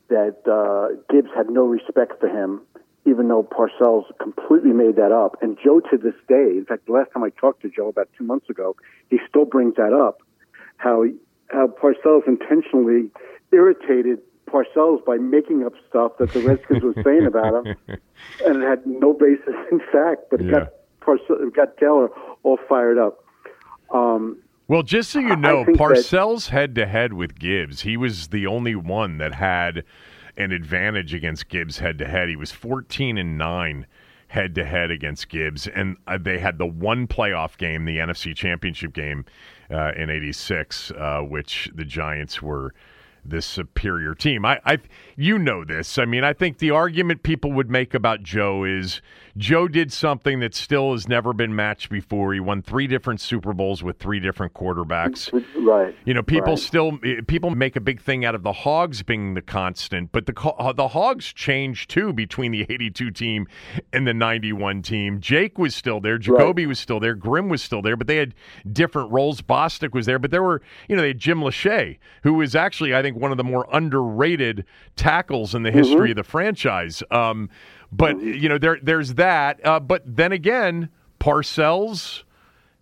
that 0.09 0.37
uh, 0.47 0.95
Gibbs 1.13 1.31
had 1.35 1.51
no 1.51 1.65
respect 1.65 2.21
for 2.21 2.29
him, 2.29 2.61
even 3.05 3.29
though 3.29 3.43
Parcells 3.43 4.05
completely 4.21 4.73
made 4.73 4.97
that 4.97 5.11
up. 5.11 5.37
And 5.43 5.59
Joe, 5.63 5.81
to 5.81 5.99
this 5.99 6.15
day, 6.29 6.57
in 6.57 6.65
fact, 6.65 6.87
the 6.87 6.93
last 6.93 7.11
time 7.13 7.25
I 7.25 7.31
talked 7.31 7.63
to 7.63 7.69
Joe 7.69 7.89
about 7.89 8.09
two 8.17 8.25
months 8.25 8.49
ago, 8.49 8.77
he 9.11 9.19
still 9.29 9.45
brings 9.45 9.75
that 9.77 9.93
up. 9.93 10.21
How 10.77 11.05
how 11.49 11.69
Parcells 11.69 12.27
intentionally 12.27 13.11
irritated 13.53 14.21
Parcells 14.51 15.05
by 15.05 15.17
making 15.17 15.65
up 15.65 15.73
stuff 15.89 16.13
that 16.19 16.33
the 16.33 16.41
Redskins 16.41 16.83
were 16.83 16.95
saying 17.03 17.27
about 17.27 17.67
him, 17.67 17.77
and 18.45 18.63
it 18.63 18.67
had 18.67 18.87
no 18.87 19.13
basis 19.13 19.55
in 19.71 19.81
fact. 19.93 20.25
But 20.31 20.41
it 20.41 20.47
Yeah. 20.47 20.51
got 20.51 20.73
Parcells, 21.01 21.47
it 21.47 21.55
got 21.55 21.77
Taylor 21.77 22.09
all 22.43 22.59
fired 22.69 22.99
up. 22.99 23.25
Um, 23.93 24.39
Well, 24.69 24.83
just 24.83 25.11
so 25.11 25.21
you 25.21 25.37
know, 25.37 25.65
Parcells 25.65 26.49
head 26.49 26.75
to 26.75 26.87
head 26.87 27.13
with 27.13 27.39
Gibbs, 27.39 27.83
he 27.83 27.97
was 27.97 28.29
the 28.29 28.47
only 28.47 28.75
one 28.75 29.19
that 29.19 29.35
had 29.35 29.85
an 30.37 30.53
advantage 30.53 31.15
against 31.15 31.49
Gibbs 31.49 31.79
head 31.79 31.99
to 31.99 32.07
head. 32.07 32.29
He 32.29 32.37
was 32.37 32.53
14 32.53 33.17
and 33.17 33.39
9 33.39 33.87
head 34.29 34.55
to 34.57 34.65
head 34.65 34.91
against 34.91 35.29
Gibbs, 35.29 35.67
and 35.69 35.97
uh, 36.07 36.19
they 36.21 36.39
had 36.39 36.59
the 36.59 36.67
one 36.67 37.07
playoff 37.07 37.57
game, 37.57 37.85
the 37.85 37.99
NFC 37.99 38.35
Championship 38.35 38.93
game 38.93 39.25
uh, 39.71 39.93
in 39.97 40.11
'86, 40.11 40.91
uh, 40.91 41.21
which 41.21 41.71
the 41.75 41.85
Giants 41.85 42.43
were 42.43 42.75
the 43.31 43.43
superior 43.43 44.15
team. 44.15 44.45
I, 44.45 44.61
I, 44.65 44.79
you 45.17 45.39
know 45.39 45.65
this. 45.65 45.99
I 45.99 46.05
mean, 46.05 46.25
I 46.25 46.33
think 46.33 46.59
the 46.59 46.71
argument 46.71 47.23
people 47.23 47.53
would 47.53 47.71
make 47.71 47.95
about 47.95 48.23
Joe 48.23 48.65
is 48.65 49.01
Joe 49.37 49.69
did 49.69 49.93
something 49.93 50.41
that 50.41 50.55
still 50.55 50.93
has 50.93 51.09
never 51.09 51.33
been 51.33 51.55
matched 51.55 51.91
before. 51.91 52.33
He 52.33 52.41
won 52.41 52.63
three 52.63 52.87
different 52.87 53.21
Super 53.21 53.53
Bowls 53.53 53.83
with 53.83 53.99
three 53.99 54.21
different 54.21 54.55
quarterbacks. 54.55 55.33
Right. 55.57 55.95
You 56.05 56.15
know, 56.15 56.23
people 56.23 56.53
Right. 56.53 56.59
still 56.59 56.99
eh, 57.05 57.21
people 57.27 57.51
make 57.51 57.77
a 57.77 57.81
big 57.81 58.01
thing 58.01 58.25
out 58.25 58.35
of 58.35 58.43
the 58.43 58.53
Hogs 58.53 59.03
being 59.03 59.35
the 59.35 59.43
constant, 59.43 60.13
but 60.13 60.27
the 60.27 60.41
uh, 60.41 60.73
the 60.73 60.89
Hogs 60.89 61.33
changed 61.33 61.91
too 61.91 62.13
between 62.13 62.53
the 62.53 62.65
82 62.69 63.11
team 63.11 63.47
and 63.93 64.07
the 64.07 64.15
91 64.15 64.83
team. 64.83 65.21
Jake 65.21 65.59
was 65.59 65.75
still 65.75 66.01
there, 66.01 66.19
Jacoby 66.19 66.67
was 66.67 66.79
still 66.79 67.01
there, 67.01 67.15
Grimm 67.15 67.49
was 67.49 67.63
still 67.63 67.83
there, 67.83 67.97
but 67.97 68.07
they 68.07 68.17
had 68.17 68.35
different 68.73 69.11
roles. 69.11 69.43
Bostic 69.43 69.93
was 69.93 70.07
there, 70.07 70.19
but 70.19 70.31
there 70.31 70.43
were, 70.43 70.63
you 70.89 70.97
know, 70.97 71.03
they 71.03 71.09
had 71.09 71.19
Jim 71.19 71.41
Lachey, 71.41 71.99
who 72.23 72.35
was 72.35 72.55
actually 72.55 72.95
I 72.95 73.03
think 73.03 73.17
one 73.17 73.31
of 73.33 73.37
the 73.37 73.45
more 73.45 73.67
underrated 73.73 74.65
tackles 74.95 75.55
in 75.55 75.63
the 75.63 75.71
mm-hmm. 75.71 75.79
history 75.79 76.11
of 76.11 76.17
the 76.17 76.25
franchise. 76.25 77.03
Um, 77.11 77.51
but 77.93 78.21
you 78.21 78.49
know, 78.49 78.59
there 78.59 78.79
there's 78.83 79.15
that. 79.15 79.65
Uh, 79.65 79.81
but 79.81 80.03
then 80.05 80.33
again, 80.33 80.89
Parcells. 81.21 82.23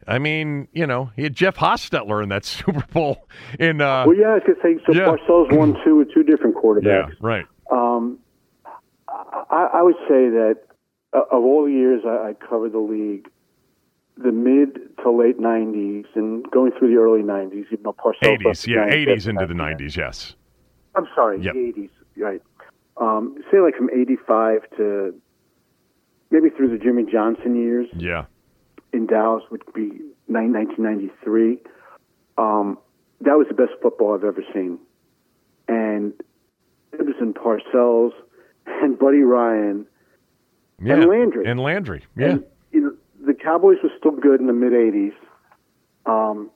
I 0.06 0.18
mean, 0.18 0.68
you 0.72 0.86
know, 0.86 1.10
he 1.16 1.22
had 1.22 1.34
Jeff 1.34 1.56
Hostetler 1.56 2.22
in 2.22 2.28
that 2.28 2.44
Super 2.44 2.84
Bowl. 2.92 3.26
In 3.58 3.80
uh, 3.80 4.04
Well, 4.06 4.14
yeah, 4.16 4.28
I 4.28 4.34
was 4.34 4.42
to 4.46 4.54
say, 4.62 4.76
so 4.86 4.92
Yeah. 4.92 5.06
Parcells 5.06 5.50
won 5.56 5.76
two 5.84 5.96
with 5.96 6.12
two 6.12 6.22
different 6.22 6.56
yeah, 6.56 6.60
quarterbacks. 6.62 7.12
right. 7.20 7.46
Um, 7.72 8.18
I, 9.08 9.68
I 9.74 9.82
would 9.82 9.96
say 10.08 10.28
that 10.28 10.58
uh, 11.14 11.20
of 11.30 11.42
all 11.44 11.64
the 11.64 11.72
years 11.72 12.02
I, 12.06 12.30
I 12.30 12.32
covered 12.34 12.72
the 12.72 12.78
league, 12.78 13.28
the 14.18 14.30
mid 14.32 14.78
to 15.02 15.10
late 15.10 15.40
90s 15.40 16.04
and 16.14 16.48
going 16.50 16.72
through 16.78 16.90
the 16.94 17.00
early 17.00 17.22
90s, 17.22 17.64
even 17.72 17.78
though 17.84 17.94
Parcells 17.94 18.38
80s, 18.42 18.62
the 18.64 18.70
yeah, 18.72 18.86
80s 18.88 19.26
into 19.26 19.46
the 19.46 19.54
90s, 19.54 19.96
yes. 19.96 20.34
I'm 20.94 21.08
sorry, 21.14 21.40
Yep. 21.42 21.54
the 21.54 21.58
80s, 21.60 21.90
right. 22.18 22.42
Um, 22.96 23.36
say 23.50 23.58
like 23.60 23.74
from 23.76 23.90
85 23.90 24.62
to 24.76 25.14
maybe 26.30 26.48
through 26.50 26.76
the 26.76 26.82
Jimmy 26.82 27.04
Johnson 27.10 27.56
years 27.56 27.88
Yeah. 27.96 28.26
in 28.92 29.06
Dallas, 29.06 29.42
would 29.50 29.62
be 29.74 30.00
nine- 30.28 30.52
1993. 30.52 31.58
Um, 32.38 32.78
that 33.20 33.36
was 33.38 33.46
the 33.48 33.54
best 33.54 33.72
football 33.82 34.14
I've 34.14 34.24
ever 34.24 34.42
seen. 34.52 34.78
And 35.68 36.12
it 36.92 37.04
was 37.04 37.14
in 37.20 37.34
Parcells 37.34 38.12
and 38.66 38.98
Buddy 38.98 39.22
Ryan 39.22 39.86
yeah. 40.82 40.94
and 40.94 41.06
Landry. 41.06 41.46
And 41.46 41.60
Landry, 41.60 42.04
yeah. 42.16 42.26
And, 42.30 42.44
you 42.72 42.80
know, 42.80 42.94
the 43.26 43.34
Cowboys 43.34 43.78
were 43.82 43.90
still 43.98 44.12
good 44.12 44.40
in 44.40 44.46
the 44.46 44.52
mid 44.52 44.72
80s. 44.72 45.14
Um, 46.06 46.50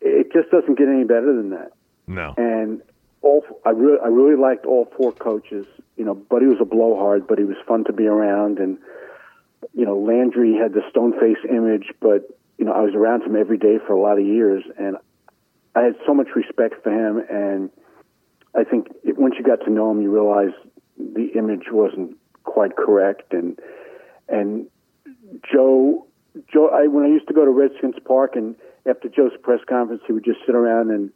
it 0.00 0.32
just 0.32 0.50
doesn't 0.50 0.76
get 0.78 0.88
any 0.88 1.04
better 1.04 1.34
than 1.34 1.50
that. 1.50 1.72
no. 2.06 2.34
And 2.36 2.82
all 3.26 3.44
I 3.64 3.70
really 3.70 3.98
I 4.02 4.08
really 4.08 4.36
liked 4.36 4.66
all 4.66 4.86
four 4.96 5.12
coaches. 5.12 5.66
You 5.96 6.04
know, 6.04 6.14
Buddy 6.14 6.46
was 6.46 6.58
a 6.60 6.64
blowhard, 6.64 7.26
but 7.26 7.38
he 7.38 7.44
was 7.44 7.56
fun 7.66 7.84
to 7.84 7.92
be 7.92 8.06
around. 8.06 8.58
And 8.58 8.78
you 9.74 9.84
know, 9.84 9.98
Landry 9.98 10.54
had 10.54 10.72
the 10.72 10.82
stone 10.90 11.12
face 11.18 11.42
image, 11.48 11.92
but 12.00 12.28
you 12.58 12.64
know, 12.64 12.72
I 12.72 12.80
was 12.80 12.94
around 12.94 13.22
him 13.22 13.36
every 13.36 13.58
day 13.58 13.78
for 13.84 13.92
a 13.92 14.00
lot 14.00 14.18
of 14.18 14.24
years, 14.24 14.62
and 14.78 14.96
I 15.74 15.82
had 15.82 15.96
so 16.06 16.14
much 16.14 16.28
respect 16.34 16.82
for 16.82 16.90
him. 16.90 17.22
And 17.28 17.70
I 18.54 18.64
think 18.64 18.88
it, 19.04 19.18
once 19.18 19.34
you 19.38 19.44
got 19.44 19.64
to 19.64 19.70
know 19.70 19.90
him, 19.90 20.00
you 20.00 20.10
realize 20.10 20.54
the 20.96 21.32
image 21.36 21.70
wasn't 21.70 22.16
quite 22.44 22.76
correct. 22.76 23.32
And 23.32 23.58
and 24.28 24.66
Joe, 25.52 26.06
Joe, 26.52 26.68
I 26.68 26.86
when 26.86 27.04
I 27.04 27.08
used 27.08 27.26
to 27.28 27.34
go 27.34 27.44
to 27.44 27.50
Redskins 27.50 27.96
Park, 28.04 28.36
and 28.36 28.54
after 28.86 29.08
Joe's 29.08 29.36
press 29.42 29.60
conference, 29.68 30.02
he 30.06 30.12
would 30.12 30.24
just 30.24 30.40
sit 30.46 30.54
around 30.54 30.90
and 30.90 31.10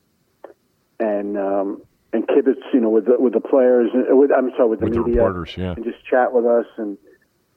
and 0.98 1.38
um, 1.38 1.82
and 2.12 2.26
kibitz, 2.26 2.62
you 2.72 2.80
know, 2.80 2.90
with 2.90 3.06
the, 3.06 3.16
with 3.18 3.32
the 3.32 3.40
players, 3.40 3.90
uh, 3.94 4.14
with 4.16 4.30
I'm 4.32 4.50
sorry, 4.56 4.68
with 4.68 4.80
the 4.80 4.86
With 4.86 4.94
the 4.94 5.00
media, 5.00 5.22
reporters, 5.22 5.54
yeah. 5.56 5.72
and 5.72 5.84
just 5.84 6.04
chat 6.04 6.32
with 6.32 6.44
us, 6.44 6.66
and 6.76 6.98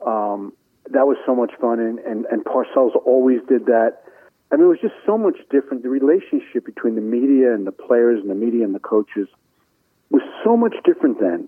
um, 0.06 0.54
that 0.92 1.08
was 1.08 1.18
so 1.26 1.36
much 1.36 1.52
fun. 1.60 1.80
And, 1.80 2.00
and 2.00 2.26
and 2.26 2.44
Parcells 2.46 2.96
always 3.06 3.40
did 3.48 3.66
that. 3.66 4.04
I 4.52 4.56
mean, 4.56 4.66
it 4.66 4.70
was 4.70 4.82
just 4.82 4.96
so 5.06 5.18
much 5.18 5.38
different. 5.50 5.82
The 5.82 5.90
relationship 5.90 6.66
between 6.66 6.96
the 6.96 7.02
media 7.02 7.54
and 7.54 7.66
the 7.66 7.72
players, 7.72 8.22
and 8.22 8.30
the 8.30 8.36
media 8.36 8.64
and 8.64 8.76
the 8.76 8.80
coaches, 8.80 9.28
was 10.12 10.22
so 10.44 10.56
much 10.56 10.76
different 10.86 11.20
then. 11.20 11.48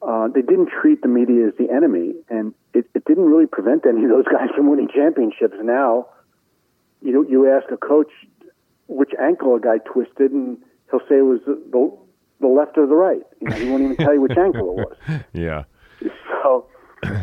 Uh, 0.00 0.28
they 0.28 0.42
didn't 0.42 0.68
treat 0.68 1.02
the 1.02 1.08
media 1.08 1.48
as 1.48 1.54
the 1.58 1.70
enemy, 1.70 2.14
and 2.28 2.54
it, 2.74 2.86
it 2.94 3.04
didn't 3.04 3.24
really 3.24 3.46
prevent 3.46 3.86
any 3.86 4.04
of 4.04 4.10
those 4.10 4.26
guys 4.26 4.48
from 4.56 4.70
winning 4.70 4.88
championships. 4.88 5.56
Now, 5.62 6.08
you 7.02 7.12
know, 7.12 7.22
you 7.22 7.50
ask 7.50 7.70
a 7.70 7.76
coach 7.76 8.10
which 8.86 9.12
ankle 9.20 9.56
a 9.56 9.60
guy 9.60 9.78
twisted, 9.78 10.32
and 10.32 10.58
he'll 10.90 11.00
say 11.00 11.18
it 11.18 11.24
was 11.24 11.40
the, 11.46 11.60
the, 11.70 11.96
the 12.40 12.48
left 12.48 12.76
or 12.76 12.86
the 12.86 12.94
right. 12.94 13.22
You 13.40 13.48
know, 13.48 13.56
he 13.56 13.68
won't 13.70 13.82
even 13.82 13.96
tell 13.96 14.14
you 14.14 14.20
which 14.20 14.36
ankle 14.36 14.78
it 14.78 14.86
was. 14.86 15.20
Yeah. 15.32 15.64
So 16.42 16.66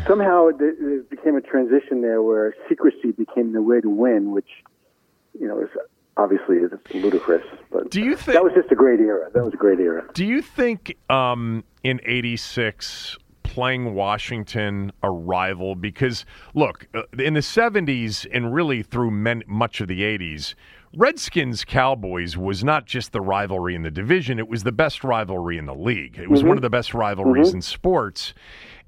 somehow 0.06 0.48
it, 0.48 0.56
it 0.60 1.10
became 1.10 1.36
a 1.36 1.40
transition 1.40 2.02
there 2.02 2.22
where 2.22 2.54
secrecy 2.68 3.12
became 3.12 3.52
the 3.52 3.62
way 3.62 3.80
to 3.80 3.88
win, 3.88 4.32
which 4.32 4.48
you 5.38 5.46
know 5.46 5.60
is 5.60 5.68
obviously 6.16 6.56
is 6.56 6.70
ludicrous. 6.92 7.44
But 7.70 7.90
Do 7.90 8.00
you 8.02 8.16
think 8.16 8.34
that 8.34 8.44
was 8.44 8.52
just 8.54 8.70
a 8.70 8.74
great 8.74 9.00
era? 9.00 9.30
That 9.32 9.44
was 9.44 9.54
a 9.54 9.56
great 9.56 9.80
era. 9.80 10.04
Do 10.14 10.24
you 10.24 10.42
think 10.42 10.96
um, 11.10 11.64
in 11.82 12.00
'86 12.04 13.16
playing 13.42 13.94
Washington 13.94 14.92
a 15.02 15.10
rival? 15.10 15.74
Because 15.74 16.24
look, 16.54 16.86
uh, 16.94 17.02
in 17.18 17.34
the 17.34 17.40
'70s 17.40 18.26
and 18.32 18.52
really 18.52 18.82
through 18.82 19.10
men, 19.10 19.42
much 19.46 19.80
of 19.80 19.88
the 19.88 20.00
'80s, 20.02 20.54
Redskins 20.94 21.64
Cowboys 21.64 22.36
was 22.36 22.62
not 22.62 22.86
just 22.86 23.12
the 23.12 23.20
rivalry 23.20 23.74
in 23.74 23.82
the 23.82 23.90
division; 23.90 24.38
it 24.38 24.48
was 24.48 24.62
the 24.62 24.72
best 24.72 25.02
rivalry 25.02 25.56
in 25.56 25.66
the 25.66 25.74
league. 25.74 26.18
It 26.18 26.30
was 26.30 26.44
one 26.44 26.58
of 26.58 26.62
the 26.62 26.70
best 26.70 26.92
rivalries 26.92 27.54
in 27.54 27.62
sports. 27.62 28.34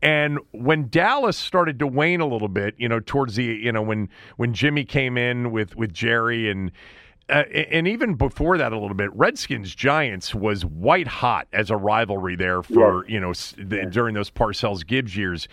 And 0.03 0.39
when 0.53 0.89
Dallas 0.89 1.37
started 1.37 1.79
to 1.79 1.87
wane 1.87 2.21
a 2.21 2.27
little 2.27 2.49
bit, 2.49 2.75
you 2.77 2.91
know, 2.91 3.01
towards 3.01 3.37
the, 3.37 3.45
you 3.45 3.73
know, 3.73 3.81
when 3.81 4.11
when 4.37 4.53
Jimmy 4.53 4.85
came 4.85 5.17
in 5.17 5.51
with 5.51 5.77
with 5.77 5.95
Jerry 5.95 6.51
and 6.51 6.73
uh, 7.31 7.45
and 7.71 7.89
even 7.89 8.15
before 8.15 8.59
that 8.59 8.73
a 8.73 8.79
little 8.79 8.97
bit, 8.97 9.11
Redskins 9.15 9.75
Giants 9.75 10.35
was 10.35 10.63
white 10.63 11.07
hot 11.07 11.49
as 11.55 11.71
a 11.71 11.77
rivalry 11.77 12.37
there 12.37 12.63
for 12.63 13.09
you 13.09 13.19
know 13.19 13.33
the, 13.33 13.89
during 13.91 14.15
those 14.15 14.31
Parcells 14.31 14.87
Gibbs 14.87 15.17
years. 15.17 15.49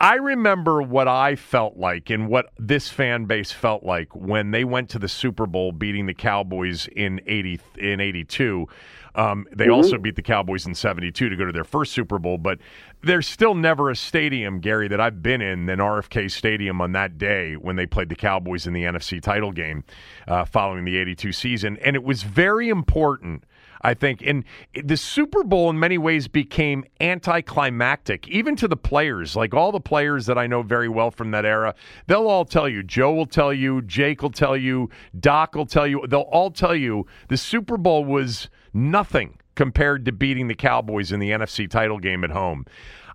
I- 0.00 0.14
remember 0.16 0.82
what 0.82 1.08
I 1.08 1.36
felt 1.36 1.76
like 1.76 2.10
and 2.10 2.28
what 2.28 2.50
this 2.58 2.88
fan 2.88 3.24
base 3.24 3.52
felt 3.52 3.82
like 3.82 4.14
when 4.14 4.50
they 4.50 4.64
went 4.64 4.90
to 4.90 4.98
the 4.98 5.08
Super 5.08 5.46
Bowl, 5.46 5.72
beating 5.72 6.06
the 6.06 6.14
Cowboys 6.14 6.86
in 6.88 7.20
eighty 7.26 7.60
in 7.78 8.00
eighty 8.00 8.24
two. 8.24 8.68
Um, 9.14 9.46
they 9.52 9.68
also 9.68 9.98
beat 9.98 10.14
the 10.14 10.22
Cowboys 10.22 10.66
in 10.66 10.74
72 10.74 11.28
to 11.28 11.36
go 11.36 11.44
to 11.44 11.52
their 11.52 11.64
first 11.64 11.92
Super 11.92 12.18
Bowl, 12.18 12.38
but 12.38 12.58
there's 13.02 13.26
still 13.26 13.54
never 13.54 13.90
a 13.90 13.96
stadium, 13.96 14.60
Gary, 14.60 14.86
that 14.88 15.00
I've 15.00 15.22
been 15.22 15.40
in 15.40 15.66
than 15.66 15.80
RFK 15.80 16.30
Stadium 16.30 16.80
on 16.80 16.92
that 16.92 17.18
day 17.18 17.54
when 17.54 17.76
they 17.76 17.86
played 17.86 18.08
the 18.08 18.14
Cowboys 18.14 18.66
in 18.66 18.72
the 18.72 18.84
NFC 18.84 19.20
title 19.20 19.50
game 19.52 19.82
uh, 20.28 20.44
following 20.44 20.84
the 20.84 20.96
82 20.96 21.32
season. 21.32 21.76
And 21.78 21.96
it 21.96 22.04
was 22.04 22.22
very 22.22 22.68
important, 22.68 23.44
I 23.82 23.94
think. 23.94 24.22
And 24.22 24.44
the 24.74 24.96
Super 24.96 25.42
Bowl, 25.42 25.70
in 25.70 25.78
many 25.78 25.98
ways, 25.98 26.28
became 26.28 26.84
anticlimactic, 27.00 28.28
even 28.28 28.56
to 28.56 28.68
the 28.68 28.76
players. 28.76 29.36
Like 29.36 29.54
all 29.54 29.72
the 29.72 29.80
players 29.80 30.26
that 30.26 30.38
I 30.38 30.46
know 30.46 30.62
very 30.62 30.88
well 30.88 31.10
from 31.10 31.30
that 31.30 31.44
era, 31.44 31.74
they'll 32.06 32.28
all 32.28 32.44
tell 32.44 32.68
you. 32.68 32.82
Joe 32.82 33.12
will 33.12 33.26
tell 33.26 33.52
you, 33.52 33.82
Jake 33.82 34.22
will 34.22 34.30
tell 34.30 34.56
you, 34.56 34.90
Doc 35.18 35.54
will 35.54 35.66
tell 35.66 35.86
you. 35.86 36.04
They'll 36.06 36.20
all 36.20 36.50
tell 36.50 36.74
you 36.74 37.06
the 37.28 37.36
Super 37.36 37.76
Bowl 37.76 38.04
was 38.04 38.48
nothing 38.72 39.38
compared 39.54 40.04
to 40.06 40.12
beating 40.12 40.48
the 40.48 40.54
Cowboys 40.54 41.12
in 41.12 41.20
the 41.20 41.30
NFC 41.30 41.68
title 41.68 41.98
game 41.98 42.24
at 42.24 42.30
home. 42.30 42.64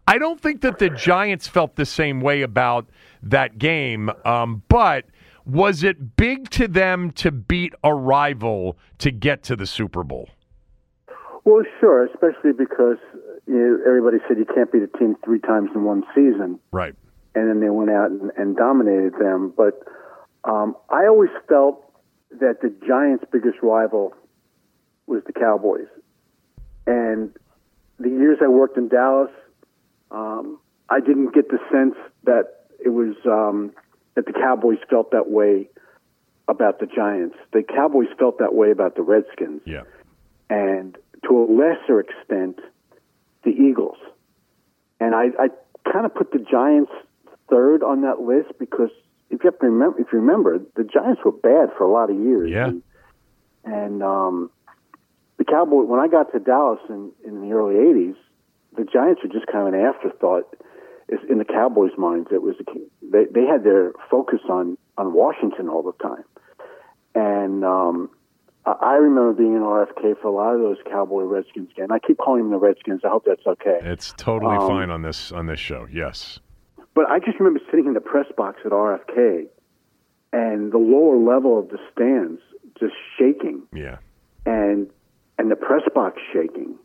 I 0.07 0.17
don't 0.19 0.39
think 0.39 0.61
that 0.61 0.77
the 0.77 0.89
Giants 0.89 1.47
felt 1.47 1.75
the 1.75 1.85
same 1.85 2.21
way 2.21 2.43
about 2.43 2.87
that 3.23 3.57
game, 3.57 4.11
um, 4.23 4.61
but 4.67 5.05
was 5.45 5.83
it 5.83 6.15
big 6.15 6.49
to 6.51 6.67
them 6.67 7.11
to 7.11 7.31
beat 7.31 7.73
a 7.83 7.93
rival 7.93 8.77
to 8.99 9.11
get 9.11 9.41
to 9.43 9.55
the 9.55 9.65
Super 9.65 10.03
Bowl? 10.03 10.29
Well, 11.45 11.63
sure, 11.79 12.05
especially 12.05 12.53
because 12.53 12.97
you 13.47 13.53
know, 13.53 13.79
everybody 13.85 14.17
said 14.27 14.37
you 14.37 14.45
can't 14.45 14.71
beat 14.71 14.81
a 14.83 14.97
team 14.97 15.15
three 15.23 15.39
times 15.39 15.69
in 15.75 15.83
one 15.83 16.03
season. 16.13 16.59
Right. 16.71 16.95
and 17.35 17.49
then 17.49 17.59
they 17.59 17.69
went 17.69 17.91
out 17.91 18.09
and, 18.11 18.31
and 18.37 18.55
dominated 18.57 19.13
them. 19.19 19.53
But 19.55 19.83
um, 20.43 20.75
I 20.89 21.05
always 21.05 21.29
felt 21.47 21.81
that 22.39 22.61
the 22.61 22.73
Giants' 22.87 23.25
biggest 23.31 23.57
rival 23.61 24.13
was 25.07 25.21
the 25.25 25.33
Cowboys. 25.33 25.87
And 26.87 27.31
the 27.99 28.09
years 28.09 28.39
I 28.41 28.47
worked 28.47 28.77
in 28.77 28.87
Dallas, 28.89 29.31
um, 30.11 30.59
I 30.89 30.99
didn't 30.99 31.33
get 31.33 31.49
the 31.49 31.59
sense 31.71 31.95
that 32.23 32.65
it 32.83 32.89
was 32.89 33.15
um, 33.25 33.71
that 34.15 34.25
the 34.25 34.33
Cowboys 34.33 34.77
felt 34.89 35.11
that 35.11 35.29
way 35.29 35.69
about 36.47 36.79
the 36.79 36.85
Giants. 36.87 37.35
The 37.53 37.63
Cowboys 37.63 38.07
felt 38.19 38.39
that 38.39 38.53
way 38.53 38.71
about 38.71 38.95
the 38.95 39.01
Redskins, 39.01 39.61
Yeah. 39.65 39.81
and 40.49 40.95
to 41.27 41.37
a 41.37 41.45
lesser 41.45 41.99
extent, 41.99 42.59
the 43.43 43.51
Eagles. 43.51 43.97
And 44.99 45.13
I, 45.13 45.25
I 45.39 45.47
kind 45.91 46.05
of 46.05 46.13
put 46.13 46.31
the 46.31 46.39
Giants 46.39 46.91
third 47.49 47.83
on 47.83 48.01
that 48.01 48.21
list 48.21 48.57
because 48.59 48.89
if 49.29 49.43
you 49.43 49.49
have 49.49 49.59
to 49.59 49.65
remember, 49.65 49.99
if 49.99 50.07
you 50.11 50.19
remember, 50.19 50.59
the 50.75 50.83
Giants 50.83 51.21
were 51.23 51.31
bad 51.31 51.69
for 51.77 51.83
a 51.83 51.91
lot 51.91 52.09
of 52.09 52.17
years. 52.17 52.49
Yeah. 52.51 52.67
And, 52.67 52.83
and 53.65 54.03
um, 54.03 54.51
the 55.37 55.45
Cowboys, 55.45 55.87
when 55.87 55.99
I 55.99 56.07
got 56.07 56.31
to 56.33 56.39
Dallas 56.39 56.79
in, 56.89 57.11
in 57.25 57.41
the 57.41 57.55
early 57.55 57.75
'80s, 57.75 58.15
the 58.77 58.83
Giants 58.83 59.21
were 59.23 59.29
just 59.29 59.47
kind 59.47 59.67
of 59.67 59.73
an 59.73 59.79
afterthought. 59.79 60.55
Is 61.07 61.19
in 61.29 61.37
the 61.37 61.45
Cowboys' 61.45 61.91
minds, 61.97 62.29
it 62.31 62.41
was 62.41 62.55
they 63.03 63.25
they 63.25 63.45
had 63.45 63.63
their 63.63 63.91
focus 64.09 64.39
on 64.49 64.77
on 64.97 65.13
Washington 65.13 65.69
all 65.69 65.83
the 65.83 65.91
time, 66.01 66.23
and 67.13 67.63
um, 67.63 68.09
I 68.65 68.95
remember 68.95 69.33
being 69.33 69.53
in 69.55 69.61
RFK 69.61 70.19
for 70.21 70.27
a 70.27 70.31
lot 70.31 70.55
of 70.55 70.61
those 70.61 70.77
Cowboy 70.89 71.21
Redskins 71.23 71.69
games. 71.75 71.89
I 71.91 71.99
keep 71.99 72.17
calling 72.17 72.41
them 72.43 72.51
the 72.51 72.57
Redskins. 72.57 73.01
I 73.03 73.09
hope 73.09 73.23
that's 73.25 73.45
okay. 73.45 73.79
It's 73.83 74.13
totally 74.17 74.55
Um, 74.57 74.67
fine 74.67 74.89
on 74.89 75.01
this 75.03 75.31
on 75.31 75.45
this 75.45 75.59
show. 75.59 75.85
Yes. 75.91 76.39
But 76.95 77.09
I 77.09 77.19
just 77.19 77.39
remember 77.39 77.59
sitting 77.69 77.85
in 77.85 77.93
the 77.93 78.01
press 78.01 78.25
box 78.35 78.61
at 78.65 78.71
RFK, 78.71 79.47
and 80.33 80.71
the 80.71 80.77
lower 80.79 81.17
level 81.17 81.59
of 81.59 81.69
the 81.69 81.77
stands 81.91 82.41
just 82.79 82.95
shaking, 83.17 83.63
Yeah. 83.71 83.97
and 84.45 84.89
and 85.37 85.51
the 85.51 85.55
press 85.55 85.83
box 85.93 86.19
shaking, 86.33 86.75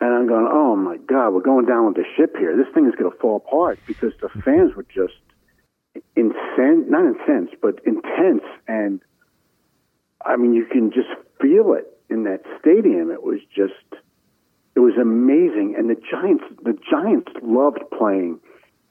and 0.00 0.14
I'm 0.14 0.26
going, 0.26 0.46
oh 0.50 0.74
my 0.76 0.96
God, 0.96 1.30
we're 1.34 1.40
going 1.42 1.66
down 1.66 1.86
with 1.86 1.96
the 1.96 2.04
ship 2.16 2.36
here. 2.38 2.56
This 2.56 2.72
thing 2.72 2.86
is 2.86 2.94
going 2.94 3.10
to 3.10 3.18
fall 3.18 3.36
apart 3.36 3.78
because 3.86 4.12
the 4.22 4.28
fans 4.44 4.74
were 4.74 4.84
just 4.84 5.14
incensed, 6.16 6.88
not 6.88 7.04
incensed, 7.04 7.54
but 7.60 7.80
intense, 7.84 8.42
and 8.68 9.00
I 10.24 10.36
mean, 10.36 10.54
you 10.54 10.66
can 10.66 10.90
just 10.90 11.08
feel 11.40 11.72
it 11.74 11.86
in 12.10 12.24
that 12.24 12.42
stadium. 12.60 13.10
It 13.10 13.22
was 13.22 13.40
just, 13.54 13.72
it 14.74 14.80
was 14.80 14.94
amazing, 15.00 15.74
and 15.76 15.88
the 15.90 15.96
Giants, 16.10 16.44
the 16.62 16.76
Giants 16.90 17.32
loved 17.42 17.80
playing 17.96 18.40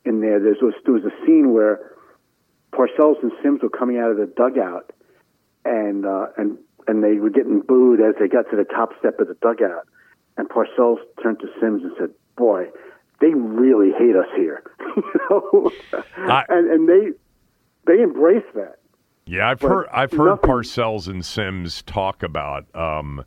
in 0.05 0.21
there. 0.21 0.39
There 0.39 0.55
was 0.61 0.73
there 0.85 0.93
was 0.93 1.03
a 1.05 1.25
scene 1.25 1.53
where 1.53 1.91
Parcells 2.73 3.21
and 3.21 3.31
Simms 3.41 3.61
were 3.61 3.69
coming 3.69 3.97
out 3.97 4.11
of 4.11 4.17
the 4.17 4.25
dugout, 4.25 4.91
and 5.65 6.05
uh, 6.05 6.27
and 6.37 6.57
and 6.87 7.03
they 7.03 7.15
were 7.15 7.29
getting 7.29 7.61
booed 7.61 8.01
as 8.01 8.15
they 8.19 8.27
got 8.27 8.49
to 8.51 8.55
the 8.57 8.65
top 8.65 8.89
step 8.99 9.19
of 9.19 9.27
the 9.27 9.35
dugout. 9.41 9.87
And 10.37 10.49
Parcells 10.49 10.97
turned 11.21 11.39
to 11.39 11.47
Simms 11.59 11.83
and 11.83 11.91
said, 11.99 12.09
"Boy, 12.35 12.67
they 13.21 13.29
really 13.33 13.91
hate 13.91 14.15
us 14.15 14.27
here," 14.35 14.63
you 14.95 15.03
know, 15.29 15.71
I- 16.17 16.45
and 16.49 16.69
and 16.71 16.89
they 16.89 17.11
they 17.87 18.01
embrace 18.01 18.45
that. 18.55 18.79
Yeah, 19.25 19.49
I've 19.49 19.59
But 19.59 19.67
heard 19.69 19.87
I've 19.91 20.11
heard 20.11 20.29
nothing- 20.29 20.49
Parcells 20.49 21.07
and 21.07 21.25
Simms 21.25 21.81
talk 21.83 22.23
about 22.23 22.65
um, 22.75 23.23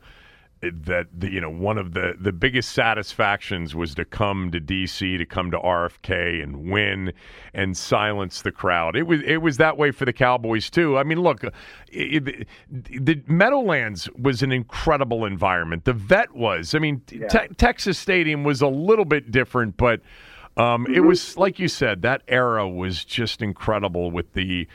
that 0.61 1.07
the, 1.15 1.31
you 1.31 1.39
know 1.41 1.49
one 1.49 1.77
of 1.77 1.93
the 1.93 2.15
the 2.19 2.31
biggest 2.31 2.71
satisfactions 2.71 3.75
was 3.75 3.93
to 3.95 4.05
come 4.05 4.51
to 4.51 4.59
DC 4.59 5.17
to 5.17 5.25
come 5.25 5.49
to 5.51 5.57
RFK 5.57 6.41
and 6.43 6.71
win 6.71 7.13
and 7.53 7.75
silence 7.77 8.41
the 8.43 8.51
crowd. 8.51 8.95
It 8.95 9.03
was 9.07 9.21
it 9.23 9.37
was 9.37 9.57
that 9.57 9.77
way 9.77 9.91
for 9.91 10.05
the 10.05 10.13
Cowboys 10.13 10.69
too. 10.69 10.97
I 10.97 11.03
mean, 11.03 11.19
look, 11.21 11.43
it, 11.43 12.27
it- 12.27 12.47
the 12.69 13.21
Meadowlands 13.27 14.07
was 14.19 14.43
an 14.43 14.51
incredible 14.51 15.25
environment. 15.25 15.85
The 15.85 15.93
Vet 15.93 16.33
was. 16.35 16.75
I 16.75 16.79
mean, 16.79 17.01
Te- 17.07 17.47
Texas 17.57 17.97
Stadium 17.97 18.43
was 18.43 18.61
a 18.61 18.67
little 18.67 19.05
bit 19.05 19.31
different, 19.31 19.77
but 19.77 20.01
um, 20.57 20.85
it 20.93 21.01
was 21.01 21.37
like 21.37 21.57
you 21.59 21.67
said 21.67 22.01
that 22.03 22.21
era 22.27 22.67
was 22.67 23.03
just 23.05 23.41
incredible 23.41 24.09
with 24.11 24.33
the 24.33 24.67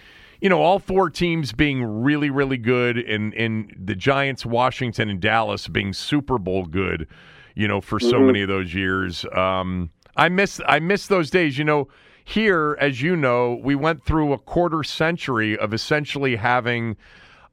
you 0.43 0.49
know, 0.49 0.61
all 0.61 0.79
four 0.81 1.09
teams 1.09 1.53
being 1.53 1.83
really, 1.85 2.29
really 2.29 2.59
good, 2.59 2.99
and 2.99 3.33
and 3.35 3.75
the 3.79 3.95
Giants, 3.95 4.45
Washington, 4.45 5.09
and 5.09 5.21
Dallas 5.21 5.69
being 5.69 5.93
Super 5.93 6.37
Bowl 6.37 6.67
good. 6.67 7.07
You 7.55 7.69
know, 7.69 7.81
for 7.81 8.01
so 8.01 8.19
Mhm. 8.19 8.27
many 8.27 8.43
of 8.43 8.49
those 8.49 8.75
years. 8.75 9.25
Um, 9.35 9.91
I 10.17 10.29
miss 10.29 10.61
I 10.67 10.81
miss 10.81 11.07
those 11.07 11.31
days. 11.31 11.59
You 11.59 11.65
know, 11.65 11.89
here, 12.25 12.77
as 12.81 13.01
you 13.03 13.15
know, 13.15 13.61
we 13.63 13.75
went 13.75 14.05
through 14.05 14.33
a 14.33 14.39
quarter 14.39 14.83
century 14.83 15.57
of 15.57 15.73
essentially 15.73 16.37
having 16.37 16.97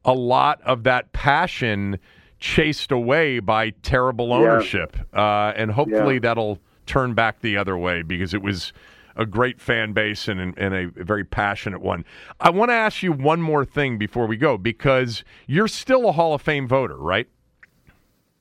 a 0.05 0.13
lot 0.13 0.61
of 0.63 0.83
that 0.83 1.11
passion 1.13 1.99
chased 2.39 2.91
away 2.91 3.39
by 3.39 3.71
terrible 3.83 4.29
Yeah. 4.29 4.35
ownership, 4.35 4.95
uh, 5.13 5.51
and 5.55 5.71
hopefully 5.71 6.15
Yeah. 6.15 6.19
that'll 6.21 6.59
turn 6.85 7.13
back 7.13 7.41
the 7.41 7.57
other 7.57 7.77
way 7.77 8.01
because 8.01 8.33
it 8.33 8.41
was 8.41 8.71
a 9.19 9.25
great 9.25 9.59
fan 9.59 9.91
base 9.91 10.29
and, 10.29 10.57
and 10.57 10.73
a 10.73 10.87
very 11.03 11.25
passionate 11.25 11.81
one. 11.81 12.05
I 12.39 12.49
want 12.49 12.69
to 12.69 12.73
ask 12.73 13.03
you 13.03 13.11
one 13.11 13.41
more 13.41 13.65
thing 13.65 13.97
before 13.97 14.25
we 14.25 14.37
go 14.37 14.57
because 14.57 15.25
you're 15.45 15.67
still 15.67 16.07
a 16.07 16.13
Hall 16.13 16.33
of 16.33 16.41
Fame 16.41 16.67
voter, 16.67 16.95
right? 16.97 17.27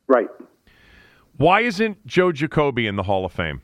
Right. 0.06 0.28
Why 1.36 1.62
isn't 1.62 2.06
Joe 2.06 2.30
Jacoby 2.30 2.86
in 2.86 2.94
the 2.94 3.02
Hall 3.02 3.24
of 3.24 3.32
Fame? 3.32 3.60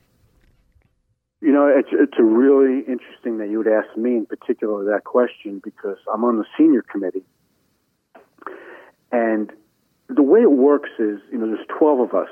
You 1.41 1.53
know, 1.53 1.69
it's 1.69 1.91
it's 1.93 2.19
a 2.19 2.23
really 2.23 2.81
interesting 2.81 3.39
that 3.39 3.49
you 3.51 3.59
would 3.59 3.69
ask 3.69 3.97
me 3.97 4.17
in 4.17 4.27
particular 4.27 4.85
that 4.87 5.05
question 5.05 5.61
because 5.63 5.99
I'm 6.13 6.25
on 6.25 6.39
the 6.39 6.45
senior 6.57 6.83
committee, 6.83 7.25
and 9.13 9.53
the 10.09 10.23
way 10.23 10.41
it 10.41 10.51
works 10.51 10.89
is, 10.99 11.21
you 11.31 11.39
know, 11.39 11.47
there's 11.47 11.67
12 11.79 12.01
of 12.01 12.15
us, 12.15 12.29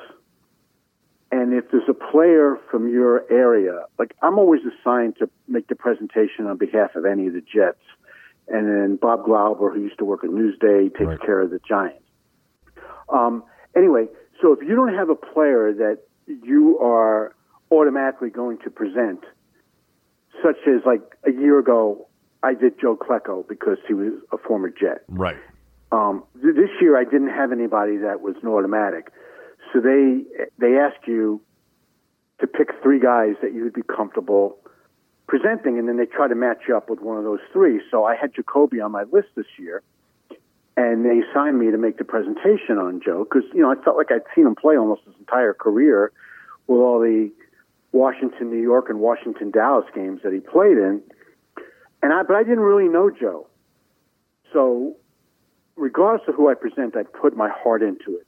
and 1.32 1.54
if 1.54 1.70
there's 1.70 1.88
a 1.88 1.94
player 1.94 2.58
from 2.70 2.88
your 2.88 3.24
area, 3.32 3.86
like 3.98 4.14
I'm 4.20 4.38
always 4.38 4.60
assigned 4.60 5.16
to 5.18 5.30
make 5.48 5.66
the 5.66 5.74
presentation 5.74 6.46
on 6.46 6.58
behalf 6.58 6.94
of 6.94 7.06
any 7.06 7.26
of 7.26 7.32
the 7.32 7.40
Jets, 7.40 7.80
and 8.48 8.68
then 8.68 8.96
Bob 8.96 9.24
Glauber, 9.24 9.72
who 9.72 9.80
used 9.80 9.98
to 9.98 10.04
work 10.04 10.24
at 10.24 10.30
Newsday, 10.30 10.94
takes 10.96 11.24
care 11.24 11.40
of 11.40 11.50
the 11.50 11.58
Giants. 11.66 12.04
Um, 13.08 13.44
anyway, 13.74 14.06
so 14.42 14.52
if 14.52 14.60
you 14.60 14.76
don't 14.76 14.94
have 14.94 15.08
a 15.08 15.14
player 15.14 15.72
that 15.72 16.00
you 16.26 16.78
are 16.78 17.34
automatically 17.70 18.28
going 18.28 18.58
to 18.58 18.70
present, 18.70 19.24
such 20.42 20.58
as 20.66 20.82
like 20.84 21.00
a 21.26 21.30
year 21.30 21.58
ago, 21.58 22.08
I 22.42 22.52
did 22.54 22.78
Joe 22.78 22.96
Klecko 22.96 23.48
because 23.48 23.78
he 23.88 23.94
was 23.94 24.12
a 24.32 24.36
former 24.36 24.68
Jet. 24.68 25.04
Right. 25.08 25.36
Um, 25.92 26.24
th- 26.42 26.54
this 26.54 26.70
year, 26.80 26.98
I 26.98 27.04
didn't 27.04 27.30
have 27.30 27.52
anybody 27.52 27.98
that 27.98 28.20
was 28.20 28.34
an 28.42 28.48
automatic, 28.48 29.12
so 29.72 29.80
they 29.80 30.24
they 30.58 30.76
ask 30.76 31.06
you 31.06 31.40
to 32.40 32.46
pick 32.46 32.70
three 32.82 33.00
guys 33.00 33.34
that 33.42 33.54
you 33.54 33.64
would 33.64 33.72
be 33.72 33.82
comfortable 33.82 34.58
presenting, 35.26 35.78
and 35.78 35.88
then 35.88 35.96
they 35.96 36.06
try 36.06 36.28
to 36.28 36.34
match 36.34 36.62
you 36.68 36.76
up 36.76 36.90
with 36.90 37.00
one 37.00 37.16
of 37.16 37.24
those 37.24 37.40
three. 37.52 37.80
So 37.90 38.04
I 38.04 38.16
had 38.16 38.34
Jacoby 38.34 38.80
on 38.80 38.92
my 38.92 39.04
list 39.04 39.28
this 39.34 39.46
year, 39.58 39.82
and 40.76 41.04
they 41.04 41.20
assigned 41.20 41.58
me 41.58 41.70
to 41.70 41.78
make 41.78 41.98
the 41.98 42.04
presentation 42.04 42.78
on 42.78 43.00
Joe 43.04 43.24
because 43.24 43.48
you 43.54 43.62
know 43.62 43.70
I 43.70 43.76
felt 43.82 43.96
like 43.96 44.10
I'd 44.10 44.22
seen 44.34 44.46
him 44.46 44.54
play 44.54 44.76
almost 44.76 45.02
his 45.06 45.14
entire 45.18 45.54
career 45.54 46.12
with 46.66 46.80
all 46.80 47.00
the 47.00 47.30
Washington, 47.92 48.50
New 48.50 48.62
York, 48.62 48.88
and 48.88 49.00
Washington, 49.00 49.50
Dallas 49.50 49.86
games 49.94 50.20
that 50.22 50.32
he 50.32 50.40
played 50.40 50.76
in, 50.76 51.00
and 52.02 52.12
I 52.12 52.22
but 52.24 52.36
I 52.36 52.42
didn't 52.42 52.60
really 52.60 52.88
know 52.88 53.10
Joe, 53.10 53.46
so 54.52 54.96
regardless 55.76 56.28
of 56.28 56.34
who 56.34 56.50
I 56.50 56.54
present, 56.54 56.96
I 56.96 57.04
put 57.04 57.36
my 57.36 57.48
heart 57.48 57.82
into 57.82 58.16
it, 58.16 58.26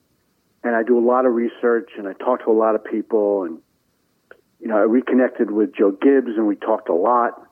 and 0.65 0.75
I 0.75 0.83
do 0.83 0.99
a 0.99 1.05
lot 1.07 1.27
of 1.27 1.35
research 1.35 1.91
and 1.97 2.09
I 2.09 2.15
talk 2.15 2.45
to 2.45 2.51
a 2.51 2.59
lot 2.59 2.75
of 2.75 2.85
people 2.85 3.45
and 3.45 3.59
you 4.61 4.69
know, 4.69 4.79
I 4.79 4.81
reconnected 4.81 5.51
with 5.51 5.75
Joe 5.77 5.91
Gibbs 5.91 6.37
and 6.37 6.47
we 6.47 6.57
talked 6.57 6.89
a 6.89 6.95
lot. 6.95 7.47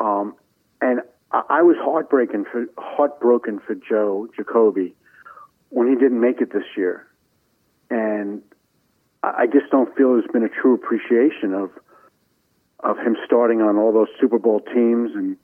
Um, 0.00 0.36
and 0.80 1.00
I, 1.32 1.42
I 1.50 1.62
was 1.62 1.76
heartbroken 1.80 2.44
for 2.50 2.66
heartbroken 2.78 3.58
for 3.58 3.74
Joe 3.74 4.28
Jacoby 4.36 4.94
when 5.70 5.88
he 5.88 5.96
didn't 5.96 6.20
make 6.20 6.40
it 6.40 6.52
this 6.52 6.64
year, 6.76 7.06
and 7.90 8.42
I, 9.24 9.42
I 9.42 9.46
just 9.46 9.70
don't 9.72 9.94
feel 9.96 10.12
there's 10.12 10.30
been 10.32 10.44
a 10.44 10.48
true 10.48 10.74
appreciation 10.74 11.52
of 11.52 11.70
of 12.80 12.98
him 12.98 13.16
starting 13.24 13.60
on 13.60 13.76
all 13.76 13.92
those 13.92 14.08
Super 14.20 14.38
Bowl 14.38 14.60
teams 14.60 15.10
and 15.14 15.36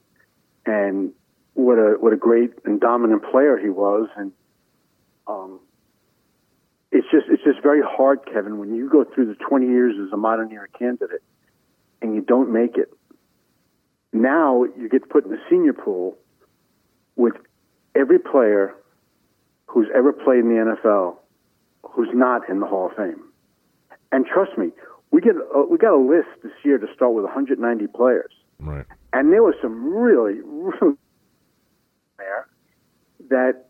and 0.66 1.12
what 1.54 1.78
a 1.78 1.96
what 1.98 2.12
a 2.12 2.16
great 2.16 2.52
and 2.64 2.80
dominant 2.80 3.24
player 3.24 3.58
he 3.58 3.70
was 3.70 4.08
and 4.16 4.32
um, 5.26 5.60
it's 6.92 7.06
just 7.10 7.26
it's 7.28 7.42
just 7.44 7.62
very 7.62 7.80
hard, 7.84 8.20
Kevin, 8.32 8.58
when 8.58 8.74
you 8.74 8.88
go 8.90 9.04
through 9.04 9.26
the 9.26 9.34
20 9.36 9.66
years 9.66 9.94
as 10.04 10.12
a 10.12 10.16
modern 10.16 10.50
era 10.52 10.66
candidate 10.78 11.22
and 12.02 12.14
you 12.14 12.20
don't 12.20 12.52
make 12.52 12.76
it. 12.76 12.92
Now 14.12 14.64
you 14.64 14.88
get 14.88 15.08
put 15.08 15.24
in 15.24 15.30
the 15.30 15.38
senior 15.48 15.72
pool 15.72 16.16
with 17.16 17.34
every 17.94 18.18
player 18.18 18.74
who's 19.66 19.86
ever 19.94 20.12
played 20.12 20.40
in 20.40 20.48
the 20.48 20.76
NFL 20.76 21.16
who's 21.82 22.08
not 22.12 22.48
in 22.48 22.60
the 22.60 22.66
Hall 22.66 22.86
of 22.90 22.96
Fame. 22.96 23.22
And 24.12 24.26
trust 24.26 24.58
me, 24.58 24.70
we 25.12 25.20
get 25.20 25.34
uh, 25.36 25.62
we 25.70 25.78
got 25.78 25.94
a 25.94 26.00
list 26.02 26.28
this 26.42 26.52
year 26.64 26.78
to 26.78 26.86
start 26.94 27.12
with 27.14 27.24
190 27.24 27.86
players, 27.88 28.32
Right. 28.58 28.84
and 29.12 29.32
there 29.32 29.42
was 29.42 29.54
some 29.62 29.92
really, 29.94 30.40
really 30.44 30.96
there 32.18 32.46
that 33.28 33.66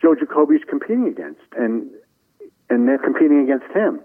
Joe 0.00 0.14
Jacoby's 0.14 0.62
competing 0.68 1.08
against, 1.08 1.40
and 1.56 1.90
and 2.70 2.88
they're 2.88 2.98
competing 2.98 3.40
against 3.40 3.74
him. 3.74 4.00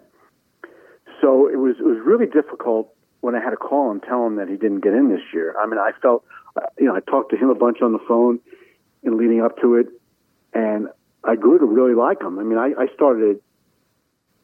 So 1.21 1.47
it 1.47 1.57
was 1.57 1.75
it 1.79 1.85
was 1.85 1.99
really 2.03 2.25
difficult 2.25 2.93
when 3.21 3.35
I 3.35 3.39
had 3.39 3.51
to 3.51 3.57
call 3.57 3.91
and 3.91 4.03
tell 4.03 4.25
him 4.25 4.35
that 4.35 4.49
he 4.49 4.55
didn't 4.55 4.81
get 4.81 4.93
in 4.93 5.09
this 5.09 5.21
year. 5.33 5.55
I 5.57 5.65
mean, 5.65 5.79
I 5.79 5.91
felt, 6.01 6.25
uh, 6.57 6.61
you 6.77 6.85
know, 6.85 6.95
I 6.95 6.99
talked 6.99 7.31
to 7.31 7.37
him 7.37 7.49
a 7.49 7.55
bunch 7.55 7.81
on 7.81 7.93
the 7.93 7.99
phone 8.05 8.39
in 9.01 9.17
leading 9.17 9.41
up 9.41 9.57
to 9.61 9.75
it, 9.75 9.87
and 10.53 10.89
I 11.23 11.35
grew 11.35 11.57
to 11.57 11.65
really 11.65 11.95
like 11.95 12.21
him. 12.21 12.37
I 12.37 12.43
mean, 12.43 12.57
I, 12.57 12.73
I 12.77 12.87
started 12.93 13.39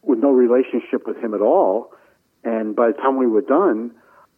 with 0.02 0.20
no 0.20 0.32
relationship 0.32 1.06
with 1.06 1.18
him 1.18 1.34
at 1.34 1.42
all, 1.42 1.92
and 2.46 2.74
by 2.74 2.88
the 2.88 2.94
time 2.94 3.18
we 3.18 3.28
were 3.28 3.42
done, 3.42 3.92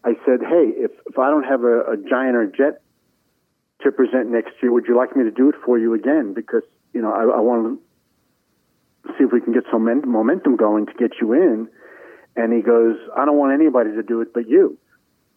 I 0.03 0.14
said, 0.26 0.41
"Hey, 0.41 0.74
if 0.76 0.91
if 1.06 1.20
I 1.20 1.30
don't 1.30 1.44
have 1.44 1.64
a, 1.64 1.82
a 1.91 1.98
giant 1.98 2.36
or 2.36 2.48
jet 2.48 2.82
to 3.84 3.91
present 3.91 4.32
next 4.32 4.53
year, 4.62 4.72
would 4.72 4.86
you 4.88 4.98
like 4.98 5.16
me 5.16 5.24
to 5.24 5.32
do 5.32 5.49
it 5.49 5.56
for 5.64 5.78
you 5.78 5.94
again? 5.94 6.34
Because 6.34 6.64
you 6.94 7.02
know, 7.02 7.12
I, 7.12 7.38
I 7.38 7.40
want 7.40 7.66
to 7.66 7.84
see 9.18 9.23
if 9.26 9.32
we 9.32 9.41
can 9.41 9.53
get 9.53 9.64
some 9.72 9.86
men- 9.86 10.03
momentum 10.06 10.56
going 10.56 10.86
to 10.86 10.94
get 10.94 11.14
you 11.19 11.34
in." 11.34 11.68
And 12.36 12.53
he 12.53 12.61
goes, 12.61 12.95
I 13.18 13.26
don't 13.26 13.38
want 13.38 13.53
anybody 13.53 13.91
to 13.91 14.03
do 14.03 14.22
it 14.22 14.34
but 14.34 14.48
you. 14.48 14.78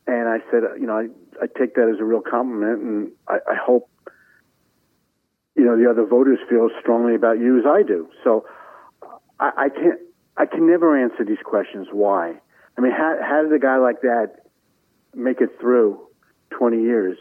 And 0.07 0.29
I 0.29 0.39
said, 0.51 0.63
you 0.79 0.87
know, 0.87 0.99
I, 0.99 1.09
I 1.43 1.47
take 1.59 1.75
that 1.75 1.91
as 1.93 2.01
a 2.01 2.05
real 2.05 2.21
compliment, 2.21 2.83
and 2.83 3.13
I, 3.27 3.39
I 3.51 3.55
hope, 3.55 3.89
you 5.57 5.65
know, 5.65 5.77
the 5.77 5.89
other 5.91 6.05
voters 6.05 6.39
feel 6.49 6.67
as 6.67 6.73
strongly 6.81 7.15
about 7.15 7.39
you 7.39 7.59
as 7.59 7.65
I 7.67 7.83
do. 7.83 8.09
So 8.23 8.45
I, 9.41 9.51
I 9.57 9.69
can't, 9.71 10.01
I 10.37 10.47
can 10.47 10.69
never 10.69 10.97
answer 11.01 11.25
these 11.25 11.43
questions. 11.45 11.89
Why? 11.91 12.35
I 12.77 12.81
mean, 12.81 12.93
how, 12.93 13.19
how 13.23 13.43
did 13.43 13.53
a 13.53 13.59
guy 13.59 13.79
like 13.79 14.03
that 14.03 14.37
make 15.15 15.41
it 15.41 15.59
through 15.61 16.01
20 16.51 16.83
years? 16.83 17.17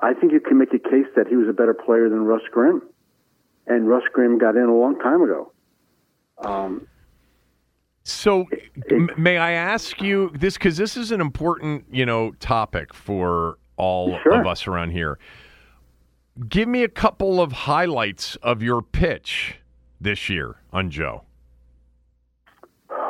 I 0.00 0.14
think 0.14 0.32
you 0.32 0.40
can 0.40 0.58
make 0.58 0.72
a 0.72 0.78
case 0.78 1.06
that 1.16 1.26
he 1.26 1.34
was 1.34 1.48
a 1.48 1.52
better 1.52 1.74
player 1.74 2.08
than 2.08 2.24
Russ 2.24 2.42
Grimm, 2.52 2.82
and 3.66 3.88
Russ 3.88 4.04
Grimm 4.12 4.38
got 4.38 4.54
in 4.56 4.64
a 4.64 4.74
long 4.74 4.98
time 5.00 5.22
ago. 5.22 5.50
Um, 6.40 6.86
so, 8.04 8.46
may 9.18 9.36
I 9.36 9.52
ask 9.52 10.00
you 10.00 10.30
this 10.34 10.54
because 10.54 10.76
this 10.76 10.96
is 10.96 11.12
an 11.12 11.20
important, 11.20 11.84
you 11.90 12.06
know, 12.06 12.32
topic 12.40 12.94
for 12.94 13.58
all 13.76 14.18
Sure. 14.22 14.40
of 14.40 14.46
us 14.46 14.66
around 14.66 14.90
here. 14.90 15.18
Give 16.48 16.68
me 16.68 16.84
a 16.84 16.88
couple 16.88 17.40
of 17.40 17.52
highlights 17.52 18.36
of 18.36 18.62
your 18.62 18.80
pitch 18.80 19.56
this 20.00 20.28
year 20.28 20.56
on 20.72 20.90
Joe. 20.90 21.24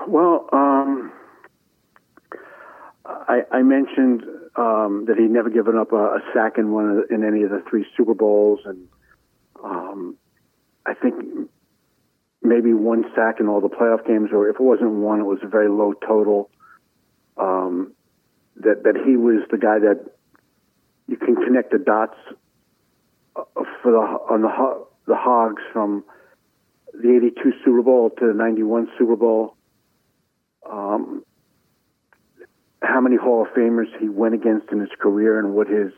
Well, 0.09 0.49
um, 0.53 1.13
I, 3.05 3.43
I 3.53 3.63
mentioned 3.63 4.23
um, 4.57 5.05
that 5.07 5.17
he'd 5.19 5.31
never 5.31 5.51
given 5.51 5.77
up 5.77 5.93
a, 5.93 5.97
a 5.97 6.21
sack 6.35 6.59
in 6.59 6.73
one 6.73 6.97
the, 6.97 7.15
in 7.15 7.23
any 7.25 7.43
of 7.43 7.51
the 7.51 7.63
three 7.69 7.87
Super 7.97 8.15
Bowls, 8.15 8.61
and 8.65 8.89
um, 9.63 10.17
I 10.87 10.95
think 10.95 11.49
maybe 12.49 12.73
one 12.73 13.05
sack 13.15 13.41
in 13.41 13.49
all 13.49 13.61
the 13.61 13.69
playoff 13.69 14.07
games, 14.07 14.31
or 14.33 14.49
if 14.49 14.57
it 14.57 14.62
wasn't 14.62 14.91
one, 14.91 15.20
it 15.20 15.25
was 15.25 15.39
a 15.43 15.49
very 15.49 15.69
low 15.69 15.93
total. 15.93 16.51
Um, 17.37 17.93
that 18.57 18.83
that 18.85 18.97
he 19.07 19.16
was 19.16 19.45
the 19.51 19.59
guy 19.59 19.79
that 19.79 20.05
you 21.07 21.16
can 21.16 21.37
connect 21.37 21.70
the 21.70 21.79
dots 21.79 22.16
uh, 23.37 23.43
for 23.83 23.93
the 23.93 23.99
on 23.99 24.43
the 24.43 24.87
the 25.07 25.16
Hogs 25.16 25.62
from 25.73 26.05
the 26.93 27.16
'82 27.16 27.53
Super 27.65 27.83
Bowl 27.83 28.11
to 28.11 28.27
the 28.27 28.35
'91 28.35 28.89
Super 28.99 29.16
Bowl. 29.16 29.55
Um, 30.69 31.25
how 32.83 33.01
many 33.01 33.16
Hall 33.16 33.43
of 33.43 33.49
Famers 33.55 33.87
he 34.01 34.09
went 34.09 34.35
against 34.35 34.70
in 34.73 34.81
his 34.81 34.91
career 35.01 35.39
and 35.39 35.55
what 35.55 35.69
his 35.69 35.93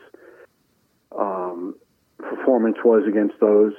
um, 1.17 1.75
performance 2.17 2.77
was 2.83 3.03
against 3.07 3.39
those. 3.39 3.73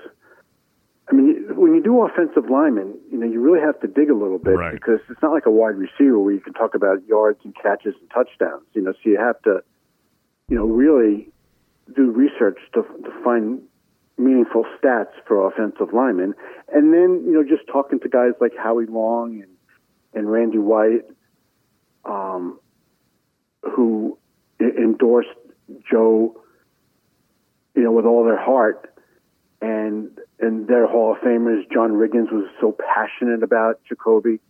I 1.11 1.15
mean, 1.15 1.45
when 1.57 1.75
you 1.75 1.83
do 1.83 2.03
offensive 2.03 2.49
linemen, 2.49 2.95
you 3.11 3.19
know, 3.19 3.27
you 3.27 3.41
really 3.41 3.61
have 3.61 3.79
to 3.81 3.89
dig 3.89 4.09
a 4.09 4.15
little 4.15 4.39
bit 4.39 4.55
Right. 4.57 4.73
because 4.73 5.01
it's 5.11 5.21
not 5.21 5.33
like 5.33 5.47
a 5.47 5.51
wide 5.51 5.77
receiver 5.77 6.19
where 6.19 6.33
you 6.33 6.41
can 6.41 6.53
talk 6.53 6.75
about 6.75 7.05
yards 7.07 7.41
and 7.45 7.55
catches 7.57 7.95
and 8.01 8.11
touchdowns. 8.11 8.65
You 8.73 8.83
know, 8.83 8.93
so 8.93 8.99
you 9.11 9.19
have 9.19 9.41
to, 9.43 9.63
you 10.49 10.57
know, 10.57 10.65
really 10.65 11.29
do 11.95 12.11
research 12.11 12.59
to, 12.75 12.83
to 12.83 13.11
find 13.25 13.63
meaningful 14.17 14.65
stats 14.81 15.11
for 15.27 15.47
offensive 15.49 15.93
linemen. 15.93 16.35
And 16.73 16.93
then, 16.95 17.25
you 17.27 17.33
know, 17.33 17.43
just 17.43 17.67
talking 17.67 17.99
to 18.01 18.09
guys 18.09 18.33
like 18.41 18.53
Howie 18.57 18.87
Long 18.87 19.43
and, 19.43 19.51
and 20.15 20.31
Randy 20.31 20.59
White, 20.59 21.03
um, 22.05 22.61
who 23.63 24.19
endorsed 24.61 25.29
Joe, 25.91 26.41
you 27.75 27.83
know, 27.83 27.93
with 27.93 28.05
all 28.05 28.25
their 28.25 28.41
heart. 28.41 28.92
And 29.63 30.11
and 30.41 30.67
their 30.67 30.87
Hall 30.87 31.13
of 31.13 31.19
Famers, 31.19 31.63
John 31.73 31.93
Riggins 31.93 32.33
was 32.33 32.51
so 32.61 32.73
passionate 32.73 33.43
about 33.43 33.81
Jacoby. 33.89 34.41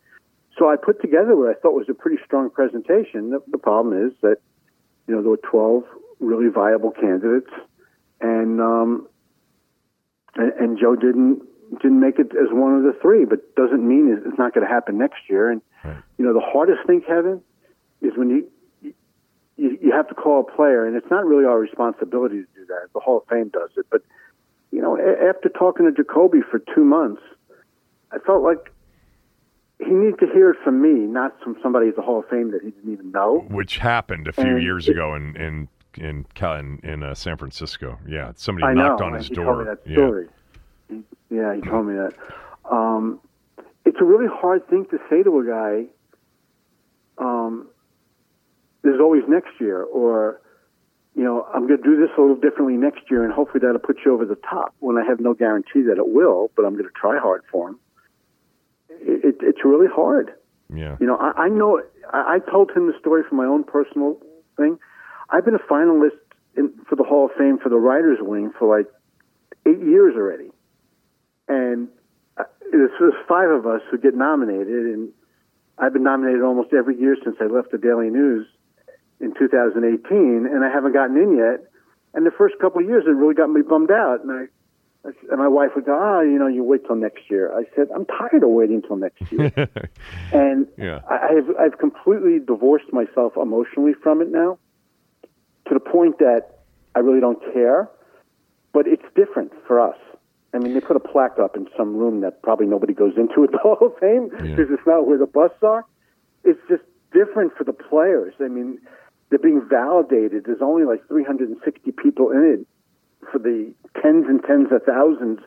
So 0.58 0.70
I 0.70 0.76
put 0.76 1.00
together 1.00 1.36
what 1.36 1.50
I 1.50 1.54
thought 1.54 1.74
was 1.74 1.86
a 1.88 1.94
pretty 1.94 2.18
strong 2.24 2.50
presentation. 2.50 3.30
The, 3.30 3.40
the 3.50 3.58
problem 3.58 4.06
is 4.06 4.12
that, 4.22 4.36
you 5.06 5.14
know, 5.14 5.22
there 5.22 5.30
were 5.30 5.36
12 5.36 5.84
really 6.20 6.48
viable 6.48 6.90
candidates, 6.90 7.50
and 8.20 8.60
um, 8.60 9.06
and, 10.34 10.52
and 10.52 10.78
Joe 10.78 10.96
didn't 10.96 11.42
didn't 11.82 12.00
make 12.00 12.18
it 12.18 12.32
as 12.32 12.48
one 12.50 12.74
of 12.74 12.82
the 12.82 12.98
three. 13.02 13.26
But 13.26 13.54
doesn't 13.54 13.86
mean 13.86 14.16
it's 14.26 14.38
not 14.38 14.54
going 14.54 14.66
to 14.66 14.72
happen 14.72 14.96
next 14.96 15.28
year. 15.28 15.50
And 15.50 15.60
you 16.16 16.24
know, 16.24 16.32
the 16.32 16.40
hardest 16.44 16.86
thing, 16.86 17.02
Kevin, 17.06 17.42
is 18.00 18.12
when 18.16 18.30
you 18.30 18.48
you, 19.56 19.78
you 19.80 19.92
have 19.92 20.08
to 20.08 20.14
call 20.14 20.40
a 20.40 20.56
player, 20.56 20.86
and 20.86 20.96
it's 20.96 21.10
not 21.10 21.24
really 21.24 21.44
our 21.44 21.58
responsibility 21.58 22.36
to 22.36 22.46
do 22.54 22.66
that. 22.66 22.88
The 22.94 23.00
Hall 23.00 23.18
of 23.18 23.24
Fame 23.28 23.48
does 23.48 23.70
it. 23.76 23.86
But, 23.90 24.02
you 24.72 24.80
know, 24.82 24.96
a- 24.98 25.28
after 25.28 25.48
talking 25.48 25.86
to 25.86 25.92
Jacoby 25.92 26.40
for 26.50 26.58
two 26.74 26.82
months, 26.84 27.22
I 28.10 28.18
felt 28.18 28.42
like 28.42 28.72
he 29.78 29.90
needed 29.90 30.18
to 30.20 30.26
hear 30.26 30.50
it 30.50 30.56
from 30.64 30.80
me, 30.80 30.92
not 31.06 31.40
from 31.42 31.56
somebody 31.62 31.88
at 31.88 31.96
the 31.96 32.02
Hall 32.02 32.18
of 32.20 32.26
Fame 32.28 32.50
that 32.52 32.62
he 32.62 32.70
didn't 32.70 32.92
even 32.92 33.10
know. 33.12 33.44
Which 33.50 33.78
happened 33.78 34.26
a 34.28 34.32
few 34.32 34.44
And 34.44 34.62
years 34.62 34.88
it- 34.88 34.92
ago 34.92 35.14
in 35.14 35.36
in 35.36 35.68
in 35.98 36.24
in, 36.40 36.80
in 36.82 37.02
uh, 37.02 37.14
San 37.14 37.36
Francisco. 37.36 37.98
Yeah, 38.06 38.32
somebody 38.34 38.66
I 38.66 38.72
knocked 38.74 39.00
know. 39.00 39.06
on 39.06 39.12
his 39.14 39.28
he 39.28 39.34
door. 39.34 39.44
told 39.44 39.58
me 39.58 39.64
that 39.66 39.78
Yeah. 39.86 39.96
story. 39.96 40.28
He- 40.88 41.04
Yeah, 41.30 41.54
he 41.54 41.60
told 41.62 41.86
me 41.86 41.94
that. 41.94 42.14
Um, 42.70 43.20
it's 43.84 44.00
a 44.00 44.04
really 44.04 44.26
hard 44.28 44.66
thing 44.68 44.86
to 44.86 44.98
say 45.10 45.22
to 45.22 45.38
a 45.40 45.44
guy. 45.44 45.86
Um, 47.18 47.68
there's 48.82 49.00
always 49.00 49.22
next 49.28 49.60
year, 49.60 49.82
or 49.82 50.40
you 51.14 51.24
know, 51.24 51.46
I'm 51.52 51.66
going 51.66 51.82
to 51.82 51.82
do 51.82 51.96
this 51.96 52.08
a 52.16 52.20
little 52.20 52.36
differently 52.36 52.76
next 52.76 53.10
year, 53.10 53.22
and 53.22 53.32
hopefully 53.32 53.60
that'll 53.60 53.78
put 53.78 53.98
you 54.04 54.14
over 54.14 54.24
the 54.24 54.36
top. 54.48 54.74
When 54.78 54.96
I 54.96 55.04
have 55.04 55.20
no 55.20 55.34
guarantee 55.34 55.82
that 55.82 55.98
it 55.98 56.08
will, 56.08 56.50
but 56.56 56.64
I'm 56.64 56.72
going 56.72 56.86
to 56.86 56.98
try 56.98 57.18
hard 57.18 57.42
for 57.50 57.70
him. 57.70 57.80
It, 58.88 59.24
it, 59.24 59.34
it's 59.42 59.64
really 59.64 59.88
hard. 59.92 60.32
Yeah. 60.74 60.96
You 61.00 61.06
know, 61.06 61.16
I, 61.16 61.32
I 61.44 61.48
know. 61.48 61.82
I, 62.12 62.36
I 62.36 62.50
told 62.50 62.70
him 62.70 62.86
the 62.86 62.98
story 62.98 63.22
from 63.28 63.36
my 63.36 63.44
own 63.44 63.64
personal 63.64 64.18
thing. 64.56 64.78
I've 65.28 65.44
been 65.44 65.54
a 65.54 65.58
finalist 65.58 66.16
in, 66.56 66.72
for 66.88 66.96
the 66.96 67.04
Hall 67.04 67.26
of 67.26 67.32
Fame 67.36 67.58
for 67.58 67.68
the 67.68 67.76
writers' 67.76 68.18
wing 68.20 68.50
for 68.58 68.74
like 68.74 68.86
eight 69.66 69.80
years 69.80 70.14
already, 70.16 70.50
and 71.46 71.88
uh, 72.38 72.44
there's 72.70 72.90
there's 72.98 73.14
five 73.28 73.50
of 73.50 73.66
us 73.66 73.82
who 73.90 73.98
get 73.98 74.14
nominated, 74.14 74.68
and 74.68 75.10
I've 75.78 75.92
been 75.92 76.04
nominated 76.04 76.42
almost 76.42 76.72
every 76.72 76.98
year 76.98 77.16
since 77.22 77.36
I 77.40 77.44
left 77.44 77.70
the 77.70 77.78
Daily 77.78 78.08
News 78.08 78.46
in 79.22 79.32
2018, 79.38 80.46
and 80.46 80.64
I 80.64 80.70
haven't 80.70 80.92
gotten 80.92 81.16
in 81.16 81.36
yet. 81.36 81.64
And 82.14 82.26
the 82.26 82.30
first 82.30 82.56
couple 82.60 82.82
of 82.82 82.88
years, 82.88 83.04
it 83.06 83.10
really 83.10 83.34
got 83.34 83.48
me 83.50 83.62
bummed 83.62 83.90
out, 83.90 84.20
and 84.22 84.30
I. 84.32 84.44
And 85.04 85.40
my 85.40 85.48
wife 85.48 85.70
would 85.74 85.84
go, 85.86 85.98
ah, 86.00 86.20
you 86.20 86.38
know, 86.38 86.46
you 86.46 86.62
wait 86.62 86.86
till 86.86 86.94
next 86.94 87.28
year. 87.28 87.52
I 87.52 87.64
said, 87.74 87.88
I'm 87.92 88.04
tired 88.06 88.44
of 88.44 88.50
waiting 88.50 88.82
till 88.82 88.94
next 88.94 89.20
year. 89.32 89.50
and 90.32 90.68
Yeah. 90.78 91.00
I- 91.10 91.38
I've 91.38 91.56
I've 91.58 91.78
completely 91.78 92.38
divorced 92.38 92.92
myself 92.92 93.32
emotionally 93.36 93.94
from 94.00 94.22
it 94.22 94.30
now, 94.30 94.58
to 95.66 95.74
the 95.74 95.80
point 95.80 96.18
that 96.20 96.60
I 96.94 97.00
really 97.00 97.18
don't 97.20 97.42
care. 97.52 97.90
But 98.72 98.86
it's 98.86 99.02
different 99.16 99.50
for 99.66 99.80
us. 99.80 99.96
I 100.54 100.58
mean, 100.58 100.72
they 100.72 100.80
put 100.80 100.94
a 100.94 101.00
plaque 101.00 101.36
up 101.40 101.56
in 101.56 101.66
some 101.76 101.96
room 101.96 102.20
that 102.20 102.40
probably 102.42 102.66
nobody 102.66 102.94
goes 102.94 103.14
into 103.16 103.42
at 103.42 103.50
the 103.50 103.58
Hall 103.62 103.78
of 103.80 103.98
Fame 103.98 104.28
because 104.28 104.70
it's 104.70 104.86
not 104.86 105.08
where 105.08 105.18
the 105.18 105.26
busts 105.26 105.64
are. 105.64 105.84
It's 106.44 106.60
just 106.68 106.82
different 107.12 107.56
for 107.56 107.64
the 107.64 107.72
players. 107.72 108.34
I 108.38 108.46
mean, 108.46 108.78
they're 109.32 109.38
being 109.38 109.66
validated. 109.66 110.44
There's 110.44 110.60
only 110.60 110.84
like 110.84 111.08
360 111.08 111.90
people 111.92 112.30
in 112.32 112.44
it 112.60 112.66
for 113.32 113.38
the 113.38 113.72
tens 114.02 114.26
and 114.28 114.42
tens 114.44 114.68
of 114.70 114.82
thousands 114.84 115.38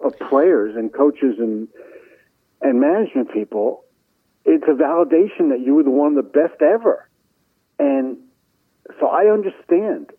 of 0.00 0.12
players 0.28 0.76
and 0.76 0.92
coaches 0.92 1.36
and 1.38 1.66
and 2.60 2.78
management 2.80 3.32
people. 3.32 3.82
It's 4.44 4.64
a 4.68 4.72
validation 4.74 5.48
that 5.48 5.60
you 5.64 5.74
were 5.74 5.82
the 5.82 5.90
one 5.90 6.16
of 6.18 6.22
the 6.22 6.30
best 6.30 6.60
ever, 6.60 7.08
and 7.78 8.18
so 9.00 9.06
I 9.08 9.32
understand. 9.32 10.10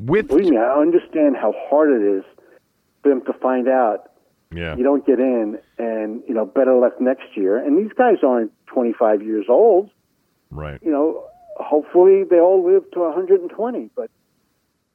With 0.00 0.28
Believe 0.28 0.50
me, 0.50 0.56
I 0.56 0.74
understand 0.80 1.36
how 1.36 1.54
hard 1.68 1.90
it 1.90 2.04
is 2.18 2.24
for 3.02 3.08
them 3.10 3.24
to 3.26 3.32
find 3.34 3.68
out 3.68 4.10
Yeah. 4.52 4.76
you 4.76 4.82
don't 4.82 5.06
get 5.06 5.20
in, 5.20 5.58
and 5.78 6.22
you 6.26 6.34
know 6.34 6.44
better 6.44 6.74
luck 6.74 7.00
next 7.00 7.36
year. 7.36 7.56
And 7.56 7.78
these 7.78 7.92
guys 7.96 8.16
aren't 8.24 8.50
25 8.66 9.22
years 9.22 9.46
old. 9.48 9.90
Right. 10.50 10.80
You 10.82 10.90
know, 10.90 11.24
hopefully 11.58 12.24
they 12.24 12.40
all 12.40 12.64
live 12.64 12.90
to 12.92 13.00
120. 13.00 13.90
But 13.96 14.10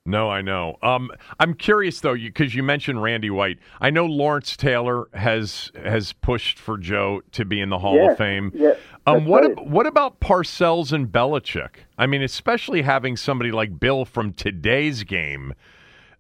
No, 0.05 0.29
I 0.29 0.41
know. 0.41 0.77
Um, 0.81 1.11
I'm 1.39 1.53
curious 1.53 2.01
though, 2.01 2.15
because 2.15 2.53
you, 2.55 2.63
mentioned 2.63 3.01
Randy 3.01 3.29
White. 3.29 3.59
I 3.81 3.89
know 3.89 4.05
Lawrence 4.05 4.57
Taylor 4.57 5.07
has 5.13 5.71
has 5.83 6.13
pushed 6.13 6.57
for 6.59 6.77
Joe 6.77 7.21
to 7.33 7.45
be 7.45 7.61
in 7.61 7.69
the 7.69 7.79
Hall 7.79 7.95
Yeah, 7.95 8.11
of 8.11 8.17
Fame. 8.17 8.51
yeah, 8.53 8.73
um, 9.05 9.25
what 9.25 9.43
right. 9.43 9.51
ab- 9.57 9.69
what 9.71 9.85
about 9.87 10.19
Parcells 10.19 10.91
and 10.91 11.07
Belichick? 11.07 11.85
I 11.97 12.07
mean, 12.07 12.21
especially 12.21 12.81
having 12.81 13.15
somebody 13.17 13.51
like 13.51 13.79
Bill 13.79 14.05
from 14.05 14.33
today's 14.33 15.03
game 15.03 15.53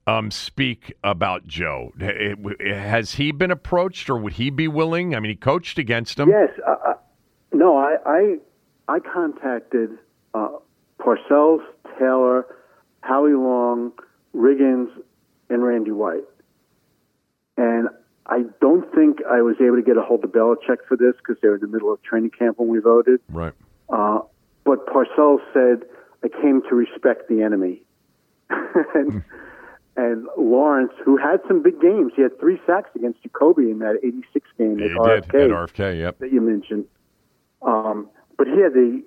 um, 0.05 0.31
speak 0.31 0.93
about 1.03 1.47
Joe. 1.47 1.91
H- 2.01 2.37
it- 2.59 2.75
Has 2.75 3.15
he 3.15 3.31
been 3.31 3.51
approached, 3.51 4.09
or 4.09 4.17
would 4.17 4.33
he 4.33 4.49
be 4.49 4.67
willing? 4.67 5.15
I 5.15 5.19
mean, 5.21 5.29
he 5.31 5.35
coached 5.37 5.77
against 5.77 6.19
him. 6.19 6.29
yes, 6.29 6.49
uh, 6.67 6.75
uh, 6.89 6.93
no, 7.53 7.77
I 7.77 7.97
I, 8.05 8.37
I 8.87 8.99
contacted 8.99 9.91
uh, 10.33 10.49
Parcells, 10.99 11.61
Taylor, 11.99 12.45
Howie 13.01 13.33
Long, 13.33 13.91
Riggins, 14.35 14.89
and 15.49 15.63
Randy 15.63 15.91
White, 15.91 16.23
and 17.57 17.89
I 18.25 18.43
don't 18.61 18.89
think 18.95 19.19
I 19.29 19.41
was 19.41 19.55
able 19.59 19.75
to 19.75 19.81
get 19.81 19.97
a 19.97 20.01
hold 20.01 20.23
of 20.23 20.31
Belichick 20.31 20.77
for 20.87 20.95
this 20.95 21.13
because 21.17 21.41
they 21.41 21.49
were 21.49 21.55
in 21.55 21.61
the 21.61 21.67
middle 21.67 21.91
of 21.91 22.01
training 22.03 22.31
camp 22.31 22.57
when 22.57 22.69
we 22.69 22.79
voted. 22.79 23.19
Right. 23.29 23.53
Uh, 23.89 24.19
but 24.63 24.87
Parcells 24.87 25.41
said, 25.53 25.83
"I 26.23 26.29
came 26.29 26.61
to 26.69 26.75
respect 26.75 27.27
the 27.27 27.41
enemy," 27.41 27.83
and, 28.95 29.23
and 29.97 30.27
Lawrence, 30.37 30.93
who 31.03 31.17
had 31.17 31.41
some 31.47 31.61
big 31.61 31.81
games, 31.81 32.13
he 32.15 32.21
had 32.21 32.39
three 32.39 32.59
sacks 32.65 32.89
against 32.95 33.21
Jacoby 33.23 33.69
in 33.69 33.79
that 33.79 33.99
'86 34.01 34.49
game 34.57 34.79
He 34.79 34.85
at 34.85 34.89
did 34.89 34.97
RFK 34.97 35.43
at 35.45 35.49
RFK. 35.51 35.99
Yep. 35.99 36.19
that 36.19 36.31
you 36.31 36.39
mentioned. 36.39 36.85
Um, 37.61 38.09
but 38.37 38.47
he 38.47 38.59
had 38.61 38.73
the 38.73 39.03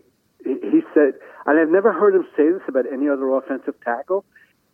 he 0.47 0.81
said, 0.95 1.15
and 1.47 1.59
I've 1.59 1.69
never 1.69 1.93
heard 1.93 2.15
him 2.15 2.27
say 2.37 2.51
this 2.51 2.63
about 2.69 2.85
any 2.93 3.09
other 3.09 3.29
offensive 3.35 3.75
tackle. 3.85 4.25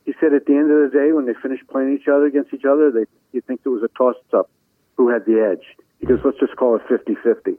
He 0.04 0.12
said 0.20 0.34
at 0.34 0.46
the 0.46 0.54
end 0.54 0.70
of 0.70 0.90
the 0.90 0.90
day, 0.92 1.12
when 1.12 1.26
they 1.26 1.34
finished 1.40 1.66
playing 1.68 1.96
each 1.98 2.08
other 2.08 2.26
against 2.26 2.52
each 2.52 2.64
other, 2.64 2.90
they 2.90 3.06
you 3.32 3.40
think 3.40 3.60
it 3.64 3.68
was 3.68 3.82
a 3.82 3.88
toss 3.96 4.16
up 4.32 4.50
who 4.96 5.08
had 5.08 5.24
the 5.24 5.40
edge. 5.40 5.64
He 6.00 6.06
goes, 6.06 6.18
let's 6.24 6.38
just 6.38 6.56
call 6.56 6.76
it 6.76 6.82
50-50. 6.90 7.56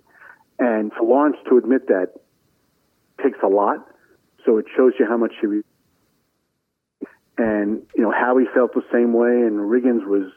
And 0.59 0.91
for 0.93 1.03
Lawrence 1.03 1.37
to 1.49 1.57
admit 1.57 1.87
that 1.87 2.13
takes 3.23 3.39
a 3.43 3.47
lot. 3.47 3.87
So 4.45 4.57
it 4.57 4.65
shows 4.75 4.93
you 4.99 5.05
how 5.07 5.17
much 5.17 5.33
he. 5.39 5.47
Re- 5.47 5.63
and 7.37 7.81
you 7.95 8.03
know 8.03 8.11
Howie 8.11 8.45
felt 8.53 8.73
the 8.73 8.83
same 8.91 9.13
way, 9.13 9.29
and 9.29 9.59
Riggins 9.59 10.05
was 10.05 10.31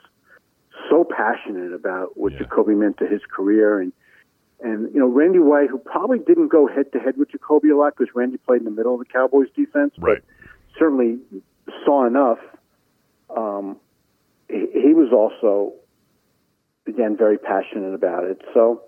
so 0.89 1.05
passionate 1.05 1.73
about 1.73 2.17
what 2.17 2.37
Jacoby 2.39 2.75
meant 2.75 2.99
to 2.99 3.07
his 3.07 3.21
career, 3.31 3.81
and 3.81 3.93
and 4.61 4.93
you 4.95 5.01
know 5.01 5.07
Randy 5.07 5.39
White, 5.39 5.71
who 5.71 5.79
probably 5.79 6.19
didn't 6.19 6.49
go 6.49 6.67
head 6.67 6.93
to 6.93 6.99
head 6.99 7.17
with 7.17 7.31
Jacoby 7.31 7.71
a 7.71 7.77
lot 7.77 7.95
because 7.97 8.15
Randy 8.15 8.39
played 8.39 8.61
in 8.61 8.65
the 8.65 8.71
middle 8.71 8.95
of 8.95 9.01
the 9.01 9.05
Cowboys 9.05 9.49
defense, 9.55 9.93
right. 9.99 10.19
but 10.25 10.79
certainly 10.79 11.19
saw 11.85 12.07
enough. 12.07 12.39
Um, 13.35 13.77
he, 14.49 14.67
he 14.73 14.95
was 14.95 15.13
also 15.13 15.75
again 16.87 17.17
very 17.17 17.39
passionate 17.39 17.95
about 17.95 18.25
it. 18.25 18.41
So 18.55 18.83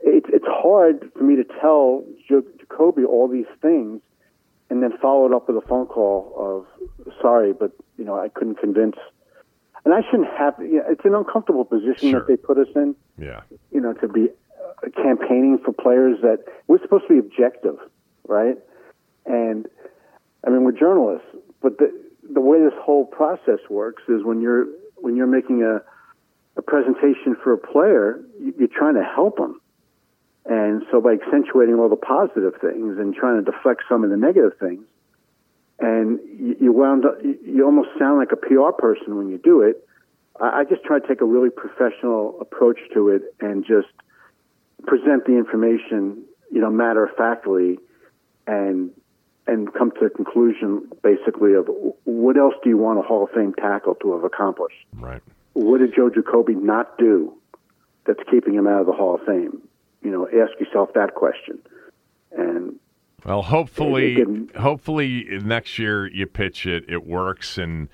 it's 0.00 0.26
it's 0.30 0.46
hard 0.46 1.10
for 1.16 1.24
me 1.24 1.36
to 1.36 1.44
tell 1.60 2.04
Jacoby 2.28 3.04
all 3.04 3.28
these 3.28 3.46
things 3.62 4.00
and 4.68 4.82
then 4.82 4.92
follow 5.00 5.26
it 5.26 5.32
up 5.32 5.48
with 5.48 5.62
a 5.62 5.66
phone 5.66 5.86
call 5.86 6.32
of 6.36 7.12
sorry, 7.20 7.52
but 7.52 7.72
you 7.96 8.04
know 8.04 8.18
I 8.18 8.28
couldn't 8.28 8.56
convince. 8.56 8.96
And 9.82 9.94
I 9.94 10.02
shouldn't 10.10 10.28
have. 10.36 10.54
You 10.58 10.76
know, 10.76 10.84
it's 10.88 11.04
an 11.06 11.14
uncomfortable 11.14 11.64
position 11.64 12.12
that 12.12 12.26
they 12.28 12.36
put 12.36 12.58
us 12.58 12.68
in. 12.76 12.94
Yeah. 13.16 13.40
You 13.72 13.80
know, 13.80 13.94
to 13.94 14.08
be 14.08 14.28
campaigning 14.90 15.58
for 15.64 15.72
players 15.72 16.18
that 16.22 16.44
we're 16.66 16.80
supposed 16.80 17.04
to 17.08 17.14
be 17.14 17.18
objective, 17.18 17.76
right? 18.26 18.58
And 19.26 19.66
I 20.46 20.50
mean, 20.50 20.64
we're 20.64 20.72
journalists, 20.72 21.28
but 21.60 21.78
the 21.78 21.92
the 22.32 22.40
way 22.40 22.60
this 22.60 22.78
whole 22.80 23.04
process 23.04 23.58
works 23.68 24.02
is 24.08 24.24
when 24.24 24.40
you're 24.40 24.66
when 24.96 25.16
you're 25.16 25.26
making 25.26 25.62
a 25.62 25.82
a 26.56 26.62
presentation 26.62 27.36
for 27.42 27.52
a 27.52 27.58
player, 27.58 28.20
you- 28.38 28.54
you're 28.58 28.68
trying 28.68 28.94
to 28.94 29.02
help 29.02 29.36
them. 29.36 29.60
And 30.46 30.84
so 30.90 31.00
by 31.00 31.12
accentuating 31.12 31.74
all 31.78 31.88
the 31.88 31.96
positive 31.96 32.56
things 32.56 32.98
and 32.98 33.14
trying 33.14 33.42
to 33.42 33.50
deflect 33.50 33.82
some 33.88 34.04
of 34.04 34.10
the 34.10 34.16
negative 34.16 34.56
things, 34.58 34.84
and 35.78 36.18
you, 36.60 36.72
wound 36.72 37.04
up, 37.06 37.22
you, 37.22 37.64
almost 37.64 37.90
sound 37.98 38.18
like 38.18 38.32
a 38.32 38.36
PR 38.36 38.72
person 38.72 39.16
when 39.16 39.28
you 39.28 39.38
do 39.38 39.62
it. 39.62 39.86
I 40.40 40.64
just 40.64 40.82
try 40.84 40.98
to 40.98 41.06
take 41.06 41.20
a 41.20 41.24
really 41.26 41.50
professional 41.50 42.38
approach 42.40 42.78
to 42.94 43.10
it 43.10 43.34
and 43.40 43.64
just 43.64 43.88
present 44.86 45.24
the 45.26 45.36
information, 45.36 46.22
you 46.50 46.60
know, 46.60 46.70
matter 46.70 47.04
of 47.04 47.16
factly, 47.16 47.78
and 48.46 48.90
and 49.46 49.72
come 49.74 49.90
to 49.90 50.00
the 50.02 50.10
conclusion 50.10 50.88
basically 51.02 51.54
of 51.54 51.68
what 52.04 52.36
else 52.36 52.54
do 52.62 52.70
you 52.70 52.76
want 52.76 52.98
a 52.98 53.02
Hall 53.02 53.24
of 53.24 53.30
Fame 53.30 53.54
tackle 53.54 53.96
to 53.96 54.12
have 54.12 54.24
accomplished? 54.24 54.76
Right. 54.94 55.22
What 55.54 55.78
did 55.78 55.94
Joe 55.94 56.08
Jacoby 56.08 56.54
not 56.54 56.96
do 56.98 57.32
that's 58.06 58.20
keeping 58.30 58.54
him 58.54 58.66
out 58.68 58.80
of 58.80 58.86
the 58.86 58.92
Hall 58.92 59.16
of 59.16 59.22
Fame? 59.26 59.60
You 60.02 60.10
know, 60.10 60.26
ask 60.28 60.58
yourself 60.60 60.90
that 60.94 61.14
question. 61.14 61.58
And 62.32 62.78
Well, 63.24 63.42
hopefully, 63.42 64.20
it 64.20 64.56
hopefully 64.56 65.26
next 65.42 65.78
year 65.78 66.06
you 66.06 66.26
pitch 66.26 66.66
it, 66.66 66.84
it 66.88 67.06
works, 67.06 67.58
and 67.58 67.88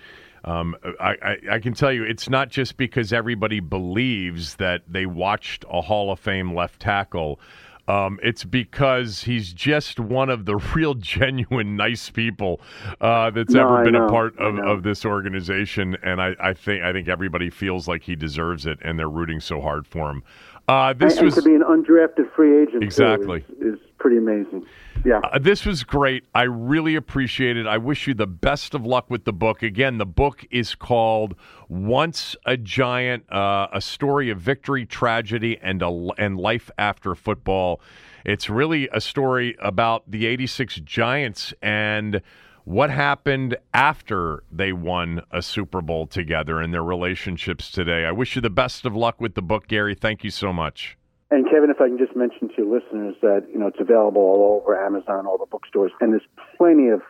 um, 0.47 0.77
I, 1.01 1.17
I, 1.23 1.37
I 1.53 1.59
can 1.59 1.75
tell 1.75 1.93
you 1.93 2.05
it's 2.05 2.31
not 2.31 2.49
just 2.49 2.77
because 2.77 3.13
everybody 3.13 3.61
believes 3.61 4.57
that 4.57 4.83
they 4.89 5.05
watched 5.05 5.65
a 5.71 5.81
Hall 5.81 6.13
of 6.13 6.21
Fame 6.21 6.55
left 6.55 6.81
tackle. 6.81 7.41
Um, 7.89 8.19
it's 8.21 8.43
because 8.43 9.23
he's 9.23 9.53
just 9.53 10.01
one 10.01 10.29
of 10.29 10.45
the 10.45 10.57
real 10.75 10.95
genuine 10.95 11.77
nice 11.77 12.11
people 12.11 12.61
uh, 13.01 13.31
that's 13.31 13.55
No, 13.55 13.63
ever 13.63 13.81
I 13.81 13.85
been 13.85 13.95
a 13.95 14.09
part 14.09 14.37
of, 14.39 14.59
of 14.59 14.83
this 14.83 15.05
organization, 15.05 15.97
and 16.03 16.21
I, 16.21 16.35
I 16.41 16.53
think 16.53 16.83
I 16.83 16.93
think 16.93 17.09
everybody 17.09 17.51
feels 17.51 17.87
like 17.87 18.03
he 18.03 18.17
deserves 18.17 18.67
it, 18.67 18.79
and 18.83 18.99
they're 18.99 19.09
rooting 19.09 19.41
so 19.41 19.61
hard 19.61 19.87
for 19.87 20.11
him. 20.11 20.23
Uh, 20.69 20.93
this 20.93 21.13
and, 21.13 21.19
and 21.19 21.25
was 21.27 21.35
to 21.37 21.43
be 21.43 21.55
an 21.55 21.63
undrafted 21.63 22.33
free 22.35 22.63
agent 22.63 22.81
too, 22.81 22.87
Exactly. 22.87 23.45
is, 23.61 23.75
is 23.75 23.81
pretty 23.99 24.17
amazing. 24.17 24.67
Yeah. 25.05 25.21
Uh, 25.21 25.39
this 25.39 25.65
was 25.65 25.85
great. 25.85 26.25
I 26.35 26.43
really 26.43 26.97
appreciate 26.97 27.57
it. 27.57 27.67
I 27.67 27.79
wish 27.79 28.07
you 28.09 28.15
the 28.15 28.27
best 28.27 28.75
of 28.75 28.85
luck 28.85 29.09
with 29.09 29.25
the 29.25 29.33
book. 29.33 29.63
Again, 29.63 29.99
the 29.99 30.07
book 30.07 30.45
is 30.51 30.75
called 30.75 31.37
"Once 31.69 32.35
a 32.45 32.57
Giant: 32.57 33.31
uh, 33.31 33.69
A 33.73 33.81
Story 33.81 34.31
of 34.31 34.41
Victory, 34.41 34.85
Tragedy, 34.85 35.59
and 35.63 35.83
a, 35.83 36.09
and 36.19 36.37
Life 36.39 36.71
After 36.79 37.15
Football." 37.15 37.81
It's 38.25 38.51
really 38.51 38.89
a 38.93 39.01
story 39.01 39.57
about 39.61 40.11
the 40.11 40.27
'86 40.27 40.81
Giants 40.81 41.55
and 41.63 42.21
what 42.67 42.91
happened 42.91 43.57
after 43.73 44.43
they 44.51 44.73
won 44.73 45.23
a 45.31 45.41
Super 45.41 45.81
Bowl 45.81 46.05
together 46.05 46.61
and 46.61 46.75
their 46.75 46.83
relationships 46.83 47.71
today. 47.71 48.05
I 48.05 48.11
wish 48.11 48.35
you 48.35 48.43
the 48.43 48.51
best 48.51 48.85
of 48.85 48.95
luck 48.97 49.21
with 49.21 49.37
the 49.37 49.41
book, 49.41 49.69
Gary. 49.69 49.95
Thank 49.95 50.25
you 50.25 50.31
so 50.31 50.53
much. 50.53 50.99
And 51.31 51.49
Kevin, 51.49 51.71
if 51.71 51.81
I 51.81 51.87
can 51.87 51.97
just 51.97 52.17
mention 52.17 52.49
to 52.49 52.55
your 52.59 52.67
listeners 52.67 53.15
that 53.23 53.47
you 53.53 53.59
know 53.59 53.69
it's 53.69 53.79
available 53.81 54.21
all 54.21 54.61
over 54.61 54.85
Amazon, 54.85 55.27
all 55.27 55.39
the 55.39 55.47
bookstores, 55.47 55.93
and 56.01 56.13
there's 56.13 56.27
plenty 56.57 56.89
of 56.89 57.03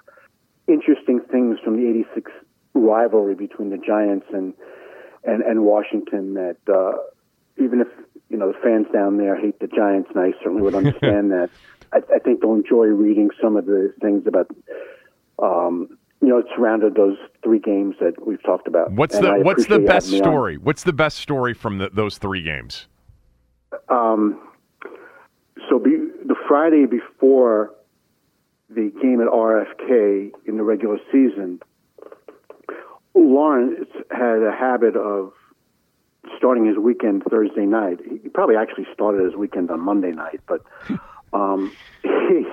interesting 0.68 1.20
things 1.30 1.58
from 1.64 1.76
the 1.76 1.88
'86 1.88 2.30
rivalry 2.74 3.34
between 3.34 3.70
the 3.70 3.78
Giants 3.78 4.26
and 4.34 4.52
and, 5.24 5.42
and 5.42 5.64
Washington. 5.64 6.34
That 6.34 6.56
uh, 6.68 6.98
even 7.56 7.80
if 7.80 7.88
you 8.28 8.36
know 8.36 8.52
the 8.52 8.58
fans 8.62 8.88
down 8.92 9.16
there 9.16 9.40
hate 9.40 9.58
the 9.58 9.68
Giants, 9.68 10.10
and 10.14 10.22
I 10.22 10.32
certainly 10.42 10.62
would 10.62 10.74
understand 10.82 11.30
that, 11.30 11.48
I, 11.94 11.98
I 12.14 12.18
think 12.18 12.42
they'll 12.42 12.54
enjoy 12.54 12.86
reading 12.88 13.30
some 13.42 13.56
of 13.56 13.64
the 13.64 13.94
things 14.02 14.26
about. 14.26 14.48
Um, 15.38 15.98
you 16.22 16.28
know, 16.28 16.38
it 16.38 16.46
surrounded 16.56 16.94
those 16.94 17.16
three 17.42 17.58
games 17.58 17.96
that 18.00 18.26
we've 18.26 18.42
talked 18.42 18.66
about. 18.66 18.90
What's 18.92 19.14
And 19.16 19.24
the 19.24 19.34
What's 19.42 19.66
the 19.66 19.78
best 19.78 20.10
me 20.10 20.18
on. 20.18 20.24
story? 20.24 20.56
What's 20.56 20.82
the 20.82 20.92
best 20.92 21.18
story 21.18 21.54
from 21.54 21.78
the, 21.78 21.90
those 21.92 22.18
three 22.18 22.42
games? 22.42 22.86
Um, 23.88 24.40
so 25.68 25.78
be, 25.78 25.90
the 26.24 26.36
Friday 26.48 26.86
before 26.86 27.74
the 28.70 28.92
game 29.02 29.20
at 29.20 29.28
RFK 29.28 30.32
in 30.46 30.56
the 30.56 30.62
regular 30.62 30.98
season, 31.12 31.60
Lawrence 33.14 33.88
had 34.10 34.42
a 34.42 34.52
habit 34.52 34.96
of 34.96 35.32
starting 36.36 36.66
his 36.66 36.76
weekend 36.76 37.22
Thursday 37.30 37.66
night. 37.66 38.00
He 38.22 38.28
probably 38.28 38.56
actually 38.56 38.86
started 38.92 39.24
his 39.24 39.34
weekend 39.34 39.70
on 39.70 39.80
Monday 39.80 40.10
night, 40.10 40.40
but 40.46 40.62
um, 41.32 41.74
he 42.02 42.44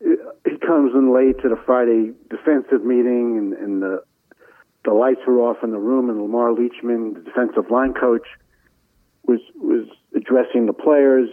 he 0.00 0.56
comes 0.64 0.94
in 0.94 1.14
late 1.14 1.40
to 1.42 1.48
the 1.48 1.58
Friday 1.66 2.12
defensive 2.30 2.84
meeting, 2.84 3.36
and, 3.38 3.52
and 3.54 3.82
the 3.82 4.02
the 4.84 4.92
lights 4.94 5.20
were 5.26 5.40
off 5.40 5.58
in 5.62 5.70
the 5.70 5.78
room, 5.78 6.08
and 6.08 6.22
Lamar 6.22 6.50
Leachman, 6.50 7.14
the 7.14 7.20
defensive 7.20 7.70
line 7.70 7.94
coach, 7.94 8.26
was 9.26 9.40
was 9.56 9.86
addressing 10.14 10.66
the 10.66 10.72
players, 10.72 11.28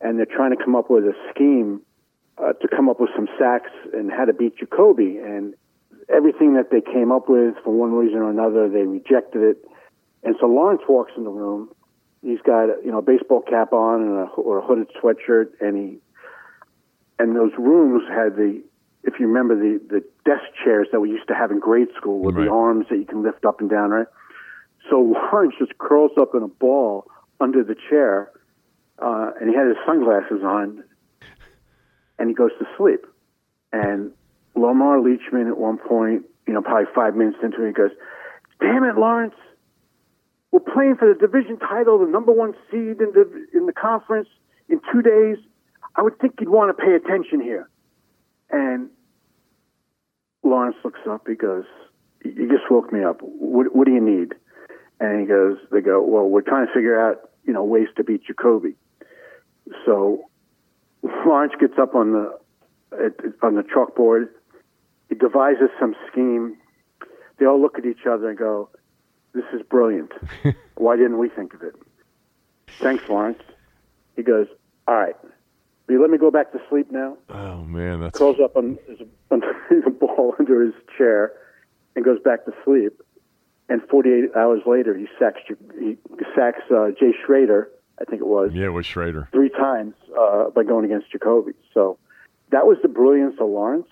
and 0.00 0.18
they're 0.18 0.26
trying 0.26 0.56
to 0.56 0.62
come 0.62 0.76
up 0.76 0.90
with 0.90 1.04
a 1.04 1.14
scheme 1.30 1.80
uh, 2.38 2.52
to 2.52 2.68
come 2.68 2.88
up 2.88 3.00
with 3.00 3.10
some 3.16 3.28
sacks 3.38 3.70
and 3.92 4.10
how 4.10 4.24
to 4.24 4.32
beat 4.32 4.56
Jacoby. 4.58 5.18
And 5.18 5.54
everything 6.08 6.54
that 6.54 6.70
they 6.70 6.80
came 6.80 7.10
up 7.10 7.28
with, 7.28 7.54
for 7.64 7.72
one 7.72 7.92
reason 7.92 8.18
or 8.18 8.30
another, 8.30 8.68
they 8.68 8.82
rejected 8.82 9.42
it. 9.42 9.64
And 10.22 10.36
so 10.40 10.46
Lawrence 10.46 10.82
walks 10.88 11.12
in 11.16 11.24
the 11.24 11.30
room. 11.30 11.70
He's 12.22 12.40
got 12.44 12.66
you 12.84 12.90
know 12.90 12.98
a 12.98 13.02
baseball 13.02 13.40
cap 13.40 13.72
on 13.72 14.02
and 14.02 14.18
a, 14.18 14.24
or 14.32 14.58
a 14.58 14.62
hooded 14.62 14.88
sweatshirt, 15.02 15.52
and 15.60 15.76
he 15.76 15.98
and 17.18 17.34
those 17.36 17.52
rooms 17.58 18.02
had 18.08 18.36
the 18.36 18.62
if 19.04 19.20
you 19.20 19.26
remember 19.26 19.54
the 19.56 19.80
the 19.88 20.00
desk 20.24 20.44
chairs 20.64 20.88
that 20.92 21.00
we 21.00 21.10
used 21.10 21.28
to 21.28 21.34
have 21.34 21.50
in 21.50 21.58
grade 21.60 21.88
school 21.96 22.20
with 22.20 22.34
Right. 22.36 22.44
the 22.46 22.50
arms 22.50 22.86
that 22.90 22.96
you 22.98 23.04
can 23.04 23.22
lift 23.22 23.44
up 23.44 23.60
and 23.60 23.70
down, 23.70 23.90
right? 23.90 24.06
So 24.90 25.00
Lawrence 25.32 25.54
just 25.58 25.76
curls 25.78 26.12
up 26.18 26.34
in 26.34 26.42
a 26.42 26.48
ball 26.48 27.06
under 27.40 27.62
the 27.62 27.76
chair, 27.88 28.30
uh, 28.98 29.30
and 29.40 29.50
he 29.50 29.54
had 29.56 29.66
his 29.66 29.76
sunglasses 29.86 30.42
on, 30.42 30.82
and 32.18 32.28
he 32.28 32.34
goes 32.34 32.50
to 32.58 32.66
sleep. 32.76 33.06
And 33.72 34.12
Lamar 34.54 34.98
Leachman 34.98 35.48
at 35.48 35.58
one 35.58 35.76
point, 35.78 36.24
you 36.46 36.54
know, 36.54 36.62
probably 36.62 36.86
five 36.94 37.14
minutes 37.14 37.38
into 37.42 37.62
it, 37.62 37.68
he 37.68 37.72
goes, 37.72 37.90
"Damn 38.60 38.84
it, 38.84 38.96
Lawrence! 38.96 39.34
We're 40.52 40.60
playing 40.60 40.96
for 40.96 41.12
the 41.12 41.18
division 41.18 41.58
title, 41.58 41.98
the 41.98 42.06
number 42.06 42.32
one 42.32 42.54
seed 42.70 43.00
in 43.00 43.12
the 43.12 43.46
in 43.52 43.66
the 43.66 43.72
conference 43.72 44.28
in 44.68 44.80
two 44.92 45.02
days. 45.02 45.36
I 45.96 46.02
would 46.02 46.18
think 46.18 46.34
you'd 46.40 46.50
want 46.50 46.76
to 46.76 46.82
pay 46.82 46.94
attention 46.94 47.40
here." 47.40 47.68
And 48.50 48.90
Lawrence 50.42 50.76
looks 50.84 51.00
up. 51.08 51.26
He 51.26 51.34
goes, 51.34 51.64
"You 52.24 52.48
just 52.48 52.70
woke 52.70 52.92
me 52.92 53.02
up. 53.02 53.20
What, 53.20 53.74
what 53.74 53.86
do 53.86 53.92
you 53.92 54.00
need?" 54.00 54.34
And 55.00 55.20
he 55.20 55.26
goes, 55.26 55.58
"They 55.70 55.80
go, 55.80 56.02
well, 56.02 56.28
we're 56.28 56.42
trying 56.42 56.66
to 56.66 56.72
figure 56.72 56.98
out, 56.98 57.30
you 57.44 57.52
know, 57.52 57.64
ways 57.64 57.88
to 57.96 58.04
beat 58.04 58.24
Jacoby." 58.24 58.76
So 59.84 60.24
Lawrence 61.02 61.54
gets 61.58 61.78
up 61.78 61.94
on 61.94 62.12
the 62.12 62.38
on 63.42 63.54
the 63.56 63.62
chalkboard. 63.62 64.28
He 65.08 65.14
devises 65.14 65.70
some 65.78 65.94
scheme. 66.10 66.56
They 67.38 67.46
all 67.46 67.60
look 67.60 67.78
at 67.78 67.84
each 67.84 68.06
other 68.08 68.28
and 68.30 68.38
go, 68.38 68.70
"This 69.34 69.44
is 69.52 69.62
brilliant. 69.62 70.12
Why 70.76 70.96
didn't 70.96 71.18
we 71.18 71.28
think 71.28 71.54
of 71.54 71.62
it?" 71.62 71.74
Thanks, 72.80 73.08
Lawrence. 73.08 73.42
He 74.14 74.22
goes, 74.22 74.46
"All 74.86 74.94
right, 74.94 75.16
you 75.88 76.00
let 76.00 76.10
me 76.10 76.18
go 76.18 76.30
back 76.30 76.52
to 76.52 76.60
sleep 76.68 76.90
now?" 76.90 77.16
Oh 77.28 77.62
man, 77.64 78.00
that's 78.00 78.18
curls 78.18 78.38
up 78.42 78.56
on 78.56 78.78
his, 78.86 79.00
on 79.30 79.40
the 79.70 79.90
ball 79.90 80.34
under 80.38 80.62
his 80.62 80.74
chair 80.96 81.32
and 81.94 82.04
goes 82.04 82.20
back 82.20 82.44
to 82.44 82.52
sleep. 82.64 83.00
And 83.68 83.82
48 83.88 84.36
hours 84.36 84.60
later, 84.64 84.96
he 84.96 85.06
sacks 85.18 85.40
he 85.80 85.96
sacks 86.36 86.60
uh, 86.70 86.90
Jay 86.98 87.12
Schroeder, 87.24 87.68
I 88.00 88.04
think 88.04 88.20
it 88.20 88.26
was, 88.26 88.52
yeah, 88.52 88.66
it 88.66 88.72
was 88.72 88.86
Schroeder. 88.86 89.28
three 89.32 89.48
times 89.48 89.94
uh, 90.16 90.50
by 90.50 90.62
going 90.62 90.84
against 90.84 91.10
Jacoby. 91.10 91.52
So 91.74 91.98
that 92.50 92.66
was 92.66 92.78
the 92.82 92.88
brilliance 92.88 93.34
of 93.40 93.48
Lawrence. 93.48 93.88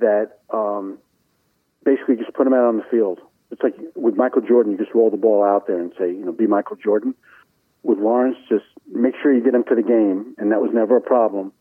That 0.00 0.38
um, 0.50 0.98
basically 1.84 2.16
just 2.16 2.32
put 2.32 2.46
him 2.46 2.54
out 2.54 2.64
on 2.64 2.78
the 2.78 2.84
field. 2.90 3.20
It's 3.50 3.62
like 3.62 3.74
with 3.94 4.16
Michael 4.16 4.40
Jordan, 4.42 4.72
you 4.72 4.78
just 4.78 4.94
roll 4.94 5.10
the 5.10 5.16
ball 5.16 5.44
out 5.44 5.66
there 5.66 5.78
and 5.78 5.92
say, 5.98 6.08
you 6.08 6.24
know, 6.24 6.32
be 6.32 6.46
Michael 6.46 6.76
Jordan. 6.76 7.14
With 7.84 7.98
Lawrence, 7.98 8.38
just 8.48 8.64
make 8.90 9.14
sure 9.22 9.32
you 9.32 9.44
get 9.44 9.54
him 9.54 9.62
to 9.68 9.74
the 9.76 9.82
game, 9.82 10.34
and 10.38 10.50
that 10.50 10.60
was 10.60 10.70
never 10.74 10.96
a 10.96 11.00
problem. 11.00 11.52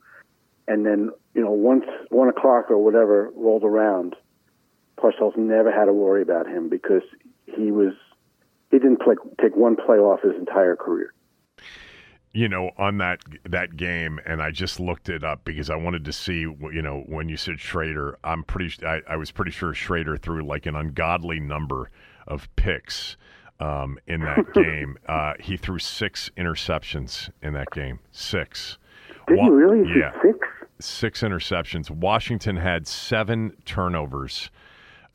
And 0.67 0.85
then, 0.85 1.11
you 1.35 1.43
know, 1.43 1.51
once 1.51 1.85
one 2.09 2.29
o'clock 2.29 2.71
or 2.71 2.77
whatever 2.77 3.29
rolled 3.35 3.63
around, 3.63 4.15
Parcells 4.97 5.37
never 5.37 5.71
had 5.71 5.85
to 5.85 5.93
worry 5.93 6.21
about 6.21 6.47
him 6.47 6.69
because 6.69 7.03
he 7.45 7.71
was 7.71 7.93
he 8.71 8.79
didn't 8.79 9.01
play, 9.01 9.15
take 9.39 9.55
one 9.55 9.75
play 9.75 9.97
off 9.97 10.21
his 10.21 10.33
entire 10.35 10.75
career. 10.75 11.13
you 12.33 12.49
know, 12.49 12.71
on 12.77 12.97
that 12.97 13.19
that 13.47 13.77
game, 13.77 14.19
and 14.25 14.41
I 14.41 14.49
just 14.51 14.79
looked 14.79 15.07
it 15.09 15.23
up 15.23 15.45
because 15.45 15.69
I 15.69 15.75
wanted 15.75 16.03
to 16.05 16.13
see, 16.13 16.39
you 16.39 16.81
know, 16.81 17.03
when 17.05 17.29
you 17.29 17.37
said 17.37 17.59
Schroeder, 17.59 18.17
I'm 18.23 18.43
pretty, 18.43 18.83
I, 18.85 19.01
I 19.07 19.17
was 19.17 19.29
pretty 19.31 19.51
sure 19.51 19.73
Schroeder 19.73 20.17
threw 20.17 20.43
like 20.43 20.65
an 20.65 20.75
ungodly 20.75 21.39
number 21.39 21.91
of 22.27 22.53
picks 22.55 23.17
um, 23.59 23.97
in 24.07 24.21
that 24.21 24.45
game. 24.53 24.97
Uh, 25.07 25.33
he 25.39 25.57
threw 25.57 25.79
six 25.79 26.29
interceptions 26.37 27.29
in 27.41 27.53
that 27.53 27.69
game. 27.71 27.99
Six. 28.11 28.77
Did 29.27 29.37
Wa- 29.37 29.43
he 29.45 29.49
really? 29.51 29.87
He 29.93 29.99
Yeah. 29.99 30.11
Six? 30.21 30.39
Six 30.79 31.21
interceptions. 31.21 31.89
Washington 31.89 32.57
had 32.57 32.87
seven 32.87 33.55
turnovers 33.65 34.49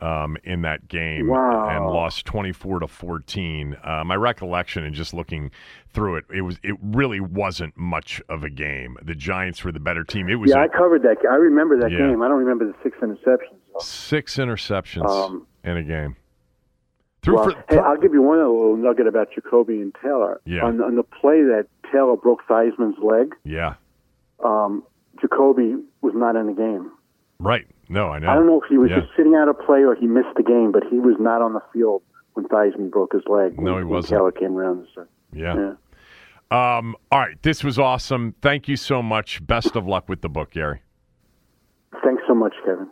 um, 0.01 0.37
in 0.45 0.63
that 0.63 0.87
game 0.89 1.27
Wow. 1.27 1.69
and 1.69 1.85
lost 1.87 2.25
24 2.25 2.79
to 2.81 2.87
14. 2.87 3.77
Uh, 3.83 4.05
my 4.05 4.15
recollection 4.15 4.85
and 4.85 4.95
just 4.95 5.13
looking 5.13 5.51
through 5.93 6.17
it, 6.17 6.25
it 6.33 6.43
was 6.43 6.59
it 6.63 6.77
really 6.81 7.19
wasn't 7.21 7.77
much 7.77 8.23
of 8.29 8.45
a 8.45 8.51
game. 8.51 8.97
The 9.03 9.17
Giants 9.17 9.65
were 9.65 9.73
the 9.73 9.81
better 9.81 10.05
team. 10.05 10.29
It 10.29 10.37
was 10.37 10.51
Yeah, 10.51 10.61
a- 10.63 10.65
I 10.65 10.69
covered 10.69 11.03
that. 11.03 11.17
I 11.29 11.35
remember 11.35 11.77
that 11.81 11.91
Yeah. 11.91 11.99
game. 11.99 12.23
I 12.23 12.29
don't 12.29 12.39
remember 12.39 12.65
the 12.67 12.75
six 12.83 12.97
interceptions. 12.99 13.83
six 13.83 14.37
interceptions 14.37 15.11
Um, 15.11 15.47
in 15.65 15.77
a 15.77 15.83
game. 15.83 16.17
Threw 17.23 17.35
Well, 17.37 17.51
for, 17.51 17.65
hey, 17.69 17.79
I'll 17.79 17.97
give 17.97 18.13
you 18.13 18.23
one 18.23 18.39
little 18.39 18.77
nugget 18.77 19.07
about 19.07 19.29
Jacoby 19.35 19.81
and 19.81 19.95
Taylor. 20.03 20.41
Yeah. 20.45 20.65
On, 20.65 20.81
on 20.81 20.97
the 20.97 21.03
play 21.03 21.43
that 21.43 21.67
Taylor 21.93 22.17
broke 22.17 22.41
Theismann's 22.49 22.99
leg, 23.03 23.35
yeah, 23.45 23.75
um, 24.45 24.85
Jacoby 25.21 25.77
was 26.01 26.13
not 26.15 26.37
in 26.37 26.47
the 26.47 26.53
game. 26.53 26.91
right. 27.41 27.67
No, 27.91 28.09
I 28.11 28.19
know. 28.19 28.29
I 28.29 28.35
don't 28.35 28.47
know 28.47 28.61
if 28.61 28.69
he 28.69 28.77
was 28.77 28.91
Yeah. 28.91 29.01
just 29.01 29.17
sitting 29.17 29.35
out 29.35 29.49
a 29.49 29.55
play 29.55 29.83
or 29.83 29.95
he 29.95 30.07
missed 30.07 30.35
the 30.37 30.43
game, 30.43 30.73
but 30.73 30.85
he 30.91 30.99
was 30.99 31.17
not 31.19 31.41
on 31.41 31.55
the 31.55 31.63
field 31.73 32.03
when 32.35 32.45
Theismann 32.47 32.91
broke 32.91 33.15
his 33.15 33.23
leg. 33.27 33.59
No, 33.59 33.73
when, 33.77 33.83
he 33.83 33.85
wasn't. 33.91 34.11
Taylor 34.11 34.31
came 34.31 34.57
around. 34.59 34.87
So, 34.95 35.07
Yeah. 35.33 35.55
yeah. 36.51 36.77
Um, 36.79 36.97
all 37.11 37.19
right, 37.21 37.43
this 37.43 37.65
was 37.65 37.79
awesome. 37.79 38.35
Thank 38.43 38.69
you 38.69 38.77
so 38.77 39.01
much. 39.03 39.45
Best 39.47 39.75
of 39.75 39.87
luck 39.87 40.07
with 40.07 40.21
the 40.21 40.29
book, 40.29 40.51
Gary. 40.51 40.83
Thanks 42.05 42.23
so 42.29 42.35
much, 42.35 42.53
Kevin. 42.67 42.89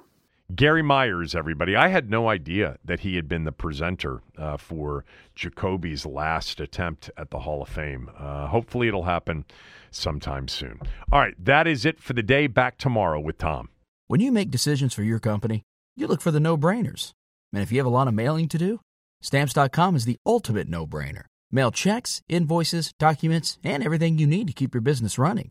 Gary 0.54 0.82
Myers, 0.82 1.34
everybody. 1.34 1.74
I 1.74 1.88
had 1.88 2.08
no 2.08 2.28
idea 2.28 2.78
that 2.84 3.00
he 3.00 3.16
had 3.16 3.28
been 3.28 3.44
the 3.44 3.52
presenter 3.52 4.22
uh, 4.38 4.56
for 4.56 5.04
Jacoby's 5.34 6.06
last 6.06 6.60
attempt 6.60 7.10
at 7.16 7.30
the 7.30 7.40
Hall 7.40 7.62
of 7.62 7.68
Fame. 7.68 8.10
Uh, 8.16 8.46
hopefully, 8.46 8.86
it'll 8.86 9.02
happen 9.02 9.44
sometime 9.90 10.46
soon. 10.46 10.80
All 11.10 11.18
right, 11.18 11.34
that 11.44 11.66
is 11.66 11.84
it 11.84 12.00
for 12.00 12.12
the 12.12 12.22
day. 12.22 12.46
Back 12.46 12.78
tomorrow 12.78 13.18
with 13.18 13.38
Tom. 13.38 13.70
When 14.06 14.20
you 14.20 14.30
make 14.30 14.52
decisions 14.52 14.94
for 14.94 15.02
your 15.02 15.18
company, 15.18 15.62
you 15.96 16.06
look 16.06 16.20
for 16.20 16.30
the 16.30 16.40
no 16.40 16.56
brainers. 16.56 17.10
And 17.52 17.62
if 17.62 17.72
you 17.72 17.78
have 17.78 17.86
a 17.86 17.90
lot 17.90 18.06
of 18.06 18.14
mailing 18.14 18.48
to 18.48 18.58
do, 18.58 18.80
stamps.com 19.22 19.96
is 19.96 20.04
the 20.04 20.18
ultimate 20.24 20.68
no 20.68 20.86
brainer. 20.86 21.24
Mail 21.50 21.72
checks, 21.72 22.22
invoices, 22.28 22.92
documents, 22.98 23.58
and 23.64 23.82
everything 23.82 24.18
you 24.18 24.26
need 24.26 24.46
to 24.46 24.52
keep 24.52 24.74
your 24.74 24.80
business 24.80 25.18
running. 25.18 25.50